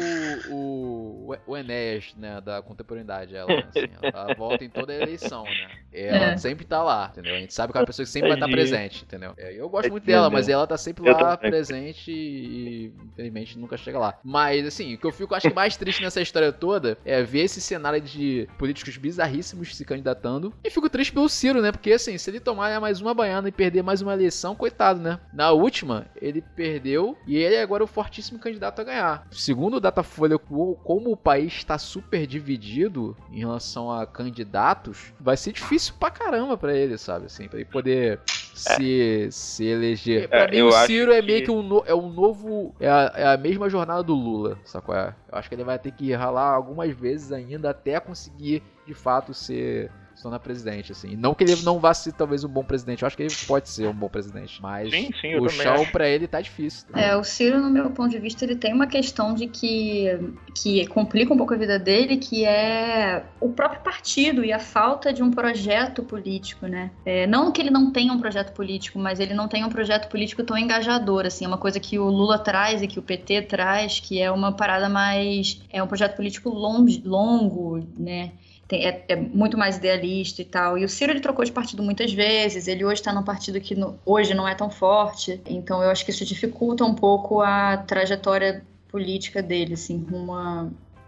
o, 0.50 1.38
o 1.48 1.58
Enéas, 1.58 2.14
né, 2.18 2.42
da 2.42 2.62
contemporaneidade. 2.62 3.36
Ela, 3.36 3.52
assim, 3.60 3.90
ela 4.02 4.34
volta 4.36 4.64
em 4.64 4.70
toda 4.70 4.94
eleição, 4.94 5.44
né? 5.44 5.70
Ela 5.92 6.32
é. 6.34 6.38
sempre 6.38 6.66
tá 6.66 6.82
lá, 6.82 7.10
entendeu? 7.12 7.36
A 7.36 7.40
gente 7.40 7.54
sabe 7.54 7.72
que 7.72 7.78
é 7.78 7.82
uma 7.82 7.88
pessoa 7.88 8.06
que 8.06 8.12
sempre 8.12 8.30
vai 8.30 8.38
estar 8.38 8.48
presente, 8.48 9.04
entendeu? 9.04 9.34
É, 9.38 9.54
eu 9.54 9.70
gosto 9.70 9.92
muito 9.92 10.06
dela, 10.06 10.30
mas 10.30 10.50
ela 10.50 10.66
tá 10.66 10.78
sempre 10.78 11.10
lá 11.10 11.38
presente 11.38 12.12
e, 12.12 12.92
infelizmente, 13.12 13.58
nunca 13.58 13.78
chega 13.78 14.00
lá. 14.00 14.18
Mas, 14.24 14.66
assim, 14.66 14.96
o 14.96 14.98
que 14.98 15.06
eu 15.06 15.12
fico, 15.12 15.36
acho 15.36 15.48
que 15.50 15.54
mais 15.54 15.78
triste 15.78 16.02
nessa 16.02 16.22
história 16.22 16.52
toda 16.52 16.98
é 17.06 17.22
ver 17.22 17.42
esse 17.42 17.62
cenário 17.62 18.02
de 18.02 18.48
políticos 18.58 18.98
bizarríssimos 18.98 19.76
se 19.76 19.86
candidatando. 19.86 20.54
E 20.64 20.70
fico 20.70 20.90
triste 20.90 21.14
pelo 21.14 21.30
Ciro, 21.30 21.62
né? 21.62 21.72
Porque, 21.72 21.92
assim, 21.92 22.18
se 22.18 22.30
ele 22.30 22.40
tomar 22.40 22.80
mais 22.82 23.00
uma 23.00 23.14
baiana 23.14 23.43
e 23.48 23.52
perder 23.52 23.82
mais 23.82 24.02
uma 24.02 24.14
eleição, 24.14 24.56
coitado, 24.56 25.00
né? 25.00 25.20
Na 25.34 25.52
última, 25.52 26.06
ele 26.22 26.42
perdeu 26.42 27.18
e 27.28 27.38
ele 27.38 27.56
é 27.56 27.62
agora 27.62 27.84
o 27.84 27.88
fortíssimo 27.88 28.40
candidato 28.40 28.80
a 28.80 28.84
ganhar. 28.84 29.28
Segundo 29.32 29.78
o 29.78 29.80
Datafolha, 29.80 30.38
como 30.38 31.12
o 31.12 31.18
país 31.18 31.54
está 31.54 31.78
super 31.78 32.26
dividido 32.26 33.16
em 33.32 33.40
relação 33.40 33.92
a 33.92 34.06
candidatos, 34.06 35.14
vai 35.20 35.38
ser 35.38 35.52
difícil 35.52 35.94
pra 36.00 36.12
caramba 36.12 36.58
pra 36.58 36.76
ele, 36.76 36.98
sabe? 36.98 37.26
Assim, 37.26 37.48
pra 37.48 37.60
ele 37.60 37.70
poder 37.70 38.20
se, 38.54 39.28
se 39.32 39.66
eleger. 39.66 40.24
É, 40.24 40.28
pra 40.28 40.48
mim, 40.48 40.62
o 40.62 40.72
Ciro 40.72 41.12
é 41.12 41.22
meio 41.22 41.44
que 41.44 41.52
um, 41.52 41.64
no, 41.64 41.84
é 41.86 41.96
um 41.96 42.10
novo. 42.10 42.74
É 42.80 42.90
a, 42.90 43.12
é 43.16 43.28
a 43.34 43.38
mesma 43.38 43.70
jornada 43.70 44.04
do 44.04 44.14
Lula, 44.14 44.58
sacou? 44.64 44.96
É? 44.96 45.16
Eu 45.32 45.38
acho 45.38 45.50
que 45.50 45.56
ele 45.56 45.64
vai 45.64 45.80
ter 45.80 45.92
que 45.92 46.14
ralar 46.14 46.52
algumas 46.54 46.92
vezes 46.96 47.32
ainda 47.32 47.72
até 47.72 48.00
conseguir 48.00 48.62
de 48.86 48.94
fato 48.94 49.34
ser 49.34 49.90
se 50.16 50.22
tornar 50.22 50.40
presidente, 50.40 50.92
assim. 50.92 51.16
Não 51.16 51.34
que 51.34 51.44
ele 51.44 51.56
não 51.64 51.80
vá 51.80 51.94
ser 51.94 52.14
talvez 52.14 52.44
um 52.44 52.50
bom 52.50 52.64
presidente, 52.64 53.02
eu 53.02 53.08
acho 53.08 53.18
que 53.18 53.24
ele 53.24 53.36
pode 53.48 53.70
ser 53.70 53.88
um 53.88 53.94
bom 53.94 54.10
presidente, 54.10 54.62
mas 54.62 54.92
sim, 54.92 55.10
sim, 55.20 55.36
o 55.36 55.50
chão 55.50 55.86
para 55.92 56.08
ele 56.08 56.28
tá 56.28 56.40
difícil. 56.40 56.88
Tá? 56.92 57.00
É, 57.00 57.16
o 57.16 57.24
Ciro, 57.24 57.60
no 57.60 57.70
meu 57.70 57.90
ponto 57.92 58.10
de 58.10 58.20
vista, 58.20 58.46
ele 58.46 58.56
tem 58.56 58.74
uma 58.74 58.88
questão 58.88 59.34
de 59.34 59.48
que, 59.48 60.08
que 60.56 60.86
complica 60.88 61.34
um 61.34 61.38
pouco 61.38 61.54
a 61.54 61.58
vida 61.58 61.80
dele, 61.80 62.18
que 62.18 62.46
é 62.46 63.26
o 63.40 63.50
próprio 63.50 63.82
partido 63.82 64.46
e 64.46 64.54
a 64.54 64.60
falta 64.60 65.12
de 65.12 65.24
um 65.24 65.32
projeto 65.32 66.04
político, 66.04 66.68
né? 66.68 66.92
É, 67.06 67.26
não 67.26 67.52
que 67.52 67.62
ele 67.62 67.72
não 67.72 67.92
tenha 67.92 68.14
um 68.14 68.20
projeto 68.20 68.54
político, 68.54 69.00
mas 69.00 69.20
ele 69.20 69.34
não 69.34 69.48
tem 69.48 69.64
um 69.64 69.70
projeto 69.70 70.10
político 70.10 70.44
tão 70.44 70.58
engajador, 70.58 71.26
assim, 71.26 71.46
é 71.46 71.48
uma 71.48 71.58
coisa 71.58 71.80
que 71.80 71.98
o 71.98 72.06
Lula 72.06 72.38
traz 72.38 72.82
e 72.82 72.88
que 72.88 73.00
o 73.00 73.02
PT 73.02 73.44
traz, 73.44 74.00
que 74.00 74.22
é 74.22 74.32
uma 74.32 74.52
parada 74.52 74.88
mais... 74.88 75.62
é 75.72 75.82
um 75.82 75.88
projeto 75.88 76.16
político 76.16 76.50
longo, 76.50 76.90
longo 77.04 77.88
né? 77.98 78.32
Tem, 78.74 78.88
é, 78.88 79.06
é, 79.08 79.16
muito 79.16 79.56
mais 79.56 79.78
idealista 79.78 80.42
e 80.42 80.46
tal. 80.46 80.78
E 80.78 80.84
o 80.84 80.90
Ciro 80.90 81.12
ele 81.12 81.20
trocou 81.20 81.46
de 81.46 81.52
partido 81.52 81.84
muitas 81.84 82.12
vezes, 82.12 82.68
ele 82.68 82.84
hoje 82.84 83.02
está 83.02 83.14
num 83.14 83.24
partido 83.24 83.62
que 83.62 83.76
no, 83.76 84.00
hoje 84.04 84.34
não 84.34 84.48
é 84.48 84.56
tão 84.56 84.70
forte, 84.70 85.40
então 85.46 85.84
eu 85.84 85.92
acho 85.92 86.04
que 86.04 86.10
isso 86.10 86.26
dificulta 86.26 86.84
um 86.84 86.96
pouco 86.96 87.42
a 87.42 87.78
trajetória 87.78 88.66
política 88.90 89.42
dele, 89.42 89.76
assim, 89.76 90.04
rumo 90.10 90.34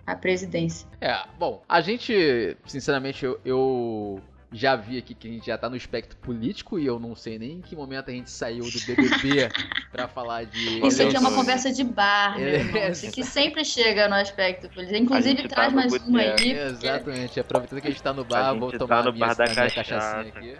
à 0.05 0.15
presidência. 0.15 0.87
É, 1.01 1.15
bom, 1.39 1.63
a 1.67 1.81
gente, 1.81 2.55
sinceramente, 2.67 3.25
eu, 3.25 3.39
eu 3.43 4.21
já 4.55 4.75
vi 4.75 4.97
aqui 4.97 5.13
que 5.13 5.27
a 5.27 5.31
gente 5.31 5.45
já 5.45 5.57
tá 5.57 5.69
no 5.69 5.75
espectro 5.75 6.17
político 6.17 6.79
e 6.79 6.85
eu 6.85 6.99
não 6.99 7.15
sei 7.15 7.37
nem 7.37 7.57
em 7.57 7.61
que 7.61 7.75
momento 7.75 8.09
a 8.09 8.13
gente 8.13 8.31
saiu 8.31 8.63
do 8.63 8.79
BBB 8.85 9.49
pra 9.91 10.07
falar 10.07 10.45
de. 10.45 10.85
Isso 10.85 11.03
aqui 11.03 11.15
é 11.15 11.19
uma 11.19 11.33
conversa 11.33 11.71
de 11.71 11.83
bar, 11.83 12.37
meu 12.37 12.47
irmão, 12.47 12.81
é, 12.81 12.91
que 12.91 13.23
sempre 13.23 13.65
chega 13.65 14.07
no 14.07 14.15
aspecto 14.15 14.69
político. 14.69 14.97
Inclusive, 14.97 15.43
tá 15.43 15.55
traz 15.55 15.73
mais 15.73 15.93
uma 15.93 16.19
aí. 16.19 16.29
Porque... 16.29 16.49
Exatamente, 16.51 17.39
aproveitando 17.39 17.81
que 17.81 17.87
a 17.87 17.91
gente 17.91 18.03
tá 18.03 18.13
no 18.13 18.23
bar, 18.23 18.53
vou 18.53 18.71
tá 18.71 18.77
tomar 18.77 19.03
tá 19.03 19.11
no 19.11 19.17
bar 19.17 19.35
da 19.35 19.45
cachaça 19.45 20.21
aqui. 20.21 20.55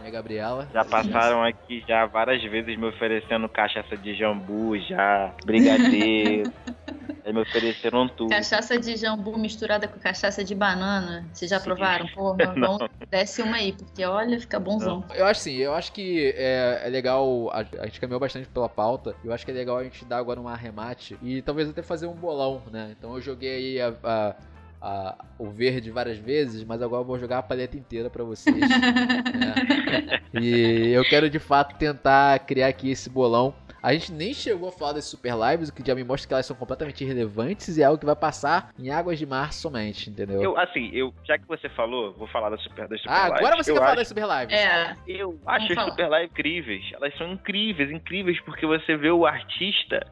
Né, 0.00 0.10
Gabriela? 0.10 0.66
Já 0.72 0.82
passaram 0.82 1.44
aqui 1.44 1.84
já 1.86 2.06
várias 2.06 2.42
vezes 2.42 2.76
me 2.78 2.86
oferecendo 2.86 3.48
cachaça 3.48 3.96
de 3.96 4.14
jambu, 4.14 4.78
já, 4.78 5.34
brigadeiro. 5.44 6.50
Aí 7.24 7.34
me 7.34 7.40
ofereceram 7.42 8.08
tudo. 8.08 8.30
Cachaça 8.30 8.78
de 8.78 8.96
jambu 8.96 9.38
misturada 9.38 9.86
com 9.86 10.00
cachaça 10.00 10.42
de 10.42 10.54
banana. 10.54 11.28
Vocês 11.32 11.50
já 11.50 11.58
Sim. 11.58 11.64
provaram? 11.64 12.06
Porra, 12.08 12.54
não. 12.56 12.78
desce 13.10 13.42
uma 13.42 13.56
aí, 13.56 13.72
porque 13.72 14.02
olha, 14.04 14.40
fica 14.40 14.58
bonzão. 14.58 15.04
Eu 15.14 15.26
acho 15.26 15.40
sim, 15.40 15.56
eu 15.56 15.74
acho 15.74 15.92
que 15.92 16.32
é, 16.34 16.82
é 16.84 16.88
legal. 16.88 17.50
A, 17.50 17.58
a, 17.58 17.86
gente 17.86 18.00
caminhou 18.00 18.18
bastante 18.18 18.48
pela 18.48 18.70
pauta. 18.70 19.14
Eu 19.22 19.32
acho 19.32 19.44
que 19.44 19.50
é 19.50 19.54
legal 19.54 19.76
a 19.76 19.84
gente 19.84 20.02
dar 20.06 20.16
agora 20.16 20.40
um 20.40 20.48
arremate 20.48 21.18
e 21.22 21.42
talvez 21.42 21.68
até 21.68 21.82
fazer 21.82 22.06
um 22.06 22.14
bolão, 22.14 22.62
né? 22.72 22.94
Então 22.98 23.14
eu 23.14 23.20
joguei 23.20 23.56
aí 23.56 23.80
a, 23.80 23.94
a 24.02 24.36
a, 24.80 25.24
o 25.38 25.50
verde 25.50 25.90
várias 25.90 26.18
vezes, 26.18 26.64
mas 26.64 26.80
agora 26.80 27.02
eu 27.02 27.06
vou 27.06 27.18
jogar 27.18 27.38
a 27.38 27.42
paleta 27.42 27.76
inteira 27.76 28.08
para 28.08 28.24
vocês. 28.24 28.56
né? 28.60 30.20
E 30.40 30.92
eu 30.92 31.04
quero 31.04 31.28
de 31.28 31.38
fato 31.38 31.76
tentar 31.76 32.38
criar 32.40 32.68
aqui 32.68 32.90
esse 32.90 33.10
bolão. 33.10 33.54
A 33.82 33.94
gente 33.94 34.12
nem 34.12 34.34
chegou 34.34 34.68
a 34.68 34.72
falar 34.72 34.92
das 34.92 35.06
super 35.06 35.32
lives, 35.34 35.70
o 35.70 35.74
que 35.74 35.86
já 35.86 35.94
me 35.94 36.04
mostra 36.04 36.28
que 36.28 36.34
elas 36.34 36.44
são 36.44 36.54
completamente 36.54 37.02
irrelevantes 37.02 37.78
e 37.78 37.82
é 37.82 37.86
algo 37.86 37.98
que 37.98 38.04
vai 38.04 38.16
passar 38.16 38.72
em 38.78 38.90
águas 38.90 39.18
de 39.18 39.24
mar 39.24 39.54
somente, 39.54 40.10
entendeu? 40.10 40.42
Eu, 40.42 40.58
assim, 40.58 40.90
eu, 40.92 41.14
já 41.24 41.38
que 41.38 41.48
você 41.48 41.68
falou, 41.70 42.12
vou 42.12 42.28
falar 42.28 42.50
das 42.50 42.62
super, 42.62 42.86
das 42.86 43.00
super 43.00 43.12
ah, 43.12 43.24
lives. 43.24 43.38
agora 43.38 43.56
você 43.56 43.72
quer 43.72 43.78
acho, 43.78 43.84
falar 43.84 43.96
das 43.96 44.08
super 44.08 44.24
lives. 44.26 44.54
É. 44.54 44.96
Eu 45.06 45.40
acho 45.46 45.72
as 45.72 45.84
super 45.86 46.10
lives 46.10 46.30
incríveis. 46.30 46.92
Elas 46.92 47.16
são 47.16 47.32
incríveis, 47.32 47.90
incríveis 47.90 48.38
porque 48.40 48.66
você 48.66 48.96
vê 48.96 49.10
o 49.10 49.24
artista 49.26 50.06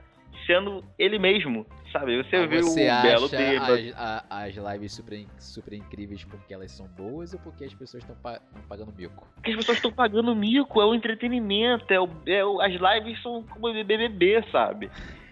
sendo 0.46 0.82
ele 0.98 1.18
mesmo, 1.18 1.66
sabe? 1.92 2.22
Você 2.22 2.36
ah, 2.36 2.46
vê 2.46 2.62
você 2.62 2.90
o 2.90 3.02
belo 3.02 3.28
dele. 3.28 3.94
As, 3.96 4.24
as 4.30 4.54
lives 4.54 4.92
super, 4.92 5.26
super 5.38 5.72
incríveis 5.74 6.24
porque 6.24 6.52
elas 6.52 6.70
são 6.72 6.86
boas 6.88 7.32
ou 7.34 7.40
porque 7.40 7.64
as 7.64 7.74
pessoas 7.74 8.02
estão 8.02 8.16
pa 8.16 8.40
pagando 8.68 8.92
mico? 8.96 9.26
Porque 9.34 9.50
as 9.50 9.56
pessoas 9.56 9.78
estão 9.78 9.92
pagando 9.92 10.34
mico, 10.34 10.80
é 10.80 10.86
o 10.86 10.94
entretenimento, 10.94 11.92
é 11.92 12.00
o, 12.00 12.08
é 12.26 12.44
o, 12.44 12.60
as 12.60 12.72
lives 12.72 13.22
são 13.22 13.42
como 13.44 13.72
BBB, 13.72 14.44
sabe? 14.50 14.90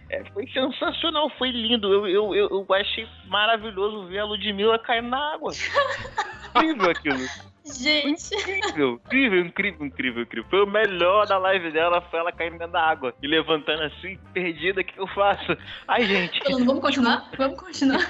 É, 0.09 0.25
foi 0.33 0.47
sensacional, 0.49 1.31
foi 1.31 1.51
lindo. 1.51 1.93
Eu, 1.93 2.07
eu, 2.07 2.35
eu, 2.35 2.49
eu 2.69 2.75
achei 2.75 3.07
maravilhoso 3.27 4.07
ver 4.07 4.21
a 4.21 4.25
Ludmilla 4.25 4.79
cair 4.79 5.03
na 5.03 5.35
água. 5.35 5.53
Incrível 6.55 6.91
aquilo. 6.91 7.56
Gente. 7.67 8.35
Incrível, 8.35 9.01
incrível, 9.05 9.41
incrível, 9.41 9.87
incrível, 9.87 10.23
incrível. 10.23 10.51
Foi 10.51 10.63
o 10.63 10.67
melhor 10.67 11.27
da 11.27 11.37
live 11.39 11.73
dela, 11.73 12.01
foi 12.01 12.21
ela 12.21 12.31
caindo 12.31 12.59
dentro 12.59 12.73
da 12.73 12.83
água 12.83 13.15
e 13.21 13.27
levantando 13.27 13.83
assim, 13.83 14.19
perdida, 14.33 14.81
o 14.81 14.85
que 14.85 14.99
eu 14.99 15.07
faço? 15.09 15.57
Ai, 15.89 16.05
gente. 16.05 16.39
Falando, 16.45 16.65
vamos 16.65 16.83
continuar? 16.83 17.29
Vamos 17.37 17.61
continuar. 17.61 18.07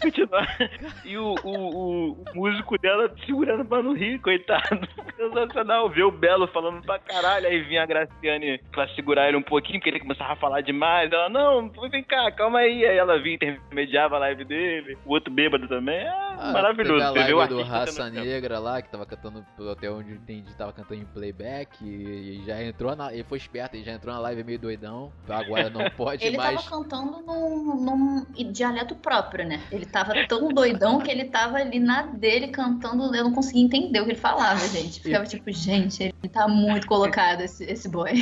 Continuar. 0.00 0.56
E 1.04 1.16
o, 1.16 1.34
o, 1.44 1.50
o, 1.50 2.12
o 2.12 2.24
músico 2.34 2.78
dela 2.78 3.12
segurando 3.26 3.64
pra 3.64 3.82
não 3.82 3.94
rir, 3.94 4.18
coitado. 4.20 4.88
Sensacional. 5.16 5.88
Ver 5.90 6.04
o 6.04 6.10
Belo 6.10 6.46
falando 6.48 6.82
pra 6.82 6.98
caralho. 6.98 7.46
Aí 7.46 7.62
vinha 7.62 7.82
a 7.82 7.86
Graciane 7.86 8.58
pra 8.72 8.88
segurar 8.88 9.28
ele 9.28 9.36
um 9.36 9.42
pouquinho, 9.42 9.78
porque 9.78 9.90
ele 9.90 10.00
começava 10.00 10.32
a 10.32 10.36
falar 10.36 10.60
demais. 10.60 11.10
Ela, 11.12 11.28
não, 11.28 11.70
vem 11.90 12.02
cá, 12.02 12.30
calma 12.32 12.60
aí. 12.60 12.84
Aí 12.84 12.96
ela 12.96 13.18
vinha 13.18 13.34
intermediava 13.34 14.16
a 14.16 14.20
live 14.20 14.44
dele. 14.44 14.98
O 15.04 15.12
outro 15.12 15.32
bêbado 15.32 15.68
também. 15.68 16.00
É 16.00 16.08
ah, 16.08 16.52
maravilhoso. 16.52 17.04
A 17.04 17.10
live 17.10 17.48
do 17.48 17.62
Raça 17.62 18.10
Negra 18.10 18.58
lá, 18.58 18.80
que 18.80 18.88
tava 18.88 19.06
cantando, 19.06 19.44
até 19.70 19.90
onde 19.90 20.10
eu 20.10 20.16
entendi, 20.16 20.54
tava 20.54 20.72
cantando 20.72 21.00
em 21.00 21.06
playback. 21.06 21.84
E 21.84 22.42
já 22.46 22.62
entrou 22.62 22.94
na. 22.96 23.12
Ele 23.12 23.24
foi 23.24 23.38
esperto, 23.38 23.76
ele 23.76 23.84
já 23.84 23.92
entrou 23.92 24.14
na 24.14 24.20
live 24.20 24.44
meio 24.44 24.58
doidão. 24.58 25.12
Agora 25.28 25.70
não 25.70 25.88
pode 25.96 26.24
ele 26.24 26.36
mais. 26.36 26.60
Ele 26.60 26.62
tava 26.62 26.82
cantando 26.82 27.20
num, 27.22 28.24
num 28.34 28.52
dialeto 28.52 28.94
próprio, 28.94 29.46
né? 29.46 29.60
Ele 29.70 29.86
tava 29.90 30.26
tão 30.26 30.48
doidão 30.48 31.00
que 31.00 31.10
ele 31.10 31.24
tava 31.24 31.58
ali 31.58 31.78
na 31.78 32.02
dele 32.02 32.48
cantando. 32.48 33.14
Eu 33.14 33.24
não 33.24 33.32
conseguia 33.32 33.62
entender 33.62 34.00
o 34.00 34.04
que 34.04 34.12
ele 34.12 34.18
falava, 34.18 34.66
gente. 34.68 35.00
Ficava 35.00 35.24
tipo, 35.24 35.50
gente, 35.50 36.02
ele 36.02 36.32
tá 36.32 36.46
muito 36.48 36.86
colocado, 36.86 37.42
esse, 37.42 37.64
esse 37.64 37.88
boy. 37.88 38.12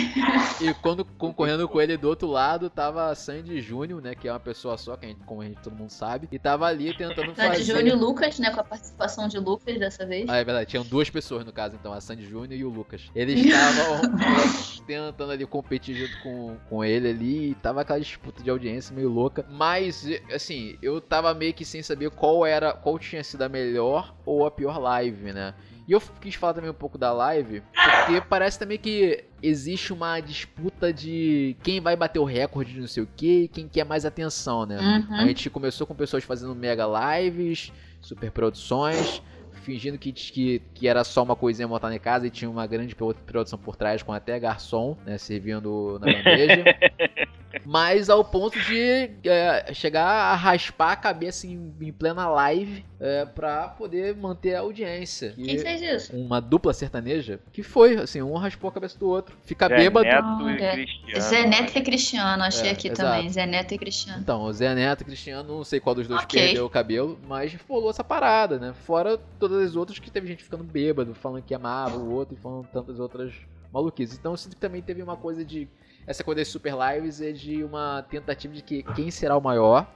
E 0.61 0.75
quando 0.75 1.05
concorrendo 1.05 1.69
com 1.69 1.81
ele 1.81 1.97
do 1.97 2.09
outro 2.09 2.29
lado, 2.29 2.71
tava 2.71 3.15
Sandy 3.15 3.61
Júnior, 3.61 4.01
né? 4.03 4.15
Que 4.15 4.29
é 4.29 4.33
uma 4.33 4.41
pessoa 4.41 4.77
só, 4.77 4.97
que 4.97 5.07
a 5.07 5.09
gente, 5.09 5.21
como 5.25 5.43
a 5.43 5.45
gente 5.45 5.61
todo 5.61 5.75
mundo 5.75 5.91
sabe. 5.91 6.29
E 6.31 6.39
tava 6.39 6.67
ali 6.67 6.97
tentando 6.97 7.35
fazer. 7.35 7.57
Sandy 7.57 7.65
Júnior 7.65 7.97
e 7.97 8.01
Lucas, 8.01 8.39
né? 8.39 8.51
Com 8.51 8.61
a 8.61 8.65
participação 8.65 9.29
de 9.29 9.39
Lucas 9.39 9.79
dessa 9.79 10.07
vez. 10.07 10.29
Ah, 10.29 10.37
é 10.37 10.45
verdade. 10.45 10.71
Tinham 10.71 10.85
duas 10.85 11.11
pessoas 11.11 11.45
no 11.45 11.53
caso, 11.53 11.77
então, 11.77 11.93
a 11.93 12.01
Sandy 12.01 12.27
Júnior 12.27 12.59
e 12.59 12.65
o 12.65 12.71
Lucas. 12.71 13.11
Eles 13.15 13.45
estavam 13.45 14.01
tentando 14.87 15.33
ali 15.33 15.47
competir 15.47 15.95
junto 15.95 16.23
com, 16.23 16.57
com 16.69 16.85
ele 16.85 17.09
ali. 17.09 17.51
E 17.51 17.55
tava 17.57 17.83
aquela 17.83 18.01
disputa 18.01 18.43
de 18.43 18.51
audiência 18.51 18.95
meio 18.95 19.09
louca. 19.09 19.45
Mas, 19.51 20.07
assim, 20.33 20.77
eu 20.83 21.01
tava 21.01 21.33
meio 21.35 21.55
que 21.55 21.58
sem 21.65 21.83
saber 21.83 22.11
qual 22.11 22.45
era. 22.45 22.73
qual 22.73 22.99
tinha 22.99 23.23
sido 23.23 23.43
a 23.43 23.49
melhor 23.49 24.15
ou 24.25 24.47
a 24.47 24.51
pior 24.51 24.79
live, 24.79 25.33
né? 25.33 25.55
E 25.89 25.93
eu 25.93 26.03
quis 26.21 26.35
falar 26.35 26.53
também 26.53 26.69
um 26.69 26.75
pouco 26.75 26.99
da 26.99 27.11
live, 27.13 27.63
porque 27.73 28.21
parece 28.29 28.59
também 28.59 28.77
que 28.77 29.25
existe 29.43 29.91
uma 29.91 30.21
disputa 30.21 30.93
de 30.93 31.57
quem 31.63 31.81
vai 31.81 31.97
bater 31.97 32.19
o 32.19 32.25
recorde 32.25 32.75
de 32.75 32.81
não 32.81 32.87
sei 32.87 33.03
o 33.03 33.09
que 33.17 33.45
e 33.45 33.49
quem 33.49 33.67
quer 33.67 33.85
mais 33.85 34.05
atenção, 34.05 34.67
né? 34.67 34.79
Uhum. 34.79 35.15
A 35.15 35.27
gente 35.27 35.49
começou 35.49 35.87
com 35.87 35.95
pessoas 35.95 36.25
fazendo 36.25 36.55
mega 36.55 36.85
lives, 37.17 37.73
super 38.03 38.31
produções, 38.31 39.23
fingindo 39.69 39.99
que, 39.99 40.11
que, 40.13 40.63
que 40.73 40.89
era 40.89 41.05
só 41.05 41.23
uma 41.23 41.37
coisinha 41.37 41.69
montada 41.69 41.95
em 41.95 41.99
casa 41.99 42.27
e 42.27 42.31
tinha 42.31 42.51
uma 42.51 42.67
grande 42.67 42.95
produção 42.95 43.59
por 43.59 43.77
trás 43.77 44.03
com 44.03 44.15
até 44.15 44.41
garçom, 44.41 44.97
né, 45.05 45.19
servindo 45.19 45.99
na 46.01 46.11
bandeja. 46.11 46.65
Mas 47.67 48.09
ao 48.09 48.25
ponto 48.25 48.59
de 48.59 49.11
é, 49.25 49.75
chegar 49.75 50.07
a 50.07 50.35
raspar 50.35 50.93
a 50.93 50.97
cabeça 50.97 51.47
em, 51.47 51.75
em 51.83 51.93
plena 51.93 52.27
live 52.31 52.83
é, 53.01 53.25
pra 53.25 53.69
poder 53.69 54.15
manter 54.17 54.55
a 54.55 54.61
audiência. 54.61 55.33
Quem 55.33 55.59
fez 55.59 55.81
isso? 55.81 56.17
Uma 56.17 56.41
dupla 56.41 56.73
sertaneja 56.73 57.41
que 57.53 57.63
foi, 57.63 57.97
assim, 57.97 58.21
um 58.21 58.35
raspou 58.35 58.69
a 58.69 58.73
cabeça 58.73 58.99
do 58.99 59.09
outro. 59.09 59.37
Fica 59.45 59.69
Zé 59.69 59.77
bêbado. 59.77 60.07
Neto 60.07 60.51
e 60.51 60.57
Cristiano. 60.57 61.21
Zé 61.21 61.47
Neto 61.47 61.79
e 61.79 61.83
Cristiano, 61.83 62.43
achei 62.43 62.69
é, 62.69 62.73
aqui 62.73 62.89
exato. 62.89 63.11
também. 63.11 63.31
Zé 63.31 63.47
Neto 63.47 63.75
e 63.75 63.79
Cristiano. 63.79 64.21
Então, 64.21 64.43
o 64.43 64.53
Zé 64.53 64.75
Neto 64.75 65.03
e 65.03 65.05
Cristiano, 65.05 65.57
não 65.57 65.65
sei 65.65 65.81
qual 65.81 65.95
dos 65.95 66.09
dois 66.09 66.23
okay. 66.25 66.47
perdeu 66.47 66.67
o 66.67 66.71
cabelo, 66.71 67.19
mas 67.27 67.57
rolou 67.69 67.91
essa 67.91 68.03
parada, 68.03 68.59
né? 68.59 68.75
Fora 68.85 69.19
todas 69.39 69.63
as 69.63 69.77
outras 69.77 69.99
que 69.99 70.11
teve 70.11 70.27
gente 70.27 70.43
ficando 70.43 70.65
bêbado, 70.65 71.15
falando 71.15 71.43
que 71.43 71.55
amava 71.55 71.97
o 71.97 72.13
outro 72.13 72.35
e 72.35 72.41
falando 72.41 72.67
tantas 72.73 72.99
outras 72.99 73.33
maluquices. 73.73 74.19
Então 74.19 74.33
eu 74.33 74.37
sinto 74.37 74.55
que 74.55 74.61
também 74.61 74.83
teve 74.83 75.03
uma 75.03 75.17
coisa 75.17 75.45
de 75.45 75.69
essa 76.07 76.25
coisa 76.25 76.41
das 76.41 76.49
super 76.49 76.73
lives 76.73 77.21
é 77.21 77.33
de 77.33 77.63
uma 77.63 78.03
tentativa 78.09 78.55
de 78.55 78.63
que 78.63 78.83
quem 78.95 79.11
será 79.11 79.37
o 79.37 79.43
maior, 79.43 79.87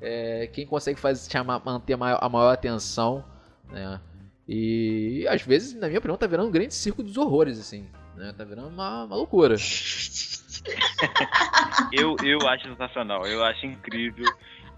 é, 0.00 0.48
quem 0.52 0.66
consegue 0.66 0.98
fazer, 0.98 1.30
chamar, 1.30 1.62
manter 1.64 1.94
a 1.94 1.96
maior, 1.96 2.18
a 2.20 2.28
maior 2.28 2.52
atenção, 2.52 3.24
né? 3.70 4.00
E 4.48 5.26
às 5.28 5.42
vezes, 5.42 5.74
na 5.74 5.88
minha 5.88 5.98
opinião, 5.98 6.16
tá 6.16 6.26
virando 6.26 6.48
um 6.48 6.52
grande 6.52 6.72
circo 6.72 7.02
dos 7.02 7.18
horrores, 7.18 7.60
assim. 7.60 7.86
Né? 8.16 8.32
Tá 8.36 8.44
virando 8.44 8.68
uma, 8.68 9.04
uma 9.04 9.16
loucura. 9.16 9.54
eu, 11.92 12.16
eu 12.24 12.48
acho 12.48 12.68
sensacional, 12.68 13.26
eu 13.26 13.44
acho 13.44 13.66
incrível. 13.66 14.24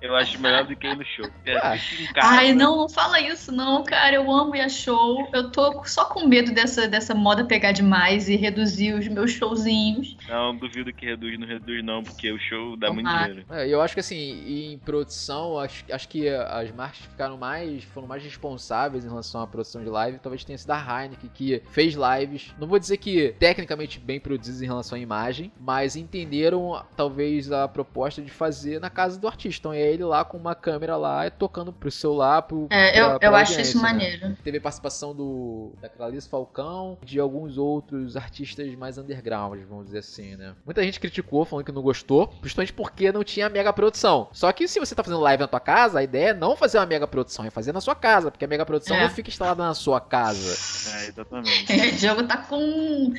Eu 0.01 0.17
acho 0.17 0.41
melhor 0.41 0.65
do 0.65 0.75
que 0.75 0.87
ir 0.87 0.97
no 0.97 1.05
show. 1.05 1.27
Ah. 1.63 1.75
Ai, 2.23 2.55
não, 2.55 2.77
não 2.77 2.89
fala 2.89 3.21
isso, 3.21 3.53
não, 3.53 3.85
cara. 3.85 4.17
Eu 4.17 4.31
amo 4.31 4.57
ir 4.57 4.61
a 4.61 4.69
show. 4.69 5.29
Eu 5.33 5.51
tô 5.51 5.85
só 5.85 6.07
com 6.07 6.27
medo 6.27 6.53
dessa, 6.53 6.89
dessa 6.89 7.15
moda 7.15 7.45
pegar 7.45 7.73
demais 7.73 8.29
e 8.29 8.37
reduzir 8.37 8.95
os 8.95 9.07
meus 9.09 9.33
showzinhos. 9.33 10.17
Não, 10.27 10.57
duvido 10.57 10.93
que 10.93 11.05
reduz, 11.05 11.39
não 11.39 11.47
reduz, 11.47 11.85
não, 11.85 12.03
porque 12.03 12.33
o 12.33 12.39
show 12.39 12.77
dá 12.77 12.91
muito 12.91 13.11
dinheiro. 13.11 13.45
É, 13.51 13.69
eu 13.69 13.83
acho 13.83 13.93
que 13.95 14.01
assim, 14.01 14.73
em 14.73 14.79
produção, 14.79 15.59
acho, 15.59 15.85
acho 15.91 16.09
que 16.09 16.29
as 16.29 16.71
marcas 16.73 17.01
ficaram 17.01 17.37
mais. 17.37 17.85
foram 17.85 18.09
mais 18.09 18.23
responsáveis 18.23 19.05
em 19.05 19.09
relação 19.09 19.43
à 19.43 19.47
produção 19.47 19.83
de 19.83 19.91
live. 19.91 20.19
Talvez 20.19 20.45
tenha 20.45 20.57
sido 20.57 20.71
a 20.71 20.79
Heineken, 20.79 21.31
que 21.35 21.63
fez 21.71 21.95
lives. 21.95 22.55
Não 22.59 22.67
vou 22.67 22.79
dizer 22.79 22.97
que 22.97 23.35
tecnicamente 23.39 23.99
bem 23.99 24.19
produzidas 24.19 24.63
em 24.63 24.67
relação 24.67 24.97
à 24.97 25.01
imagem, 25.01 25.53
mas 25.61 25.95
entenderam 25.95 26.83
talvez 26.97 27.53
a 27.53 27.69
proposta 27.69 28.23
de 28.23 28.31
fazer 28.31 28.81
na 28.81 28.89
casa 28.89 29.19
do 29.19 29.29
artista. 29.29 29.61
Então 29.61 29.73
é 29.73 29.90
ele 29.91 30.05
lá 30.05 30.25
com 30.25 30.37
uma 30.37 30.55
câmera 30.55 30.97
lá 30.97 31.29
tocando 31.31 31.73
pro 31.73 31.91
celular. 31.91 32.43
Pro, 32.43 32.67
é, 32.71 32.93
pra, 32.93 33.01
eu, 33.01 33.19
pra 33.19 33.29
eu 33.29 33.35
acho 33.35 33.61
isso 33.61 33.77
né? 33.77 33.83
maneiro. 33.83 34.37
Teve 34.43 34.61
participação 34.61 35.15
do, 35.15 35.73
da 35.81 35.89
Clarice 35.89 36.29
Falcão, 36.29 36.99
de 37.05 37.19
alguns 37.19 37.59
outros 37.59 38.17
artistas 38.17 38.73
mais 38.75 38.99
underground, 38.99 39.61
vamos 39.69 39.87
dizer 39.87 39.99
assim, 39.99 40.37
né? 40.37 40.55
Muita 40.65 40.83
gente 40.83 41.01
criticou, 41.01 41.45
falando 41.45 41.65
que 41.65 41.73
não 41.73 41.83
gostou, 41.83 42.29
principalmente 42.41 42.73
porque 42.73 43.13
não 43.13 43.25
tinha 43.25 43.49
mega 43.49 43.73
produção. 43.73 44.29
Só 44.33 44.51
que 44.53 44.67
se 44.69 44.79
você 44.79 44.95
tá 44.95 45.03
fazendo 45.03 45.21
live 45.21 45.41
na 45.43 45.49
tua 45.49 45.61
casa, 45.61 45.99
a 45.99 46.03
ideia 46.03 46.31
é 46.31 46.35
não 46.35 46.57
fazer 46.57 46.79
uma 46.79 46.87
mega 46.87 47.07
produção, 47.07 47.45
é 47.45 47.51
fazer 47.51 47.73
na 47.73 47.81
sua 47.81 47.95
casa, 47.95 48.31
porque 48.31 48.45
a 48.45 48.49
mega 48.49 48.65
produção 48.67 48.97
é. 48.97 49.03
não 49.03 49.11
fica 49.11 49.29
instalada 49.29 49.63
na 49.63 49.75
sua 49.75 50.01
casa. 50.01 50.97
É, 50.97 51.09
exatamente. 51.09 51.73
o 51.95 51.99
jogo 51.99 52.25
tá 52.25 52.37
com 52.37 53.13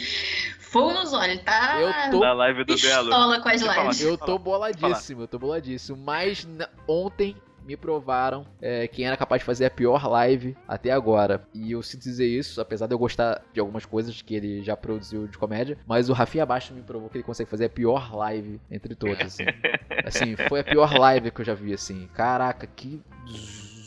fogo 0.72 0.93
nos 0.93 1.13
olhos, 1.13 1.41
tá? 1.43 1.80
Eu 1.80 2.11
tô 2.11 2.19
na 2.22 2.34
live 2.34 2.63
do 2.63 2.76
Belo. 2.78 3.09
com 3.41 3.49
as 3.49 3.61
lives. 3.61 4.01
Eu 4.01 4.17
tô 4.17 4.39
boladíssimo, 4.39 5.24
eu 5.24 5.28
tô 5.28 5.38
boladíssimo. 5.38 5.97
Mas 5.97 6.47
ontem 6.88 7.36
me 7.65 7.78
provaram 7.78 8.45
é, 8.61 8.88
quem 8.88 9.05
era 9.05 9.15
capaz 9.15 9.41
de 9.41 9.45
fazer 9.45 9.65
a 9.65 9.69
pior 9.69 10.07
live 10.07 10.55
até 10.67 10.91
agora. 10.91 11.45
E 11.53 11.74
eu 11.74 11.84
sinto 11.84 12.01
dizer 12.01 12.26
isso, 12.26 12.59
apesar 12.59 12.88
de 12.88 12.93
eu 12.93 12.97
gostar 12.97 13.43
de 13.53 13.59
algumas 13.59 13.86
coisas 13.86 14.22
que 14.22 14.34
ele 14.34 14.63
já 14.63 14.76
produziu 14.76 15.28
de 15.28 15.38
comédia, 15.38 15.78
mas 15.86 16.09
o 16.09 16.13
Rafinha 16.13 16.45
Baixo 16.45 16.74
me 16.74 16.82
provou 16.82 17.09
que 17.09 17.17
ele 17.17 17.24
consegue 17.24 17.49
fazer 17.49 17.65
a 17.65 17.69
pior 17.69 18.15
live 18.15 18.59
entre 18.72 18.95
todos, 18.95 19.19
assim. 19.19 19.43
assim, 20.05 20.36
foi 20.47 20.61
a 20.61 20.63
pior 20.63 20.91
live 20.97 21.32
que 21.32 21.41
eu 21.41 21.45
já 21.45 21.53
vi, 21.53 21.74
assim. 21.74 22.07
Caraca, 22.13 22.65
que 22.65 23.01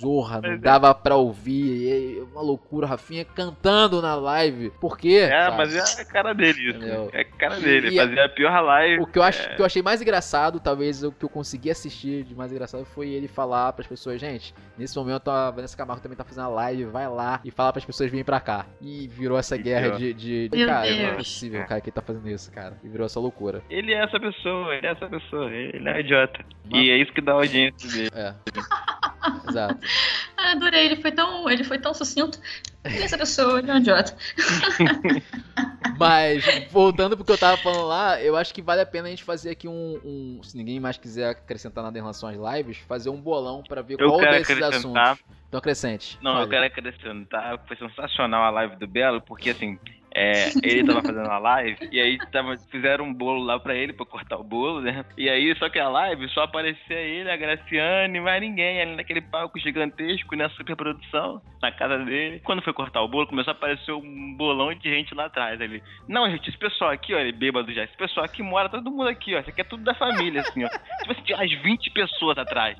zorra, 0.05 0.41
não 0.41 0.51
é. 0.51 0.57
dava 0.57 0.95
pra 0.95 1.17
ouvir. 1.17 2.23
uma 2.33 2.43
loucura, 2.43 2.87
Rafinha 2.87 3.25
cantando 3.25 4.01
na 4.03 4.15
live. 4.15 4.71
Por 4.81 4.99
quê? 4.99 5.29
É, 5.31 5.51
mas 5.51 5.75
é 5.75 6.03
a 6.03 6.05
cara 6.05 6.33
dele 6.35 6.69
isso. 6.69 6.79
Entendeu? 6.79 7.11
É 7.13 7.21
a 7.21 7.25
cara 7.25 7.57
dele, 7.59 7.89
e 7.89 7.97
fazer 7.97 8.21
a 8.21 8.29
pior 8.29 8.61
live. 8.61 9.03
O 9.03 9.07
que 9.07 9.19
eu, 9.19 9.23
acho, 9.23 9.43
é... 9.43 9.55
que 9.55 9.63
eu 9.63 9.67
achei 9.67 9.83
mais 9.83 10.01
engraçado, 10.03 10.61
talvez 10.61 11.03
o 11.03 11.13
que 11.13 11.25
eu 11.25 11.29
consegui 11.29 11.71
assistir 11.71 12.25
de 12.25 12.35
mais 12.35 12.53
engraçado 12.53 12.85
foi 12.85 13.09
ele 13.09 13.29
falar 13.29 13.73
pras 13.73 13.87
pessoas, 13.87 14.21
gente, 14.21 14.55
nesse 14.77 14.97
momento 14.97 15.31
a 15.31 15.51
Vanessa 15.51 15.77
Camargo 15.77 16.03
também 16.03 16.17
tá 16.17 16.25
fazendo 16.25 16.45
a 16.45 16.49
live, 16.49 16.85
vai 16.85 17.09
lá 17.09 17.41
e 17.45 17.51
fala 17.51 17.73
pras 17.73 17.85
pessoas 17.85 18.11
virem 18.11 18.25
pra 18.25 18.41
cá. 18.41 18.67
E 18.81 19.09
virou 19.09 19.39
essa 19.39 19.57
guerra 19.57 19.91
de, 19.97 20.13
de, 20.13 20.49
de 20.49 20.67
cara, 20.67 20.83
Deus. 20.83 20.99
não 20.99 21.07
é 21.07 21.15
possível 21.15 21.63
o 21.63 21.67
cara 21.67 21.81
que 21.81 21.91
tá 21.91 22.03
fazendo 22.03 22.29
isso, 22.29 22.53
cara. 22.53 22.77
E 22.83 22.89
virou 22.89 23.07
essa 23.07 23.21
loucura. 23.21 23.63
Ele 23.71 23.93
é 23.93 24.05
essa 24.05 24.19
pessoa, 24.19 24.75
ele 24.75 24.87
é 24.87 24.91
essa 24.91 25.09
pessoa, 25.09 25.51
ele 25.51 25.89
é 25.89 26.01
idiota. 26.01 26.45
Mas... 26.71 26.81
E 26.81 26.91
é 26.91 26.97
isso 26.97 27.13
que 27.13 27.21
dá 27.21 27.33
audiência 27.33 27.91
dele. 27.91 28.11
É. 28.15 28.35
Exato. 29.49 29.79
Adorei, 30.37 30.87
ele 30.87 30.97
foi 30.97 31.13
tão, 31.13 31.49
ele 31.49 31.65
foi 31.65 31.79
tão 31.79 31.95
sucinto. 31.95 32.39
E 32.85 33.03
essa 33.03 33.17
pessoa 33.17 33.61
é 33.61 33.73
um 33.73 33.79
idiota. 33.79 34.15
Mas, 35.99 36.45
voltando 36.71 37.17
pro 37.17 37.25
que 37.25 37.33
eu 37.33 37.39
tava 37.39 37.57
falando 37.57 37.87
lá, 37.87 38.21
eu 38.21 38.37
acho 38.37 38.53
que 38.53 38.61
vale 38.61 38.81
a 38.81 38.87
pena 38.87 39.07
a 39.07 39.11
gente 39.11 39.25
fazer 39.25 39.51
aqui 39.51 39.69
um. 39.69 40.01
um 40.05 40.43
se 40.43 40.57
ninguém 40.57 40.81
mais 40.81 40.99
quiser 40.99 41.31
acrescentar 41.31 41.85
nada 41.85 41.97
em 41.97 42.01
relação 42.01 42.29
às 42.29 42.37
lives, 42.57 42.79
fazer 42.79 43.11
um 43.11 43.21
bolão 43.21 43.63
para 43.63 43.81
ver 43.81 43.97
eu 43.99 44.09
qual 44.09 44.21
desses 44.21 44.61
assuntos. 44.61 45.25
Então 45.49 45.59
acrescente. 45.59 46.19
Não, 46.21 46.41
eu 46.41 46.49
quero 46.49 46.67
acrescentar. 46.67 47.59
Foi 47.67 47.77
sensacional 47.77 48.43
a 48.45 48.51
live 48.51 48.77
do 48.77 48.87
Belo, 48.87 49.21
porque 49.21 49.51
assim, 49.51 49.79
é, 50.15 50.51
ele 50.63 50.85
tava 50.85 51.03
fazendo 51.03 51.29
a 51.29 51.39
live 51.39 51.89
e 51.91 52.01
aí 52.01 52.19
tava, 52.31 52.57
fizeram 52.71 53.07
um 53.07 53.13
bolo 53.13 53.43
lá 53.43 53.59
pra 53.59 53.75
ele, 53.75 53.93
pra 53.93 54.07
cortar 54.07 54.37
o 54.37 54.45
bolo, 54.45 54.81
né? 54.81 55.05
E 55.19 55.29
aí, 55.29 55.55
só 55.57 55.69
que 55.69 55.79
a 55.79 55.89
live 55.89 56.29
só 56.29 56.45
aparecia 56.45 56.97
ele, 56.97 57.31
a 57.31 57.37
Graciane, 57.37 58.21
mais 58.21 58.41
ninguém, 58.41 58.81
ali 58.81 58.95
naquele 58.95 59.21
palco 59.21 59.59
gigantesco, 59.59 60.37
nessa 60.37 60.55
superprodução, 60.55 61.43
na 61.61 61.73
casa 61.73 61.99
dele. 61.99 62.41
Quando 62.45 62.63
foi 62.63 62.73
cortar 62.73 63.03
o 63.03 63.09
bolo, 63.09 63.27
começou 63.27 63.51
a 63.51 63.57
aparecer 63.57 63.93
um 63.93 64.35
bolão 64.37 64.73
de 64.73 64.89
gente 64.89 65.15
lá 65.15 65.27
atrás. 65.27 65.61
Ele, 65.61 65.83
não, 66.09 66.31
gente, 66.31 66.49
esse 66.49 66.59
pessoal 66.59 66.91
aqui, 66.91 67.13
ó, 67.13 67.19
ele 67.19 67.33
bêbado 67.33 67.73
já, 67.73 67.83
esse 67.83 67.97
pessoal 67.97 68.25
aqui 68.25 68.43
mora 68.43 68.69
todo 68.69 68.91
mundo 68.91 69.09
aqui, 69.09 69.35
ó, 69.35 69.41
isso 69.41 69.51
aqui 69.51 69.63
é 69.63 69.65
tudo 69.65 69.83
da 69.83 69.95
família, 69.95 70.43
assim, 70.43 70.65
ó. 70.65 70.69
Tipo 70.69 71.13
assim, 71.13 71.23
tinha 71.23 71.39
umas 71.39 71.51
20 71.51 71.91
pessoas 71.91 72.39
atrás. 72.39 72.79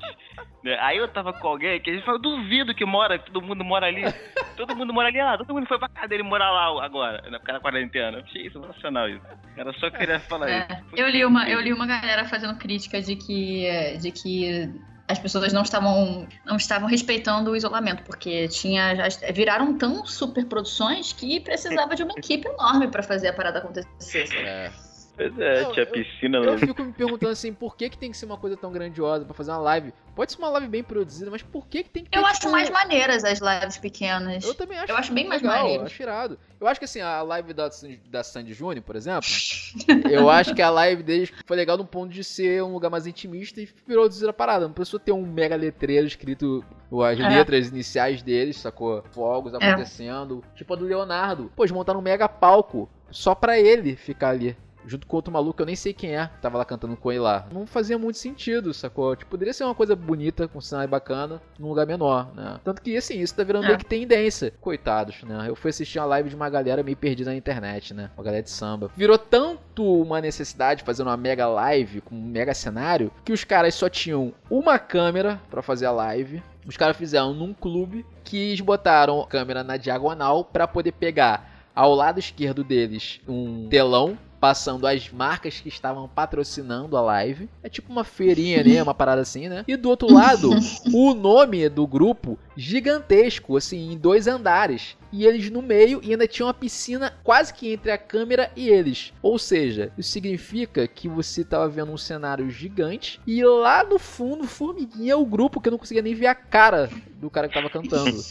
Né? 0.65 0.75
Aí 0.81 0.97
eu 0.97 1.07
tava 1.07 1.31
com 1.31 1.47
alguém 1.47 1.79
que 1.79 1.91
a 1.91 1.93
gente 1.93 2.03
falou, 2.03 2.19
duvido 2.19 2.73
que 2.73 2.83
mora, 2.83 3.19
que 3.19 3.31
todo 3.31 3.45
mundo 3.45 3.63
mora 3.63 3.85
ali. 3.85 4.01
Todo 4.57 4.73
mundo 4.73 4.93
mora 4.93 5.09
ali, 5.09 5.19
ah, 5.19 5.37
todo 5.37 5.53
mundo 5.53 5.67
foi 5.67 5.77
pra 5.77 5.89
casa 5.89 6.07
dele 6.07 6.23
morar 6.23 6.49
lá 6.49 6.85
agora 6.85 7.29
na 7.29 7.37
cara 7.41 7.59
quarentena. 7.59 8.19
Achei 8.19 8.49
sensacional 8.49 9.09
isso. 9.09 9.21
Era 9.57 9.73
só 9.73 9.91
queria 9.91 10.17
falar 10.17 10.49
é, 10.49 10.65
isso. 10.65 10.95
Eu 10.95 11.09
li, 11.09 11.25
uma, 11.25 11.49
eu 11.49 11.59
li 11.59 11.73
uma 11.73 11.85
galera 11.85 12.23
fazendo 12.23 12.57
crítica 12.57 13.01
de 13.01 13.17
que, 13.17 13.67
de 13.99 14.11
que 14.11 14.73
as 15.09 15.19
pessoas 15.19 15.51
não 15.51 15.63
estavam 15.63 16.25
não 16.45 16.55
estavam 16.55 16.87
respeitando 16.87 17.51
o 17.51 17.55
isolamento, 17.55 18.03
porque 18.03 18.47
tinha 18.47 18.95
já 18.95 19.31
viraram 19.33 19.77
tão 19.77 20.05
super 20.05 20.45
produções 20.45 21.11
que 21.11 21.41
precisava 21.41 21.93
de 21.93 22.03
uma 22.03 22.13
equipe 22.13 22.47
enorme 22.47 22.87
para 22.87 23.03
fazer 23.03 23.27
a 23.27 23.33
parada 23.33 23.59
acontecer. 23.59 24.25
É. 24.37 24.71
Pois 25.15 25.39
é, 25.39 25.63
não, 25.63 25.71
tinha 25.71 25.85
piscina 25.85 26.37
eu, 26.37 26.43
no... 26.43 26.51
eu 26.51 26.57
fico 26.59 26.83
me 26.83 26.91
perguntando 26.91 27.31
assim, 27.31 27.53
por 27.53 27.75
que, 27.77 27.89
que 27.89 27.97
tem 27.97 28.11
que 28.11 28.17
ser 28.17 28.25
uma 28.25 28.37
coisa 28.37 28.57
tão 28.57 28.71
grandiosa 28.71 29.23
para 29.23 29.33
fazer 29.33 29.51
uma 29.51 29.59
live? 29.59 29.93
Pode 30.13 30.31
ser 30.31 30.39
uma 30.39 30.49
live 30.49 30.67
bem 30.67 30.83
produzida, 30.83 31.31
mas 31.31 31.41
por 31.41 31.67
que, 31.67 31.83
que 31.83 31.89
tem 31.89 32.03
que 32.03 32.09
ter, 32.09 32.17
Eu 32.17 32.25
acho 32.25 32.41
tipo... 32.41 32.51
mais 32.51 32.69
maneiras 32.69 33.23
as 33.23 33.39
lives 33.39 33.77
pequenas. 33.77 34.43
Eu 34.43 34.53
também 34.53 34.77
acho. 34.77 34.91
Eu 34.91 34.97
acho 34.97 35.13
bem 35.13 35.27
mais 35.27 35.41
maneiro. 35.41 35.83
Acho 35.83 36.01
irado. 36.01 36.39
Eu 36.59 36.67
acho 36.67 36.79
que 36.79 36.85
assim, 36.85 37.01
a 37.01 37.21
live 37.21 37.53
da, 37.53 37.69
da 38.09 38.23
Sandy 38.23 38.53
Júnior, 38.53 38.83
por 38.83 38.95
exemplo, 38.95 39.27
eu 40.09 40.29
acho 40.29 40.53
que 40.53 40.61
a 40.61 40.69
live 40.69 41.03
deles 41.03 41.31
foi 41.45 41.55
legal 41.55 41.77
no 41.77 41.85
ponto 41.85 42.11
de 42.11 42.23
ser 42.23 42.63
um 42.63 42.73
lugar 42.73 42.89
mais 42.89 43.07
intimista 43.07 43.61
e 43.61 43.69
virou 43.87 44.09
a 44.27 44.33
parada. 44.33 44.67
Não 44.67 44.73
precisou 44.73 44.99
ter 44.99 45.11
um 45.11 45.25
mega 45.25 45.55
letreiro 45.55 46.07
escrito 46.07 46.63
as 47.03 47.19
é. 47.19 47.29
letras 47.29 47.69
iniciais 47.69 48.21
deles, 48.21 48.57
sacou? 48.57 49.03
Fogos 49.11 49.53
é. 49.53 49.57
acontecendo. 49.57 50.43
Tipo 50.55 50.73
a 50.73 50.77
do 50.77 50.85
Leonardo. 50.85 51.51
Pô, 51.55 51.63
eles 51.63 51.71
montaram 51.71 51.99
um 51.99 52.03
mega 52.03 52.27
palco 52.27 52.89
só 53.11 53.35
pra 53.35 53.59
ele 53.59 53.95
ficar 53.95 54.29
ali 54.29 54.57
junto 54.85 55.07
com 55.07 55.15
outro 55.15 55.31
maluco, 55.31 55.61
eu 55.61 55.65
nem 55.65 55.75
sei 55.75 55.93
quem 55.93 56.15
é, 56.15 56.29
tava 56.41 56.57
lá 56.57 56.65
cantando 56.65 56.95
com 56.95 57.11
ele 57.11 57.19
lá. 57.19 57.47
Não 57.51 57.65
fazia 57.65 57.97
muito 57.97 58.17
sentido, 58.17 58.73
sacou? 58.73 59.15
Tipo, 59.15 59.31
poderia 59.31 59.53
ser 59.53 59.63
uma 59.63 59.75
coisa 59.75 59.95
bonita, 59.95 60.47
com 60.47 60.59
um 60.59 60.61
cenário 60.61 60.89
bacana, 60.89 61.41
num 61.59 61.69
lugar 61.69 61.85
menor, 61.85 62.33
né? 62.35 62.59
Tanto 62.63 62.81
que, 62.81 62.95
assim, 62.95 63.19
isso 63.19 63.35
tá 63.35 63.43
virando 63.43 63.65
é. 63.65 63.67
meio 63.67 63.79
que 63.79 63.85
tendência. 63.85 64.53
Coitados, 64.61 65.23
né? 65.23 65.45
Eu 65.47 65.55
fui 65.55 65.69
assistir 65.69 65.99
uma 65.99 66.05
live 66.05 66.29
de 66.29 66.35
uma 66.35 66.49
galera 66.49 66.83
meio 66.83 66.97
perdida 66.97 67.31
na 67.31 67.35
internet, 67.35 67.93
né? 67.93 68.09
Uma 68.15 68.23
galera 68.23 68.43
de 68.43 68.49
samba. 68.49 68.89
Virou 68.95 69.17
tanto 69.17 70.01
uma 70.01 70.21
necessidade 70.21 70.79
de 70.79 70.85
fazer 70.85 71.03
uma 71.03 71.17
mega 71.17 71.47
live, 71.47 72.01
com 72.01 72.15
um 72.15 72.21
mega 72.21 72.53
cenário, 72.53 73.11
que 73.23 73.33
os 73.33 73.43
caras 73.43 73.75
só 73.75 73.89
tinham 73.89 74.33
uma 74.49 74.79
câmera 74.79 75.41
para 75.49 75.61
fazer 75.61 75.85
a 75.85 75.91
live. 75.91 76.41
Os 76.65 76.77
caras 76.77 76.97
fizeram 76.97 77.33
num 77.33 77.53
clube 77.53 78.05
que 78.23 78.37
eles 78.37 78.61
botaram 78.61 79.21
a 79.21 79.27
câmera 79.27 79.63
na 79.63 79.77
diagonal 79.77 80.43
para 80.43 80.67
poder 80.67 80.93
pegar 80.93 81.55
ao 81.75 81.93
lado 81.93 82.19
esquerdo 82.19 82.63
deles 82.63 83.19
um 83.27 83.67
telão 83.69 84.17
passando 84.45 84.85
as 84.85 85.09
marcas 85.09 85.59
que 85.59 85.69
estavam 85.69 86.07
patrocinando 86.07 86.95
a 86.95 87.01
live. 87.01 87.49
É 87.63 87.67
tipo 87.67 87.91
uma 87.91 88.03
feirinha, 88.03 88.63
né? 88.63 88.83
Uma 88.83 88.93
parada 88.93 89.19
assim, 89.19 89.49
né? 89.49 89.65
E 89.67 89.75
do 89.75 89.89
outro 89.89 90.13
lado, 90.13 90.51
o 90.93 91.15
nome 91.15 91.67
do 91.67 91.87
grupo 91.87 92.37
gigantesco, 92.55 93.57
assim, 93.57 93.93
em 93.93 93.97
dois 93.97 94.27
andares. 94.27 94.95
E 95.11 95.25
eles 95.25 95.49
no 95.49 95.61
meio 95.61 95.99
e 96.03 96.11
ainda 96.11 96.27
tinha 96.27 96.45
uma 96.45 96.53
piscina 96.53 97.13
quase 97.23 97.53
que 97.53 97.71
entre 97.71 97.91
a 97.91 97.97
câmera 97.97 98.51
e 98.55 98.69
eles. 98.69 99.13
Ou 99.21 99.37
seja, 99.37 99.91
isso 99.97 100.09
significa 100.09 100.87
que 100.87 101.07
você 101.07 101.41
estava 101.41 101.67
vendo 101.67 101.91
um 101.91 101.97
cenário 101.97 102.49
gigante 102.49 103.19
e 103.25 103.43
lá 103.43 103.83
no 103.83 103.97
fundo, 103.99 104.45
formiguinha, 104.45 105.17
o 105.17 105.25
grupo 105.25 105.61
que 105.61 105.69
eu 105.69 105.71
não 105.71 105.77
conseguia 105.77 106.01
nem 106.01 106.13
ver 106.13 106.27
a 106.27 106.35
cara 106.35 106.89
do 107.15 107.29
cara 107.29 107.47
que 107.47 107.53
tava 107.53 107.69
cantando. 107.69 108.15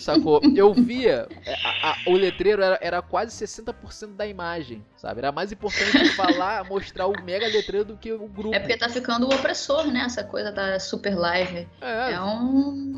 Sacou? 0.00 0.40
Eu 0.56 0.72
via, 0.72 1.28
é, 1.44 1.54
a, 1.64 1.90
a, 1.90 1.96
o 2.06 2.12
letreiro 2.12 2.62
era, 2.62 2.78
era 2.80 3.02
quase 3.02 3.44
60% 3.44 4.16
da 4.16 4.26
imagem, 4.26 4.84
sabe? 4.96 5.20
Era 5.20 5.30
mais 5.30 5.52
importante 5.52 6.10
falar, 6.14 6.64
mostrar 6.68 7.06
o 7.06 7.12
mega 7.22 7.46
letreiro 7.46 7.84
do 7.84 7.96
que 7.96 8.12
o 8.12 8.26
grupo. 8.28 8.54
É 8.54 8.60
porque 8.60 8.76
tá 8.76 8.88
ficando 8.88 9.26
o 9.26 9.34
opressor, 9.34 9.86
né? 9.88 10.00
Essa 10.00 10.24
coisa 10.24 10.50
da 10.50 10.80
super 10.80 11.16
live. 11.16 11.68
É, 11.80 12.12
é 12.12 12.20
um 12.20 12.94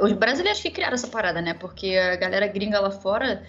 os 0.00 0.12
brasileiros 0.12 0.60
que 0.60 0.70
criaram 0.70 0.94
essa 0.94 1.08
parada, 1.08 1.40
né? 1.40 1.54
Porque 1.54 1.96
a 1.96 2.16
galera 2.16 2.33
gringa 2.46 2.80
lá 2.80 2.90
fora 2.90 3.42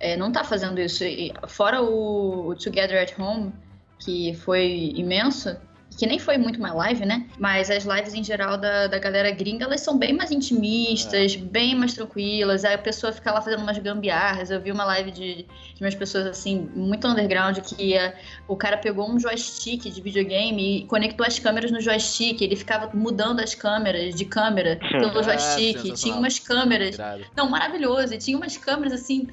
é, 0.00 0.16
não 0.16 0.32
tá 0.32 0.44
fazendo 0.44 0.80
isso. 0.80 1.04
E 1.04 1.32
fora 1.46 1.82
o, 1.82 2.48
o 2.48 2.54
Together 2.54 3.02
at 3.02 3.18
Home, 3.18 3.52
que 3.98 4.34
foi 4.34 4.92
imenso, 4.94 5.56
que 5.96 6.06
nem 6.06 6.18
foi 6.18 6.36
muito 6.36 6.58
uma 6.58 6.72
live, 6.72 7.06
né? 7.06 7.26
Mas 7.38 7.70
as 7.70 7.84
lives 7.84 8.14
em 8.14 8.24
geral 8.24 8.58
da, 8.58 8.86
da 8.86 8.98
galera 8.98 9.30
gringa, 9.30 9.64
elas 9.64 9.80
são 9.80 9.96
bem 9.96 10.12
mais 10.12 10.30
intimistas, 10.30 11.34
é. 11.34 11.38
bem 11.38 11.74
mais 11.74 11.94
tranquilas. 11.94 12.64
Aí 12.64 12.74
a 12.74 12.78
pessoa 12.78 13.12
fica 13.12 13.32
lá 13.32 13.40
fazendo 13.40 13.62
umas 13.62 13.78
gambiarras. 13.78 14.50
Eu 14.50 14.60
vi 14.60 14.72
uma 14.72 14.84
live 14.84 15.10
de, 15.10 15.34
de 15.74 15.80
umas 15.80 15.94
pessoas 15.94 16.26
assim, 16.26 16.68
muito 16.74 17.06
underground, 17.06 17.58
que 17.58 17.96
a, 17.96 18.14
o 18.48 18.56
cara 18.56 18.76
pegou 18.76 19.08
um 19.08 19.18
joystick 19.18 19.90
de 19.90 20.00
videogame 20.00 20.80
e 20.80 20.86
conectou 20.86 21.24
as 21.24 21.38
câmeras 21.38 21.70
no 21.70 21.80
joystick. 21.80 22.40
Ele 22.40 22.56
ficava 22.56 22.90
mudando 22.94 23.40
as 23.40 23.54
câmeras 23.54 24.14
de 24.14 24.24
câmera 24.24 24.78
pelo 24.90 25.22
joystick. 25.22 25.90
É, 25.90 25.94
tinha 25.94 26.14
umas 26.16 26.38
câmeras. 26.38 26.96
Não, 27.36 27.48
maravilhoso. 27.48 28.14
E 28.14 28.18
tinha 28.18 28.36
umas 28.36 28.56
câmeras 28.56 28.92
assim 28.92 29.28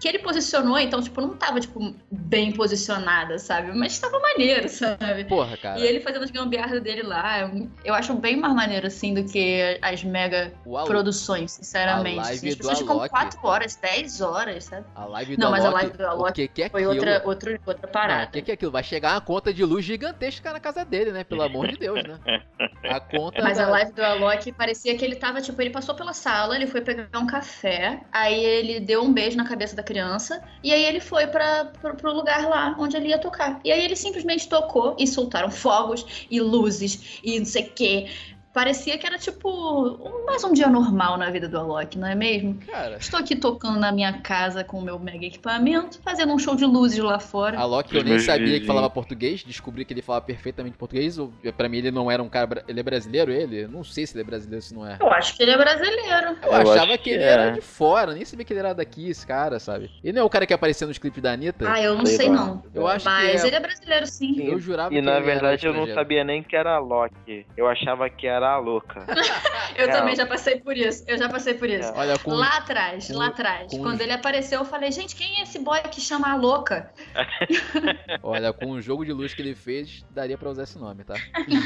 que 0.00 0.08
ele 0.08 0.18
posicionou, 0.20 0.78
então, 0.78 1.02
tipo, 1.02 1.20
não 1.20 1.36
tava, 1.36 1.60
tipo, 1.60 1.94
bem 2.10 2.52
posicionada, 2.52 3.38
sabe? 3.38 3.72
Mas 3.72 3.98
tava 3.98 4.18
maneiro, 4.18 4.68
sabe? 4.68 5.24
Porra, 5.24 5.56
cara. 5.56 5.78
E 5.78 5.86
ele 5.86 5.97
ele 5.98 6.04
fazendo 6.04 6.24
as 6.24 6.30
gambiarras 6.30 6.80
dele 6.82 7.02
lá. 7.02 7.50
Eu 7.84 7.94
acho 7.94 8.14
bem 8.14 8.36
mais 8.36 8.54
maneiro, 8.54 8.86
assim, 8.86 9.12
do 9.14 9.24
que 9.24 9.78
as 9.82 10.02
mega 10.02 10.52
produções, 10.86 11.52
sinceramente. 11.52 12.18
A 12.18 12.22
live 12.22 12.36
assim, 12.38 12.48
as 12.48 12.54
pessoas 12.54 12.78
ficam 12.78 13.08
4 13.08 13.40
horas, 13.42 13.76
10 13.76 14.20
horas, 14.20 14.64
sabe? 14.64 14.86
A 14.94 15.04
live 15.04 15.36
do 15.36 15.42
Não, 15.42 15.50
mas 15.50 15.64
a 15.64 15.70
live 15.70 15.96
do 15.96 16.06
Alok 16.06 16.32
que 16.32 16.48
que 16.48 16.62
é 16.62 16.68
foi 16.68 16.86
outra, 16.86 17.22
outra, 17.24 17.60
outra 17.66 17.88
parada. 17.88 18.28
O 18.28 18.32
que, 18.32 18.42
que 18.42 18.50
é 18.50 18.54
aquilo? 18.54 18.72
Vai 18.72 18.82
chegar 18.82 19.14
uma 19.14 19.20
conta 19.20 19.52
de 19.52 19.64
luz 19.64 19.84
gigantesca 19.84 20.52
na 20.52 20.60
casa 20.60 20.84
dele, 20.84 21.12
né? 21.12 21.24
Pelo 21.24 21.42
amor 21.42 21.68
de 21.68 21.76
Deus, 21.76 22.02
né? 22.02 22.18
A 22.84 23.00
conta. 23.00 23.42
Mas 23.42 23.58
da... 23.58 23.66
a 23.66 23.70
live 23.70 23.92
do 23.92 24.02
Alok 24.02 24.52
parecia 24.52 24.96
que 24.96 25.04
ele 25.04 25.16
tava, 25.16 25.40
tipo, 25.40 25.60
ele 25.60 25.70
passou 25.70 25.94
pela 25.94 26.12
sala, 26.12 26.54
ele 26.54 26.66
foi 26.66 26.80
pegar 26.80 27.08
um 27.18 27.26
café, 27.26 28.00
aí 28.12 28.42
ele 28.42 28.80
deu 28.80 29.02
um 29.02 29.12
beijo 29.12 29.36
na 29.36 29.44
cabeça 29.44 29.74
da 29.74 29.82
criança, 29.82 30.42
e 30.62 30.72
aí 30.72 30.84
ele 30.84 31.00
foi 31.00 31.26
para 31.26 31.66
pro, 31.66 31.96
pro 31.96 32.12
lugar 32.12 32.48
lá 32.48 32.74
onde 32.78 32.96
ele 32.96 33.08
ia 33.08 33.18
tocar. 33.18 33.60
E 33.64 33.72
aí 33.72 33.84
ele 33.84 33.96
simplesmente 33.96 34.48
tocou 34.48 34.96
e 34.98 35.06
soltaram 35.06 35.50
fogo 35.50 35.87
fogos 35.88 36.26
e 36.30 36.40
luzes 36.40 37.20
e 37.22 37.38
não 37.38 37.46
sei 37.46 37.62
o 37.64 37.70
quê 37.70 38.06
parecia 38.52 38.98
que 38.98 39.06
era 39.06 39.18
tipo 39.18 39.48
um, 39.48 40.26
mais 40.26 40.42
um 40.44 40.52
dia 40.52 40.68
normal 40.68 41.16
na 41.16 41.30
vida 41.30 41.48
do 41.48 41.58
Alok, 41.58 41.98
não 41.98 42.08
é 42.08 42.14
mesmo? 42.14 42.54
Cara. 42.66 42.96
Estou 42.96 43.20
aqui 43.20 43.36
tocando 43.36 43.78
na 43.78 43.92
minha 43.92 44.12
casa 44.20 44.64
com 44.64 44.78
o 44.78 44.82
meu 44.82 44.98
mega 44.98 45.24
equipamento, 45.24 46.00
fazendo 46.02 46.32
um 46.32 46.38
show 46.38 46.54
de 46.54 46.64
luzes 46.64 46.98
lá 46.98 47.18
fora. 47.18 47.58
Alok, 47.58 47.94
eu 47.94 48.04
nem 48.04 48.18
sabia 48.18 48.60
que 48.60 48.66
falava 48.66 48.90
português, 48.90 49.42
descobri 49.42 49.84
que 49.84 49.92
ele 49.92 50.02
falava 50.02 50.24
perfeitamente 50.24 50.76
português. 50.76 51.18
Para 51.56 51.68
mim, 51.68 51.78
ele 51.78 51.90
não 51.90 52.10
era 52.10 52.22
um 52.22 52.28
cara. 52.28 52.64
Ele 52.66 52.80
é 52.80 52.82
brasileiro, 52.82 53.30
ele? 53.30 53.66
Não 53.66 53.84
sei 53.84 54.06
se 54.06 54.14
ele 54.14 54.22
é 54.22 54.24
brasileiro, 54.24 54.62
se 54.62 54.74
não 54.74 54.86
é. 54.86 54.96
Eu 55.00 55.10
acho 55.10 55.36
que 55.36 55.42
ele 55.42 55.52
é 55.52 55.56
brasileiro. 55.56 56.36
Eu, 56.42 56.52
eu 56.52 56.72
achava 56.72 56.98
que, 56.98 57.04
que, 57.04 57.10
ele 57.10 57.22
é. 57.22 57.28
era 57.28 57.50
de 57.50 57.60
fora, 57.60 58.12
nem 58.12 58.24
sabia 58.24 58.44
que 58.44 58.52
ele 58.52 58.60
era 58.60 58.74
daqui, 58.74 59.08
esse 59.08 59.26
cara, 59.26 59.58
sabe? 59.58 59.90
Ele 60.02 60.14
não 60.14 60.22
é 60.22 60.24
o 60.24 60.30
cara 60.30 60.46
que 60.46 60.54
apareceu 60.54 60.88
nos 60.88 60.98
clipes 60.98 61.22
da 61.22 61.32
Anitta? 61.32 61.70
Ah, 61.70 61.80
eu 61.80 61.94
não 61.94 62.06
sei, 62.06 62.16
sei 62.16 62.28
não. 62.28 62.62
Eu 62.74 62.86
acho 62.86 63.04
Mas 63.04 63.44
é... 63.44 63.46
ele 63.46 63.56
é 63.56 63.60
brasileiro, 63.60 64.06
sim. 64.06 64.34
Eu 64.40 64.58
jurava 64.58 64.92
e, 64.92 64.96
que 64.96 65.02
na 65.02 65.20
verdade 65.20 65.66
eu 65.66 65.72
não 65.72 65.86
sabia 65.94 66.24
nem 66.24 66.42
que 66.42 66.56
era 66.56 66.76
Alok. 66.76 67.14
Eu 67.56 67.68
achava 67.68 68.08
que 68.10 68.26
era 68.26 68.47
a 68.54 68.58
louca. 68.58 69.06
eu 69.76 69.90
também 69.90 70.16
já 70.16 70.26
passei 70.26 70.60
por 70.60 70.76
isso. 70.76 71.04
Eu 71.06 71.18
já 71.18 71.28
passei 71.28 71.54
por 71.54 71.68
isso. 71.68 71.92
Olha, 71.94 72.18
com, 72.18 72.32
lá 72.32 72.58
atrás, 72.58 73.08
com, 73.08 73.16
lá 73.16 73.26
atrás. 73.28 73.70
Com... 73.70 73.82
Quando 73.82 74.00
ele 74.00 74.12
apareceu, 74.12 74.60
eu 74.60 74.64
falei, 74.64 74.90
gente, 74.92 75.14
quem 75.14 75.38
é 75.38 75.42
esse 75.42 75.58
boy 75.58 75.80
que 75.82 76.00
chama 76.00 76.30
a 76.30 76.36
louca? 76.36 76.90
Olha, 78.22 78.52
com 78.52 78.72
o 78.72 78.80
jogo 78.80 79.04
de 79.04 79.12
luz 79.12 79.34
que 79.34 79.42
ele 79.42 79.54
fez, 79.54 80.04
daria 80.10 80.36
pra 80.36 80.50
usar 80.50 80.64
esse 80.64 80.78
nome, 80.78 81.04
tá? 81.04 81.14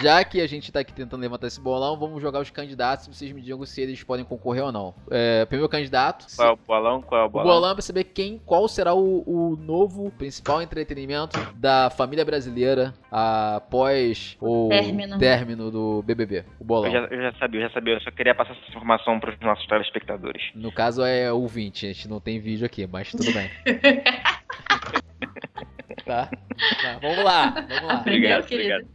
Já 0.03 0.25
que 0.25 0.41
a 0.41 0.47
gente 0.47 0.71
tá 0.71 0.81
aqui 0.81 0.93
tentando 0.93 1.21
levantar 1.21 1.47
esse 1.47 1.61
bolão, 1.61 1.99
vamos 1.99 2.21
jogar 2.21 2.41
os 2.41 2.51
candidatos 2.51 3.07
e 3.07 3.15
vocês 3.15 3.33
me 3.33 3.41
digam 3.41 3.65
se 3.65 3.81
eles 3.81 4.03
podem 4.03 4.25
concorrer 4.25 4.65
ou 4.65 4.73
não. 4.73 4.95
É, 5.11 5.45
primeiro 5.47 5.69
candidato. 5.69 6.27
Qual 6.37 6.49
é 6.49 6.53
o 6.53 6.57
bolão? 6.57 7.03
Qual 7.03 7.21
é 7.21 7.25
o 7.25 7.29
bolão? 7.29 7.47
O 7.47 7.55
bolão 7.55 7.71
é 7.71 7.75
pra 7.75 7.83
saber 7.83 8.05
quem, 8.05 8.41
qual 8.45 8.69
será 8.69 8.95
o, 8.95 9.23
o 9.27 9.57
novo 9.57 10.11
principal 10.13 10.63
entretenimento 10.63 11.39
da 11.55 11.91
família 11.91 12.25
brasileira 12.25 12.95
após 13.11 14.37
o 14.41 14.69
término, 14.69 15.19
término 15.19 15.71
do 15.71 16.03
BBB. 16.03 16.45
O 16.63 16.65
bolão. 16.65 16.87
Eu 16.87 16.93
já, 16.93 16.99
eu 17.09 17.23
já 17.23 17.33
sabia, 17.41 17.61
eu 17.61 17.69
já 17.69 17.75
sabia. 17.75 17.95
Eu 17.95 18.01
só 18.03 18.11
queria 18.13 18.37
passar 18.37 18.53
essa 18.53 18.69
informação 18.69 19.19
para 19.19 19.31
os 19.31 19.41
nossos 19.41 19.67
telespectadores. 19.67 20.45
No 20.55 20.71
caso 20.71 21.05
é 21.05 21.33
ouvinte, 21.33 21.87
a 21.87 21.93
gente 21.93 22.07
não 22.07 22.21
tem 22.21 22.39
vídeo 22.39 22.65
aqui, 22.65 22.87
mas 22.87 23.11
tudo 23.11 23.33
bem. 23.33 23.51
tá? 26.07 26.31
tá? 26.31 26.99
Vamos 27.03 27.25
lá, 27.25 27.51
vamos 27.51 27.83
lá. 27.83 28.01
Obrigado, 28.01 28.47
querido. 28.47 28.87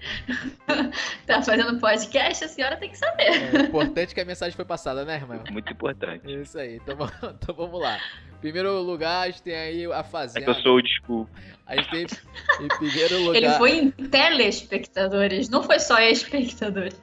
tá 1.28 1.42
fazendo 1.42 1.78
podcast, 1.78 2.46
a 2.46 2.48
senhora 2.48 2.78
tem 2.78 2.90
que 2.90 2.98
saber. 2.98 3.54
É 3.54 3.64
importante 3.64 4.16
que 4.16 4.22
a 4.22 4.26
mensagem 4.26 4.56
foi 4.56 4.64
passada, 4.64 5.04
né, 5.04 5.16
irmão? 5.16 5.44
Muito 5.52 5.74
importante. 5.74 6.26
Isso 6.42 6.58
aí, 6.58 6.78
então, 6.78 6.96
então 7.22 7.52
vamos 7.54 7.82
lá. 7.82 8.00
Primeiro 8.40 8.82
lugar, 8.82 9.24
a 9.24 9.30
gente 9.30 9.44
tem 9.44 9.56
aí 9.56 9.86
a 9.92 10.06
Fazenda. 10.06 10.40
É 10.40 10.44
que 10.46 10.50
eu 10.50 10.64
sou 10.64 10.78
o 10.78 10.82
desculpa. 10.82 11.30
A 11.68 11.76
gente 11.76 11.90
tem 11.90 12.08
em 12.62 12.68
primeiro 12.70 13.20
lugar. 13.24 13.36
Ele 13.36 13.50
foi 13.52 13.78
em 13.78 13.92
telespectadores, 13.92 15.50
não 15.50 15.62
foi 15.62 15.80
só 15.80 16.00
espectadores. 16.00 17.00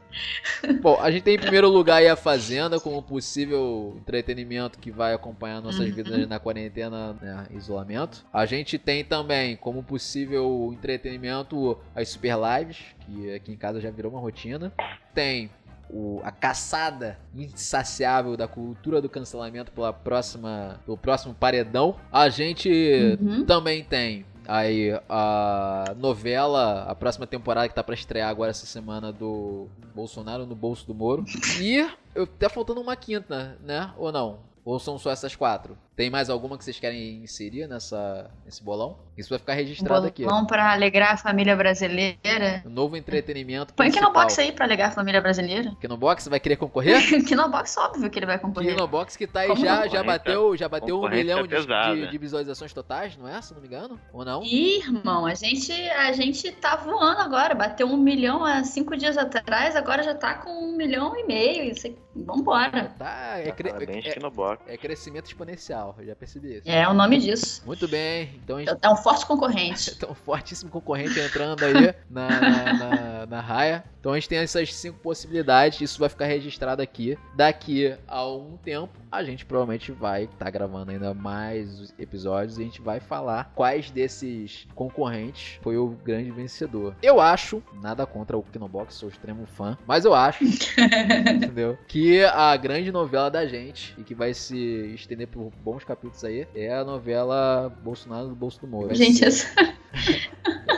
Bom, 0.80 0.98
a 1.00 1.10
gente 1.10 1.22
tem 1.22 1.34
em 1.34 1.38
primeiro 1.38 1.68
lugar 1.68 1.96
aí 1.96 2.08
a 2.08 2.16
Fazenda 2.16 2.80
como 2.80 3.02
possível 3.02 3.94
entretenimento 4.00 4.78
que 4.78 4.90
vai 4.90 5.12
acompanhar 5.12 5.60
nossas 5.60 5.86
uhum. 5.86 5.94
vidas 5.94 6.26
na 6.26 6.38
quarentena, 6.38 7.12
né, 7.20 7.46
isolamento. 7.50 8.24
A 8.32 8.46
gente 8.46 8.78
tem 8.78 9.04
também 9.04 9.54
como 9.56 9.82
possível 9.82 10.70
entretenimento 10.72 11.76
as 11.94 12.08
super 12.08 12.36
lives, 12.36 12.78
que 13.00 13.34
aqui 13.34 13.52
em 13.52 13.56
casa 13.56 13.80
já 13.80 13.90
virou 13.90 14.12
uma 14.12 14.20
rotina. 14.20 14.72
Tem 15.12 15.50
o, 15.90 16.20
a 16.24 16.30
caçada 16.30 17.18
insaciável 17.34 18.34
da 18.36 18.48
cultura 18.48 19.02
do 19.02 19.10
cancelamento 19.10 19.70
pela 19.72 19.92
próxima, 19.92 20.80
pelo 20.86 20.96
próximo 20.96 21.34
paredão. 21.34 21.96
A 22.10 22.30
gente 22.30 23.18
uhum. 23.20 23.44
também 23.44 23.84
tem 23.84 24.24
aí 24.46 24.90
a 25.08 25.94
novela, 25.96 26.84
a 26.84 26.94
próxima 26.94 27.26
temporada 27.26 27.68
que 27.68 27.74
tá 27.74 27.82
pra 27.82 27.94
estrear 27.94 28.28
agora 28.28 28.50
essa 28.50 28.66
semana 28.66 29.12
do 29.12 29.68
Bolsonaro 29.94 30.46
no 30.46 30.54
bolso 30.54 30.86
do 30.86 30.94
Moro. 30.94 31.24
E 31.60 31.88
eu 32.14 32.26
tá 32.26 32.48
faltando 32.48 32.80
uma 32.80 32.96
quinta, 32.96 33.58
né? 33.62 33.92
Ou 33.96 34.12
não? 34.12 34.38
Ou 34.64 34.78
são 34.78 34.98
só 34.98 35.10
essas 35.10 35.36
quatro? 35.36 35.76
Tem 35.96 36.10
mais 36.10 36.28
alguma 36.28 36.58
que 36.58 36.64
vocês 36.64 36.80
querem 36.80 37.22
inserir 37.22 37.68
nessa, 37.68 38.28
nesse 38.44 38.62
bolão? 38.64 38.98
Isso 39.16 39.30
vai 39.30 39.38
ficar 39.38 39.54
registrado 39.54 40.06
aqui. 40.08 40.24
Bolão 40.24 40.44
pra 40.44 40.72
alegrar 40.72 41.12
a 41.12 41.16
família 41.16 41.54
brasileira. 41.54 42.62
Um 42.66 42.70
novo 42.70 42.96
entretenimento 42.96 43.72
Põe 43.74 43.86
principal. 43.86 44.10
Kinobox 44.10 44.38
aí 44.40 44.50
pra 44.50 44.64
alegrar 44.64 44.88
a 44.88 44.92
família 44.92 45.20
brasileira. 45.20 45.72
Kinobox 45.80 46.26
vai 46.26 46.40
querer 46.40 46.56
concorrer? 46.56 47.00
Kinobox, 47.24 47.76
óbvio 47.76 48.10
que 48.10 48.18
ele 48.18 48.26
vai 48.26 48.40
concorrer. 48.40 48.74
Kinobox 48.74 49.16
que 49.16 49.24
tá 49.28 49.40
aí 49.40 49.48
Como 49.48 49.60
já, 49.64 49.86
já 49.86 50.02
bateu, 50.02 50.56
já 50.56 50.68
bateu 50.68 51.00
um 51.00 51.08
milhão 51.08 51.46
de, 51.46 51.64
de- 51.64 52.10
de 52.10 52.18
visualizações 52.18 52.72
totais, 52.72 53.16
não 53.16 53.28
é? 53.28 53.40
Se 53.40 53.54
não 53.54 53.60
me 53.60 53.68
engano? 53.68 54.00
Ou 54.12 54.24
não? 54.24 54.42
Ih, 54.42 54.78
irmão, 54.78 55.24
a 55.26 55.34
gente, 55.34 55.70
a 55.72 56.10
gente 56.12 56.50
tá 56.52 56.74
voando 56.74 57.20
agora. 57.20 57.54
Bateu 57.54 57.86
um 57.86 57.96
milhão 57.96 58.44
há 58.44 58.64
cinco 58.64 58.96
dias 58.96 59.16
atrás, 59.16 59.76
agora 59.76 60.02
já 60.02 60.14
tá 60.14 60.34
com 60.34 60.50
um 60.50 60.76
milhão 60.76 61.16
e 61.16 61.24
meio. 61.24 61.70
Isso 61.70 61.86
aí- 61.86 61.96
Vambora. 62.16 62.92
Tá, 62.96 63.38
é, 63.38 63.50
cre- 63.50 63.70
Parabéns, 63.70 64.06
é- 64.06 64.74
é 64.74 64.76
crescimento 64.76 65.26
exponencial, 65.26 65.83
eu 65.98 66.06
já 66.06 66.16
percebi 66.16 66.56
isso. 66.58 66.68
É 66.68 66.88
o 66.88 66.94
nome 66.94 67.18
disso. 67.18 67.62
Muito 67.66 67.86
bem, 67.88 68.40
então 68.42 68.56
a 68.56 68.60
gente 68.60 68.78
É 68.80 68.88
um 68.88 68.96
forte 68.96 69.26
concorrente. 69.26 69.92
Então, 69.96 70.14
fortíssimo 70.14 70.70
concorrente 70.70 71.18
entrando 71.18 71.64
aí 71.64 71.94
na, 72.08 72.28
na, 72.40 72.72
na, 72.72 73.26
na 73.26 73.40
raia. 73.40 73.84
Então 74.04 74.12
a 74.12 74.16
gente 74.16 74.28
tem 74.28 74.36
essas 74.36 74.74
cinco 74.74 74.98
possibilidades. 74.98 75.80
Isso 75.80 75.98
vai 75.98 76.10
ficar 76.10 76.26
registrado 76.26 76.82
aqui. 76.82 77.16
Daqui 77.34 77.96
a 78.06 78.28
um 78.28 78.58
tempo, 78.58 78.92
a 79.10 79.24
gente 79.24 79.46
provavelmente 79.46 79.92
vai 79.92 80.24
estar 80.24 80.50
gravando 80.50 80.90
ainda 80.90 81.14
mais 81.14 81.94
episódios. 81.98 82.58
E 82.58 82.60
a 82.60 82.64
gente 82.64 82.82
vai 82.82 83.00
falar 83.00 83.50
quais 83.54 83.90
desses 83.90 84.68
concorrentes 84.74 85.58
foi 85.62 85.78
o 85.78 85.88
grande 86.04 86.30
vencedor. 86.30 86.94
Eu 87.02 87.18
acho, 87.18 87.62
nada 87.80 88.04
contra 88.04 88.36
o 88.36 88.42
Kinobox, 88.42 88.92
sou 88.92 89.08
extremo 89.08 89.46
fã, 89.46 89.78
mas 89.86 90.04
eu 90.04 90.12
acho, 90.12 90.44
entendeu? 91.34 91.78
Que 91.88 92.22
a 92.24 92.54
grande 92.58 92.92
novela 92.92 93.30
da 93.30 93.46
gente, 93.46 93.94
e 93.96 94.02
que 94.02 94.14
vai 94.14 94.34
se 94.34 94.92
estender 94.94 95.28
por 95.28 95.50
bons 95.64 95.82
capítulos 95.82 96.22
aí, 96.24 96.46
é 96.54 96.74
a 96.74 96.84
novela 96.84 97.74
Bolsonaro 97.82 98.28
do 98.28 98.34
Bolso 98.34 98.60
do 98.60 98.66
Moro. 98.66 98.94
Gente, 98.94 99.24
essa... 99.24 99.48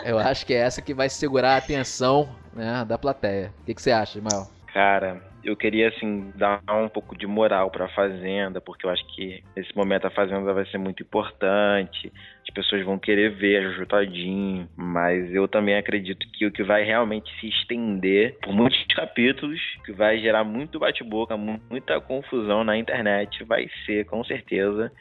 eu 0.04 0.16
acho 0.16 0.46
que 0.46 0.54
é 0.54 0.58
essa 0.58 0.80
que 0.80 0.94
vai 0.94 1.08
segurar 1.08 1.54
a 1.54 1.56
atenção 1.56 2.45
né, 2.56 2.84
da 2.84 2.98
plateia. 2.98 3.52
O 3.60 3.64
que, 3.64 3.74
que 3.74 3.82
você 3.82 3.92
acha, 3.92 4.18
Ismael? 4.18 4.48
Cara, 4.72 5.22
eu 5.42 5.56
queria 5.56 5.88
assim 5.88 6.32
dar 6.34 6.60
um 6.68 6.88
pouco 6.88 7.16
de 7.16 7.26
moral 7.26 7.70
pra 7.70 7.88
Fazenda, 7.88 8.60
porque 8.60 8.84
eu 8.84 8.90
acho 8.90 9.02
que 9.14 9.42
nesse 9.56 9.74
momento 9.76 10.06
a 10.06 10.10
Fazenda 10.10 10.52
vai 10.52 10.66
ser 10.66 10.76
muito 10.76 11.02
importante. 11.02 12.12
As 12.46 12.52
pessoas 12.52 12.84
vão 12.84 12.98
querer 12.98 13.30
ver 13.30 13.58
a 13.58 13.70
Juju 13.70 14.68
mas 14.76 15.32
eu 15.32 15.46
também 15.48 15.76
acredito 15.76 16.26
que 16.32 16.44
o 16.46 16.52
que 16.52 16.62
vai 16.62 16.84
realmente 16.84 17.30
se 17.40 17.48
estender 17.48 18.36
por 18.42 18.52
muitos 18.52 18.84
capítulos, 18.94 19.60
que 19.84 19.92
vai 19.92 20.18
gerar 20.18 20.44
muito 20.44 20.78
bate-boca, 20.78 21.36
mu- 21.36 21.60
muita 21.70 22.00
confusão 22.00 22.64
na 22.64 22.76
internet, 22.76 23.44
vai 23.44 23.68
ser 23.86 24.04
com 24.04 24.22
certeza 24.24 24.92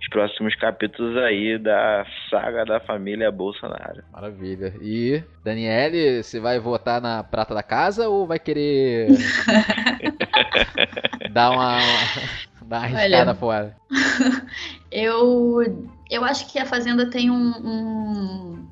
os 0.00 0.08
próximos 0.08 0.54
capítulos 0.56 1.16
aí 1.18 1.58
da 1.58 2.06
saga 2.30 2.64
da 2.64 2.80
família 2.80 3.30
Bolsonaro. 3.30 4.02
Maravilha. 4.12 4.74
E, 4.80 5.22
Daniele, 5.44 6.22
você 6.22 6.40
vai 6.40 6.58
votar 6.58 7.00
na 7.00 7.22
prata 7.22 7.54
da 7.54 7.62
casa 7.62 8.08
ou 8.08 8.26
vai 8.26 8.38
querer 8.38 9.08
dar 11.32 11.50
uma, 11.50 11.78
dar 12.62 12.78
uma 12.78 12.84
arriscada 12.86 13.30
Olha. 13.30 13.34
fora? 13.34 13.76
Eu, 14.92 15.60
eu 16.10 16.24
acho 16.24 16.50
que 16.50 16.58
a 16.58 16.66
Fazenda 16.66 17.08
tem 17.08 17.30
um, 17.30 17.52
um- 17.64 18.66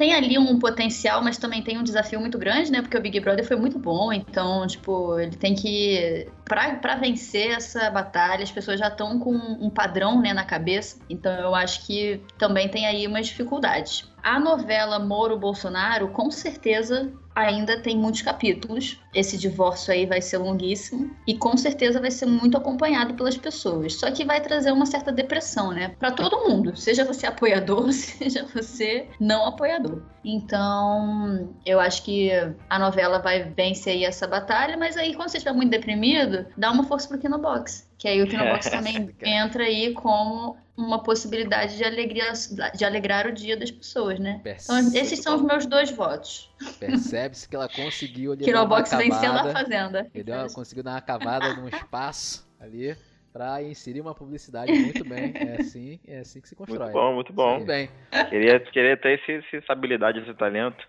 Tem 0.00 0.14
ali 0.14 0.38
um 0.38 0.58
potencial, 0.58 1.22
mas 1.22 1.36
também 1.36 1.62
tem 1.62 1.76
um 1.76 1.82
desafio 1.82 2.18
muito 2.18 2.38
grande, 2.38 2.72
né? 2.72 2.80
Porque 2.80 2.96
o 2.96 3.00
Big 3.02 3.20
Brother 3.20 3.46
foi 3.46 3.58
muito 3.58 3.78
bom, 3.78 4.10
então, 4.10 4.66
tipo, 4.66 5.20
ele 5.20 5.36
tem 5.36 5.54
que. 5.54 6.26
Pra 6.46 6.94
vencer 6.94 7.50
essa 7.50 7.90
batalha, 7.90 8.42
as 8.42 8.50
pessoas 8.50 8.80
já 8.80 8.88
estão 8.88 9.18
com 9.18 9.30
um 9.30 9.68
padrão 9.68 10.18
né, 10.18 10.32
na 10.32 10.42
cabeça, 10.42 10.98
então 11.10 11.30
eu 11.34 11.54
acho 11.54 11.86
que 11.86 12.18
também 12.38 12.66
tem 12.66 12.86
aí 12.86 13.06
umas 13.06 13.26
dificuldades. 13.26 14.10
A 14.22 14.40
novela 14.40 14.98
Moro 14.98 15.38
Bolsonaro, 15.38 16.08
com 16.08 16.30
certeza, 16.30 17.12
ainda 17.46 17.80
tem 17.80 17.96
muitos 17.96 18.22
capítulos. 18.22 19.00
Esse 19.14 19.36
divórcio 19.36 19.92
aí 19.92 20.06
vai 20.06 20.20
ser 20.22 20.38
longuíssimo 20.38 21.10
e 21.26 21.36
com 21.36 21.56
certeza 21.56 22.00
vai 22.00 22.10
ser 22.10 22.26
muito 22.26 22.56
acompanhado 22.56 23.14
pelas 23.14 23.36
pessoas. 23.36 23.94
Só 23.94 24.10
que 24.10 24.24
vai 24.24 24.40
trazer 24.40 24.72
uma 24.72 24.86
certa 24.86 25.10
depressão, 25.12 25.72
né? 25.72 25.94
Pra 25.98 26.10
todo 26.12 26.48
mundo, 26.48 26.76
seja 26.76 27.04
você 27.04 27.26
apoiador, 27.28 27.92
seja 27.92 28.46
você 28.54 29.08
não 29.18 29.46
apoiador. 29.46 30.02
Então, 30.24 31.54
eu 31.64 31.80
acho 31.80 32.04
que 32.04 32.30
a 32.68 32.78
novela 32.78 33.18
vai 33.18 33.42
vencer 33.44 33.94
aí 33.94 34.04
essa 34.04 34.26
batalha, 34.26 34.76
mas 34.76 34.96
aí 34.96 35.14
quando 35.14 35.28
você 35.28 35.38
estiver 35.38 35.54
muito 35.54 35.70
deprimido, 35.70 36.46
dá 36.56 36.70
uma 36.70 36.84
força 36.84 37.08
pro 37.08 37.18
Kinobox. 37.18 37.89
Que 38.00 38.08
aí 38.08 38.22
o 38.22 38.26
Kinobox 38.28 38.68
também 38.70 39.14
entra 39.22 39.64
aí 39.64 39.92
como 39.92 40.56
uma 40.76 41.02
possibilidade 41.02 41.76
de, 41.76 41.84
alegria, 41.84 42.32
de 42.74 42.84
alegrar 42.84 43.26
o 43.26 43.32
dia 43.32 43.56
das 43.56 43.70
pessoas, 43.70 44.18
né? 44.18 44.40
Então, 44.40 44.78
esses 44.94 45.20
são 45.20 45.36
os 45.36 45.42
meus 45.42 45.66
dois 45.66 45.90
votos. 45.90 46.50
Percebe-se 46.80 47.46
que 47.46 47.54
ela 47.54 47.68
conseguiu 47.68 48.32
ali 48.32 48.46
dar 48.46 48.64
uma 48.64 48.80
Kinobox 48.80 48.90
vencendo 48.92 49.14
a 49.14 49.42
cavada, 49.42 49.52
Fazenda. 49.52 50.00
entendeu? 50.00 50.34
Ela 50.36 50.48
conseguiu 50.54 50.82
dar 50.82 50.92
uma 50.92 51.00
cavada 51.02 51.54
num 51.54 51.68
espaço 51.68 52.48
ali 52.58 52.96
pra 53.30 53.62
inserir 53.62 54.00
uma 54.00 54.14
publicidade 54.14 54.72
muito 54.72 55.04
bem. 55.04 55.34
É 55.36 55.60
assim, 55.60 56.00
é 56.08 56.18
assim 56.20 56.40
que 56.40 56.48
se 56.48 56.56
constrói. 56.56 56.78
Muito 56.78 56.92
bom, 56.94 57.14
muito 57.14 57.32
bom. 57.32 57.54
Muito 57.56 57.66
bem. 57.66 57.90
Queria, 58.30 58.58
queria 58.60 58.96
ter 58.96 59.20
esse, 59.20 59.56
essa 59.56 59.72
habilidade, 59.74 60.18
esse 60.20 60.32
talento. 60.34 60.82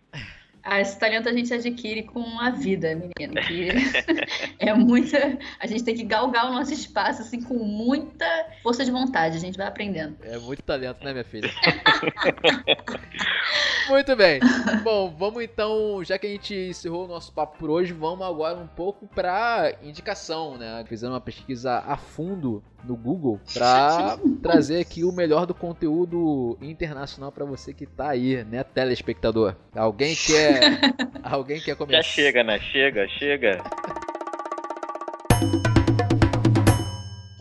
Ah, 0.63 0.79
esse 0.79 0.97
talento 0.97 1.27
a 1.27 1.33
gente 1.33 1.53
adquire 1.53 2.03
com 2.03 2.39
a 2.39 2.51
vida, 2.51 2.89
menino. 2.89 3.33
É 4.59 4.73
muita. 4.73 5.39
A 5.59 5.65
gente 5.65 5.83
tem 5.83 5.95
que 5.95 6.03
galgar 6.03 6.49
o 6.49 6.53
nosso 6.53 6.71
espaço, 6.71 7.23
assim, 7.23 7.41
com 7.41 7.55
muita 7.55 8.25
força 8.61 8.85
de 8.85 8.91
vontade. 8.91 9.38
A 9.38 9.39
gente 9.39 9.57
vai 9.57 9.65
aprendendo. 9.65 10.17
É 10.21 10.38
muito 10.38 10.61
talento, 10.61 11.03
né, 11.03 11.11
minha 11.11 11.23
filha? 11.23 11.49
muito 13.89 14.15
bem. 14.15 14.39
Bom, 14.83 15.13
vamos 15.17 15.43
então, 15.43 16.03
já 16.03 16.19
que 16.19 16.27
a 16.27 16.29
gente 16.29 16.53
encerrou 16.53 17.05
o 17.05 17.07
nosso 17.07 17.33
papo 17.33 17.57
por 17.57 17.71
hoje, 17.71 17.91
vamos 17.91 18.25
agora 18.25 18.57
um 18.57 18.67
pouco 18.67 19.07
pra 19.07 19.73
indicação, 19.81 20.57
né? 20.57 20.85
Fizemos 20.88 21.15
uma 21.15 21.21
pesquisa 21.21 21.79
a 21.79 21.97
fundo 21.97 22.63
no 22.83 22.95
Google 22.95 23.39
pra 23.53 24.17
trazer 24.41 24.79
aqui 24.79 25.03
o 25.03 25.11
melhor 25.11 25.45
do 25.45 25.53
conteúdo 25.53 26.57
internacional 26.61 27.31
pra 27.31 27.45
você 27.45 27.73
que 27.73 27.85
tá 27.85 28.09
aí, 28.09 28.43
né, 28.43 28.63
telespectador. 28.63 29.55
Alguém 29.75 30.15
quer 30.15 30.51
alguém 31.23 31.60
quer 31.60 31.76
começar? 31.76 32.02
Já 32.02 32.03
chega, 32.03 32.44
né? 32.44 32.60
Chega, 32.60 33.07
chega. 33.10 33.64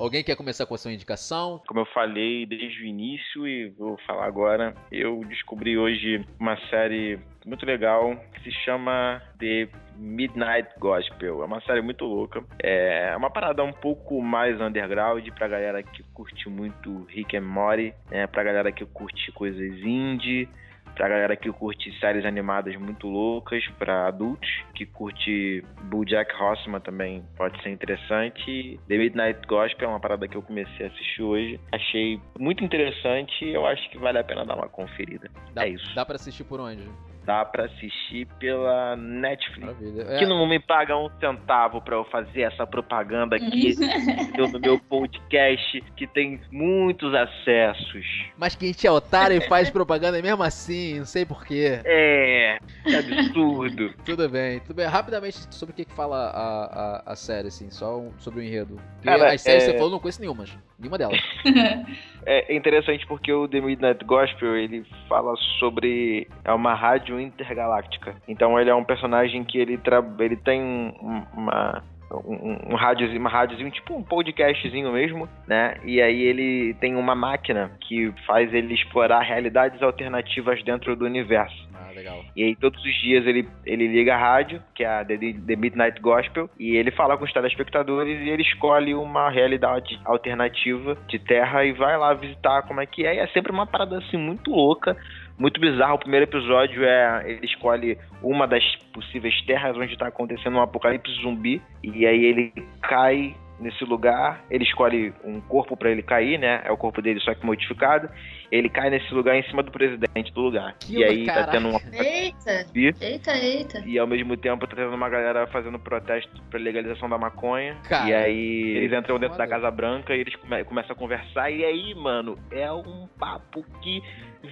Alguém 0.01 0.25
quer 0.25 0.35
começar 0.35 0.65
com 0.65 0.75
a 0.75 0.79
sua 0.79 0.95
indicação? 0.95 1.61
Como 1.69 1.81
eu 1.81 1.87
falei 1.87 2.47
desde 2.47 2.83
o 2.83 2.87
início 2.87 3.47
e 3.47 3.69
vou 3.69 3.99
falar 4.07 4.25
agora, 4.25 4.75
eu 4.91 5.23
descobri 5.29 5.77
hoje 5.77 6.25
uma 6.39 6.57
série 6.71 7.19
muito 7.45 7.67
legal 7.67 8.17
que 8.33 8.43
se 8.45 8.51
chama 8.65 9.21
The 9.39 9.69
Midnight 9.99 10.71
Gospel. 10.79 11.43
É 11.43 11.45
uma 11.45 11.61
série 11.61 11.83
muito 11.83 12.07
louca. 12.07 12.43
É 12.63 13.15
uma 13.15 13.29
parada 13.29 13.63
um 13.63 13.75
pouco 13.75 14.23
mais 14.23 14.59
underground 14.59 15.29
pra 15.33 15.49
galera 15.49 15.83
que 15.83 16.03
curte 16.15 16.49
muito 16.49 17.05
Rick 17.11 17.37
and 17.37 17.43
Morty, 17.43 17.93
né? 18.11 18.27
pra 18.27 18.43
galera 18.43 18.73
que 18.73 18.87
curte 18.87 19.31
coisas 19.33 19.79
indie, 19.83 20.49
pra 20.95 21.09
galera 21.09 21.37
que 21.37 21.51
curte 21.53 21.93
séries 21.99 22.25
animadas 22.25 22.75
muito 22.77 23.07
loucas, 23.07 23.65
pra 23.79 24.09
adultos 24.09 24.49
que 24.75 24.87
curte 24.87 25.65
BoJack 25.85 26.35
Horseman 26.35 26.81
também 26.81 27.25
pode 27.37 27.61
ser 27.63 27.71
interessante. 27.71 28.79
The 28.89 28.97
Midnight 28.97 29.47
Gospel 29.47 29.89
é 29.89 29.93
uma 29.93 30.01
parada 30.01 30.27
que 30.27 30.37
eu 30.37 30.43
comecei 30.43 30.87
a 30.87 30.89
assistir 30.89 31.23
hoje. 31.23 31.61
Achei 31.73 32.21
muito 32.39 32.65
interessante 32.65 33.45
e 33.45 33.55
eu 33.55 33.67
acho 33.67 33.89
que 33.91 33.99
vale 33.99 34.19
a 34.19 34.25
pena 34.25 34.45
dar 34.45 34.57
uma 34.57 34.69
conferida. 34.69 35.31
Dá, 35.53 35.67
é 35.67 35.71
isso. 35.71 35.95
Dá 35.95 36.05
pra 36.05 36.17
assistir 36.17 36.45
por 36.45 36.61
onde? 36.61 36.83
Dá 37.25 37.45
pra 37.45 37.67
assistir 37.67 38.27
pela 38.39 38.97
Netflix. 38.97 39.61
Maravilha. 39.61 40.03
É, 40.09 40.19
Que 40.19 40.27
não 40.27 40.47
me 40.49 40.59
paga 40.59 40.97
um 40.97 41.09
centavo 41.21 41.81
pra 41.83 41.97
eu 41.97 42.05
fazer 42.05 42.43
essa 42.43 42.67
propaganda 42.67 43.37
aqui 43.37 43.75
no 44.53 44.59
meu 44.59 44.79
podcast, 44.79 45.81
que 45.97 46.07
tem 46.07 46.41
muitos 46.51 47.15
acessos. 47.15 48.07
Mas 48.39 48.55
que 48.55 48.65
a 48.65 48.69
gente 48.69 48.87
é 48.87 48.91
otário 48.91 49.37
e 49.37 49.41
faz 49.49 49.69
propaganda 49.71 50.21
mesmo 50.23 50.43
assim, 50.43 50.99
não 50.99 51.05
sei 51.05 51.25
porquê. 51.25 51.81
É, 51.85 52.59
que 52.85 52.97
absurdo. 52.97 53.93
Tudo 54.05 54.29
bem, 54.29 54.61
tudo 54.61 54.77
bem. 54.77 54.87
Rapidamente, 54.87 55.37
sobre 55.55 55.73
o 55.73 55.77
que, 55.77 55.85
que 55.85 55.93
fala 55.95 56.31
a, 56.31 56.65
a, 57.09 57.13
a 57.13 57.17
série, 57.17 57.49
assim, 57.49 57.71
só 57.71 57.99
um- 57.99 58.13
sobre 58.19 58.41
o 58.41 58.43
enredo. 58.43 58.77
Porque 58.97 59.09
Cara, 59.09 59.33
as 59.33 59.41
séries 59.43 59.63
é- 59.65 59.67
que 59.67 59.73
você 59.73 59.79
falou, 59.79 59.89
eu 59.89 59.93
não 59.93 60.01
conheço 60.01 60.21
nenhuma. 60.21 60.45
Nenhuma 60.79 60.99
delas. 60.99 61.21
É 62.27 62.55
interessante 62.55 63.07
porque 63.07 63.33
o 63.33 63.49
The 63.49 63.63
Midnight 63.63 64.05
Gospel 64.05 64.55
ele 64.55 64.85
fala 65.09 65.35
sobre 65.59 66.29
é 66.45 66.53
uma 66.53 66.75
rádio 66.75 67.10
intergaláctica. 67.19 68.15
Então 68.29 68.61
ele 68.61 68.71
é 68.71 68.75
um 68.75 68.85
personagem 68.85 69.43
que 69.43 69.59
ele 69.59 69.79
tra... 69.79 70.05
ele 70.19 70.37
tem 70.37 70.61
um- 70.61 71.25
uma 71.35 71.83
um, 72.13 72.73
um 72.73 72.75
rádiozinho, 72.75 73.21
uma 73.21 73.31
rádiozinho, 73.31 73.71
tipo 73.71 73.95
um 73.95 74.03
podcastzinho 74.03 74.93
mesmo, 74.93 75.29
né? 75.47 75.77
E 75.85 76.03
aí 76.03 76.21
ele 76.23 76.75
tem 76.75 76.97
uma 76.97 77.15
máquina 77.15 77.71
que 77.81 78.13
faz 78.27 78.53
ele 78.53 78.75
explorar 78.75 79.21
realidades 79.21 79.81
alternativas 79.81 80.63
dentro 80.65 80.97
do 80.97 81.05
universo. 81.05 81.70
Ah, 81.81 81.93
legal. 81.93 82.23
E 82.37 82.45
aí 82.45 82.55
todos 82.55 82.83
os 82.85 82.95
dias 83.01 83.27
ele, 83.27 83.49
ele 83.65 83.89
liga 83.89 84.15
a 84.15 84.19
rádio, 84.19 84.63
que 84.75 84.85
é 84.85 84.89
a 84.89 85.05
The, 85.05 85.17
The 85.17 85.57
Midnight 85.57 86.01
Gospel, 86.01 86.51
e 86.59 86.77
ele 86.77 86.91
fala 86.91 87.17
com 87.17 87.25
os 87.25 87.33
telespectadores 87.33 88.21
e 88.21 88.29
ele 88.29 88.43
escolhe 88.43 88.95
uma 88.95 89.31
realidade 89.31 89.99
alternativa 90.05 90.97
de 91.09 91.19
Terra 91.19 91.65
e 91.65 91.73
vai 91.73 91.97
lá 91.97 92.13
visitar 92.15 92.63
como 92.63 92.81
é 92.81 92.87
que 92.87 93.07
é. 93.07 93.17
E 93.17 93.19
é 93.19 93.27
sempre 93.29 93.51
uma 93.51 93.67
parada 93.67 93.99
assim 93.99 94.17
muito 94.17 94.51
louca, 94.51 94.97
muito 95.39 95.59
bizarro. 95.59 95.95
O 95.95 95.99
primeiro 95.99 96.25
episódio 96.25 96.85
é 96.85 97.23
ele 97.27 97.47
escolhe 97.47 97.99
uma 98.23 98.47
das 98.47 98.65
possíveis 98.93 99.41
terras 99.47 99.77
onde 99.77 99.95
está 99.95 100.09
acontecendo 100.09 100.57
um 100.57 100.63
apocalipse 100.63 101.13
zumbi 101.23 101.63
e 101.83 102.07
aí 102.07 102.25
ele 102.25 102.53
cai 102.83 103.35
nesse 103.61 103.85
lugar, 103.85 104.43
ele 104.51 104.65
escolhe 104.65 105.13
um 105.23 105.41
corpo 105.41 105.77
para 105.77 105.91
ele 105.91 106.03
cair, 106.03 106.39
né? 106.39 106.63
É 106.65 106.73
o 106.73 106.77
corpo 106.77 107.03
dele 107.03 107.21
só 107.21 107.35
que 107.35 107.45
modificado. 107.45 108.09
Ele 108.51 108.69
cai 108.69 108.91
nesse 108.91 109.13
lugar 109.15 109.37
em 109.37 109.43
cima 109.45 109.63
do 109.63 109.71
presidente 109.71 110.33
do 110.33 110.41
lugar. 110.41 110.75
Que 110.81 110.99
e 110.99 111.05
aí 111.05 111.25
cara. 111.27 111.45
tá 111.47 111.53
tendo 111.53 111.69
um 111.69 111.79
Eita! 111.93 112.67
Eita, 112.75 113.37
eita. 113.37 113.79
e 113.87 113.99
ao 113.99 114.07
mesmo 114.07 114.37
tempo 114.37 114.67
tá 114.67 114.75
tendo 114.75 114.93
uma 114.95 115.09
galera 115.09 115.47
fazendo 115.49 115.79
protesto 115.79 116.43
pra 116.51 116.59
legalização 116.59 117.09
da 117.09 117.17
maconha. 117.17 117.77
Cara, 117.89 118.09
e 118.09 118.15
aí 118.15 118.61
eles 118.77 118.93
entram 118.93 119.19
dentro 119.19 119.39
da. 119.39 119.47
Casa 119.47 119.71
Branca 119.71 120.15
e 120.15 120.21
eles 120.21 120.35
come- 120.37 120.65
começam 120.65 120.93
a 120.93 120.99
conversar. 120.99 121.51
E 121.51 121.65
aí, 121.65 121.95
mano, 121.95 122.37
é 122.51 122.71
um 122.73 123.09
papo 123.19 123.65
que 123.83 124.03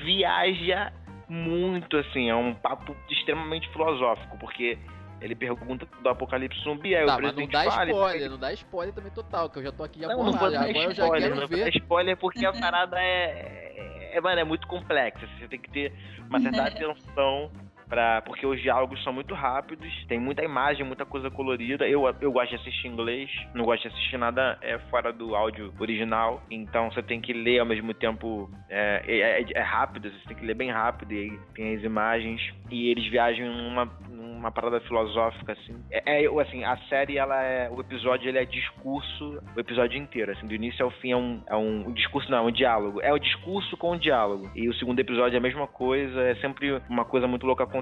viaja 0.05 0.93
muito, 1.29 1.97
assim. 1.97 2.31
É 2.31 2.35
um 2.35 2.55
papo 2.55 2.97
extremamente 3.11 3.69
filosófico, 3.71 4.39
porque 4.39 4.79
ele 5.21 5.35
pergunta 5.35 5.87
do 6.03 6.09
apocalipse 6.09 6.61
zumbi, 6.63 6.95
aí 6.95 7.05
o 7.05 7.07
Tá, 7.07 7.15
mas 7.15 7.23
não 7.23 7.35
presidente 7.35 7.53
dá 7.53 7.71
fala... 7.71 7.83
ele 7.83 7.93
spoiler, 7.93 8.31
não 8.31 8.39
dá 8.39 8.53
spoiler 8.53 8.95
também 8.95 9.13
total, 9.13 9.51
que 9.51 9.59
eu 9.59 9.63
já 9.65 9.73
tô 9.73 9.83
aqui 9.85 10.01
já 10.01 10.09
Não, 10.09 10.17
não 10.19 10.25
borrado. 10.33 10.53
dar 10.53 10.69
Agora 10.69 10.85
eu 10.85 10.93
já 10.95 11.03
spoiler, 11.05 11.21
quero 11.29 11.41
não 11.41 11.49
vou 11.49 11.59
dar 11.59 11.65
ver. 11.65 11.77
spoiler 11.77 12.17
porque 12.17 12.47
a 12.47 12.53
parada 12.61 12.99
é, 13.01 14.13
é, 14.13 14.17
é, 14.17 14.21
mano, 14.21 14.41
é 14.41 14.45
muito 14.45 14.67
complexa. 14.67 15.27
Você 15.39 15.49
tem 15.49 15.59
que 15.61 15.71
ter 15.71 15.93
uma 16.29 16.41
certa 16.41 16.63
atenção 16.69 17.51
pra, 17.89 18.23
porque 18.23 18.47
os 18.47 18.61
diálogos 18.61 19.03
são 19.03 19.13
muito 19.13 19.35
rápidos, 19.35 19.89
tem 20.07 20.19
muita 20.19 20.45
imagem, 20.45 20.85
muita 20.85 21.05
coisa 21.05 21.31
colorida. 21.31 21.89
Eu, 21.89 22.05
eu 22.21 22.33
gosto 22.33 22.51
de 22.51 22.57
assistir 22.57 22.89
inglês, 22.89 23.31
não 23.55 23.65
gosto 23.65 23.83
de 23.83 23.89
assistir 23.89 24.19
nada 24.19 24.59
é, 24.63 24.79
fora 24.91 25.13
do 25.13 25.35
áudio 25.35 25.73
original, 25.79 26.43
então 26.51 26.91
você 26.91 27.03
tem 27.03 27.21
que 27.21 27.33
ler 27.33 27.61
ao 27.61 27.67
mesmo 27.67 27.95
tempo. 27.95 28.51
É, 28.69 29.03
é, 29.07 29.43
é- 29.43 29.47
é 29.55 29.61
rápido, 29.63 30.11
você 30.11 30.29
tem 30.29 30.37
que 30.37 30.45
ler 30.45 30.55
bem 30.55 30.71
rápido, 30.71 31.13
e 31.13 31.19
aí 31.19 31.39
tem 31.55 31.75
as 31.75 31.83
imagens, 31.83 32.41
e 32.71 32.91
eles 32.91 33.07
viajam 33.11 33.47
numa, 33.47 33.91
numa 34.11 34.51
parada 34.51 34.81
filosófica, 34.81 35.53
assim. 35.53 35.75
É, 35.91 36.25
é, 36.25 36.41
assim, 36.41 36.65
a 36.65 36.77
série, 36.89 37.17
ela 37.19 37.43
é. 37.43 37.71
O 37.71 37.81
episódio 37.81 38.29
ele 38.29 38.39
é 38.39 38.45
discurso 38.45 39.39
o 39.57 39.61
episódio 39.61 39.99
inteiro, 39.99 40.33
assim, 40.33 40.47
do 40.47 40.55
início 40.55 40.85
ao 40.85 40.91
fim 40.91 41.13
é 41.13 41.17
um, 41.17 41.43
é 41.47 41.57
um 41.57 41.93
discurso, 41.93 42.31
não, 42.31 42.39
é 42.39 42.43
um 42.43 42.51
diálogo. 42.51 43.01
É 43.01 43.13
o 43.13 43.19
discurso 43.19 43.77
com 43.77 43.93
o 43.93 43.99
diálogo. 43.99 44.51
E 44.55 44.69
o 44.69 44.75
segundo 44.75 44.99
episódio 45.01 45.35
é 45.37 45.39
a 45.39 45.43
mesma 45.43 45.67
coisa, 45.67 46.21
é 46.23 46.35
sempre 46.37 46.81
uma 46.89 47.05
coisa 47.05 47.27
muito 47.27 47.47
louca 47.47 47.65
acontecendo 47.65 47.78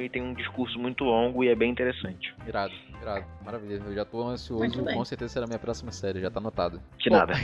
e 0.00 0.08
tem 0.08 0.22
um 0.22 0.34
discurso 0.34 0.78
muito 0.78 1.04
longo 1.04 1.42
e 1.44 1.48
é 1.48 1.54
bem 1.54 1.70
interessante. 1.70 2.34
Irado, 2.46 2.72
irado. 3.00 3.24
Maravilha. 3.44 3.82
Eu 3.84 3.94
já 3.94 4.04
tô 4.04 4.22
ansioso, 4.22 4.84
com 4.84 5.04
certeza 5.04 5.32
será 5.32 5.44
a 5.44 5.48
minha 5.48 5.58
próxima 5.58 5.92
série, 5.92 6.20
já 6.20 6.30
tá 6.30 6.40
anotado. 6.40 6.80
De 6.98 7.10
Bom, 7.10 7.16
nada. 7.16 7.34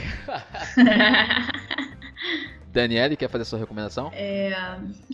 Daniele, 2.71 3.15
quer 3.15 3.29
fazer 3.29 3.45
sua 3.45 3.57
recomendação? 3.57 4.11
É, 4.13 4.53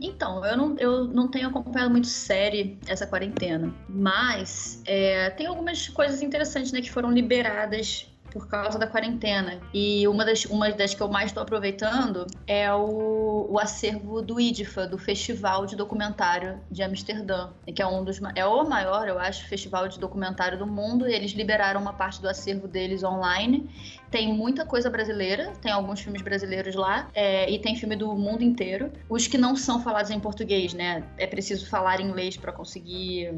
então, 0.02 0.46
eu 0.46 0.58
não, 0.58 0.76
eu 0.78 1.06
não 1.06 1.30
tenho 1.30 1.48
acompanhado 1.48 1.90
muito 1.90 2.08
série 2.08 2.78
essa 2.86 3.08
quarentena, 3.08 3.74
mas 3.88 4.84
é, 4.86 5.30
tem 5.32 5.48
algumas 5.48 5.88
coisas 5.88 6.22
interessantes 6.22 6.74
né, 6.74 6.82
que 6.82 6.92
foram 6.92 7.12
liberadas 7.12 8.14
por 8.36 8.50
causa 8.50 8.78
da 8.78 8.86
quarentena. 8.86 9.62
E 9.74 10.06
uma 10.10 10.26
das, 10.26 10.44
uma 10.44 10.70
das 10.70 10.94
que 10.94 11.02
eu 11.02 11.08
mais 11.08 11.28
estou 11.28 11.42
aproveitando 11.42 12.28
é 12.46 12.70
o, 12.74 13.48
o 13.50 13.58
acervo 13.58 14.22
do 14.22 14.42
IDFA, 14.42 14.86
do 14.86 14.98
Festival 14.98 15.66
de 15.66 15.74
Documentário 15.74 16.60
de 16.70 16.84
Amsterdã, 16.84 17.52
que 17.74 17.82
é 17.82 17.88
um 17.88 18.04
dos 18.04 18.20
é 18.36 18.46
o 18.46 18.68
maior, 18.68 19.08
eu 19.08 19.18
acho, 19.18 19.48
festival 19.48 19.88
de 19.88 19.98
documentário 19.98 20.60
do 20.60 20.68
mundo. 20.68 21.08
Eles 21.08 21.32
liberaram 21.32 21.80
uma 21.80 21.94
parte 21.94 22.22
do 22.22 22.28
acervo 22.28 22.68
deles 22.68 23.06
online. 23.06 23.70
Tem 24.12 24.34
muita 24.34 24.66
coisa 24.66 24.90
brasileira, 24.90 25.54
tem 25.62 25.72
alguns 25.72 26.02
filmes 26.02 26.22
brasileiros 26.22 26.76
lá, 26.76 27.08
é, 27.14 27.50
e 27.50 27.58
tem 27.58 27.78
filme 27.78 27.96
do 27.96 28.14
mundo 28.16 28.44
inteiro. 28.44 28.92
Os 29.08 29.28
que 29.28 29.38
não 29.38 29.56
são 29.56 29.82
falados 29.82 30.12
em 30.12 30.20
português, 30.20 30.74
né? 30.74 31.04
É 31.18 31.26
preciso 31.26 31.70
falar 31.70 32.02
inglês 32.02 32.36
para 32.36 32.52
conseguir 32.52 33.34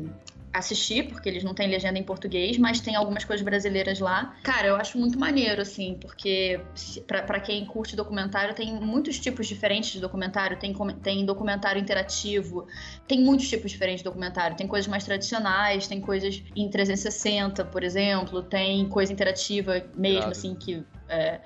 assistir, 0.54 1.04
porque 1.08 1.28
eles 1.30 1.44
não 1.44 1.54
têm 1.54 1.70
legenda 1.70 2.00
em 2.00 2.04
português, 2.04 2.58
mas 2.58 2.80
tem 2.80 2.96
algumas 2.96 3.24
coisas 3.24 3.44
brasileiras 3.44 4.00
lá. 4.00 4.36
Cara, 4.44 4.68
eu 4.68 4.76
acho 4.76 4.98
muito 4.98 5.20
maneiro, 5.20 5.62
assim, 5.62 5.98
porque 6.00 6.60
pra 7.06 7.40
quem 7.40 7.66
curte 7.66 7.96
documentário, 7.96 8.56
tem 8.56 8.74
muitos 8.74 9.20
tipos 9.20 9.48
diferentes 9.48 9.92
de 9.92 10.00
documentário. 10.00 10.58
Tem, 10.58 10.74
tem 11.02 11.26
documentário 11.26 11.82
interativo, 11.82 12.68
tem 13.08 13.22
muitos 13.22 13.50
tipos 13.50 13.72
diferentes 13.72 14.00
de 14.00 14.06
documentário. 14.06 14.58
Tem 14.58 14.68
coisas 14.68 14.88
mais 14.88 15.04
tradicionais, 15.04 15.88
tem 15.88 16.02
coisas 16.02 16.44
em 16.56 16.70
360, 16.70 17.66
por 17.66 17.84
exemplo, 17.84 18.42
tem 18.42 18.88
coisa 18.90 19.12
interativa 19.12 19.86
mesmo, 19.96 20.18
Irado. 20.18 20.32
assim, 20.32 20.56
que, 20.56 20.84
é, 21.08 21.42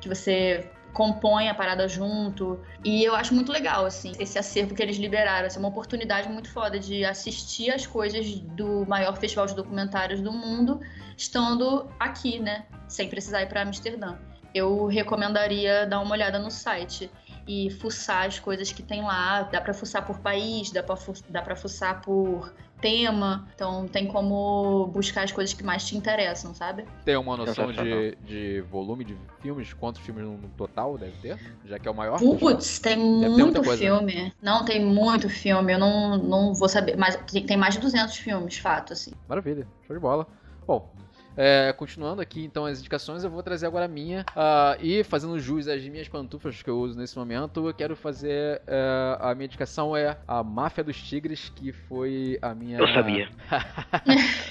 que 0.00 0.08
você 0.08 0.70
compõe 0.96 1.50
a 1.50 1.54
parada 1.54 1.86
junto. 1.86 2.58
E 2.82 3.04
eu 3.04 3.14
acho 3.14 3.34
muito 3.34 3.52
legal, 3.52 3.84
assim, 3.84 4.12
esse 4.18 4.38
acervo 4.38 4.74
que 4.74 4.82
eles 4.82 4.96
liberaram. 4.96 5.46
Assim, 5.46 5.58
é 5.58 5.60
uma 5.60 5.68
oportunidade 5.68 6.26
muito 6.26 6.48
foda 6.48 6.78
de 6.78 7.04
assistir 7.04 7.70
as 7.70 7.86
coisas 7.86 8.40
do 8.40 8.86
maior 8.86 9.14
festival 9.18 9.44
de 9.44 9.54
documentários 9.54 10.22
do 10.22 10.32
mundo, 10.32 10.80
estando 11.14 11.86
aqui, 12.00 12.38
né? 12.38 12.64
Sem 12.88 13.10
precisar 13.10 13.42
ir 13.42 13.48
pra 13.50 13.60
Amsterdã. 13.60 14.16
Eu 14.54 14.86
recomendaria 14.86 15.86
dar 15.86 16.00
uma 16.00 16.12
olhada 16.12 16.38
no 16.38 16.50
site 16.50 17.10
e 17.46 17.70
fuçar 17.72 18.24
as 18.24 18.38
coisas 18.38 18.72
que 18.72 18.82
tem 18.82 19.02
lá. 19.02 19.42
Dá 19.42 19.60
pra 19.60 19.74
fuçar 19.74 20.06
por 20.06 20.20
país, 20.20 20.70
dá 20.70 20.82
fu 20.96 21.12
dá 21.28 21.54
fuçar 21.54 22.00
por 22.00 22.54
tema. 22.80 23.48
Então 23.54 23.86
tem 23.88 24.06
como 24.06 24.86
buscar 24.88 25.24
as 25.24 25.32
coisas 25.32 25.54
que 25.54 25.62
mais 25.62 25.86
te 25.86 25.96
interessam, 25.96 26.54
sabe? 26.54 26.84
Tem 27.04 27.16
uma 27.16 27.36
noção 27.36 27.72
de, 27.72 28.16
de 28.22 28.60
volume 28.70 29.04
de 29.04 29.16
filmes? 29.40 29.72
Quantos 29.72 30.00
filmes 30.00 30.24
no 30.24 30.48
total 30.56 30.96
deve 30.98 31.16
ter? 31.18 31.38
Já 31.64 31.78
que 31.78 31.88
é 31.88 31.90
o 31.90 31.94
maior? 31.94 32.18
Putz, 32.18 32.78
tem 32.78 32.96
muito 32.96 33.62
coisa. 33.62 33.82
filme. 33.82 34.32
Não, 34.40 34.64
tem 34.64 34.84
muito 34.84 35.28
filme. 35.28 35.72
Eu 35.72 35.78
não, 35.78 36.18
não 36.18 36.54
vou 36.54 36.68
saber. 36.68 36.96
Mas 36.96 37.16
tem, 37.30 37.44
tem 37.44 37.56
mais 37.56 37.74
de 37.74 37.80
200 37.80 38.16
filmes, 38.16 38.58
fato, 38.58 38.92
assim. 38.92 39.12
Maravilha, 39.28 39.66
show 39.86 39.94
de 39.96 40.00
bola. 40.00 40.26
Bom, 40.66 40.92
é, 41.36 41.72
continuando 41.76 42.20
aqui 42.22 42.44
então 42.44 42.64
as 42.64 42.80
indicações, 42.80 43.22
eu 43.24 43.30
vou 43.30 43.42
trazer 43.42 43.66
agora 43.66 43.84
a 43.84 43.88
minha. 43.88 44.24
ah, 44.34 44.76
e 44.80 45.04
fazendo 45.04 45.38
jus 45.38 45.68
às 45.68 45.82
minhas 45.82 46.08
pantufas 46.08 46.62
que 46.62 46.70
eu 46.70 46.78
uso 46.78 46.98
nesse 46.98 47.16
momento, 47.18 47.68
eu 47.68 47.74
quero 47.74 47.94
fazer. 47.94 48.62
é, 48.66 49.16
a 49.20 49.34
minha 49.34 49.46
indicação 49.46 49.96
é 49.96 50.16
a 50.26 50.42
Máfia 50.42 50.82
dos 50.82 50.96
Tigres, 51.00 51.52
que 51.54 51.72
foi 51.72 52.38
a 52.40 52.54
minha. 52.54 52.78
Eu 52.78 52.88
sabia. 52.88 53.28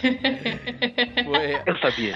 Foi, 1.25 1.61
Eu 1.65 1.77
sabia. 1.79 2.15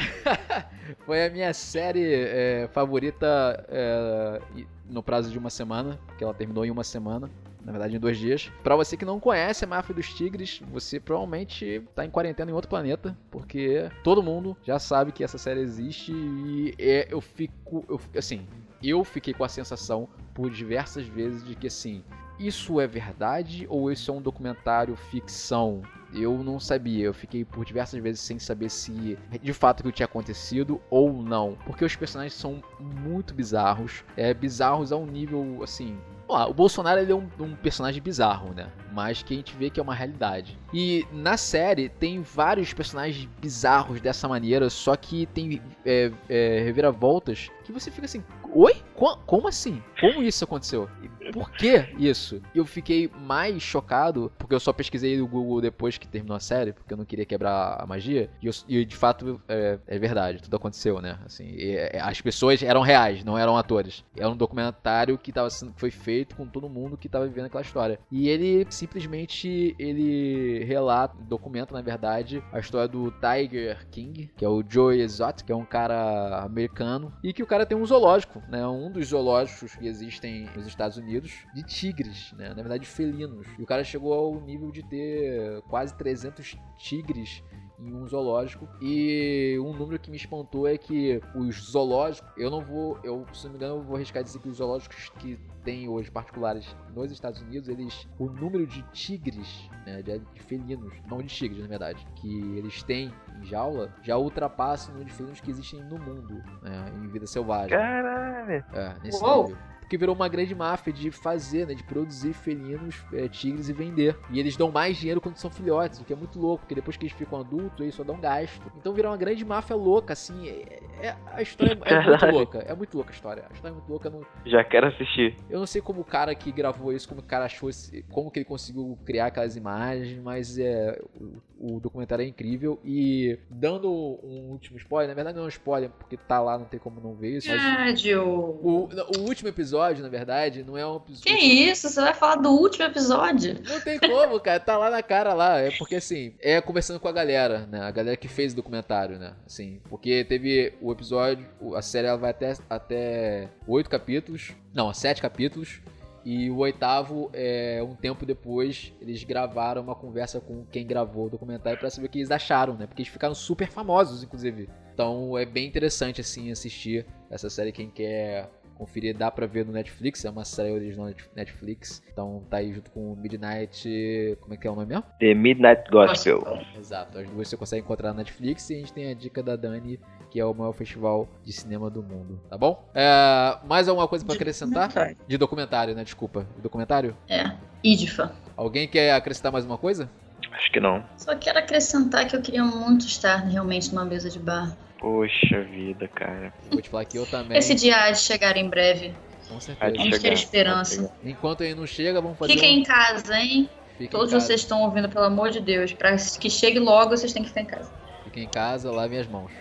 foi 1.06 1.26
a 1.26 1.30
minha 1.30 1.54
série 1.54 2.14
é, 2.14 2.70
favorita 2.72 3.66
é, 3.70 4.42
no 4.90 5.02
prazo 5.02 5.32
de 5.32 5.38
uma 5.38 5.50
semana, 5.50 6.00
que 6.18 6.24
ela 6.24 6.34
terminou 6.34 6.66
em 6.66 6.72
uma 6.72 6.84
semana. 6.84 7.30
Na 7.64 7.72
verdade, 7.72 7.96
em 7.96 8.00
dois 8.00 8.18
dias. 8.18 8.50
Pra 8.64 8.76
você 8.76 8.96
que 8.96 9.06
não 9.06 9.20
conhece 9.20 9.66
a 9.66 9.68
Máfia 9.68 9.94
dos 9.94 10.14
Tigres, 10.14 10.62
você 10.72 11.00
provavelmente 11.00 11.84
tá 11.96 12.06
em 12.06 12.10
quarentena 12.10 12.50
em 12.52 12.54
outro 12.54 12.70
planeta, 12.70 13.18
porque 13.30 13.90
todo 14.04 14.24
mundo 14.24 14.56
já 14.64 14.80
sabe 14.80 15.12
que 15.12 15.24
essa 15.24 15.38
série 15.38 15.60
existe 15.60 16.12
e 16.14 16.74
é- 16.80 17.08
eu 17.12 17.20
fico. 17.22 17.86
eu- 17.88 18.00
assim, 18.18 18.48
eu 18.82 19.04
fiquei 19.04 19.34
com 19.34 19.44
a 19.44 19.50
sensação 19.50 20.08
por 20.34 20.50
diversas 20.50 21.06
vezes 21.06 21.44
de 21.44 21.56
que 21.56 21.68
assim. 21.68 22.04
Isso 22.40 22.80
é 22.80 22.88
verdade 22.88 23.68
ou 23.70 23.92
isso 23.92 24.10
é 24.10 24.14
um 24.14 24.22
documentário 24.22 24.96
ficção? 24.96 25.82
Eu 26.14 26.42
não 26.42 26.58
sabia, 26.60 27.04
eu 27.06 27.14
fiquei 27.14 27.44
por 27.44 27.66
diversas 27.66 28.02
vezes 28.02 28.22
sem 28.22 28.40
saber 28.40 28.70
se 28.70 29.18
de 29.42 29.54
fato 29.54 29.82
aquilo 29.82 29.92
tinha 29.92 30.06
acontecido 30.06 30.82
ou 30.90 31.22
não. 31.22 31.58
Porque 31.66 31.84
os 31.84 31.96
personagens 31.98 32.34
são 32.34 32.64
muito 32.80 33.34
bizarros. 33.34 34.04
É 34.16 34.34
bizarros 34.34 34.94
a 34.94 34.98
um 34.98 35.06
nível 35.06 35.60
assim. 35.62 36.00
Ó, 36.30 36.50
o 36.50 36.54
Bolsonaro 36.54 37.00
ele 37.00 37.12
é 37.12 37.16
um, 37.16 37.28
um 37.40 37.56
personagem 37.56 38.02
bizarro, 38.02 38.54
né? 38.54 38.68
Mas 38.92 39.24
que 39.24 39.34
a 39.34 39.38
gente 39.38 39.56
vê 39.58 39.70
que 39.70 39.80
é 39.80 39.84
uma 39.84 39.96
realidade. 39.96 40.58
E 40.72 41.06
na 41.12 41.36
série 41.38 41.90
tem 41.90 42.22
vários 42.22 42.72
personagens 42.72 43.28
bizarros 43.42 44.00
dessa 44.00 44.28
maneira, 44.28 44.70
só 44.70 44.96
que 44.96 45.26
tem 45.28 45.60
é, 45.86 46.12
é, 46.30 46.62
reviravoltas 46.64 47.50
que 47.64 47.72
você 47.72 47.90
fica 47.90 48.06
assim: 48.06 48.24
Oi? 48.54 48.76
Co- 48.96 49.18
como 49.26 49.48
assim? 49.48 49.82
Como 50.00 50.24
isso 50.24 50.44
aconteceu? 50.44 50.90
por 51.32 51.52
que 51.52 51.86
isso? 51.98 52.42
Eu 52.54 52.66
fiquei 52.66 53.10
mais 53.22 53.62
chocado, 53.62 54.32
porque 54.38 54.54
eu 54.54 54.60
só 54.60 54.74
pesquisei 54.74 55.18
no 55.18 55.28
Google 55.28 55.62
depois 55.62 55.98
que 55.98 56.08
terminou 56.08 56.36
a 56.36 56.40
série, 56.40 56.74
porque 56.74 56.94
eu 56.94 56.98
não 56.98 57.06
queria 57.06 57.26
quebrar 57.26 57.78
a 57.80 57.86
magia. 57.86 58.30
E, 58.42 58.48
eu, 58.48 58.54
e 58.68 58.86
de 58.86 58.96
fato 58.96 59.42
é, 59.48 59.80
é, 59.88 60.00
verdade, 60.00 60.42
tudo 60.42 60.56
aconteceu, 60.56 61.02
né? 61.02 61.20
Assim, 61.26 61.46
e, 61.46 61.76
é, 61.76 62.00
as 62.02 62.20
pessoas 62.22 62.62
eram 62.64 62.82
reais, 62.82 63.24
não 63.24 63.38
eram 63.38 63.58
atores. 63.58 64.04
Era 64.16 64.30
um 64.30 64.38
documentário 64.38 65.18
que 65.18 65.32
tava 65.32 65.50
sendo, 65.50 65.74
foi 65.76 65.92
feito 65.92 66.36
com 66.36 66.48
todo 66.48 66.70
mundo 66.70 66.98
que 66.98 67.10
tava 67.10 67.28
vivendo 67.28 67.46
aquela 67.46 67.64
história. 67.64 68.00
E 68.12 68.30
ele 68.30 68.66
simplesmente 68.70 69.76
ele 69.78 70.64
relata, 70.66 71.16
documenta 71.24 71.74
na 71.74 71.82
verdade, 71.82 72.44
a 72.52 72.60
história 72.60 72.88
do 72.88 73.12
Tiger 73.12 73.88
King, 73.90 74.32
que 74.36 74.46
é 74.46 74.50
o 74.50 74.64
Joey 74.68 75.02
Exotic, 75.02 75.46
que 75.46 75.52
é 75.52 75.56
um 75.56 75.66
cara 75.66 76.44
americano, 76.44 77.14
e 77.24 77.34
que 77.34 77.44
o 77.44 77.48
cara 77.48 77.66
tem 77.66 77.78
um 77.78 77.86
zoológico, 77.86 78.42
né? 78.50 78.66
Um 78.68 78.92
dos 78.92 79.08
zoológicos 79.08 79.76
que 79.76 79.89
existem 79.90 80.50
nos 80.56 80.66
Estados 80.66 80.98
Unidos 80.98 81.46
de 81.54 81.64
tigres, 81.64 82.34
né? 82.34 82.50
Na 82.50 82.62
verdade, 82.62 82.86
felinos. 82.86 83.48
E 83.58 83.64
o 83.64 83.66
cara 83.66 83.84
chegou 83.84 84.14
ao 84.14 84.40
nível 84.42 84.72
de 84.72 84.84
ter 84.84 85.62
quase 85.64 85.96
300 85.98 86.58
tigres 86.78 87.44
em 87.82 87.94
um 87.94 88.06
zoológico. 88.06 88.68
E 88.82 89.58
um 89.60 89.74
número 89.74 90.00
que 90.00 90.12
me 90.12 90.18
espantou 90.18 90.68
é 90.68 90.78
que 90.78 91.22
os 91.36 91.72
zoológicos, 91.72 92.30
eu 92.38 92.50
não 92.50 92.62
vou, 92.62 93.00
eu, 93.04 93.26
se 93.34 93.46
não 93.46 93.52
me 93.52 93.58
engano, 93.58 93.76
eu 93.76 93.84
vou 93.84 93.96
arriscar 93.96 94.24
dizer 94.24 94.40
que 94.40 94.50
os 94.50 94.58
zoológicos 94.58 95.10
que 95.20 95.40
tem 95.64 95.88
hoje 95.88 96.10
particulares 96.10 96.76
nos 96.94 97.12
Estados 97.12 97.42
Unidos, 97.42 97.70
eles 97.70 98.08
o 98.18 98.26
número 98.26 98.66
de 98.66 98.82
tigres, 98.92 99.70
né, 99.86 100.02
de, 100.02 100.22
felinos, 100.44 100.94
não 101.10 101.20
de 101.20 101.28
tigres 101.28 101.62
na 101.62 101.68
verdade, 101.68 102.06
que 102.16 102.58
eles 102.58 102.82
têm 102.84 103.14
em 103.40 103.46
jaula 103.46 103.94
já 104.02 104.18
ultrapassa 104.18 104.90
o 104.90 104.94
número 104.94 105.10
de 105.10 105.16
felinos 105.16 105.42
que 105.42 105.52
existem 105.52 105.84
no 105.84 105.98
mundo, 106.00 106.36
né, 106.62 106.92
em 106.96 107.08
vida 107.08 107.28
selvagem. 107.28 107.78
Caralho! 107.78 108.66
É, 108.74 108.96
nesse 109.04 109.24
Uou. 109.24 109.50
nível 109.50 109.69
porque 109.90 109.98
virou 109.98 110.14
uma 110.14 110.28
grande 110.28 110.54
máfia 110.54 110.94
de 110.94 111.10
fazer, 111.10 111.66
né, 111.66 111.74
de 111.74 111.84
produzir 111.84 112.32
felinos, 112.32 113.04
é, 113.12 113.28
tigres 113.28 113.70
e 113.70 113.74
vender. 113.74 114.16
E 114.30 114.40
eles 114.40 114.56
dão 114.56 114.72
mais 114.72 114.98
dinheiro 114.98 115.20
quando 115.20 115.38
são 115.38 115.50
filhotes, 115.50 116.00
o 116.00 116.06
que 116.06 116.14
é 116.14 116.16
muito 116.16 116.40
louco, 116.40 116.60
porque 116.60 116.76
depois 116.76 116.96
que 116.96 117.08
eles 117.08 117.18
ficam 117.18 117.40
adultos, 117.40 117.82
eles 117.82 117.96
só 117.96 118.04
dão 118.04 118.20
gasto. 118.20 118.72
Então 118.78 118.94
virou 118.94 119.10
uma 119.12 119.18
grande 119.18 119.44
máfia 119.44 119.76
louca, 119.76 120.14
assim. 120.14 120.48
É, 120.48 120.80
é 121.02 121.16
a 121.34 121.42
história 121.42 121.76
é, 121.84 121.92
é 121.92 122.06
muito 122.06 122.26
louca. 122.28 122.60
É 122.60 122.76
muito 122.76 122.96
louca 122.96 123.10
a 123.10 123.16
história. 123.16 123.46
A 123.50 123.54
história 123.54 123.74
é 123.74 123.78
muito 123.78 123.90
louca. 123.90 124.12
Não... 124.12 124.22
Já 124.46 124.64
quero 124.64 124.86
assistir. 124.86 125.36
Eu 125.50 125.58
não 125.58 125.66
sei 125.66 125.82
como 125.82 126.02
o 126.02 126.06
cara 126.06 126.36
que 126.36 126.52
gravou 126.52 126.94
isso, 126.94 127.10
como 127.10 127.22
o 127.22 127.24
cara 127.24 127.46
achou, 127.46 127.72
como 128.12 128.30
que 128.30 128.38
ele 128.38 128.46
conseguiu 128.46 128.96
criar 129.04 129.26
aquelas 129.26 129.56
imagens, 129.56 130.22
mas 130.22 130.60
é 130.60 131.02
o, 131.20 131.42
o 131.60 131.80
documentário 131.80 132.24
é 132.24 132.28
incrível. 132.28 132.80
E 132.84 133.38
dando 133.50 133.90
um 134.24 134.50
último 134.52 134.78
spoiler, 134.78 135.10
na 135.10 135.16
verdade 135.16 135.36
não 135.36 135.44
é 135.44 135.48
um 135.48 135.50
spoiler, 135.50 135.90
porque 135.90 136.18
tá 136.18 136.40
lá, 136.42 136.58
não 136.58 136.66
tem 136.66 136.80
como 136.80 137.00
não 137.02 137.16
ver 137.16 137.38
isso. 137.38 137.50
Mas 137.50 138.04
o, 138.06 138.90
o 139.18 139.22
último 139.22 139.50
episódio 139.50 139.70
episódio, 139.70 140.04
na 140.04 140.10
verdade, 140.10 140.64
não 140.64 140.78
é 140.78 140.86
um 140.86 140.98
episódio. 140.98 141.24
Que 141.24 141.38
isso? 141.38 141.90
Você 141.90 142.02
vai 142.02 142.14
falar 142.14 142.36
do 142.36 142.50
último 142.50 142.86
episódio? 142.86 143.60
Não 143.68 143.80
tem 143.82 144.00
como, 144.00 144.40
cara. 144.40 144.60
Tá 144.60 144.78
lá 144.78 144.90
na 144.90 145.04
cara 145.04 145.34
lá. 145.34 145.60
É 145.60 145.72
porque 145.72 145.96
assim, 145.96 146.34
é 146.40 146.60
conversando 146.62 147.00
com 147.00 147.08
a 147.08 147.12
galera, 147.12 147.68
né? 147.68 147.82
A 147.82 147.92
galera 147.92 148.18
que 148.18 148.28
fez 148.28 148.54
o 148.54 148.56
documentário, 148.56 149.18
né? 149.18 149.34
Assim, 149.46 149.82
porque 149.90 150.24
teve 150.24 150.74
o 150.82 150.92
episódio, 150.92 151.46
a 151.76 151.82
série 151.82 152.08
ela 152.08 152.18
vai 152.18 152.32
até 152.32 152.54
até 152.70 153.50
oito 153.68 153.90
capítulos, 153.90 154.54
não, 154.74 154.94
sete 154.94 155.22
capítulos. 155.22 155.82
E 156.26 156.50
o 156.50 156.58
oitavo, 156.58 157.30
é, 157.34 157.82
um 157.84 157.96
tempo 157.96 158.26
depois, 158.26 158.94
eles 159.02 159.24
gravaram 159.24 159.82
uma 159.82 159.96
conversa 159.96 160.40
com 160.40 160.66
quem 160.66 160.86
gravou 160.86 161.28
o 161.28 161.30
documentário 161.30 161.80
para 161.80 161.90
saber 161.90 162.08
o 162.08 162.10
que 162.10 162.20
eles 162.20 162.32
acharam, 162.32 162.76
né? 162.76 162.86
Porque 162.86 163.02
eles 163.02 163.12
ficaram 163.12 163.34
super 163.34 163.70
famosos, 163.70 164.24
inclusive. 164.24 164.70
Então 164.94 165.38
é 165.38 165.46
bem 165.46 165.68
interessante, 165.68 166.22
assim, 166.22 166.52
assistir 166.52 167.06
essa 167.30 167.50
série. 167.50 167.72
Quem 167.72 167.90
quer 167.90 168.50
conferir, 168.80 169.16
dá 169.16 169.30
pra 169.30 169.46
ver 169.46 169.66
no 169.66 169.74
Netflix, 169.74 170.24
é 170.24 170.30
uma 170.30 170.46
série 170.46 170.72
original 170.72 171.12
Netflix. 171.36 172.02
Então 172.12 172.44
tá 172.50 172.58
aí 172.58 172.74
junto 172.74 172.90
com 172.92 173.14
Midnight. 173.16 174.38
Como 174.40 174.54
é 174.54 174.58
que 174.58 174.66
é 174.66 174.72
o 174.72 174.76
nome 174.76 174.88
mesmo? 174.88 175.04
The 175.20 175.34
Midnight 175.34 175.92
Gospel. 175.92 176.42
Exato, 176.78 177.18
as 177.18 177.30
duas 177.30 177.48
você 177.50 177.58
consegue 177.58 177.84
encontrar 177.84 178.10
na 178.10 178.20
Netflix 178.20 178.70
e 178.70 178.76
a 178.76 178.78
gente 178.78 178.94
tem 178.94 179.12
a 179.12 179.14
dica 179.14 179.44
da 179.44 179.58
Dani, 179.58 180.00
que 180.30 180.40
é 180.40 180.46
o 180.46 180.54
maior 180.54 180.74
festival 180.74 181.28
de 181.44 181.52
cinema 181.52 181.90
do 181.90 182.04
mundo, 182.04 182.40
tá 182.50 182.58
bom? 182.58 182.84
É, 182.94 183.58
mais 183.66 183.88
alguma 183.88 184.08
coisa 184.08 184.24
para 184.24 184.36
acrescentar? 184.36 184.90
De 185.28 185.38
documentário, 185.38 185.96
né? 185.96 186.04
Desculpa. 186.04 186.48
De 186.56 186.62
documentário? 186.62 187.16
É, 187.28 187.52
IDFA. 187.84 188.32
Alguém 188.56 188.88
quer 188.88 189.14
acrescentar 189.14 189.52
mais 189.52 189.66
uma 189.66 189.78
coisa? 189.78 190.10
Acho 190.52 190.72
que 190.72 190.80
não. 190.80 191.04
Só 191.18 191.36
quero 191.36 191.60
acrescentar 191.60 192.28
que 192.28 192.36
eu 192.36 192.42
queria 192.42 192.64
muito 192.64 193.06
estar 193.06 193.38
realmente 193.38 193.94
numa 193.94 194.06
mesa 194.06 194.30
de 194.30 194.40
bar. 194.40 194.76
Poxa 195.00 195.64
vida, 195.64 196.08
cara. 196.08 196.54
Vou 196.70 196.82
te 196.82 196.90
falar 196.90 197.06
que 197.06 197.18
eu 197.18 197.26
também. 197.26 197.58
Esse 197.58 197.74
dia 197.74 197.96
há 198.04 198.12
de 198.12 198.20
chegar 198.20 198.58
em 198.58 198.70
breve. 198.70 199.14
Com 199.48 199.60
certeza. 199.60 199.94
Vamos 199.98 200.20
ter 200.20 200.34
esperança. 200.34 201.12
Enquanto 201.24 201.62
ele 201.62 201.76
não 201.76 201.88
chega, 201.88 202.22
vamos 202.22 202.38
fazer. 202.38 202.54
Fiquem 202.54 202.78
um... 202.78 202.82
em 202.82 202.84
casa, 202.84 203.40
hein? 203.40 203.70
Fiquem 203.94 204.10
Todos 204.10 204.32
casa. 204.32 204.46
vocês 204.46 204.62
estão 204.62 204.82
ouvindo, 204.84 205.10
pelo 205.10 205.26
amor 205.26 205.50
de 205.50 205.60
Deus. 205.60 205.94
Pra 205.94 206.16
que 206.16 206.50
chegue 206.50 206.80
logo, 206.80 207.12
vocês 207.12 207.34
têm 207.34 207.42
que 207.42 207.50
ficar 207.50 207.62
em 207.62 207.66
casa. 207.66 207.92
Fiquem 208.26 208.44
em 208.44 208.50
casa, 208.50 208.92
lavem 208.92 209.20
as 209.20 209.28
mãos. 209.28 209.52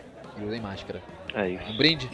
E 0.40 0.44
usem 0.44 0.60
máscara. 0.60 1.02
É 1.34 1.48
isso. 1.48 1.64
Um 1.70 1.76
brinde? 1.76 2.08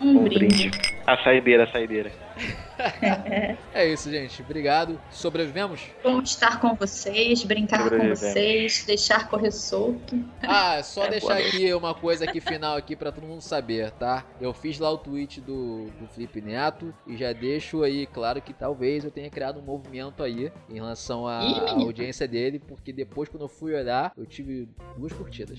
Um, 0.00 0.18
um 0.18 0.24
brinde. 0.24 0.38
brinde. 0.70 0.70
A 1.06 1.16
saideira, 1.18 1.64
a 1.64 1.66
saideira. 1.66 2.12
é 3.72 3.88
isso, 3.88 4.10
gente. 4.10 4.42
Obrigado. 4.42 5.00
Sobrevivemos? 5.10 5.80
Vamos 6.02 6.30
estar 6.30 6.60
com 6.60 6.74
vocês, 6.74 7.44
brincar 7.44 7.88
com 7.88 8.08
vocês, 8.08 8.84
deixar 8.84 9.28
correr 9.28 9.50
solto. 9.50 10.18
Ah, 10.42 10.82
só 10.82 11.04
é 11.06 11.10
deixar 11.10 11.38
aqui 11.38 11.72
uma 11.72 11.94
coisa 11.94 12.24
aqui 12.24 12.40
final 12.40 12.76
aqui 12.76 12.96
para 12.96 13.12
todo 13.12 13.26
mundo 13.26 13.40
saber, 13.40 13.90
tá? 13.92 14.24
Eu 14.40 14.52
fiz 14.52 14.78
lá 14.78 14.90
o 14.90 14.98
tweet 14.98 15.40
do, 15.40 15.86
do 16.00 16.06
Felipe 16.08 16.40
Neto 16.40 16.94
e 17.06 17.16
já 17.16 17.32
deixo 17.32 17.82
aí 17.82 18.06
claro 18.06 18.40
que 18.42 18.52
talvez 18.52 19.04
eu 19.04 19.10
tenha 19.10 19.30
criado 19.30 19.60
um 19.60 19.62
movimento 19.62 20.22
aí 20.22 20.52
em 20.68 20.74
relação 20.74 21.26
à, 21.26 21.38
à 21.38 21.70
audiência 21.72 22.26
dele, 22.26 22.58
porque 22.58 22.92
depois 22.92 23.28
quando 23.28 23.42
eu 23.42 23.48
fui 23.48 23.74
olhar, 23.74 24.12
eu 24.16 24.26
tive 24.26 24.68
duas 24.96 25.12
curtidas. 25.12 25.58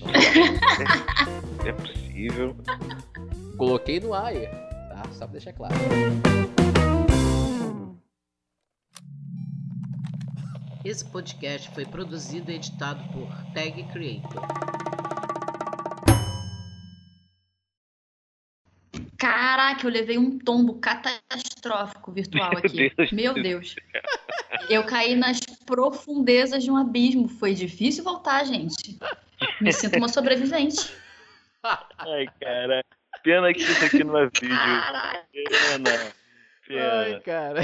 é 1.64 1.72
possível. 1.72 2.56
Coloquei 3.56 4.00
no 4.00 4.12
ar 4.12 4.26
aí, 4.26 4.46
tá? 4.46 5.02
Só 5.12 5.26
pra 5.26 5.32
deixar 5.32 5.52
claro. 5.52 5.74
Esse 10.86 11.04
podcast 11.04 11.68
foi 11.70 11.84
produzido 11.84 12.48
e 12.52 12.54
editado 12.54 13.02
por 13.12 13.28
Tag 13.52 13.82
Creator. 13.92 14.40
Caraca, 19.18 19.84
eu 19.84 19.90
levei 19.90 20.16
um 20.16 20.38
tombo 20.38 20.78
catastrófico 20.78 22.12
virtual 22.12 22.52
aqui. 22.58 22.92
Deus 22.96 23.10
Meu 23.10 23.34
Deus. 23.34 23.74
Eu 24.70 24.84
caí 24.84 25.16
nas 25.16 25.40
profundezas 25.66 26.62
de 26.62 26.70
um 26.70 26.76
abismo. 26.76 27.26
Foi 27.26 27.52
difícil 27.52 28.04
voltar, 28.04 28.44
gente. 28.44 28.96
Me 29.60 29.72
sinto 29.72 29.96
uma 29.96 30.08
sobrevivente. 30.08 30.94
Ai, 31.98 32.28
cara. 32.40 32.84
Pena 33.24 33.52
que 33.52 33.60
isso 33.60 33.84
aqui 33.86 34.04
não 34.04 34.18
é 34.18 34.26
vídeo. 34.26 34.50
Caraca. 34.50 35.26
Pena. 35.32 36.12
Pena. 36.64 36.92
Ai, 36.92 37.20
cara. 37.22 37.62